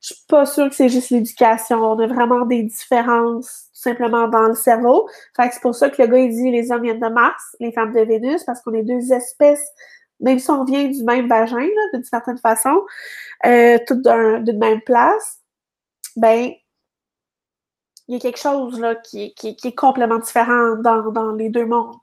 je 0.00 0.14
suis 0.14 0.24
pas 0.28 0.46
sûre 0.46 0.68
que 0.68 0.74
c'est 0.74 0.88
juste 0.88 1.10
l'éducation. 1.10 1.82
On 1.84 1.98
a 1.98 2.06
vraiment 2.06 2.46
des 2.46 2.62
différences, 2.62 3.68
tout 3.74 3.80
simplement, 3.80 4.28
dans 4.28 4.48
le 4.48 4.54
cerveau. 4.54 5.08
Fait 5.36 5.48
que 5.48 5.54
c'est 5.54 5.62
pour 5.62 5.74
ça 5.74 5.90
que 5.90 6.00
le 6.00 6.08
gars, 6.08 6.18
il 6.18 6.30
dit 6.30 6.50
les 6.50 6.70
hommes 6.70 6.82
viennent 6.82 7.00
de 7.00 7.08
Mars, 7.08 7.56
les 7.60 7.72
femmes 7.72 7.92
de 7.92 8.00
Vénus, 8.00 8.44
parce 8.44 8.60
qu'on 8.62 8.74
est 8.74 8.84
deux 8.84 9.12
espèces 9.12 9.72
même 10.20 10.38
si 10.38 10.50
on 10.50 10.64
vient 10.64 10.88
du 10.88 11.02
même 11.04 11.28
vagin, 11.28 11.68
d'une 11.92 12.04
certaine 12.04 12.38
façon, 12.38 12.84
euh, 13.46 13.78
toutes 13.86 14.02
d'une 14.02 14.58
même 14.58 14.80
place, 14.80 15.40
ben, 16.16 16.52
il 18.08 18.14
y 18.14 18.16
a 18.16 18.20
quelque 18.20 18.38
chose 18.38 18.80
là, 18.80 18.94
qui, 18.96 19.34
qui, 19.34 19.56
est 19.62 19.74
complètement 19.74 20.18
différent 20.18 20.76
dans, 20.76 21.32
les 21.32 21.50
deux 21.50 21.66
mondes. 21.66 21.96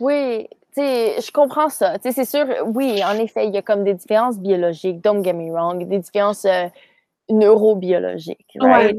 Oui, 0.00 0.48
je 0.76 1.30
comprends 1.32 1.68
ça. 1.68 1.96
C'est 2.02 2.24
sûr, 2.24 2.46
oui, 2.66 3.02
en 3.04 3.14
effet, 3.18 3.46
il 3.46 3.54
y 3.54 3.58
a 3.58 3.62
comme 3.62 3.84
des 3.84 3.94
différences 3.94 4.38
biologiques, 4.38 5.00
don't 5.00 5.24
get 5.24 5.34
me 5.34 5.50
wrong, 5.50 5.86
des 5.86 5.98
différences 5.98 6.44
euh, 6.44 6.68
neurobiologiques, 7.28 8.56
right? 8.60 8.96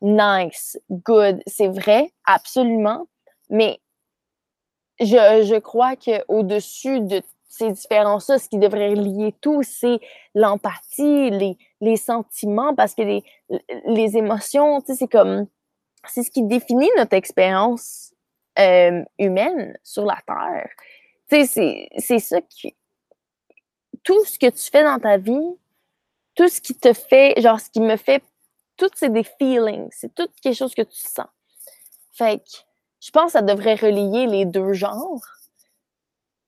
Nice, 0.00 0.78
good, 0.90 1.42
c'est 1.46 1.68
vrai, 1.68 2.12
absolument, 2.26 3.06
mais 3.48 3.80
je, 5.00 5.44
je 5.46 5.58
crois 5.58 5.96
qu'au-dessus 5.96 7.00
de 7.00 7.22
ces 7.48 7.70
différences-là, 7.70 8.38
ce 8.38 8.48
qui 8.48 8.58
devrait 8.58 8.94
lier 8.94 9.34
tout, 9.40 9.62
c'est 9.62 10.00
l'empathie, 10.34 11.30
les, 11.30 11.56
les, 11.80 11.96
sentiments, 11.96 12.74
parce 12.74 12.94
que 12.94 13.02
les, 13.02 13.22
les 13.86 14.16
émotions, 14.16 14.80
tu 14.80 14.88
sais, 14.88 14.98
c'est 14.98 15.08
comme, 15.08 15.46
c'est 16.08 16.22
ce 16.22 16.30
qui 16.30 16.42
définit 16.42 16.90
notre 16.96 17.14
expérience 17.14 18.12
euh, 18.58 19.04
humaine 19.18 19.76
sur 19.82 20.04
la 20.04 20.18
Terre. 20.26 20.68
Tu 21.30 21.46
sais, 21.46 21.88
c'est 21.98 22.18
ça 22.18 22.40
qui, 22.42 22.74
tout 24.02 24.24
ce 24.24 24.38
que 24.38 24.50
tu 24.50 24.70
fais 24.70 24.84
dans 24.84 24.98
ta 24.98 25.16
vie, 25.16 25.56
tout 26.34 26.48
ce 26.48 26.60
qui 26.60 26.74
te 26.74 26.92
fait, 26.92 27.40
genre, 27.40 27.60
ce 27.60 27.70
qui 27.70 27.80
me 27.80 27.96
fait, 27.96 28.22
tout 28.76 28.90
c'est 28.94 29.12
des 29.12 29.24
feelings, 29.24 29.88
c'est 29.92 30.14
tout 30.14 30.28
quelque 30.42 30.56
chose 30.56 30.74
que 30.74 30.82
tu 30.82 30.98
sens. 30.98 31.26
Fait 32.12 32.38
que, 32.38 32.50
je 33.00 33.10
pense 33.10 33.26
que 33.26 33.32
ça 33.32 33.42
devrait 33.42 33.74
relier 33.76 34.26
les 34.26 34.46
deux 34.46 34.72
genres 34.72 35.20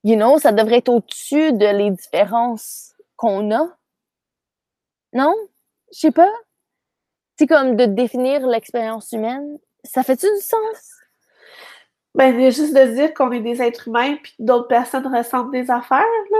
you 0.06 0.14
know, 0.16 0.38
ça 0.38 0.52
devrait 0.52 0.78
être 0.78 0.88
au-dessus 0.88 1.52
de 1.52 1.66
les 1.66 1.90
différences 1.90 2.94
qu'on 3.16 3.52
a. 3.52 3.76
Non? 5.12 5.34
Je 5.92 5.98
sais 5.98 6.10
pas. 6.12 6.30
C'est 7.38 7.46
comme 7.48 7.76
de 7.76 7.86
définir 7.86 8.46
l'expérience 8.46 9.10
humaine. 9.12 9.58
Ça 9.84 10.04
fait-tu 10.04 10.26
du 10.26 10.40
sens? 10.40 10.95
Ben, 12.16 12.34
juste 12.50 12.74
de 12.74 12.94
dire 12.94 13.12
qu'on 13.12 13.30
est 13.30 13.40
des 13.40 13.60
êtres 13.60 13.88
humains 13.88 14.16
puis 14.22 14.34
d'autres 14.38 14.68
personnes 14.68 15.14
ressentent 15.14 15.50
des 15.50 15.70
affaires, 15.70 16.00
là. 16.30 16.38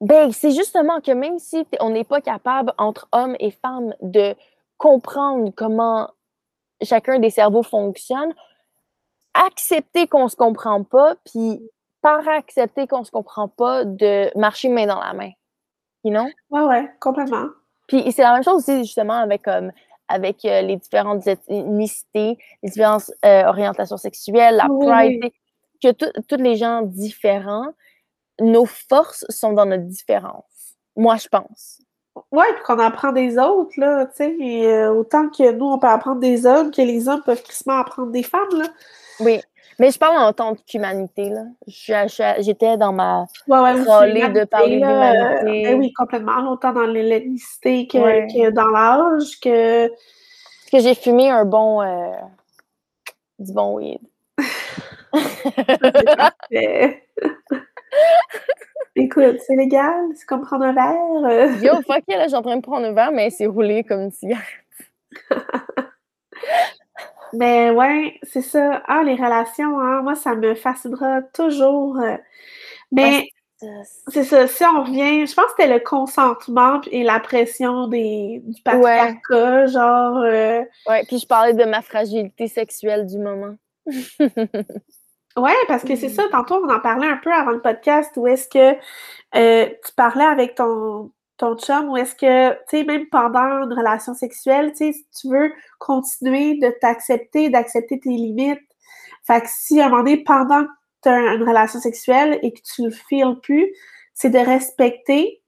Ben, 0.00 0.30
c'est 0.30 0.52
justement 0.52 1.00
que 1.00 1.10
même 1.10 1.40
si 1.40 1.66
on 1.80 1.90
n'est 1.90 2.04
pas 2.04 2.20
capable, 2.20 2.72
entre 2.78 3.08
hommes 3.10 3.34
et 3.40 3.50
femmes, 3.50 3.94
de 4.00 4.36
comprendre 4.76 5.50
comment 5.56 6.08
chacun 6.82 7.18
des 7.18 7.30
cerveaux 7.30 7.64
fonctionne, 7.64 8.32
accepter 9.34 10.06
qu'on 10.06 10.28
se 10.28 10.36
comprend 10.36 10.84
pas, 10.84 11.16
puis 11.24 11.60
par 12.00 12.26
accepter 12.28 12.86
qu'on 12.86 13.02
se 13.02 13.10
comprend 13.10 13.48
pas, 13.48 13.84
de 13.84 14.30
marcher 14.38 14.68
main 14.68 14.86
dans 14.86 15.00
la 15.00 15.14
main. 15.14 15.30
You 16.04 16.12
know? 16.12 16.28
Ouais, 16.50 16.62
ouais, 16.62 16.90
complètement. 17.00 17.46
Puis 17.88 18.12
c'est 18.12 18.22
la 18.22 18.34
même 18.34 18.44
chose 18.44 18.58
aussi, 18.58 18.84
justement, 18.84 19.14
avec, 19.14 19.42
comme, 19.42 19.72
avec 20.08 20.44
euh, 20.44 20.62
les 20.62 20.76
différentes 20.76 21.26
ethnicités, 21.26 22.38
les 22.62 22.70
différentes 22.70 23.10
euh, 23.24 23.44
orientations 23.44 23.96
sexuelles, 23.96 24.56
la 24.56 24.66
Oui, 24.70 24.86
pride, 24.86 25.20
oui. 25.24 25.32
que 25.82 26.20
tous 26.20 26.42
les 26.42 26.56
gens 26.56 26.82
différents, 26.82 27.68
nos 28.40 28.66
forces 28.66 29.24
sont 29.28 29.52
dans 29.52 29.66
notre 29.66 29.84
différence. 29.84 30.76
Moi, 30.96 31.16
je 31.16 31.28
pense. 31.28 31.80
Ouais, 32.32 32.52
puis 32.54 32.62
qu'on 32.64 32.78
apprend 32.78 33.12
des 33.12 33.38
autres, 33.38 33.72
là, 33.76 34.06
tu 34.06 34.16
sais, 34.16 34.36
euh, 34.66 34.92
autant 34.92 35.28
que 35.28 35.52
nous, 35.52 35.66
on 35.66 35.78
peut 35.78 35.86
apprendre 35.86 36.20
des 36.20 36.46
hommes, 36.46 36.70
que 36.70 36.82
les 36.82 37.08
hommes 37.08 37.22
peuvent 37.22 37.42
crissement 37.42 37.78
apprendre 37.78 38.10
des 38.10 38.24
femmes, 38.24 38.48
là. 38.56 38.66
Oui. 39.20 39.40
Mais 39.80 39.92
je 39.92 39.98
parle 39.98 40.16
en 40.16 40.32
tant 40.32 40.56
qu'humanité, 40.66 41.30
là. 41.30 41.44
J'étais 42.40 42.76
dans 42.76 42.92
ma... 42.92 43.26
Ouais, 43.46 43.60
ouais, 43.60 43.72
aussi, 43.74 43.84
Troller 43.84 44.28
de 44.28 44.44
parler 44.44 44.76
d'humanité. 44.76 45.20
euh, 45.20 45.42
ben 45.70 45.78
oui, 45.78 45.92
complètement, 45.92 46.50
autant 46.50 46.72
dans 46.72 46.82
l'ethnicité 46.82 47.86
que, 47.86 47.98
Ouais. 47.98 48.26
que 48.26 48.50
dans 48.50 48.66
l'âge, 48.68 49.38
que... 49.40 49.86
Parce 49.88 50.70
que 50.72 50.80
j'ai 50.80 50.94
fumé 50.96 51.30
un 51.30 51.44
bon... 51.44 51.80
euh, 51.82 52.10
du 53.38 53.52
bon 53.52 53.76
weed. 53.76 54.00
Écoute, 58.96 59.36
c'est 59.46 59.54
légal, 59.56 60.06
c'est 60.16 60.26
comme 60.26 60.42
prendre 60.42 60.64
un 60.64 60.72
verre. 60.72 61.56
Yo, 61.62 61.74
fuck 61.82 62.02
it, 62.08 62.16
là, 62.16 62.24
je 62.24 62.28
suis 62.28 62.36
en 62.36 62.42
train 62.42 62.56
de 62.56 62.62
prendre 62.62 62.86
un 62.86 62.92
verre, 62.92 63.12
mais 63.12 63.30
c'est 63.30 63.46
roulé 63.46 63.84
comme 63.84 64.00
une 64.00 64.10
cigarette. 64.10 64.44
Mais 67.32 67.70
ouais, 67.70 68.18
c'est 68.22 68.42
ça. 68.42 68.82
Ah, 68.86 69.02
les 69.04 69.14
relations, 69.14 69.78
hein, 69.80 70.02
moi, 70.02 70.14
ça 70.14 70.34
me 70.34 70.54
fascinera 70.54 71.22
toujours. 71.34 71.98
euh. 71.98 72.16
Mais 72.92 73.28
c'est 74.08 74.24
ça, 74.24 74.46
si 74.46 74.64
on 74.64 74.84
revient, 74.84 75.26
je 75.26 75.34
pense 75.34 75.46
que 75.46 75.50
c'était 75.62 75.72
le 75.74 75.80
consentement 75.80 76.80
et 76.92 77.02
la 77.02 77.18
pression 77.20 77.88
des, 77.88 78.40
du 78.44 78.62
patriarcat, 78.62 79.66
genre... 79.66 80.18
euh, 80.18 80.62
Ouais, 80.86 81.04
puis 81.06 81.18
je 81.18 81.26
parlais 81.26 81.54
de 81.54 81.64
ma 81.64 81.82
fragilité 81.82 82.46
sexuelle 82.48 83.06
du 83.06 83.18
moment. 83.18 83.56
Ouais, 85.36 85.54
parce 85.68 85.84
que 85.84 85.92
Mm. 85.92 85.96
c'est 85.96 86.08
ça, 86.08 86.24
tantôt 86.32 86.56
on 86.64 86.68
en 86.68 86.80
parlait 86.80 87.06
un 87.06 87.16
peu 87.18 87.32
avant 87.32 87.52
le 87.52 87.60
podcast, 87.60 88.12
où 88.16 88.26
est-ce 88.26 88.48
que 88.48 88.76
euh, 89.36 89.66
tu 89.86 89.92
parlais 89.96 90.24
avec 90.24 90.56
ton, 90.56 91.12
ton 91.38 91.56
chum, 91.56 91.88
où 91.88 91.96
est-ce 91.96 92.14
que, 92.14 92.52
tu 92.68 92.78
sais, 92.78 92.84
même 92.84 93.06
pendant 93.08 93.62
une 93.64 93.72
relation 93.72 94.12
sexuelle, 94.14 94.72
tu 94.72 94.78
sais, 94.78 94.92
si 94.92 95.06
tu 95.20 95.28
veux 95.28 95.52
continuer 95.78 96.58
de 96.58 96.70
t'accepter, 96.80 97.48
d'accepter 97.48 98.00
tes 98.00 98.10
limites, 98.10 98.60
fait 99.24 99.40
que 99.42 99.48
si 99.48 99.80
à 99.80 99.86
un 99.86 99.88
moment 99.88 100.02
donné, 100.02 100.24
pendant 100.24 100.64
que 100.64 100.70
tu 101.04 101.08
as 101.08 101.34
une 101.34 101.42
relation 101.48 101.80
sexuelle 101.80 102.38
et 102.42 102.52
que 102.52 102.60
tu 102.62 102.82
le 102.82 102.90
feels 102.90 103.38
plus, 103.42 103.72
c'est 104.14 104.30
de 104.30 104.38
respecter 104.38 105.42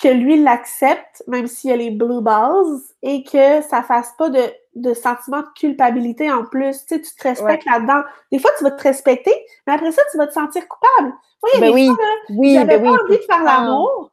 que 0.00 0.08
lui 0.08 0.42
l'accepte, 0.42 1.22
même 1.26 1.46
s'il 1.46 1.70
y 1.70 1.72
a 1.72 1.76
les 1.76 1.90
blue 1.90 2.22
balls, 2.22 2.80
et 3.02 3.22
que 3.22 3.60
ça 3.62 3.82
fasse 3.82 4.12
pas 4.18 4.30
de, 4.30 4.40
de 4.74 4.94
sentiment 4.94 5.40
de 5.40 5.48
culpabilité 5.54 6.32
en 6.32 6.44
plus. 6.46 6.84
Tu 6.86 6.94
sais, 6.94 7.00
tu 7.02 7.14
te 7.14 7.22
respectes 7.22 7.66
là-dedans. 7.66 8.02
Des 8.32 8.38
fois, 8.38 8.50
tu 8.56 8.64
vas 8.64 8.70
te 8.70 8.82
respecter, 8.82 9.34
mais 9.66 9.74
après 9.74 9.92
ça, 9.92 10.02
tu 10.10 10.16
vas 10.16 10.26
te 10.26 10.32
sentir 10.32 10.66
coupable. 10.68 11.12
A 11.54 11.60
Ben 11.60 11.68
des 11.68 11.72
oui, 11.72 11.86
fois, 11.86 11.96
là, 11.96 12.12
oui, 12.30 12.54
j'avais 12.54 12.78
ben 12.78 12.84
pas 12.84 12.92
oui. 12.92 12.98
envie 13.04 13.18
de 13.18 13.22
faire 13.22 13.44
l'amour. 13.44 14.09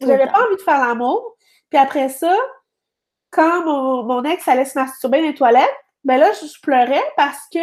J'avais 0.00 0.26
pas 0.26 0.46
envie 0.46 0.56
de 0.56 0.62
faire 0.62 0.80
l'amour. 0.80 1.36
Puis 1.68 1.78
après 1.78 2.08
ça, 2.08 2.34
quand 3.30 3.64
mon, 3.64 4.02
mon 4.04 4.24
ex 4.24 4.46
allait 4.48 4.64
se 4.64 4.78
masturber 4.78 5.20
dans 5.20 5.26
les 5.26 5.34
toilettes, 5.34 5.76
ben 6.04 6.18
là, 6.18 6.30
je, 6.32 6.46
je 6.46 6.60
pleurais 6.60 7.02
parce 7.16 7.40
que 7.52 7.58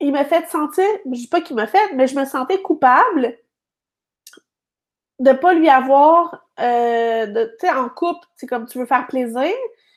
il 0.00 0.12
m'a 0.12 0.24
fait 0.24 0.48
sentir, 0.48 0.84
je 1.06 1.10
dis 1.10 1.28
pas 1.28 1.40
qu'il 1.40 1.56
m'a 1.56 1.66
fait, 1.66 1.92
mais 1.94 2.06
je 2.06 2.16
me 2.18 2.24
sentais 2.24 2.60
coupable 2.62 3.36
de 5.18 5.32
pas 5.32 5.52
lui 5.52 5.68
avoir, 5.68 6.46
euh, 6.60 7.26
de, 7.26 7.44
tu 7.58 7.66
sais, 7.66 7.72
en 7.72 7.88
couple, 7.88 8.24
c'est 8.36 8.46
comme 8.46 8.66
tu 8.66 8.78
veux 8.78 8.86
faire 8.86 9.06
plaisir, 9.08 9.52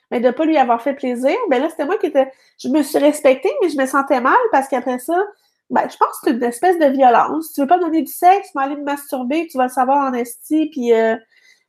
mais 0.09 0.19
de 0.19 0.31
pas 0.31 0.45
lui 0.45 0.57
avoir 0.57 0.81
fait 0.81 0.93
plaisir, 0.93 1.35
ben 1.49 1.61
là, 1.61 1.69
c'était 1.69 1.85
moi 1.85 1.97
qui 1.97 2.07
étais, 2.07 2.31
je 2.57 2.69
me 2.69 2.81
suis 2.81 2.97
respectée, 2.97 3.53
mais 3.61 3.69
je 3.69 3.77
me 3.77 3.85
sentais 3.85 4.19
mal 4.19 4.37
parce 4.51 4.67
qu'après 4.67 4.99
ça, 4.99 5.23
ben, 5.72 5.89
je 5.89 5.97
pense 5.97 6.19
que 6.19 6.30
c'est 6.30 6.32
une 6.32 6.43
espèce 6.43 6.78
de 6.80 6.86
violence. 6.88 7.53
Tu 7.53 7.61
veux 7.61 7.67
pas 7.67 7.78
me 7.78 7.84
donner 7.84 8.01
du 8.01 8.11
sexe, 8.11 8.53
m'aller 8.53 8.76
me 8.76 8.84
masturber, 8.84 9.47
tu 9.49 9.57
vas 9.57 9.65
le 9.65 9.72
savoir 9.72 10.09
en 10.09 10.13
esti, 10.13 10.69
puis 10.69 10.93
euh, 10.93 11.15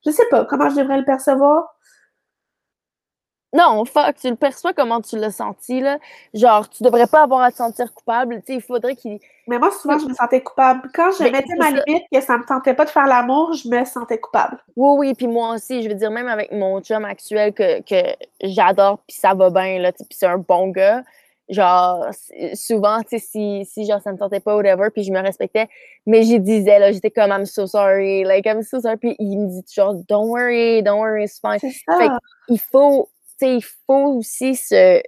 je 0.04 0.10
sais 0.10 0.26
pas 0.30 0.44
comment 0.44 0.68
je 0.68 0.76
devrais 0.76 0.98
le 0.98 1.04
percevoir. 1.04 1.68
Non, 3.54 3.84
fuck, 3.84 4.16
tu 4.16 4.30
le 4.30 4.36
perçois 4.36 4.72
comment 4.72 5.02
tu 5.02 5.18
l'as 5.18 5.30
senti, 5.30 5.80
là. 5.80 5.98
Genre, 6.32 6.68
tu 6.70 6.82
devrais 6.82 7.06
pas 7.06 7.22
avoir 7.22 7.42
à 7.42 7.50
te 7.50 7.56
sentir 7.56 7.92
coupable. 7.92 8.36
Tu 8.40 8.46
sais, 8.46 8.54
il 8.54 8.62
faudrait 8.62 8.96
qu'il. 8.96 9.20
Mais 9.46 9.58
moi, 9.58 9.70
souvent, 9.70 9.98
je 9.98 10.06
me 10.06 10.14
sentais 10.14 10.42
coupable. 10.42 10.90
Quand 10.94 11.10
je 11.12 11.24
Mais 11.24 11.32
mettais 11.32 11.54
ma 11.58 11.70
limite, 11.70 12.04
que 12.10 12.20
ça 12.22 12.38
me 12.38 12.44
tentait 12.44 12.72
pas 12.72 12.86
de 12.86 12.90
faire 12.90 13.06
l'amour, 13.06 13.52
je 13.52 13.68
me 13.68 13.84
sentais 13.84 14.18
coupable. 14.18 14.56
Oui, 14.74 14.96
oui, 14.98 15.14
puis 15.14 15.26
moi 15.26 15.54
aussi, 15.54 15.82
je 15.82 15.88
veux 15.90 15.94
dire, 15.94 16.10
même 16.10 16.28
avec 16.28 16.50
mon 16.50 16.80
chum 16.80 17.04
actuel 17.04 17.52
que, 17.52 17.82
que 17.82 18.16
j'adore, 18.42 19.00
puis 19.06 19.16
ça 19.18 19.34
va 19.34 19.50
bien, 19.50 19.80
là, 19.80 19.92
puis 19.92 20.06
c'est 20.10 20.26
un 20.26 20.38
bon 20.38 20.68
gars. 20.68 21.02
Genre, 21.52 22.06
souvent, 22.54 23.02
tu 23.02 23.10
sais, 23.10 23.18
si, 23.18 23.64
si 23.66 23.84
genre, 23.84 24.00
ça 24.00 24.10
me 24.10 24.16
tentait 24.16 24.40
pas, 24.40 24.56
whatever, 24.56 24.88
puis 24.90 25.04
je 25.04 25.12
me 25.12 25.20
respectais, 25.20 25.68
mais 26.06 26.22
j'y 26.22 26.40
disais, 26.40 26.78
là, 26.78 26.92
j'étais 26.92 27.10
comme, 27.10 27.30
I'm 27.30 27.44
so 27.44 27.66
sorry, 27.66 28.24
like, 28.24 28.46
I'm 28.46 28.62
so 28.62 28.80
sorry, 28.80 28.96
puis 28.96 29.16
il 29.18 29.38
me 29.38 29.48
dit 29.48 29.62
toujours, 29.64 29.94
don't 30.08 30.28
worry, 30.30 30.82
don't 30.82 30.98
worry, 30.98 31.24
it's 31.24 31.38
fine. 31.38 31.60
Fait 31.60 32.08
il 32.48 32.58
faut, 32.58 33.10
tu 33.38 33.46
sais, 33.46 33.56
il 33.56 33.64
faut 33.86 34.16
aussi 34.16 34.56
se, 34.56 35.02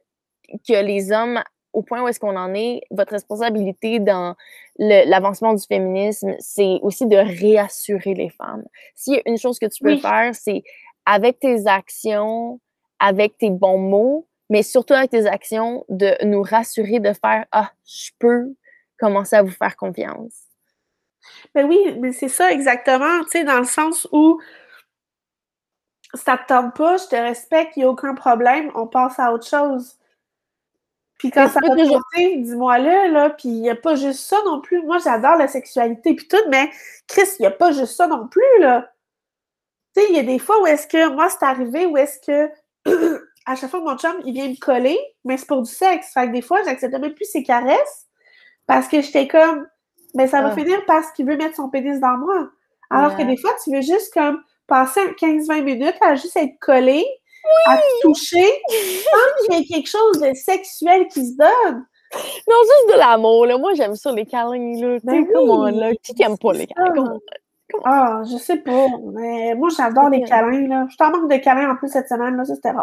que 0.68 0.84
les 0.84 1.12
hommes, 1.12 1.42
au 1.72 1.82
point 1.82 2.02
où 2.02 2.08
est-ce 2.08 2.20
qu'on 2.20 2.36
en 2.36 2.54
est, 2.54 2.82
votre 2.90 3.12
responsabilité 3.12 3.98
dans 3.98 4.36
l'avancement 4.78 5.54
du 5.54 5.64
féminisme, 5.64 6.34
c'est 6.38 6.78
aussi 6.82 7.06
de 7.06 7.16
réassurer 7.16 8.12
les 8.12 8.28
femmes. 8.28 8.64
S'il 8.94 9.14
y 9.14 9.18
a 9.18 9.22
une 9.24 9.38
chose 9.38 9.58
que 9.58 9.66
tu 9.66 9.82
peux 9.82 9.94
Oui. 9.94 10.00
faire, 10.00 10.34
c'est 10.34 10.62
avec 11.06 11.38
tes 11.38 11.66
actions, 11.66 12.60
avec 13.00 13.38
tes 13.38 13.50
bons 13.50 13.78
mots, 13.78 14.26
mais 14.50 14.62
surtout 14.62 14.94
avec 14.94 15.10
tes 15.10 15.26
actions, 15.26 15.84
de 15.88 16.14
nous 16.24 16.42
rassurer, 16.42 17.00
de 17.00 17.12
faire 17.12 17.46
Ah, 17.52 17.72
je 17.86 18.10
peux 18.18 18.54
commencer 18.98 19.36
à 19.36 19.42
vous 19.42 19.50
faire 19.50 19.76
confiance. 19.76 20.34
Ben 21.54 21.66
oui, 21.66 21.96
mais 22.00 22.12
c'est 22.12 22.28
ça 22.28 22.52
exactement, 22.52 23.24
tu 23.24 23.30
sais, 23.30 23.44
dans 23.44 23.58
le 23.58 23.64
sens 23.64 24.06
où 24.12 24.40
ça 26.12 26.38
te 26.38 26.46
tente 26.46 26.76
pas, 26.76 26.96
je 26.98 27.06
te 27.06 27.16
respecte, 27.16 27.76
il 27.76 27.80
n'y 27.80 27.84
a 27.86 27.90
aucun 27.90 28.14
problème, 28.14 28.70
on 28.74 28.86
passe 28.86 29.18
à 29.18 29.32
autre 29.32 29.46
chose. 29.46 29.96
Puis 31.18 31.30
quand 31.30 31.48
ça 31.48 31.60
va 31.60 31.74
toujours- 31.74 32.02
dis-moi 32.14 32.78
là, 32.78 33.08
là, 33.08 33.30
puis 33.30 33.48
il 33.48 33.62
n'y 33.62 33.70
a 33.70 33.76
pas 33.76 33.94
juste 33.94 34.20
ça 34.20 34.36
non 34.44 34.60
plus. 34.60 34.82
Moi, 34.82 34.98
j'adore 34.98 35.36
la 35.36 35.48
sexualité 35.48 36.14
puis 36.14 36.28
tout, 36.28 36.36
mais 36.50 36.70
Chris, 37.06 37.22
il 37.38 37.42
n'y 37.42 37.46
a 37.46 37.50
pas 37.50 37.72
juste 37.72 37.96
ça 37.96 38.06
non 38.06 38.28
plus, 38.28 38.42
là. 38.60 38.92
Tu 39.96 40.02
sais, 40.02 40.08
il 40.10 40.16
y 40.16 40.18
a 40.20 40.24
des 40.24 40.38
fois 40.38 40.60
où 40.60 40.66
est-ce 40.66 40.86
que, 40.86 41.08
moi, 41.08 41.30
c'est 41.30 41.44
arrivé, 41.44 41.86
où 41.86 41.96
est-ce 41.96 42.18
que, 42.18 42.50
à 43.46 43.56
chaque 43.56 43.70
fois 43.70 43.80
que 43.80 43.84
mon 43.84 43.96
chum, 43.98 44.14
il 44.24 44.32
vient 44.34 44.48
me 44.48 44.58
coller, 44.58 44.98
mais 45.24 45.36
c'est 45.36 45.46
pour 45.46 45.62
du 45.62 45.70
sexe. 45.70 46.12
Fait 46.14 46.26
que 46.28 46.32
des 46.32 46.42
fois, 46.42 46.62
j'acceptais 46.64 46.98
même 46.98 47.14
plus 47.14 47.26
ses 47.26 47.42
caresses 47.42 48.06
parce 48.66 48.88
que 48.88 49.00
j'étais 49.00 49.28
comme, 49.28 49.66
mais 50.14 50.26
ça 50.26 50.40
va 50.42 50.48
Ah. 50.48 50.54
finir 50.56 50.84
parce 50.86 51.10
qu'il 51.12 51.26
veut 51.26 51.36
mettre 51.36 51.56
son 51.56 51.68
pénis 51.68 52.00
dans 52.00 52.16
moi. 52.18 52.48
Alors 52.90 53.16
que 53.16 53.22
des 53.22 53.36
fois, 53.36 53.50
tu 53.62 53.74
veux 53.74 53.82
juste 53.82 54.12
comme 54.14 54.40
passer 54.66 55.00
un 55.00 55.12
15-20 55.12 55.62
minutes 55.62 55.96
à 56.00 56.14
juste 56.14 56.36
être 56.36 56.58
collé, 56.60 57.04
à 57.66 57.76
te 57.76 57.82
toucher, 58.02 58.46
sans 58.68 59.44
qu'il 59.46 59.54
y 59.58 59.62
ait 59.62 59.64
quelque 59.66 59.88
chose 59.90 60.20
de 60.20 60.32
sexuel 60.34 61.06
qui 61.08 61.26
se 61.26 61.36
donne. 61.36 61.84
Non, 62.48 62.56
juste 62.62 62.94
de 62.94 62.98
l'amour, 62.98 63.46
là. 63.46 63.58
Moi, 63.58 63.74
j'aime 63.74 63.96
ça, 63.96 64.12
les 64.12 64.24
câlins, 64.24 64.80
là. 64.80 64.98
Ben 65.02 65.26
là? 65.72 65.90
Qui 66.02 66.14
qui 66.14 66.22
aime 66.22 66.38
pas 66.38 66.52
les 66.52 66.66
câlins? 66.68 67.18
Ah, 67.84 68.22
je 68.30 68.36
sais 68.36 68.58
pas. 68.58 68.86
Mais 69.14 69.54
moi, 69.54 69.68
j'adore 69.76 70.08
les 70.10 70.22
câlins, 70.22 70.68
là. 70.68 70.86
Je 70.90 70.96
t'en 70.96 71.10
manque 71.10 71.30
de 71.30 71.36
câlins 71.38 71.70
en 71.72 71.76
plus 71.76 71.88
cette 71.88 72.08
semaine, 72.08 72.36
là. 72.36 72.44
Ça, 72.44 72.54
c'était 72.54 72.70
rough. 72.70 72.82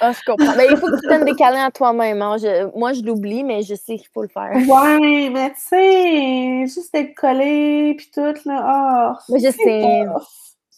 Ah, 0.00 0.12
je 0.12 0.20
comprends. 0.24 0.54
Mais 0.56 0.66
il 0.70 0.76
faut 0.76 0.86
que 0.86 1.00
tu 1.00 1.06
donnes 1.08 1.24
des 1.24 1.34
câlins 1.34 1.66
à 1.66 1.70
toi-même. 1.70 2.20
hein. 2.22 2.36
Je- 2.38 2.76
moi, 2.76 2.92
je 2.94 3.02
l'oublie, 3.02 3.44
mais 3.44 3.62
je 3.62 3.74
sais 3.74 3.96
qu'il 3.96 4.08
faut 4.12 4.22
le 4.22 4.28
faire. 4.28 4.50
Ouais, 4.54 5.28
mais 5.30 5.50
tu 5.50 5.60
sais, 5.60 6.66
juste 6.66 6.94
être 6.94 7.14
collé, 7.14 7.94
puis 7.98 8.10
tout, 8.12 8.34
là. 8.48 8.62
Ah, 8.64 9.18
Mais 9.28 9.38
je 9.40 9.50
sais. 9.50 10.06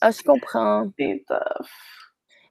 Ah, 0.00 0.10
je 0.10 0.22
comprends. 0.22 0.88
C'est 0.98 1.24
tough. 1.26 1.66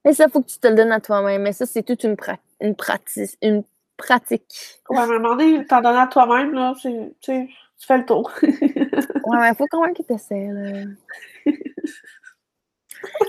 Mais 0.06 0.14
ça, 0.14 0.28
faut 0.30 0.42
que 0.42 0.48
tu 0.48 0.60
te 0.60 0.68
le 0.68 0.76
donnes 0.76 0.92
à 0.92 1.00
toi-même. 1.02 1.42
Mais 1.44 1.54
ça, 1.54 1.66
c'est 1.66 1.84
toute 1.84 2.04
une, 2.04 2.14
pra- 2.16 2.38
une, 2.62 2.76
pratique, 2.76 3.38
une 3.42 3.64
pratique. 3.98 4.80
Ouais, 4.90 4.98
mais 5.08 5.14
à 5.14 5.18
un 5.18 5.20
moment 5.20 5.36
donné, 5.36 5.66
t'en 5.66 5.82
donner 5.82 6.00
à 6.00 6.08
toi-même, 6.08 6.54
là, 6.54 6.74
tu 6.82 6.92
fais 7.22 7.98
le 7.98 8.06
tour. 8.06 8.32
Ouais, 9.26 9.38
mais 9.40 9.54
faut 9.56 9.66
quand 9.70 9.82
même 9.82 9.94
que 9.94 10.04
tu 10.04 10.14
essaies, 10.14 10.48
là. 10.52 10.84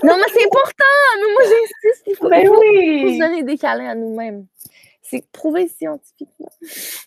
non, 0.03 0.15
mais 0.17 0.31
c'est 0.33 0.45
important! 0.45 0.97
Mais 1.19 1.33
moi, 1.33 1.41
j'insiste. 1.43 2.03
Il 2.07 2.15
faut, 2.15 2.29
ben 2.29 2.47
faut- 2.47 2.55
se 2.55 2.59
oui! 2.59 3.19
donner 3.19 3.43
des 3.43 3.57
câlins 3.57 3.89
à 3.89 3.95
nous-mêmes. 3.95 4.45
C'est 5.01 5.25
prouvé 5.31 5.67
scientifiquement. 5.67 6.49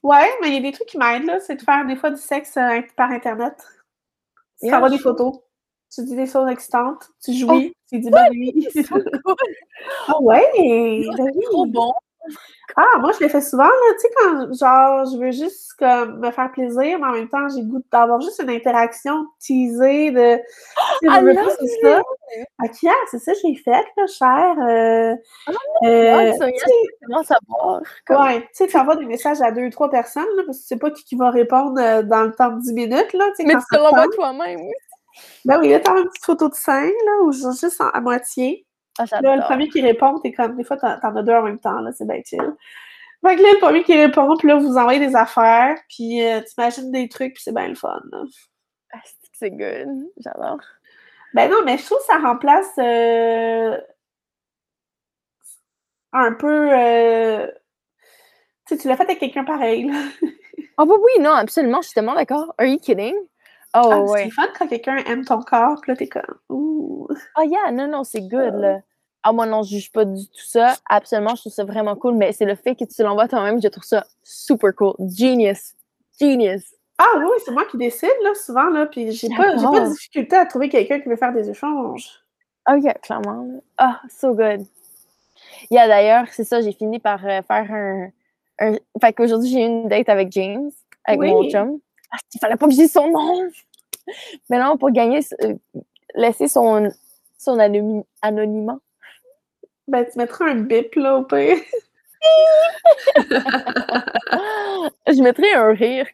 Ouais, 0.02 0.28
mais 0.40 0.48
il 0.48 0.54
y 0.54 0.56
a 0.56 0.60
des 0.60 0.72
trucs 0.72 0.88
qui 0.88 0.96
m'aident, 0.98 1.26
là. 1.26 1.38
C'est 1.40 1.56
de 1.56 1.62
faire 1.62 1.84
des 1.86 1.96
fois 1.96 2.10
du 2.10 2.20
sexe 2.20 2.56
euh, 2.56 2.80
par 2.96 3.10
Internet. 3.10 3.54
Tu 4.60 4.68
Yeah, 4.68 4.88
des 4.88 4.98
photos. 4.98 5.38
Tu 5.94 6.04
dis 6.04 6.16
des 6.16 6.26
choses 6.26 6.48
excitantes. 6.48 7.08
Tu 7.22 7.32
Oh, 7.44 7.48
jouis. 7.48 7.72
tu 7.90 7.98
dis 7.98 8.10
bonne 8.10 8.30
nuit. 8.32 8.68
C'est. 8.72 8.86
Ah 10.08 10.20
ouais! 10.20 10.42
Non, 11.06 11.14
ben 11.14 11.30
C'est 11.34 11.40
trop 11.46 11.66
bon. 11.66 11.92
Ah, 12.76 12.98
moi, 13.00 13.10
je 13.18 13.24
le 13.24 13.28
fais 13.30 13.40
souvent, 13.40 13.64
là. 13.64 13.94
Tu 13.94 14.00
sais, 14.00 14.08
quand, 14.16 14.52
genre, 14.54 15.04
je 15.12 15.18
veux 15.18 15.30
juste 15.32 15.72
comme, 15.78 16.20
me 16.20 16.30
faire 16.30 16.52
plaisir, 16.52 16.98
mais 16.98 17.06
en 17.06 17.12
même 17.12 17.28
temps, 17.28 17.48
j'ai 17.48 17.62
le 17.62 17.66
goût 17.66 17.82
d'avoir 17.90 18.20
juste 18.20 18.40
une 18.42 18.50
interaction 18.50 19.26
teasée 19.40 20.10
de. 20.12 20.36
Tu 21.02 21.08
sais, 21.08 21.08
c'est 21.60 21.66
ça. 21.82 22.02
Que, 22.68 22.86
yeah, 22.86 22.92
c'est 23.10 23.18
ça, 23.18 23.32
j'ai 23.42 23.54
fait, 23.56 23.84
là, 23.96 24.06
cher. 24.06 24.56
Euh, 24.60 25.14
euh, 25.84 26.12
Ah, 26.30 26.32
ça, 26.38 26.46
tu 26.52 26.58
sais, 26.58 26.72
comment 27.06 27.22
savoir? 27.24 27.80
Comme... 28.06 28.22
Ouais, 28.22 28.40
tu 28.42 28.48
sais, 28.52 28.66
tu 28.68 28.76
envoies 28.76 28.96
des 28.96 29.06
messages 29.06 29.40
à 29.40 29.50
deux, 29.50 29.68
trois 29.70 29.90
personnes, 29.90 30.28
là, 30.36 30.42
parce 30.46 30.58
que 30.58 30.62
tu 30.62 30.68
sais 30.68 30.76
pas 30.78 30.90
qui, 30.90 31.04
qui 31.04 31.16
va 31.16 31.30
répondre 31.30 31.80
euh, 31.80 32.02
dans 32.02 32.22
le 32.22 32.32
temps 32.32 32.50
de 32.50 32.60
10 32.60 32.72
minutes, 32.74 33.12
là, 33.14 33.26
Mais 33.40 33.54
tu 33.54 33.60
ça 33.60 33.76
te 33.78 33.82
l'envoies 33.82 34.08
toi-même, 34.14 34.60
oui. 34.60 34.74
Ben 35.44 35.58
oui, 35.58 35.70
là, 35.70 35.80
t'as 35.80 35.98
une 35.98 36.06
petite 36.08 36.24
photo 36.24 36.48
de 36.48 36.54
scène, 36.54 36.92
là, 37.06 37.24
ou 37.24 37.32
juste 37.32 37.80
en- 37.80 37.88
à 37.88 38.00
moitié. 38.00 38.64
Ah, 38.98 39.04
Là, 39.22 39.36
le 39.36 39.42
premier 39.42 39.68
qui 39.68 39.80
répond, 39.82 40.18
t'es 40.20 40.32
comme, 40.32 40.56
des 40.56 40.64
fois, 40.64 40.76
t'en 40.76 41.16
as 41.16 41.22
deux 41.22 41.32
en 41.32 41.42
même 41.42 41.58
temps, 41.60 41.80
là, 41.80 41.90
c'est 41.92 42.06
bien 42.06 42.20
chill. 42.24 42.40
Fait 43.26 43.36
que 43.36 43.42
là, 43.42 43.48
le 43.52 43.58
premier 43.60 43.82
qui 43.84 43.94
répond, 43.96 44.36
puis 44.36 44.48
là, 44.48 44.56
vous 44.56 44.76
envoyez 44.76 44.98
des 45.00 45.14
affaires, 45.16 45.76
puis 45.88 46.22
euh, 46.24 46.40
t'imagines 46.42 46.90
des 46.90 47.08
trucs, 47.08 47.34
puis 47.34 47.42
c'est 47.42 47.54
bien 47.54 47.68
le 47.68 47.74
fun, 47.74 48.00
là. 48.12 48.22
Ah, 48.92 48.98
c'est 49.32 49.50
good. 49.50 49.88
J'adore. 50.18 50.60
Ben 51.34 51.50
non, 51.50 51.58
mais 51.64 51.78
je 51.78 51.84
trouve 51.84 51.98
que 51.98 52.04
ça 52.04 52.18
remplace 52.18 52.72
euh, 52.78 53.78
un 56.12 56.32
peu... 56.32 56.70
euh, 56.72 57.46
Tu 58.66 58.74
sais, 58.76 58.82
tu 58.82 58.88
l'as 58.88 58.96
fait 58.96 59.04
avec 59.04 59.18
quelqu'un 59.20 59.44
pareil, 59.44 59.84
là. 59.84 59.98
Ah, 60.78 60.84
bah 60.86 60.94
oui, 61.00 61.22
non, 61.22 61.32
absolument, 61.32 61.82
je 61.82 61.88
suis 61.88 61.94
tellement 61.94 62.14
d'accord. 62.14 62.54
Are 62.58 62.66
you 62.66 62.78
kidding? 62.78 63.14
Oh, 63.74 63.88
Ah, 63.90 64.00
ouais. 64.00 64.24
C'est 64.24 64.30
fun 64.30 64.48
quand 64.58 64.66
quelqu'un 64.66 64.96
aime 65.06 65.24
ton 65.24 65.40
corps, 65.42 65.80
puis 65.80 65.92
là, 65.92 65.96
t'es 65.96 66.08
comme, 66.08 66.22
ouh. 66.48 67.06
Ah, 67.36 67.44
yeah, 67.44 67.70
non, 67.72 67.86
non, 67.88 68.04
c'est 68.04 68.22
good, 68.22 68.54
là. 68.54 68.80
Ah, 69.22 69.32
moi, 69.32 69.46
non, 69.46 69.62
je 69.62 69.76
juge 69.76 69.92
pas 69.92 70.04
du 70.04 70.26
tout 70.26 70.44
ça. 70.46 70.76
Absolument, 70.88 71.34
je 71.34 71.42
trouve 71.42 71.52
ça 71.52 71.64
vraiment 71.64 71.94
cool, 71.94 72.14
mais 72.14 72.32
c'est 72.32 72.46
le 72.46 72.54
fait 72.54 72.74
que 72.74 72.84
tu 72.84 73.02
l'envoies 73.02 73.28
toi-même, 73.28 73.60
je 73.62 73.68
trouve 73.68 73.84
ça 73.84 74.04
super 74.24 74.74
cool. 74.74 74.94
Genius. 74.98 75.74
Genius. 76.18 76.74
Ah 76.98 77.18
oui, 77.18 77.28
c'est 77.44 77.52
moi 77.52 77.64
qui 77.70 77.76
décide, 77.76 78.10
là, 78.22 78.34
souvent, 78.34 78.68
là, 78.70 78.86
puis 78.86 79.12
j'ai 79.12 79.28
pas, 79.28 79.54
pas 79.54 79.80
de 79.80 79.90
difficulté 79.92 80.36
à 80.36 80.46
trouver 80.46 80.68
quelqu'un 80.68 81.00
qui 81.00 81.08
veut 81.08 81.16
faire 81.16 81.32
des 81.32 81.48
échanges. 81.48 82.08
Oh, 82.68 82.74
yeah, 82.76 82.94
clairement. 82.94 83.62
Ah, 83.78 84.00
so 84.08 84.34
good. 84.34 84.66
Yeah, 85.70 85.86
d'ailleurs, 85.88 86.26
c'est 86.32 86.44
ça, 86.44 86.60
j'ai 86.60 86.72
fini 86.72 86.98
par 86.98 87.24
euh, 87.24 87.40
faire 87.42 87.72
un, 87.72 88.08
un... 88.58 88.74
Fait 89.00 89.12
qu'aujourd'hui, 89.12 89.50
j'ai 89.50 89.60
eu 89.62 89.66
une 89.66 89.88
date 89.88 90.08
avec 90.08 90.30
James, 90.32 90.70
avec 91.04 91.20
mon 91.20 91.48
chum. 91.50 91.78
Ah, 92.12 92.18
il 92.34 92.38
fallait 92.38 92.56
pas 92.56 92.66
que 92.66 92.72
je 92.72 92.78
dise 92.78 92.92
son 92.92 93.08
nom! 93.10 93.48
Mais 94.48 94.58
non, 94.58 94.76
pour 94.76 94.90
gagner, 94.90 95.20
euh, 95.42 95.54
laisser 96.14 96.48
son, 96.48 96.90
son 97.38 97.58
anonymat. 98.22 98.78
Ben, 99.88 100.04
tu 100.04 100.18
mettras 100.18 100.46
un 100.46 100.56
bip, 100.56 100.94
là, 100.96 101.16
au 101.16 101.22
pire. 101.24 101.56
je 105.06 105.22
mettrais 105.22 105.52
un 105.54 105.72
rire. 105.72 106.06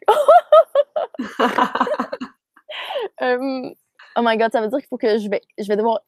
Euh, 3.21 3.69
oh 4.15 4.21
my 4.21 4.37
god, 4.37 4.51
ça 4.51 4.61
veut 4.61 4.67
dire 4.67 4.77
qu'il 4.79 4.87
faut 4.87 4.97
que 4.97 5.17
je 5.17 5.29
vais, 5.29 5.41
je 5.57 5.67
vais 5.67 5.75
devoir 5.75 6.01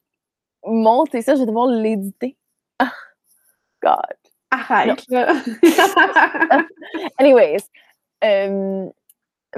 monter 0.64 1.22
ça, 1.22 1.34
je 1.34 1.40
vais 1.40 1.46
devoir 1.46 1.66
l'éditer. 1.66 2.36
Ah, 2.78 2.92
God. 3.82 4.16
Arrête, 4.50 5.04
là. 5.08 5.32
Anyways, 7.18 7.64
euh, 8.24 8.88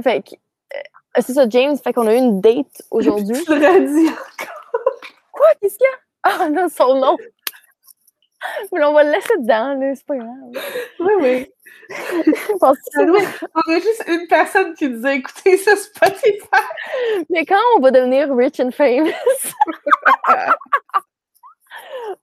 fait 0.01 0.23
que, 0.23 0.35
euh, 0.35 1.21
c'est 1.21 1.35
ça, 1.35 1.49
James, 1.49 1.77
fait 1.77 1.93
qu'on 1.93 2.07
a 2.07 2.15
eu 2.15 2.19
une 2.19 2.41
date 2.41 2.83
aujourd'hui. 2.91 3.43
tu 3.45 3.59
le 3.59 3.67
redis. 3.67 4.15
Quoi? 5.33 5.47
Qu'est-ce 5.61 5.77
qu'il 5.77 5.87
y 5.87 5.89
a? 5.89 5.99
Ah 6.25 6.49
non, 6.49 6.69
son 6.69 6.95
nom! 7.01 7.17
Mais 8.73 8.85
on 8.85 8.93
va 8.93 9.05
le 9.05 9.13
laisser 9.13 9.37
dedans, 9.39 9.75
là, 9.75 9.95
c'est 9.95 10.07
pas 10.07 10.17
grave. 10.17 10.31
Oui, 11.01 11.13
oui. 11.21 11.53
Parce 12.61 12.79
que 12.79 13.11
oui, 13.11 13.25
On 13.55 13.73
a 13.73 13.79
juste 13.79 14.05
une 14.09 14.27
personne 14.29 14.75
qui 14.75 14.89
nous 14.89 15.07
a 15.07 15.15
écouté 15.15 15.57
sur 15.59 15.77
Spotify. 15.77 16.41
Mais 17.31 17.45
quand 17.45 17.61
on 17.77 17.81
va 17.81 17.91
devenir 17.91 18.35
rich 18.35 18.61
and 18.61 18.71
famous? 18.71 19.13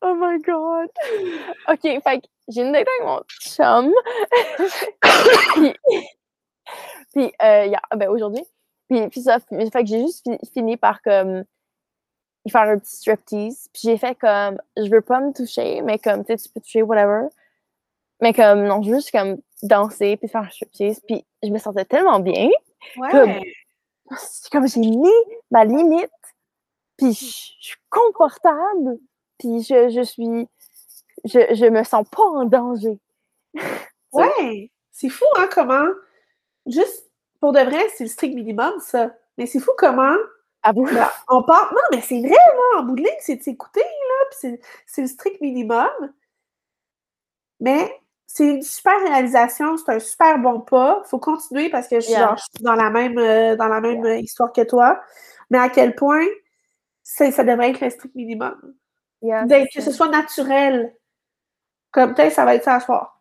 oh 0.02 0.16
my 0.16 0.40
god! 0.42 0.90
Ok, 1.68 1.82
fait 1.82 2.22
que 2.22 2.28
j'ai 2.48 2.62
une 2.62 2.72
date 2.72 2.88
avec 2.88 3.06
mon 3.06 3.22
chum. 3.42 3.94
puis, 5.54 5.74
puis 7.14 7.34
euh, 7.42 7.72
ben, 7.96 8.10
aujourd'hui. 8.10 8.46
Puis, 8.90 9.08
puis 9.10 9.22
ça, 9.22 9.40
fait 9.40 9.70
que 9.72 9.86
j'ai 9.86 10.02
juste 10.02 10.24
fi- 10.24 10.52
fini 10.52 10.78
par 10.78 11.02
comme 11.02 11.44
faire 12.50 12.62
un 12.62 12.80
petit 12.80 12.96
striptease. 12.96 13.70
Puis 13.74 13.82
j'ai 13.84 13.98
fait 13.98 14.16
comme, 14.16 14.60
je 14.78 14.90
veux 14.90 15.02
pas 15.02 15.20
me 15.20 15.34
toucher, 15.34 15.82
mais 15.82 16.00
comme, 16.00 16.26
tu 16.26 16.34
sais, 16.34 16.38
tu 16.44 16.50
peux 16.50 16.62
toucher, 16.62 16.82
whatever. 16.82 17.28
Mais 18.22 18.34
comme, 18.34 18.64
non, 18.64 18.82
je 18.82 18.90
veux 18.90 18.96
juste 18.98 19.12
comme 19.12 19.38
danser 19.62 20.18
puis 20.18 20.28
faire 20.28 20.42
un 20.42 20.50
striptease. 20.50 21.00
Puis 21.08 21.26
je 21.44 21.50
me 21.50 21.58
sentais 21.58 21.86
tellement 21.86 22.20
bien. 22.20 22.50
Ouais. 22.98 23.42
C'est 24.18 24.52
comme 24.52 24.68
j'ai 24.68 24.80
mis 24.80 25.12
ma 25.52 25.66
limite, 25.66 26.10
puis 26.98 27.14
je 27.14 27.26
je 27.60 27.68
suis 27.68 27.78
confortable, 27.90 28.98
puis 29.38 29.62
je, 29.62 29.90
je 29.90 30.02
suis, 30.02 30.48
je, 31.26 31.54
je 31.54 31.66
me 31.68 31.84
sens 31.84 32.08
pas 32.10 32.24
en 32.24 32.46
danger. 32.46 33.00
Ouais. 34.12 34.72
C'est 34.92 35.10
fou, 35.10 35.26
hein, 35.38 35.48
comment. 35.54 35.86
Juste, 36.70 37.10
pour 37.40 37.52
de 37.54 37.60
vrai, 37.60 37.82
c'est 37.96 38.04
le 38.06 38.10
strict 38.10 38.36
minimum, 38.36 38.74
ça. 38.80 39.12
Mais 39.38 39.46
c'est 39.46 39.60
fou 39.60 39.72
comment. 39.78 40.16
Ben, 40.94 41.08
on 41.30 41.44
part. 41.44 41.72
Non, 41.74 41.82
mais 41.92 42.02
c'est 42.02 42.20
vrai, 42.20 42.30
là, 42.32 42.80
en 42.80 42.84
bout 42.84 42.96
de 42.96 43.02
ligne, 43.04 43.18
c'est 43.22 43.38
de 43.38 43.44
s'écouter, 43.44 43.80
là, 43.82 44.26
puis 44.32 44.60
c'est- 44.86 45.02
le 45.02 45.08
strict 45.08 45.40
minimum. 45.42 45.88
Mais 47.60 47.94
c'est 48.26 48.46
une 48.46 48.62
super 48.62 49.00
réalisation, 49.02 49.78
c'est 49.78 49.92
un 49.92 50.00
super 50.00 50.38
bon 50.40 50.62
pas. 50.62 51.02
Faut 51.06 51.20
continuer 51.20 51.70
parce 51.70 51.88
que 51.88 52.00
je, 52.00 52.10
Yeah. 52.10 52.20
genre, 52.28 52.38
je 52.38 52.44
suis 52.44 52.64
dans 52.64 52.76
la 52.76 52.90
même, 52.90 53.18
euh, 53.18 53.56
dans 53.56 53.68
la 53.68 53.82
même 53.82 54.06
histoire 54.20 54.54
que 54.54 54.62
toi. 54.62 55.02
Mais 55.50 55.58
à 55.58 55.70
quel 55.70 55.96
point 55.96 56.26
ça 57.04 57.44
devrait 57.44 57.72
être 57.72 57.82
le 57.82 57.90
strict 57.90 58.16
minimum. 58.16 58.76
Yeah, 59.22 59.46
que 59.48 59.82
ce 59.82 59.92
soit 59.92 60.10
naturel. 60.10 60.96
Comme 61.92 62.14
peut-être 62.14 62.34
ça 62.34 62.46
va 62.46 62.56
être 62.56 62.64
ça 62.64 62.76
à 62.76 62.80
soir. 62.80 63.19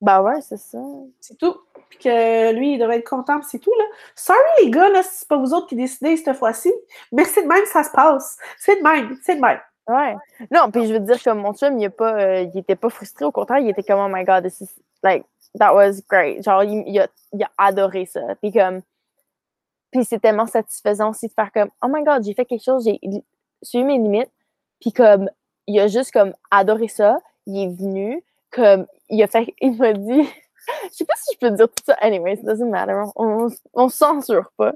Bah 0.00 0.22
ouais, 0.22 0.40
c'est 0.40 0.56
ça. 0.56 0.78
C'est 1.20 1.36
tout. 1.36 1.56
Puis 1.90 1.98
que 1.98 2.52
lui, 2.52 2.74
il 2.74 2.78
devrait 2.78 2.98
être 2.98 3.08
content, 3.08 3.40
c'est 3.42 3.58
tout, 3.58 3.72
là. 3.78 3.84
Sorry, 4.14 4.38
les 4.64 4.70
gars, 4.70 4.88
là, 4.88 5.02
c'est 5.02 5.28
pas 5.28 5.36
vous 5.36 5.52
autres 5.52 5.66
qui 5.66 5.76
décidez 5.76 6.16
cette 6.16 6.36
fois-ci. 6.36 6.72
Mais 7.12 7.24
c'est 7.24 7.42
de 7.42 7.48
même 7.48 7.62
que 7.62 7.68
ça 7.68 7.84
se 7.84 7.90
passe. 7.90 8.38
C'est 8.58 8.76
de 8.76 8.82
même, 8.82 9.16
c'est 9.22 9.36
de 9.36 9.40
même. 9.40 9.60
Ouais. 9.88 10.16
Non, 10.50 10.70
puis 10.70 10.86
je 10.86 10.92
veux 10.92 11.00
dire, 11.00 11.22
comme 11.22 11.40
mon 11.40 11.52
chum, 11.52 11.78
il, 11.78 11.86
a 11.86 11.90
pas, 11.90 12.14
euh, 12.14 12.42
il 12.42 12.58
était 12.60 12.76
pas 12.76 12.90
frustré, 12.90 13.24
au 13.24 13.32
contraire, 13.32 13.58
il 13.58 13.68
était 13.68 13.82
comme, 13.82 13.98
oh 14.00 14.08
my 14.08 14.24
god, 14.24 14.44
this 14.44 14.60
is, 14.60 14.70
like, 15.02 15.24
that 15.58 15.74
was 15.74 16.00
great. 16.08 16.44
Genre, 16.44 16.62
il, 16.62 16.84
il 16.86 17.00
a, 17.00 17.08
il 17.32 17.42
a 17.42 17.50
adoré 17.58 18.06
ça. 18.06 18.20
Puis 18.40 18.52
comme, 18.52 18.82
puis 19.90 20.04
c'est 20.04 20.20
tellement 20.20 20.46
satisfaisant 20.46 21.10
aussi 21.10 21.26
de 21.26 21.32
faire 21.32 21.50
comme, 21.52 21.70
oh 21.82 21.88
my 21.88 22.04
god, 22.04 22.24
j'ai 22.24 22.34
fait 22.34 22.44
quelque 22.44 22.64
chose, 22.64 22.84
j'ai 22.84 23.00
suivi 23.62 23.84
mes 23.84 23.98
limites. 23.98 24.30
Puis 24.80 24.92
comme, 24.92 25.28
il 25.66 25.78
a 25.80 25.88
juste 25.88 26.12
comme 26.12 26.34
adoré 26.50 26.88
ça. 26.88 27.18
Il 27.46 27.58
est 27.58 27.74
venu, 27.74 28.22
comme, 28.50 28.86
il 29.10 29.22
a 29.22 29.26
fait, 29.26 29.54
il 29.60 29.76
m'a 29.76 29.92
dit, 29.92 30.24
je 30.84 30.88
sais 30.96 31.04
pas 31.04 31.14
si 31.16 31.34
je 31.34 31.38
peux 31.38 31.50
dire 31.50 31.68
tout 31.68 31.84
ça. 31.84 31.94
Anyways, 32.00 32.34
it 32.40 32.44
doesn't 32.44 32.70
matter. 32.70 32.94
On, 33.16 33.46
on, 33.46 33.48
on 33.74 33.88
censure 33.88 34.50
pas. 34.56 34.72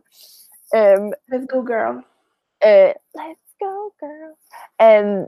Euh, 0.75 1.11
Let's 1.29 1.47
go, 1.47 1.65
girl. 1.67 2.03
euh, 2.65 2.93
let's 3.15 3.55
go, 3.61 3.93
girl. 4.01 4.35
Euh, 4.83 5.27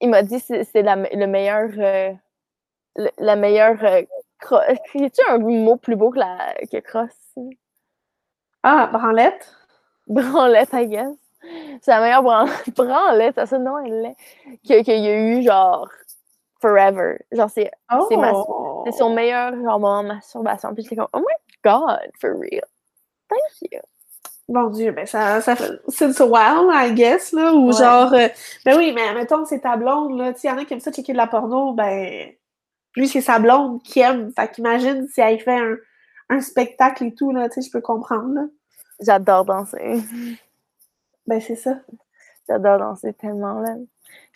il 0.00 0.08
m'a 0.10 0.22
dit 0.22 0.40
c'est 0.40 0.64
le 0.74 1.26
meilleur. 1.26 1.70
euh, 1.78 2.12
le- 2.96 3.10
la 3.18 3.36
meilleure. 3.36 3.82
Euh, 3.84 4.02
cro- 4.40 4.60
y 4.94 5.04
a-tu 5.04 5.20
un 5.28 5.38
mot 5.38 5.76
plus 5.76 5.96
beau 5.96 6.10
que, 6.10 6.18
la, 6.18 6.54
que 6.70 6.78
crosse? 6.78 7.34
Ah, 8.62 8.86
branlette? 8.92 9.54
Branlette, 10.06 10.70
I 10.72 10.86
guess. 10.86 11.16
C'est 11.82 11.90
la 11.90 12.00
meilleure 12.00 12.22
bran- 12.22 12.46
branlette, 12.76 13.46
ça 13.46 13.58
non, 13.58 13.78
elle 13.78 14.02
l'est. 14.02 14.16
Qu'il 14.64 14.98
y 15.04 15.08
a 15.08 15.16
eu, 15.16 15.42
genre, 15.42 15.88
forever. 16.60 17.18
Genre, 17.32 17.50
c'est 17.50 17.70
Oh! 17.92 18.06
C'est 18.08 18.92
c'est 18.92 18.98
son 18.98 19.14
meilleur 19.14 19.52
genre, 19.54 19.78
moment 19.80 20.02
de 20.02 20.08
masturbation. 20.08 20.74
Puis 20.74 20.84
j'étais 20.84 20.96
comme, 20.96 21.08
oh 21.12 21.18
my 21.18 21.34
god, 21.64 22.10
for 22.20 22.30
real. 22.38 22.64
Thank 23.28 23.70
you. 23.72 23.80
Mon 24.48 24.68
Dieu, 24.70 24.90
ben 24.90 25.06
ça, 25.06 25.40
ça 25.40 25.54
fait. 25.54 25.70
Since 25.88 26.20
a 26.20 26.26
while, 26.26 26.70
I 26.72 26.92
guess, 26.92 27.32
là. 27.32 27.52
Ou 27.52 27.68
Ouais. 27.68 27.72
genre. 27.72 28.12
euh, 28.14 28.28
ben 28.64 28.76
oui, 28.78 28.92
mais 28.92 29.14
mettons, 29.14 29.44
c'est 29.44 29.60
ta 29.60 29.76
blonde, 29.76 30.18
là. 30.18 30.32
Tu 30.34 30.48
y 30.48 30.50
en 30.50 30.58
a 30.58 30.64
qui 30.64 30.72
aiment 30.74 30.80
ça 30.80 30.90
checker 30.90 31.12
de 31.12 31.18
la 31.18 31.28
porno, 31.28 31.72
ben. 31.72 32.32
Lui, 32.96 33.06
c'est 33.06 33.20
sa 33.20 33.38
blonde 33.38 33.80
qui 33.84 34.00
aime. 34.00 34.32
Fait 34.34 34.50
qu'imagine 34.50 35.06
si 35.06 35.20
elle 35.20 35.38
fait 35.38 35.56
un, 35.58 35.76
un 36.30 36.40
spectacle 36.40 37.04
et 37.04 37.14
tout, 37.14 37.30
là. 37.30 37.48
Tu 37.48 37.62
sais, 37.62 37.68
je 37.68 37.72
peux 37.72 37.80
comprendre, 37.80 38.34
là. 38.34 38.42
J'adore 39.00 39.44
danser. 39.44 40.02
Ben, 41.26 41.40
c'est 41.40 41.54
ça. 41.54 41.76
J'adore 42.48 42.78
danser 42.78 43.12
tellement, 43.14 43.60
là. 43.60 43.74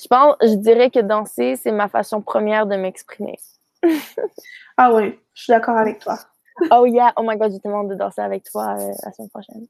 Je 0.01 0.06
pense, 0.09 0.36
je 0.42 0.55
dirais 0.55 0.90
que 0.90 1.01
danser, 1.01 1.56
c'est 1.56 1.72
ma 1.72 1.88
façon 1.88 2.20
première 2.20 2.66
de 2.66 2.76
m'exprimer. 2.76 3.38
Ah 4.76 4.92
oui, 4.92 5.16
je 5.34 5.42
suis 5.44 5.52
d'accord 5.52 5.76
avec 5.76 6.01
toi. 6.01 6.18
Oh 6.72 6.84
yeah, 6.84 7.12
oh 7.16 7.22
my 7.22 7.36
god, 7.36 7.52
j'ai 7.52 7.60
tellement 7.60 7.84
de 7.84 7.94
danser 7.94 8.22
avec 8.22 8.42
toi 8.42 8.74
euh, 8.76 8.92
la 9.05 9.12
semaine 9.12 9.30
prochaine. 9.30 9.68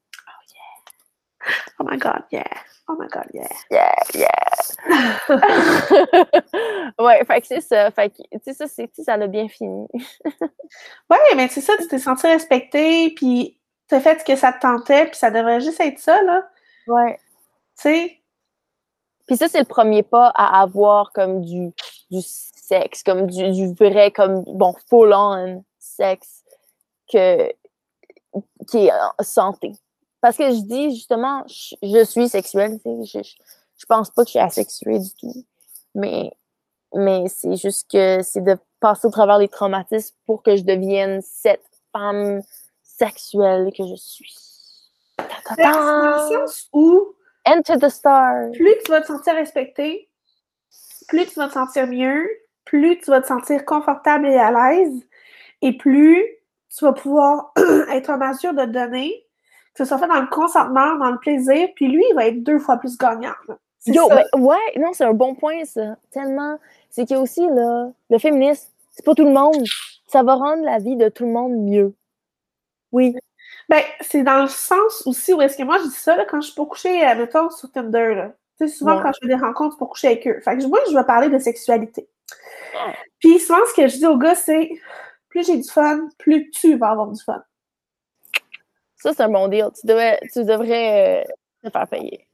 Oh 1.79 1.83
my 1.83 1.97
god, 1.97 2.23
yeah. 2.31 2.43
Oh 2.87 2.95
my 2.97 3.07
god, 3.07 3.27
yeah. 3.33 3.47
Yeah, 3.69 3.93
yeah. 4.13 4.29
Ouais, 6.99 7.23
fait 7.25 7.41
que 7.41 7.47
c'est 7.47 7.61
ça. 7.61 7.91
Fait 7.91 8.09
que, 8.09 8.21
tu 8.31 8.39
sais, 8.43 8.53
ça, 8.53 8.67
c'est, 8.67 8.89
ça 8.97 9.17
l'a 9.17 9.27
bien 9.27 9.47
fini. 9.47 9.87
Ouais, 11.09 11.17
mais 11.35 11.47
c'est 11.47 11.61
ça, 11.61 11.73
tu 11.77 11.87
t'es 11.87 11.99
senti 11.99 12.27
respecté, 12.27 13.11
puis 13.15 13.59
t'as 13.87 13.99
fait 13.99 14.19
ce 14.19 14.25
que 14.25 14.35
ça 14.35 14.53
te 14.53 14.59
tentait, 14.59 15.05
puis 15.05 15.15
ça 15.15 15.31
devrait 15.31 15.61
juste 15.61 15.79
être 15.79 15.99
ça, 15.99 16.21
là. 16.23 16.43
Ouais. 16.87 17.17
Tu 17.77 17.83
sais? 17.83 18.19
Puis 19.27 19.37
ça, 19.37 19.47
c'est 19.47 19.59
le 19.59 19.65
premier 19.65 20.03
pas 20.03 20.27
à 20.35 20.61
avoir 20.61 21.11
comme 21.11 21.41
du, 21.41 21.71
du 22.11 22.21
sexe, 22.21 23.03
comme 23.03 23.27
du, 23.27 23.73
vrai, 23.73 24.11
comme, 24.11 24.43
bon, 24.43 24.73
full-on 24.89 25.63
sexe 25.79 26.43
que, 27.11 27.51
qui 28.69 28.87
est 28.87 28.91
santé. 29.21 29.73
Parce 30.21 30.37
que 30.37 30.49
je 30.49 30.61
dis, 30.61 30.91
justement, 30.91 31.43
je, 31.47 32.03
suis 32.03 32.29
sexuelle, 32.29 32.79
je, 32.83 33.03
je, 33.05 33.19
je 33.77 33.85
pense 33.87 34.09
pas 34.09 34.23
que 34.23 34.27
je 34.27 34.31
suis 34.31 34.39
asexuée 34.39 34.99
du 34.99 35.13
tout. 35.19 35.45
Mais, 35.93 36.31
mais 36.93 37.27
c'est 37.27 37.55
juste 37.55 37.89
que 37.89 38.21
c'est 38.23 38.41
de 38.41 38.57
passer 38.79 39.07
au 39.07 39.11
travers 39.11 39.39
des 39.39 39.47
traumatismes 39.47 40.15
pour 40.25 40.43
que 40.43 40.55
je 40.55 40.63
devienne 40.63 41.21
cette 41.21 41.65
femme 41.91 42.41
sexuelle 42.83 43.71
que 43.75 43.85
je 43.85 43.95
suis. 43.95 44.33
Où 46.73 47.15
Enter 47.47 47.77
the 47.77 47.89
stars. 47.89 48.51
plus 48.53 48.75
tu 48.83 48.91
vas 48.91 49.01
te 49.01 49.07
sentir 49.07 49.33
respecté, 49.35 50.09
plus 51.07 51.25
tu 51.25 51.35
vas 51.35 51.47
te 51.47 51.53
sentir 51.53 51.87
mieux, 51.87 52.27
plus 52.65 52.97
tu 52.99 53.11
vas 53.11 53.21
te 53.21 53.27
sentir 53.27 53.65
confortable 53.65 54.27
et 54.27 54.37
à 54.37 54.51
l'aise, 54.51 55.07
et 55.61 55.77
plus 55.77 56.23
tu 56.75 56.85
vas 56.85 56.93
pouvoir 56.93 57.53
être 57.91 58.09
en 58.09 58.17
mesure 58.17 58.53
de 58.53 58.65
donner, 58.65 59.25
que 59.73 59.83
ce 59.83 59.85
soit 59.85 59.97
fait 59.97 60.07
dans 60.07 60.21
le 60.21 60.27
consentement, 60.27 60.95
dans 60.95 61.11
le 61.11 61.19
plaisir, 61.19 61.69
puis 61.75 61.87
lui, 61.87 62.03
il 62.09 62.15
va 62.15 62.27
être 62.27 62.43
deux 62.43 62.59
fois 62.59 62.77
plus 62.77 62.97
gagnant. 62.97 63.33
Yo, 63.85 64.07
ça. 64.07 64.15
ben, 64.15 64.41
ouais, 64.41 64.73
non, 64.77 64.93
c'est 64.93 65.05
un 65.05 65.13
bon 65.13 65.35
point, 65.35 65.63
ça. 65.65 65.97
Tellement. 66.11 66.57
C'est 66.89 67.05
qu'il 67.05 67.15
y 67.15 67.19
a 67.19 67.21
aussi, 67.21 67.41
là, 67.41 67.91
le 68.09 68.17
féminisme, 68.17 68.69
c'est 68.91 69.05
pas 69.05 69.13
tout 69.13 69.25
le 69.25 69.31
monde. 69.31 69.63
Ça 70.07 70.23
va 70.23 70.35
rendre 70.35 70.63
la 70.63 70.79
vie 70.79 70.95
de 70.95 71.09
tout 71.09 71.25
le 71.25 71.31
monde 71.31 71.53
mieux. 71.53 71.93
Oui. 72.91 73.15
Ben, 73.69 73.81
c'est 74.01 74.23
dans 74.23 74.41
le 74.43 74.47
sens 74.47 75.03
aussi 75.07 75.33
où 75.33 75.41
est-ce 75.41 75.57
que 75.57 75.63
moi 75.63 75.77
je 75.79 75.83
dis 75.85 75.95
ça 75.95 76.15
là, 76.15 76.25
quand 76.25 76.39
je 76.41 76.47
suis 76.47 76.55
pour 76.55 76.69
coucher, 76.69 77.07
euh, 77.07 77.15
mettons, 77.15 77.49
sur 77.49 77.71
Tinder. 77.71 78.13
Là. 78.15 78.31
Tu 78.59 78.67
sais, 78.67 78.75
souvent 78.77 78.97
Ouais. 78.97 79.03
quand 79.03 79.11
je 79.13 79.19
fais 79.23 79.27
des 79.35 79.41
rencontres 79.41 79.77
pour 79.77 79.89
coucher 79.89 80.07
avec 80.07 80.27
eux. 80.27 80.39
Fait 80.41 80.57
que 80.57 80.65
moi, 80.67 80.79
je 80.89 80.95
vais 80.95 81.03
parler 81.03 81.29
de 81.29 81.37
sexualité. 81.39 82.07
Ouais. 82.73 82.95
Puis 83.19 83.39
souvent, 83.39 83.59
ce 83.67 83.73
que 83.73 83.87
je 83.87 83.97
dis 83.97 84.05
aux 84.07 84.17
gars, 84.17 84.35
c'est 84.35 84.69
plus 85.29 85.45
j'ai 85.45 85.57
du 85.57 85.69
fun, 85.69 86.07
plus 86.19 86.49
tu 86.51 86.77
vas 86.77 86.91
avoir 86.91 87.07
du 87.07 87.21
fun. 87.23 87.43
Ça, 88.97 89.13
c'est 89.13 89.23
un 89.23 89.29
bon 89.29 89.47
deal. 89.47 89.67
Tu 89.79 89.87
devrais, 89.87 90.19
tu 90.31 90.43
devrais 90.43 91.23
euh, 91.23 91.33
te 91.63 91.69
faire 91.71 91.87
payer. 91.87 92.27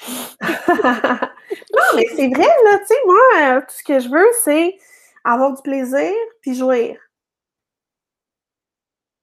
non, 0.42 1.82
mais 1.94 2.06
c'est 2.14 2.28
vrai, 2.28 2.46
là, 2.64 2.78
tu 2.78 2.86
sais, 2.86 2.94
moi, 3.06 3.16
euh, 3.40 3.60
tout 3.60 3.74
ce 3.78 3.84
que 3.84 4.00
je 4.00 4.08
veux, 4.08 4.26
c'est 4.42 4.76
avoir 5.24 5.54
du 5.54 5.62
plaisir 5.62 6.12
puis 6.42 6.54
jouir. 6.54 6.96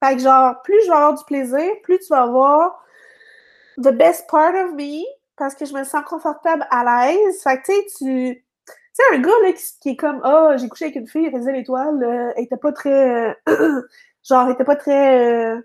Fait 0.03 0.15
que 0.15 0.21
genre, 0.21 0.61
plus 0.63 0.81
je 0.83 0.87
vais 0.87 0.95
avoir 0.95 1.13
du 1.13 1.23
plaisir, 1.25 1.71
plus 1.83 1.99
tu 1.99 2.07
vas 2.09 2.23
avoir 2.23 2.83
the 3.77 3.89
best 3.91 4.29
part 4.29 4.53
of 4.55 4.73
me 4.73 5.03
parce 5.37 5.55
que 5.55 5.65
je 5.65 5.73
me 5.73 5.83
sens 5.83 6.03
confortable 6.05 6.65
à 6.69 6.83
l'aise. 7.07 7.41
Fait 7.43 7.57
que 7.61 7.65
tu 7.65 7.73
sais, 7.73 7.85
tu. 7.97 8.45
Tu 8.67 8.73
sais, 8.93 9.15
un 9.15 9.19
gars 9.19 9.31
là, 9.43 9.53
qui, 9.53 9.63
qui 9.81 9.89
est 9.89 9.95
comme 9.95 10.19
Ah, 10.23 10.55
j'ai 10.57 10.67
couché 10.67 10.85
avec 10.85 10.97
une 10.97 11.07
fille, 11.07 11.25
elle 11.25 11.31
faisait 11.39 11.53
l'étoile, 11.53 12.03
euh, 12.03 12.33
elle 12.35 12.43
était 12.43 12.57
pas 12.57 12.71
très. 12.73 13.35
euh, 13.47 13.81
genre, 14.27 14.47
elle 14.47 14.53
était 14.53 14.65
pas 14.65 14.75
très. 14.75 15.53
euh, 15.55 15.61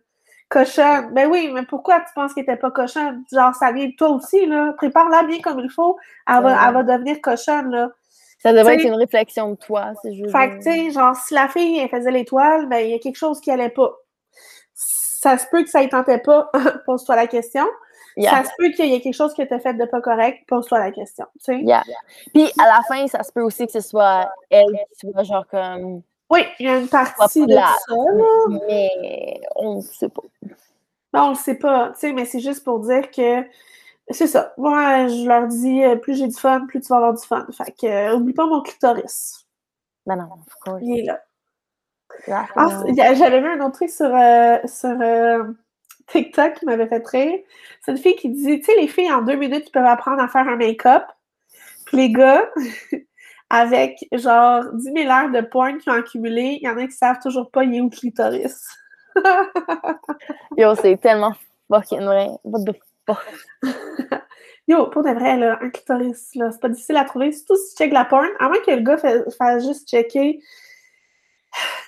cochonne. 0.49 1.13
Ben 1.13 1.29
oui, 1.29 1.51
mais 1.53 1.65
pourquoi 1.67 1.99
tu 2.01 2.07
penses 2.15 2.33
qu'elle 2.33 2.45
était 2.45 2.57
pas 2.57 2.71
cochonne? 2.71 3.25
Genre, 3.33 3.53
ça 3.55 3.73
vient 3.73 3.87
de 3.87 3.97
toi 3.97 4.11
aussi, 4.11 4.47
là. 4.47 4.73
Prépare-la 4.77 5.25
bien 5.25 5.41
comme 5.41 5.59
il 5.59 5.71
faut. 5.71 5.97
Elle 6.29 6.43
va, 6.43 6.53
Ouais. 6.53 6.59
elle 6.69 6.75
va 6.75 6.83
devenir 6.85 7.21
cochonne, 7.21 7.71
là. 7.71 7.91
Ça 8.39 8.53
devrait 8.53 8.75
être 8.77 8.85
une 8.85 8.95
réflexion 8.95 9.51
de 9.51 9.57
toi, 9.57 9.93
si 10.03 10.17
je 10.17 10.23
veux 10.25 10.31
Fait 10.31 10.51
que, 10.51 10.57
tu 10.59 10.63
sais, 10.63 10.91
genre, 10.93 11.17
si 11.17 11.35
la 11.35 11.49
fille, 11.49 11.79
elle 11.81 11.89
faisait 11.89 12.13
l'étoile, 12.13 12.69
ben, 12.69 12.79
il 12.79 12.93
y 12.93 12.95
a 12.95 12.99
quelque 13.01 13.17
chose 13.17 13.41
qui 13.41 13.51
allait 13.51 13.71
pas. 13.71 13.93
Ça 15.21 15.39
se 15.39 15.47
peut 15.51 15.63
que 15.63 15.71
ça 15.71 15.83
ne 15.83 15.89
tentait 15.89 16.19
pas, 16.19 16.51
pose-toi 16.87 17.17
la 17.17 17.27
question. 17.27 17.67
Yeah. 18.17 18.31
Ça 18.31 18.45
se 18.45 18.51
peut 18.59 18.69
qu'il 18.71 18.87
y 18.87 18.95
ait 18.95 19.01
quelque 19.01 19.15
chose 19.15 19.35
que 19.35 19.43
tu 19.43 19.53
as 19.53 19.59
fait 19.59 19.75
de 19.75 19.85
pas 19.87 20.01
correct, 20.01 20.45
pose-toi 20.47 20.79
la 20.79 20.91
question, 20.91 21.27
tu 21.39 21.45
sais. 21.45 21.61
Yeah. 21.61 21.83
Puis 22.35 22.51
à 22.59 22.67
la 22.67 22.81
fin, 22.89 23.07
ça 23.07 23.23
se 23.23 23.33
peut 23.33 23.43
aussi 23.43 23.67
que 23.67 23.73
ce 23.73 23.81
soit 23.81 24.31
elle 24.51 24.79
qui 24.99 25.11
soit 25.11 25.23
genre 25.23 25.47
comme. 25.47 26.03
Oui, 26.29 26.41
il 26.59 26.67
y 26.67 26.69
a 26.69 26.79
une 26.79 26.89
partie 26.89 27.47
de 27.47 27.55
ça, 27.55 27.65
là. 27.89 28.59
Mais 28.67 29.41
on 29.57 29.77
ne 29.77 29.81
sait 29.81 30.09
pas. 30.09 30.23
Non, 31.15 31.23
on 31.23 31.31
le 31.31 31.35
sait 31.37 31.55
pas, 31.55 31.91
tu 31.93 32.01
sais, 32.01 32.13
mais 32.13 32.27
c'est 32.27 32.41
juste 32.41 32.63
pour 32.63 32.81
dire 32.81 33.11
que 33.11 33.43
c'est 34.11 34.27
ça. 34.27 34.53
Moi, 34.59 35.09
je 35.09 35.27
leur 35.27 35.47
dis, 35.47 35.83
euh, 35.83 35.97
plus 35.97 36.17
j'ai 36.17 36.29
du 36.29 36.37
fun, 36.37 36.67
plus 36.67 36.81
tu 36.81 36.89
vas 36.89 36.97
avoir 36.97 37.15
du 37.15 37.25
fun. 37.25 37.47
Fait 37.53 37.73
que, 37.73 37.87
euh, 37.87 38.17
oublie 38.17 38.35
pas 38.35 38.47
mon 38.47 38.63
clitoris. 38.63 39.47
Ben 40.05 40.17
non, 40.17 40.29
of 40.35 40.55
course. 40.63 40.83
Il 40.83 41.01
est 41.01 41.03
là. 41.05 41.21
Ah, 42.57 42.69
il 42.89 42.95
y 42.95 43.01
a- 43.03 43.15
J'avais 43.15 43.41
vu 43.41 43.49
un 43.49 43.61
autre 43.65 43.77
truc 43.77 43.91
sur, 43.91 44.07
euh, 44.15 44.57
sur 44.67 45.01
euh, 45.01 45.45
TikTok 46.09 46.55
qui 46.55 46.65
m'avait 46.67 46.87
fait 46.89 47.07
rire. 47.07 47.39
C'est 47.85 47.93
une 47.93 47.99
fille 47.99 48.17
qui 48.17 48.29
dit, 48.31 48.59
tu 48.61 48.65
sais, 48.65 48.77
les 48.81 48.89
filles 48.89 49.13
en 49.13 49.23
deux 49.23 49.37
minutes, 49.37 49.65
ils 49.69 49.73
peuvent 49.73 49.85
apprendre 49.87 50.23
à 50.23 50.29
faire 50.29 50.49
un 50.49 50.57
make-up. 50.57 51.05
Puis 51.87 51.97
les 51.97 52.11
gars, 52.13 52.51
avec 53.51 54.07
genre 54.13 54.65
10 54.75 54.93
000 54.93 55.11
heures 55.11 55.31
de 55.31 55.41
porn 55.41 55.79
qui 55.79 55.91
ont 55.91 55.95
accumulé, 55.95 56.59
il 56.61 56.67
y 56.67 56.69
en 56.69 56.77
a 56.79 56.87
qui 56.87 56.93
savent 56.93 57.21
toujours 57.23 57.51
pas 57.51 57.65
il 57.65 57.75
est 57.77 57.81
où 57.81 57.85
le 57.85 57.91
clitoris. 57.91 58.67
Yo, 60.57 60.75
c'est 60.75 60.97
tellement 60.99 61.35
fucking 61.71 62.03
vrai. 62.03 62.29
What 62.45 62.65
the 62.65 62.77
fuck? 63.07 63.25
Yo, 64.69 64.87
pour 64.89 65.03
de 65.05 65.11
vrai, 65.11 65.37
là, 65.37 65.59
un 65.63 65.71
clitoris, 65.71 66.35
là, 66.35 66.51
c'est 66.51 66.61
pas 66.61 66.69
difficile 66.69 66.97
à 66.97 67.05
trouver. 67.05 67.31
Surtout 67.33 67.57
si 67.57 67.75
tu 67.75 67.83
checkes 67.85 67.93
la 67.93 68.05
porn, 68.05 68.27
à 68.41 68.49
moins 68.49 68.59
que 68.67 68.73
le 68.73 68.81
gars 68.81 68.99
fa- 68.99 69.31
fasse 69.31 69.65
juste 69.65 69.89
checker 69.89 70.41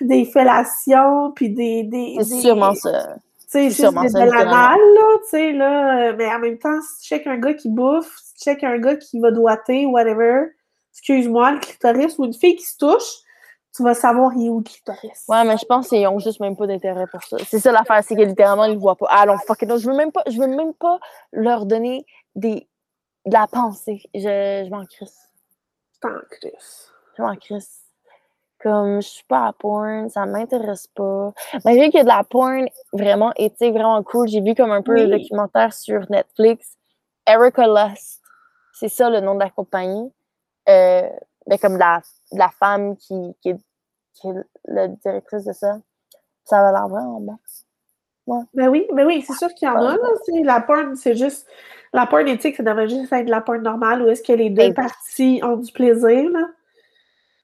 des 0.05 0.25
fellations, 0.25 1.31
puis 1.35 1.49
des... 1.49 1.83
des 1.83 2.17
C'est 2.19 2.41
sûrement 2.41 2.73
ça. 2.75 3.15
C'est 3.47 3.71
sûrement 3.71 4.07
ça, 4.07 4.25
de 4.25 4.31
l'anal, 4.31 4.77
là, 4.77 5.17
tu 5.23 5.29
sais, 5.29 5.51
là. 5.53 6.09
euh, 6.09 6.15
Mais 6.15 6.27
en 6.31 6.37
même 6.39 6.59
temps, 6.59 6.79
si 6.81 7.01
tu 7.01 7.07
checkes 7.07 7.25
un 7.25 7.37
gars 7.37 7.55
qui 7.55 7.67
bouffe, 7.69 8.15
si 8.35 8.55
tu 8.55 8.65
un 8.65 8.77
gars 8.77 8.95
qui 8.95 9.19
va 9.19 9.31
doiter, 9.31 9.87
whatever, 9.87 10.51
excuse-moi, 10.93 11.53
le 11.53 11.59
clitoris, 11.59 12.19
ou 12.19 12.25
une 12.25 12.33
fille 12.33 12.55
qui 12.55 12.65
se 12.65 12.77
touche, 12.77 13.23
tu 13.75 13.83
vas 13.83 13.95
savoir 13.95 14.33
il 14.35 14.47
est 14.47 14.49
où 14.49 14.59
le 14.59 14.63
clitoris. 14.63 15.25
Ouais, 15.27 15.43
mais 15.45 15.57
je 15.57 15.65
pense 15.65 15.89
qu'ils 15.89 16.05
ont 16.07 16.19
juste 16.19 16.39
même 16.39 16.55
pas 16.55 16.67
d'intérêt 16.67 17.07
pour 17.07 17.23
ça. 17.23 17.37
C'est 17.47 17.59
ça 17.59 17.71
l'affaire, 17.71 18.03
c'est 18.03 18.15
que 18.15 18.21
littéralement, 18.21 18.65
ils 18.65 18.73
le 18.73 18.79
voient 18.79 18.95
pas. 18.95 19.07
Ah 19.09 19.25
non, 19.25 19.37
fuck 19.47 19.61
it, 19.61 19.69
non, 19.69 19.77
je 19.77 19.89
veux 19.89 19.95
même 19.95 20.11
pas, 20.11 20.23
je 20.27 20.39
veux 20.39 20.47
même 20.47 20.73
pas 20.73 20.99
leur 21.31 21.65
donner 21.65 22.05
des, 22.35 22.67
de 23.25 23.33
la 23.33 23.47
pensée. 23.47 24.01
Je, 24.13 24.21
je 24.65 24.69
m'en 24.69 24.85
crisse. 24.85 25.17
Putain, 25.93 26.21
Chris. 26.29 26.51
Je 27.17 27.23
m'en 27.23 27.35
crisse. 27.35 27.81
Comme, 28.61 29.01
je 29.01 29.07
suis 29.07 29.23
pas 29.23 29.47
à 29.47 29.53
porn, 29.53 30.09
ça 30.09 30.25
m'intéresse 30.25 30.87
pas. 30.87 31.31
Malgré 31.63 31.89
qu'il 31.89 31.99
y 31.99 32.01
a 32.01 32.03
de 32.03 32.09
la 32.09 32.23
porn 32.23 32.67
vraiment 32.91 33.31
éthique, 33.37 33.73
vraiment 33.73 34.03
cool. 34.03 34.27
J'ai 34.27 34.41
vu 34.41 34.53
comme 34.53 34.71
un 34.71 34.81
peu 34.81 34.93
Oui. 34.95 35.05
le 35.05 35.17
documentaire 35.17 35.73
sur 35.73 36.09
Netflix. 36.11 36.75
Erica 37.25 37.65
Lust. 37.67 38.21
C'est 38.73 38.89
ça 38.89 39.09
le 39.09 39.21
nom 39.21 39.35
de 39.35 39.39
la 39.39 39.49
compagnie. 39.49 40.11
Euh, 40.67 41.09
ben, 41.47 41.57
comme 41.57 41.77
la, 41.77 42.01
la 42.33 42.49
femme 42.49 42.97
qui, 42.97 43.33
qui, 43.41 43.49
est, 43.49 43.57
qui 44.13 44.27
est 44.27 44.33
la 44.65 44.87
directrice 44.87 45.45
de 45.45 45.53
ça. 45.53 45.77
Ça 46.43 46.61
va 46.61 46.71
l'air 46.71 46.87
vraiment 46.87 47.19
bon. 47.21 47.37
Ben 48.53 48.67
oui, 48.67 48.85
ben 48.93 49.07
oui, 49.07 49.23
c'est 49.25 49.33
sûr 49.33 49.47
qu'il 49.55 49.67
y 49.67 49.71
en 49.71 49.77
a, 49.77 49.95
là. 49.95 49.97
La 50.43 50.61
porn, 50.61 50.95
c'est 50.95 51.15
juste. 51.15 51.47
La 51.93 52.05
porn 52.05 52.27
éthique, 52.27 52.57
ça 52.57 52.63
devrait 52.63 52.87
juste 52.87 53.11
être 53.11 53.25
de 53.25 53.31
la 53.31 53.41
porn 53.41 53.61
normale 53.63 54.03
où 54.03 54.07
est-ce 54.09 54.21
que 54.21 54.33
les 54.33 54.49
deux 54.51 54.73
parties 54.73 55.39
ont 55.43 55.57
du 55.57 55.71
plaisir, 55.71 56.29
là. 56.29 56.47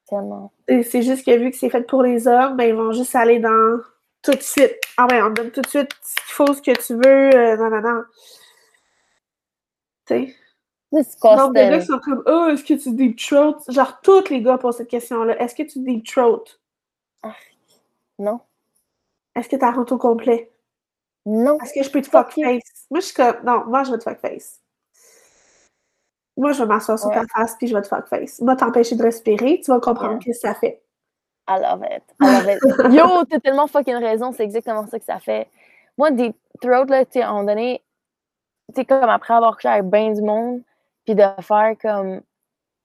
Tellement. 0.08 0.52
C'est 0.68 1.02
juste 1.02 1.24
que 1.24 1.36
vu 1.36 1.50
que 1.50 1.56
c'est 1.56 1.70
fait 1.70 1.82
pour 1.82 2.02
les 2.02 2.28
hommes, 2.28 2.56
ben 2.56 2.64
ils 2.64 2.74
vont 2.74 2.92
juste 2.92 3.14
aller 3.16 3.38
dans 3.38 3.80
tout 4.22 4.32
de 4.32 4.42
suite. 4.42 4.76
Ah 4.96 5.06
ouais, 5.10 5.20
on 5.22 5.30
donne 5.30 5.50
tout 5.50 5.62
de 5.62 5.66
suite 5.66 5.90
ce 6.02 6.14
qu'il 6.14 6.32
faut, 6.32 6.54
ce 6.54 6.62
que 6.62 6.86
tu 6.86 6.94
veux, 6.94 7.34
euh, 7.34 7.56
non, 7.56 7.70
non, 7.70 7.80
non. 7.80 8.02
Tu 10.06 10.14
sais. 10.14 10.36
Des 10.92 11.68
gars 11.68 11.78
qui 11.80 11.86
sont 11.86 11.98
comme 11.98 12.22
Oh, 12.26 12.48
est-ce 12.52 12.64
que 12.64 12.74
tu 12.74 12.92
deep 12.92 13.18
throat? 13.18 13.58
Genre, 13.68 14.00
tous 14.02 14.28
les 14.30 14.40
gars 14.40 14.56
posent 14.58 14.76
cette 14.76 14.88
question-là. 14.88 15.40
Est-ce 15.42 15.54
que 15.54 15.64
tu 15.64 15.80
deep 15.80 16.06
throat? 16.06 16.44
Non. 18.18 18.40
Est-ce 19.34 19.48
que 19.48 19.56
t'as 19.56 19.72
rentre 19.72 19.92
au 19.92 19.98
complet? 19.98 20.50
Non. 21.26 21.58
Est-ce 21.60 21.74
que 21.74 21.82
je 21.82 21.90
peux 21.90 22.00
te 22.00 22.08
Fuck 22.08 22.32
face? 22.32 22.86
Moi, 22.90 23.00
je 23.00 23.06
suis 23.06 23.14
comme 23.14 23.36
Non, 23.44 23.64
moi, 23.66 23.82
je 23.82 23.90
vais 23.90 23.98
te 23.98 24.04
fuck 24.04 24.20
face. 24.20 24.60
Moi, 26.36 26.52
je 26.52 26.60
vais 26.62 26.66
m'asseoir 26.66 26.98
sur 26.98 27.08
Ouais. 27.08 27.14
ta 27.16 27.26
face 27.26 27.56
puis 27.56 27.66
je 27.66 27.74
vais 27.74 27.82
te 27.82 27.88
fuck 27.88 28.06
face. 28.08 28.40
Moi, 28.40 28.56
t'empêcher 28.56 28.94
de 28.96 29.02
respirer, 29.02 29.60
tu 29.64 29.70
vas 29.70 29.80
comprendre 29.80 30.18
Yeah. 30.24 30.34
ce 30.34 30.40
que 30.40 30.48
ça 30.48 30.54
fait. 30.54 30.82
I 31.48 31.58
love 31.60 31.84
it. 31.84 32.02
I 32.20 32.24
love 32.26 32.48
it. 32.48 32.60
Yo, 32.92 33.24
t'as 33.24 33.40
tellement 33.40 33.66
fucking 33.68 33.94
raison, 33.96 34.32
c'est 34.32 34.42
exactement 34.44 34.86
ça 34.86 34.98
que 34.98 35.04
ça 35.04 35.18
fait. 35.20 35.48
Moi, 35.96 36.10
des 36.10 36.34
throats, 36.60 36.84
là, 36.86 37.04
tu 37.04 37.12
sais, 37.14 37.22
à 37.22 37.30
un 37.30 37.32
moment 37.34 37.44
donné, 37.44 37.82
tu 38.74 38.80
sais, 38.80 38.84
comme 38.84 39.08
après 39.08 39.34
avoir 39.34 39.54
couché 39.56 39.68
avec 39.68 39.86
bien 39.90 40.12
du 40.12 40.22
monde, 40.22 40.62
puis 41.04 41.14
de 41.14 41.22
faire 41.42 41.74
comme, 41.80 42.20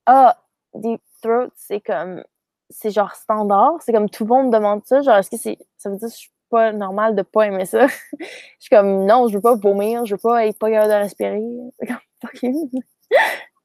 ah, 0.06 0.38
des 0.76 1.00
throats, 1.22 1.50
c'est 1.56 1.82
comme, 1.82 2.24
c'est 2.70 2.92
genre 2.92 3.14
standard, 3.16 3.76
c'est 3.82 3.94
comme 3.94 4.10
tout 4.10 4.26
le 4.26 4.30
monde 4.30 4.54
demande 4.54 4.82
ça, 4.86 5.02
genre, 5.02 5.18
est-ce 5.18 5.32
que 5.32 5.38
c'est, 5.38 5.58
ça 5.78 5.90
veut 5.90 5.98
dire 5.98 6.08
que 6.10 6.14
je 6.14 6.20
suis 6.20 6.32
pas 6.50 6.72
normal 6.74 7.16
de 7.16 7.24
pas 7.24 7.48
aimer 7.48 7.66
ça? 7.66 7.88
je 8.20 8.26
suis 8.60 8.70
comme, 8.70 9.06
non, 9.06 9.28
je 9.28 9.36
veux 9.36 9.42
pas 9.42 9.56
vomir, 9.56 10.06
je 10.06 10.16
veux 10.16 10.20
pas 10.22 10.46
être 10.48 10.60
pas 10.60 10.70
capable 10.72 10.92
de 10.92 10.98
respirer. 10.98 11.44
C'est 11.80 11.88
comme, 11.88 11.98
fuck 12.22 12.44
you. 12.44 12.70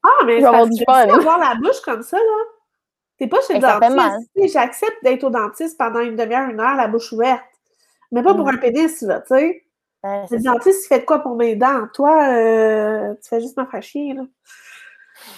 Ah, 0.03 0.25
mais 0.25 0.43
avoir 0.43 0.67
du 0.67 0.83
fun. 0.85 1.07
avoir 1.09 1.37
la 1.39 1.55
bouche 1.55 1.81
comme 1.83 2.01
ça, 2.03 2.17
là. 2.17 2.23
T'es 3.17 3.27
pas 3.27 3.41
chez 3.41 3.53
le 3.53 3.59
Et 3.59 3.61
dentiste. 3.61 4.29
Tu 4.35 4.41
sais, 4.43 4.47
J'accepte 4.49 5.03
d'être 5.03 5.23
au 5.23 5.29
dentiste 5.29 5.77
pendant 5.77 5.99
une 6.01 6.15
demi-heure, 6.15 6.49
une 6.49 6.59
heure, 6.59 6.75
la 6.75 6.87
bouche 6.87 7.11
ouverte. 7.11 7.43
Mais 8.11 8.21
pas 8.23 8.33
pour 8.35 8.45
Mm. 8.45 8.49
un 8.55 8.57
pénis, 8.57 9.01
là, 9.01 9.21
tu 9.21 9.27
sais. 9.35 9.63
Ouais, 10.03 10.23
Le 10.31 10.39
dentiste, 10.43 10.85
il 10.85 10.87
fait 10.87 10.99
de 10.99 11.05
quoi 11.05 11.19
pour 11.19 11.35
mes 11.35 11.55
dents? 11.55 11.87
Toi, 11.93 12.29
euh, 12.29 13.13
tu 13.15 13.27
fais 13.29 13.41
juste 13.41 13.57
me 13.57 13.65
faire 13.65 13.81
chier, 13.83 14.13
là. 14.13 14.21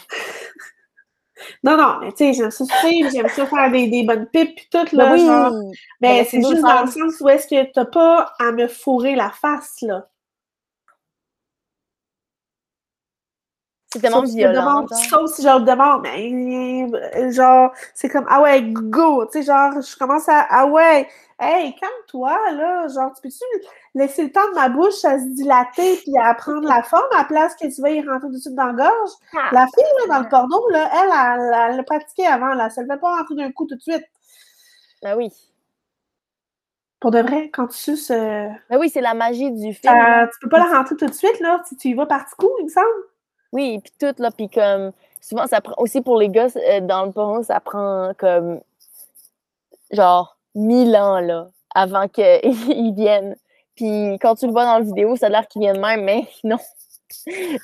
non, 1.63 1.77
non, 1.77 1.99
mais 2.01 2.11
tu 2.11 2.17
sais, 2.17 2.33
j'aime 2.33 2.51
ça 2.51 2.65
suivre, 2.65 3.09
j'aime 3.11 3.29
ça 3.29 3.45
faire 3.47 3.71
des, 3.71 3.87
des 3.87 4.03
bonnes 4.03 4.27
pipes 4.27 4.55
pis 4.55 4.67
tout, 4.69 4.85
là, 4.95 5.05
Ben 5.05 5.13
oui! 5.13 5.25
genre. 5.25 5.53
Mais 6.01 6.19
Ben, 6.19 6.25
c'est 6.29 6.41
juste 6.41 6.61
dans 6.61 6.81
le 6.81 6.91
sens 6.91 7.21
où 7.21 7.29
est-ce 7.29 7.47
que 7.47 7.71
t'as 7.71 7.85
pas 7.85 8.33
à 8.39 8.51
me 8.51 8.67
fourrer 8.67 9.15
la 9.15 9.29
face, 9.29 9.77
là. 9.81 10.07
C'est 13.91 13.99
tellement 13.99 14.25
si 14.25 14.35
violent. 14.37 14.81
demande-. 14.81 14.93
Sauf 14.93 15.31
si 15.31 15.41
je 15.41 15.47
le 15.47 15.65
demande, 15.65 16.01
mais 16.03 17.31
genre, 17.31 17.71
c'est 17.95 18.07
comme, 18.07 18.25
ah 18.29 18.41
ouais, 18.41 18.61
go! 18.61 19.25
Tu 19.25 19.39
sais, 19.39 19.43
genre, 19.43 19.81
je 19.81 19.97
commence 19.97 20.29
à, 20.29 20.45
ah 20.47 20.67
ouais, 20.67 21.07
hey, 21.39 21.73
calme-toi, 21.75 22.37
là. 22.51 22.87
Genre, 22.87 23.11
tu 23.15 23.21
peux-tu 23.23 23.43
laisser 23.95 24.25
le 24.25 24.31
temps 24.31 24.47
de 24.51 24.55
ma 24.55 24.69
bouche 24.69 25.03
à 25.05 25.17
se 25.17 25.25
dilater 25.33 25.97
puis 26.03 26.13
à 26.21 26.35
prendre 26.35 26.67
la 26.67 26.83
forme 26.83 27.07
à 27.13 27.19
la 27.19 27.23
place 27.23 27.55
que 27.55 27.73
tu 27.73 27.81
vas 27.81 27.89
y 27.89 28.07
rentrer 28.07 28.27
tout 28.27 28.33
de 28.35 28.37
suite 28.37 28.53
dans 28.53 28.67
la 28.67 28.73
gorge? 28.73 29.09
Ah. 29.35 29.49
La 29.53 29.65
fille, 29.65 30.07
là, 30.07 30.15
dans 30.17 30.23
le 30.23 30.29
porno, 30.29 30.69
là, 30.69 30.87
elle, 30.93 31.71
elle, 31.71 31.77
l'a 31.77 31.83
pratiqué 31.83 32.27
avant, 32.27 32.53
là. 32.53 32.69
Ça 32.69 32.83
ne 32.83 32.87
fait 32.87 32.99
pas 32.99 33.15
rentrer 33.17 33.35
d'un 33.35 33.51
coup 33.51 33.65
tout 33.65 33.75
de 33.75 33.81
suite. 33.81 34.05
Ben 35.01 35.15
oui. 35.15 35.31
Pour 36.99 37.09
de 37.09 37.21
vrai, 37.21 37.49
quand 37.51 37.67
tu 37.67 37.77
suces, 37.77 38.11
euh, 38.11 38.49
Ben 38.69 38.77
oui, 38.77 38.89
c'est 38.89 39.01
la 39.01 39.13
magie 39.15 39.51
du 39.51 39.73
film. 39.73 39.93
euh, 39.93 40.27
tu 40.27 40.39
peux 40.41 40.49
pas 40.49 40.59
la 40.59 40.77
rentrer 40.77 40.95
tout 40.95 41.07
de 41.07 41.13
suite, 41.13 41.39
là. 41.39 41.59
Tu, 41.67 41.75
tu 41.75 41.87
y 41.87 41.93
vas 41.95 42.05
par 42.05 42.27
coup, 42.35 42.51
il 42.59 42.65
me 42.65 42.69
semble. 42.69 42.87
Oui, 43.51 43.79
puis 43.79 43.91
tout, 43.99 44.21
là, 44.21 44.31
puis 44.31 44.49
comme... 44.49 44.91
Souvent, 45.21 45.47
ça 45.47 45.61
prend... 45.61 45.75
Aussi 45.81 46.01
pour 46.01 46.17
les 46.17 46.29
gars, 46.29 46.47
euh, 46.55 46.81
dans 46.81 47.05
le 47.05 47.11
porno, 47.11 47.43
ça 47.43 47.59
prend 47.59 48.11
comme... 48.17 48.61
Genre, 49.91 50.37
mille 50.55 50.95
ans, 50.95 51.19
là, 51.19 51.49
avant 51.73 52.07
qu'ils 52.07 52.93
viennent. 52.95 53.35
Puis 53.75 54.17
quand 54.21 54.35
tu 54.35 54.45
le 54.45 54.51
vois 54.51 54.65
dans 54.65 54.79
la 54.79 54.83
vidéo, 54.83 55.15
ça 55.15 55.27
a 55.27 55.29
l'air 55.29 55.47
qu'ils 55.47 55.61
viennent 55.61 55.79
même, 55.79 56.03
mais 56.03 56.27
non. 56.43 56.57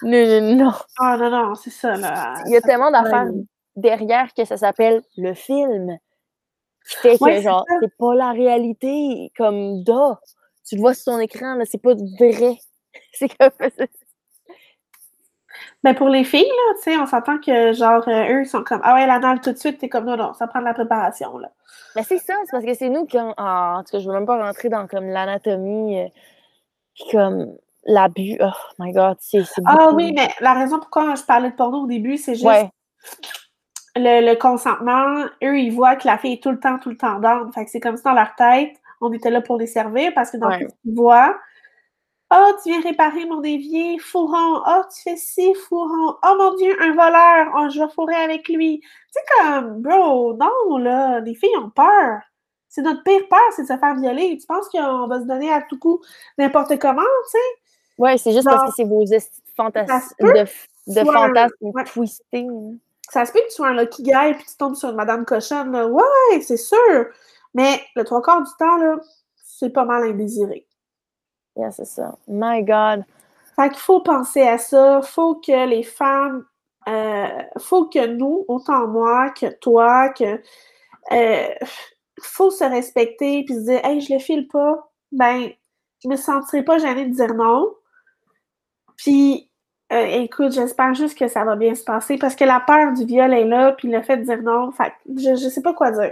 Non, 0.01 0.41
non, 0.41 0.55
non. 0.55 0.73
Ah 0.99 1.17
non, 1.17 1.29
non, 1.29 1.55
c'est 1.55 1.69
ça, 1.69 1.95
là. 1.95 2.35
Il 2.47 2.53
y 2.53 2.55
a 2.55 2.61
tellement 2.61 2.89
d'affaires 2.89 3.29
derrière 3.75 4.33
que 4.33 4.45
ça 4.45 4.57
s'appelle 4.57 5.03
le 5.17 5.33
film. 5.33 5.97
Qui 6.87 6.95
fait 6.97 7.17
que, 7.17 7.23
Ouais, 7.23 7.41
genre, 7.41 7.65
c'est 7.81 7.95
pas 7.97 8.15
la 8.15 8.31
réalité 8.31 9.31
comme 9.37 9.83
da. 9.83 10.19
Tu 10.67 10.75
le 10.75 10.81
vois 10.81 10.93
sur 10.93 11.13
ton 11.13 11.19
écran, 11.19 11.55
là, 11.55 11.65
c'est 11.65 11.81
pas 11.81 11.93
vrai. 11.93 12.57
C'est 13.11 13.29
comme. 13.37 13.51
Mais 15.85 15.93
pour 15.93 16.09
les 16.09 16.23
filles, 16.23 16.41
là, 16.41 16.73
tu 16.75 16.81
sais, 16.91 16.97
on 16.97 17.05
s'entend 17.05 17.37
que, 17.37 17.71
genre, 17.71 18.03
euh, 18.09 18.33
eux, 18.33 18.41
ils 18.41 18.45
sont 18.47 18.63
comme, 18.63 18.81
ah 18.83 18.95
ouais, 18.95 19.05
l'anal 19.05 19.39
tout 19.39 19.51
de 19.51 19.57
suite, 19.57 19.77
t'es 19.77 19.87
comme, 19.87 20.05
non, 20.05 20.17
non, 20.17 20.33
ça 20.33 20.47
prend 20.47 20.59
de 20.59 20.65
la 20.65 20.73
préparation, 20.73 21.37
là. 21.37 21.49
Mais 21.95 22.01
c'est 22.03 22.17
ça, 22.17 22.33
c'est 22.45 22.51
parce 22.51 22.65
que 22.65 22.73
c'est 22.73 22.89
nous 22.89 23.05
qui. 23.05 23.17
on- 23.19 23.33
ah, 23.37 23.75
en 23.77 23.83
tout 23.83 23.91
cas, 23.91 23.99
je 23.99 24.07
veux 24.07 24.13
même 24.13 24.25
pas 24.25 24.43
rentrer 24.43 24.67
dans 24.69 24.87
comme 24.87 25.05
l'anatomie, 25.05 26.01
euh, 26.01 26.07
puis 26.95 27.05
comme 27.11 27.55
l'abus. 27.85 28.35
Oh 28.41 28.49
my 28.79 28.91
god, 28.91 29.17
c'est. 29.19 29.43
Ah 29.67 29.91
oui, 29.93 30.11
mais 30.13 30.27
la 30.41 30.53
raison 30.55 30.79
pourquoi 30.79 31.13
je 31.15 31.23
parlais 31.23 31.51
de 31.51 31.55
porno 31.55 31.83
au 31.83 31.87
début, 31.87 32.17
c'est 32.17 32.33
juste 32.33 32.45
Ouais, 32.45 32.67
le, 33.95 34.27
le 34.27 34.35
consentement. 34.35 35.23
Eux, 35.43 35.59
ils 35.59 35.69
voient 35.71 35.95
que 35.95 36.07
la 36.07 36.17
fille 36.17 36.33
est 36.33 36.43
tout 36.43 36.51
le 36.51 36.59
temps, 36.59 36.79
tout 36.79 36.89
le 36.89 36.97
temps 36.97 37.19
down. 37.19 37.51
Fait 37.53 37.63
que 37.63 37.71
c'est 37.71 37.79
comme 37.79 37.95
ça 37.95 38.09
dans 38.09 38.15
leur 38.15 38.33
tête, 38.35 38.75
on 39.01 39.13
était 39.13 39.29
là 39.29 39.41
pour 39.41 39.57
les 39.57 39.67
servir 39.67 40.11
parce 40.15 40.31
que 40.31 40.37
dans 40.37 40.47
Ouais. 40.49 40.59
tout 40.65 40.69
ce 40.69 40.75
qu'ils 40.81 40.95
voient, 40.95 41.35
oh, 42.33 42.51
tu 42.63 42.71
viens 42.71 42.81
réparer 42.81 43.25
mon 43.25 43.43
évier, 43.43 43.97
fourron. 43.99 44.61
Oh, 44.65 44.81
tu 44.93 45.01
fais 45.03 45.17
ci, 45.17 45.53
fourron. 45.53 46.15
Oh 46.23 46.35
mon 46.37 46.55
Dieu, 46.55 46.75
un 46.81 46.93
voleur. 46.93 47.53
Oh, 47.57 47.69
je 47.69 47.79
vais 47.79 47.89
fourrer 47.93 48.15
avec 48.15 48.47
lui. 48.49 48.79
Tu 48.81 48.87
sais, 49.11 49.21
comme, 49.37 49.81
bro, 49.81 50.33
non, 50.33 50.77
là, 50.77 51.19
les 51.19 51.35
filles 51.35 51.57
ont 51.57 51.69
peur. 51.69 52.19
C'est 52.67 52.81
notre 52.81 53.03
pire 53.03 53.27
peur, 53.29 53.39
c'est 53.55 53.63
de 53.63 53.67
se 53.67 53.77
faire 53.77 53.95
violer. 53.95 54.37
Tu 54.37 54.45
penses 54.47 54.67
qu'on 54.69 55.07
va 55.07 55.21
se 55.21 55.25
donner 55.25 55.51
à 55.51 55.61
tout 55.61 55.79
coup 55.79 56.01
n'importe 56.37 56.77
comment, 56.79 57.01
tu 57.01 57.31
sais? 57.31 57.61
ouais, 57.97 58.17
c'est 58.17 58.33
juste 58.33 58.45
parce 58.45 58.69
que 58.69 58.75
c'est 58.75 58.83
vos 58.83 59.05
esti 59.05 59.41
de 59.41 59.51
fantasmes 59.55 60.15
ouais. 61.61 61.83
twistés. 61.85 62.43
là. 62.43 62.71
Ça 63.09 63.25
se 63.25 63.31
peut 63.31 63.39
que 63.39 63.45
tu 63.45 63.55
sois 63.55 63.67
un 63.67 63.75
lucky 63.75 64.03
guy 64.03 64.33
puis 64.33 64.45
tu 64.45 64.57
tombes 64.57 64.75
sur 64.75 64.89
une 64.89 64.95
madame 64.95 65.25
cochonne, 65.25 65.71
là. 65.71 65.87
Ouais, 65.87 66.41
c'est 66.41 66.57
sûr. 66.57 67.05
Mais 67.53 67.81
le 67.95 68.03
trois 68.03 68.21
quarts 68.21 68.41
du 68.43 68.51
temps, 68.57 68.77
là, 68.77 68.97
c'est 69.43 69.69
pas 69.69 69.85
mal 69.85 70.03
indésiré. 70.03 70.67
Yeah, 71.55 71.71
c'est 71.71 71.85
ça. 71.85 72.17
My 72.27 72.63
god. 72.63 73.05
Fait 73.55 73.69
qu'il 73.69 73.79
faut 73.79 74.01
penser 74.01 74.41
à 74.41 74.57
ça. 74.57 75.01
Faut 75.01 75.35
que 75.35 75.67
les 75.67 75.83
femmes, 75.83 76.45
euh, 76.87 77.27
faut 77.59 77.85
que 77.85 78.05
nous, 78.05 78.45
autant 78.47 78.87
moi 78.87 79.29
que 79.29 79.47
toi, 79.59 80.09
que 80.09 80.41
euh, 81.11 81.47
faut 82.21 82.51
se 82.51 82.63
respecter 82.63 83.43
puis 83.45 83.55
se 83.55 83.61
dire, 83.61 83.85
hey, 83.85 84.01
je 84.01 84.13
le 84.13 84.19
file 84.19 84.47
pas. 84.47 84.91
Ben, 85.11 85.49
je 86.03 86.09
me 86.09 86.15
sentirai 86.15 86.63
pas 86.63 86.77
gênée 86.77 87.05
de 87.05 87.13
dire 87.15 87.33
non. 87.33 87.73
Puis, 88.97 89.49
euh, 89.91 90.05
écoute, 90.05 90.51
j'espère 90.51 90.93
juste 90.93 91.17
que 91.17 91.27
ça 91.27 91.43
va 91.43 91.55
bien 91.55 91.75
se 91.75 91.83
passer 91.83 92.17
parce 92.17 92.35
que 92.35 92.43
la 92.43 92.59
peur 92.59 92.93
du 92.93 93.05
viol 93.05 93.33
est 93.33 93.45
là, 93.45 93.73
puis 93.73 93.89
le 93.89 94.01
fait 94.01 94.17
de 94.17 94.23
dire 94.23 94.41
non, 94.41 94.71
fait 94.71 94.93
je, 95.07 95.35
je 95.35 95.49
sais 95.49 95.61
pas 95.61 95.73
quoi 95.73 95.91
dire. 95.91 96.11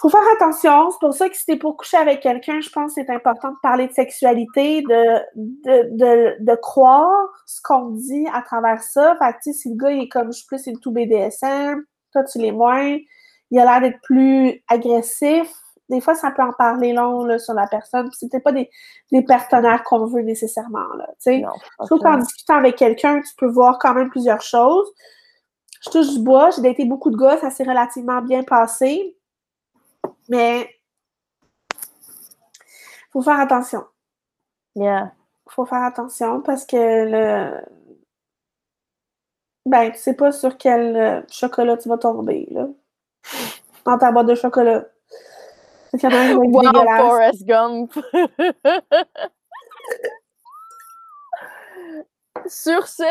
Faut 0.00 0.08
faire 0.08 0.22
attention. 0.34 0.90
C'est 0.90 1.00
pour 1.00 1.14
ça 1.14 1.28
que 1.28 1.36
si 1.36 1.44
t'es 1.44 1.56
pour 1.56 1.76
coucher 1.76 1.96
avec 1.96 2.20
quelqu'un, 2.20 2.60
je 2.60 2.70
pense 2.70 2.94
que 2.94 3.02
c'est 3.02 3.12
important 3.12 3.50
de 3.50 3.56
parler 3.62 3.86
de 3.86 3.92
sexualité, 3.92 4.82
de, 4.82 5.18
de, 5.36 5.96
de, 5.96 6.36
de 6.40 6.54
croire 6.56 7.12
ce 7.46 7.60
qu'on 7.62 7.90
dit 7.90 8.26
à 8.32 8.42
travers 8.42 8.82
ça. 8.82 9.16
Fait 9.18 9.32
que, 9.32 9.52
si 9.52 9.70
le 9.70 9.76
gars, 9.76 9.90
il 9.90 10.02
est 10.04 10.08
comme, 10.08 10.32
je 10.32 10.38
suis 10.38 10.46
plus 10.46 10.66
into 10.68 10.90
BDSM, 10.90 11.84
toi, 12.12 12.24
tu 12.24 12.38
l'es 12.38 12.52
moins, 12.52 12.96
il 13.50 13.58
a 13.58 13.64
l'air 13.64 13.80
d'être 13.80 14.00
plus 14.02 14.62
agressif. 14.68 15.52
Des 15.90 16.00
fois, 16.02 16.14
ça 16.14 16.30
peut 16.30 16.42
en 16.42 16.52
parler 16.52 16.92
long, 16.92 17.24
là, 17.24 17.38
sur 17.38 17.54
la 17.54 17.66
personne. 17.66 18.10
C'est 18.12 18.30
peut-être 18.30 18.44
pas 18.44 18.52
des, 18.52 18.68
des 19.10 19.22
partenaires 19.22 19.82
qu'on 19.84 20.04
veut 20.04 20.20
nécessairement, 20.20 20.94
là, 20.98 21.06
tu 21.12 21.14
sais. 21.18 21.38
Non. 21.38 21.50
Je 21.80 21.86
trouve 21.86 22.00
qu'en 22.00 22.18
discutant 22.18 22.56
avec 22.56 22.76
quelqu'un, 22.76 23.20
tu 23.20 23.34
peux 23.36 23.48
voir 23.48 23.78
quand 23.78 23.94
même 23.94 24.10
plusieurs 24.10 24.42
choses. 24.42 24.86
Je 25.84 25.90
touche 25.90 26.10
du 26.12 26.20
bois, 26.20 26.50
j'ai 26.50 26.62
daté 26.62 26.84
beaucoup 26.84 27.10
de 27.10 27.16
gars, 27.16 27.38
ça 27.38 27.50
s'est 27.50 27.64
relativement 27.64 28.20
bien 28.20 28.42
passé. 28.42 29.16
Mais 30.28 30.68
faut 33.10 33.22
faire 33.22 33.40
attention. 33.40 33.84
Yeah. 34.74 35.12
Faut 35.48 35.66
faire 35.66 35.82
attention 35.82 36.40
parce 36.42 36.64
que 36.66 36.76
le. 36.76 37.60
Ben, 39.66 39.92
tu 39.92 39.98
sais 39.98 40.14
pas 40.14 40.32
sur 40.32 40.56
quel 40.56 40.96
euh, 40.96 41.22
chocolat 41.30 41.76
tu 41.76 41.88
vas 41.88 41.98
tomber, 41.98 42.46
là. 42.50 42.68
Dans 43.84 43.98
ta 43.98 44.12
boîte 44.12 44.26
de 44.26 44.34
chocolat. 44.34 44.84
Qui 45.98 46.06
va 46.06 46.26
être 46.26 46.36
Wow. 46.36 46.62
Forrest 46.98 47.44
Gump. 47.44 47.92
Sur 52.46 52.86
ce, 52.86 53.02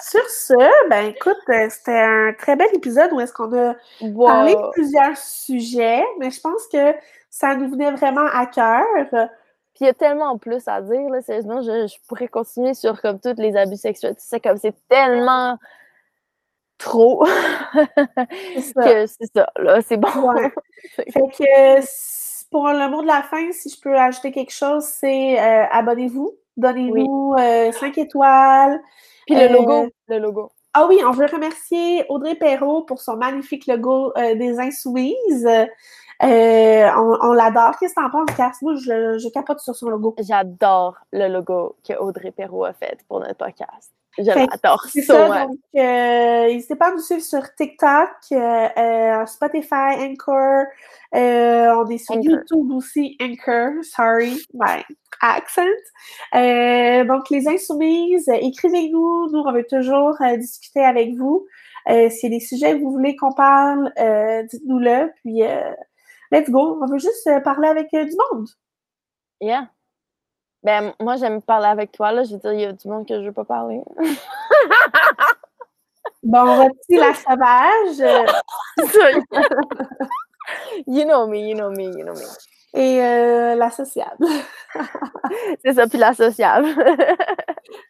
Sur 0.00 0.28
ce, 0.28 0.88
ben 0.88 1.06
écoute, 1.06 1.36
euh, 1.48 1.66
c'était 1.70 1.98
un 1.98 2.32
très 2.36 2.56
bel 2.56 2.68
épisode 2.74 3.12
où 3.12 3.20
est-ce 3.20 3.32
qu'on 3.32 3.52
a 3.52 3.74
parlé 4.00 4.54
de 4.54 4.58
wow. 4.58 4.70
plusieurs 4.70 5.16
sujets, 5.16 6.04
mais 6.18 6.30
je 6.30 6.40
pense 6.40 6.66
que 6.72 6.94
ça 7.30 7.54
nous 7.56 7.70
venait 7.70 7.90
vraiment 7.92 8.26
à 8.32 8.46
cœur. 8.46 8.84
Puis 9.10 9.80
il 9.80 9.86
y 9.86 9.90
a 9.90 9.94
tellement 9.94 10.38
plus 10.38 10.66
à 10.66 10.80
dire, 10.82 11.08
là, 11.08 11.20
sérieusement, 11.22 11.62
je, 11.62 11.86
je 11.86 11.96
pourrais 12.08 12.28
continuer 12.28 12.74
sur 12.74 13.00
comme 13.00 13.20
tous 13.20 13.34
les 13.36 13.56
abus 13.56 13.76
sexuels. 13.76 14.16
Tu 14.16 14.22
sais, 14.22 14.40
comme 14.40 14.56
c'est 14.56 14.74
tellement 14.88 15.58
trop 16.78 17.26
C'est 18.54 18.60
ça. 18.60 18.82
que 18.82 19.06
c'est 19.06 19.32
ça, 19.34 19.48
là, 19.56 19.80
c'est 19.82 19.96
bon. 19.96 20.32
Ouais. 20.32 20.52
Fait 20.96 21.04
que 21.12 21.78
euh, 21.78 21.82
pour 22.50 22.68
le 22.68 22.88
mot 22.88 23.02
de 23.02 23.06
la 23.06 23.22
fin, 23.22 23.50
si 23.52 23.68
je 23.68 23.80
peux 23.80 23.96
ajouter 23.96 24.32
quelque 24.32 24.52
chose, 24.52 24.84
c'est 24.84 25.40
euh, 25.40 25.64
abonnez-vous, 25.70 26.36
donnez-nous 26.56 27.34
5 27.72 27.98
étoiles. 27.98 28.80
Puis 29.28 29.36
le 29.36 29.42
Euh, 29.42 29.48
logo, 29.52 29.88
le 30.08 30.18
logo. 30.18 30.50
Ah 30.72 30.86
oui, 30.88 30.98
on 31.06 31.12
veut 31.12 31.26
remercier 31.26 32.04
Audrey 32.08 32.34
Perrault 32.34 32.82
pour 32.82 33.00
son 33.00 33.16
magnifique 33.16 33.66
logo 33.66 34.12
euh, 34.16 34.34
des 34.36 34.58
Insoumises. 34.58 35.46
Euh, 36.22 36.90
on 36.96 37.18
on 37.22 37.32
l'adore. 37.32 37.78
Qu'est-ce 37.78 37.94
que 37.94 38.00
t'en 38.00 38.10
penses, 38.10 38.34
Cass? 38.36 38.62
Moi, 38.62 38.74
je, 38.76 39.18
je 39.18 39.28
capote 39.28 39.60
sur 39.60 39.74
son 39.76 39.88
logo. 39.90 40.14
J'adore 40.20 40.96
le 41.12 41.28
logo 41.28 41.76
que 41.86 41.92
Audrey 41.94 42.30
Perrault 42.32 42.64
a 42.64 42.72
fait 42.72 42.98
pour 43.06 43.20
notre 43.20 43.36
podcast. 43.36 43.92
So 45.04 45.12
ça, 45.12 45.28
much. 45.28 45.48
donc 45.48 45.58
euh, 45.76 46.46
n'hésitez 46.46 46.76
pas 46.76 46.88
à 46.88 46.90
nous 46.92 47.00
suivre 47.00 47.22
sur 47.22 47.54
TikTok, 47.54 48.10
euh, 48.32 48.68
euh, 48.76 49.26
Spotify, 49.26 49.94
Anchor, 49.98 50.64
euh, 51.14 51.74
on 51.74 51.88
est 51.88 51.98
sur 51.98 52.16
Anchor. 52.16 52.32
YouTube 52.32 52.70
aussi, 52.72 53.16
Anchor, 53.20 53.84
sorry, 53.84 54.42
my 54.54 54.82
accent. 55.20 55.62
Donc 56.32 57.30
les 57.30 57.48
insoumises, 57.48 58.28
écrivez-nous, 58.28 59.30
nous 59.30 59.42
on 59.46 59.52
veut 59.52 59.66
toujours 59.68 60.16
discuter 60.36 60.84
avec 60.84 61.14
vous. 61.16 61.46
S'il 61.86 62.32
y 62.32 62.34
a 62.34 62.38
des 62.38 62.44
sujets 62.44 62.74
que 62.74 62.82
vous 62.82 62.90
voulez 62.90 63.16
qu'on 63.16 63.32
parle, 63.32 63.92
dites-nous-le, 64.50 65.12
puis 65.22 65.42
let's 66.32 66.50
go, 66.50 66.78
on 66.82 66.86
veut 66.86 66.98
juste 66.98 67.28
parler 67.44 67.68
avec 67.68 67.90
du 67.90 68.16
monde. 68.32 68.48
Yeah. 69.40 69.70
Ben, 70.68 70.92
moi, 71.00 71.16
j'aime 71.16 71.40
parler 71.40 71.64
avec 71.68 71.92
toi, 71.92 72.12
là. 72.12 72.24
Je 72.24 72.32
veux 72.32 72.38
dire, 72.40 72.52
il 72.52 72.60
y 72.60 72.64
a 72.66 72.72
du 72.74 72.88
monde 72.88 73.08
que 73.08 73.18
je 73.22 73.28
veux 73.28 73.32
pas 73.32 73.46
parler. 73.46 73.80
Bon, 76.22 76.44
voici 76.56 76.96
la 76.96 77.14
sauvage. 77.14 78.26
You 80.86 81.04
know 81.04 81.26
me, 81.26 81.38
you 81.38 81.54
know 81.54 81.70
me, 81.70 81.84
you 81.84 82.04
know 82.04 82.14
me. 82.14 82.24
Et 82.74 83.02
euh, 83.02 83.54
la 83.54 83.70
sociable. 83.70 84.26
C'est 85.64 85.74
ça, 85.74 85.86
puis 85.86 85.98
la 85.98 86.12
sociable. 86.14 86.68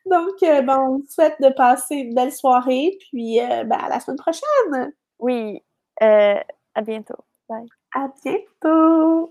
Donc, 0.07 0.43
euh, 0.43 0.63
bon, 0.63 0.75
on 0.75 0.89
vous 0.99 1.07
souhaite 1.09 1.37
de 1.41 1.51
passer 1.51 1.97
une 1.97 2.15
belle 2.15 2.33
soirée, 2.33 2.97
puis 3.11 3.41
euh, 3.41 3.65
ben, 3.65 3.79
à 3.79 3.89
la 3.89 4.01
semaine 4.01 4.19
prochaine. 4.19 4.93
Oui, 5.19 5.63
euh, 6.03 6.35
à 6.75 6.83
bientôt. 6.83 7.25
Bye. 7.49 7.67
À 7.95 8.09
bientôt. 8.25 9.31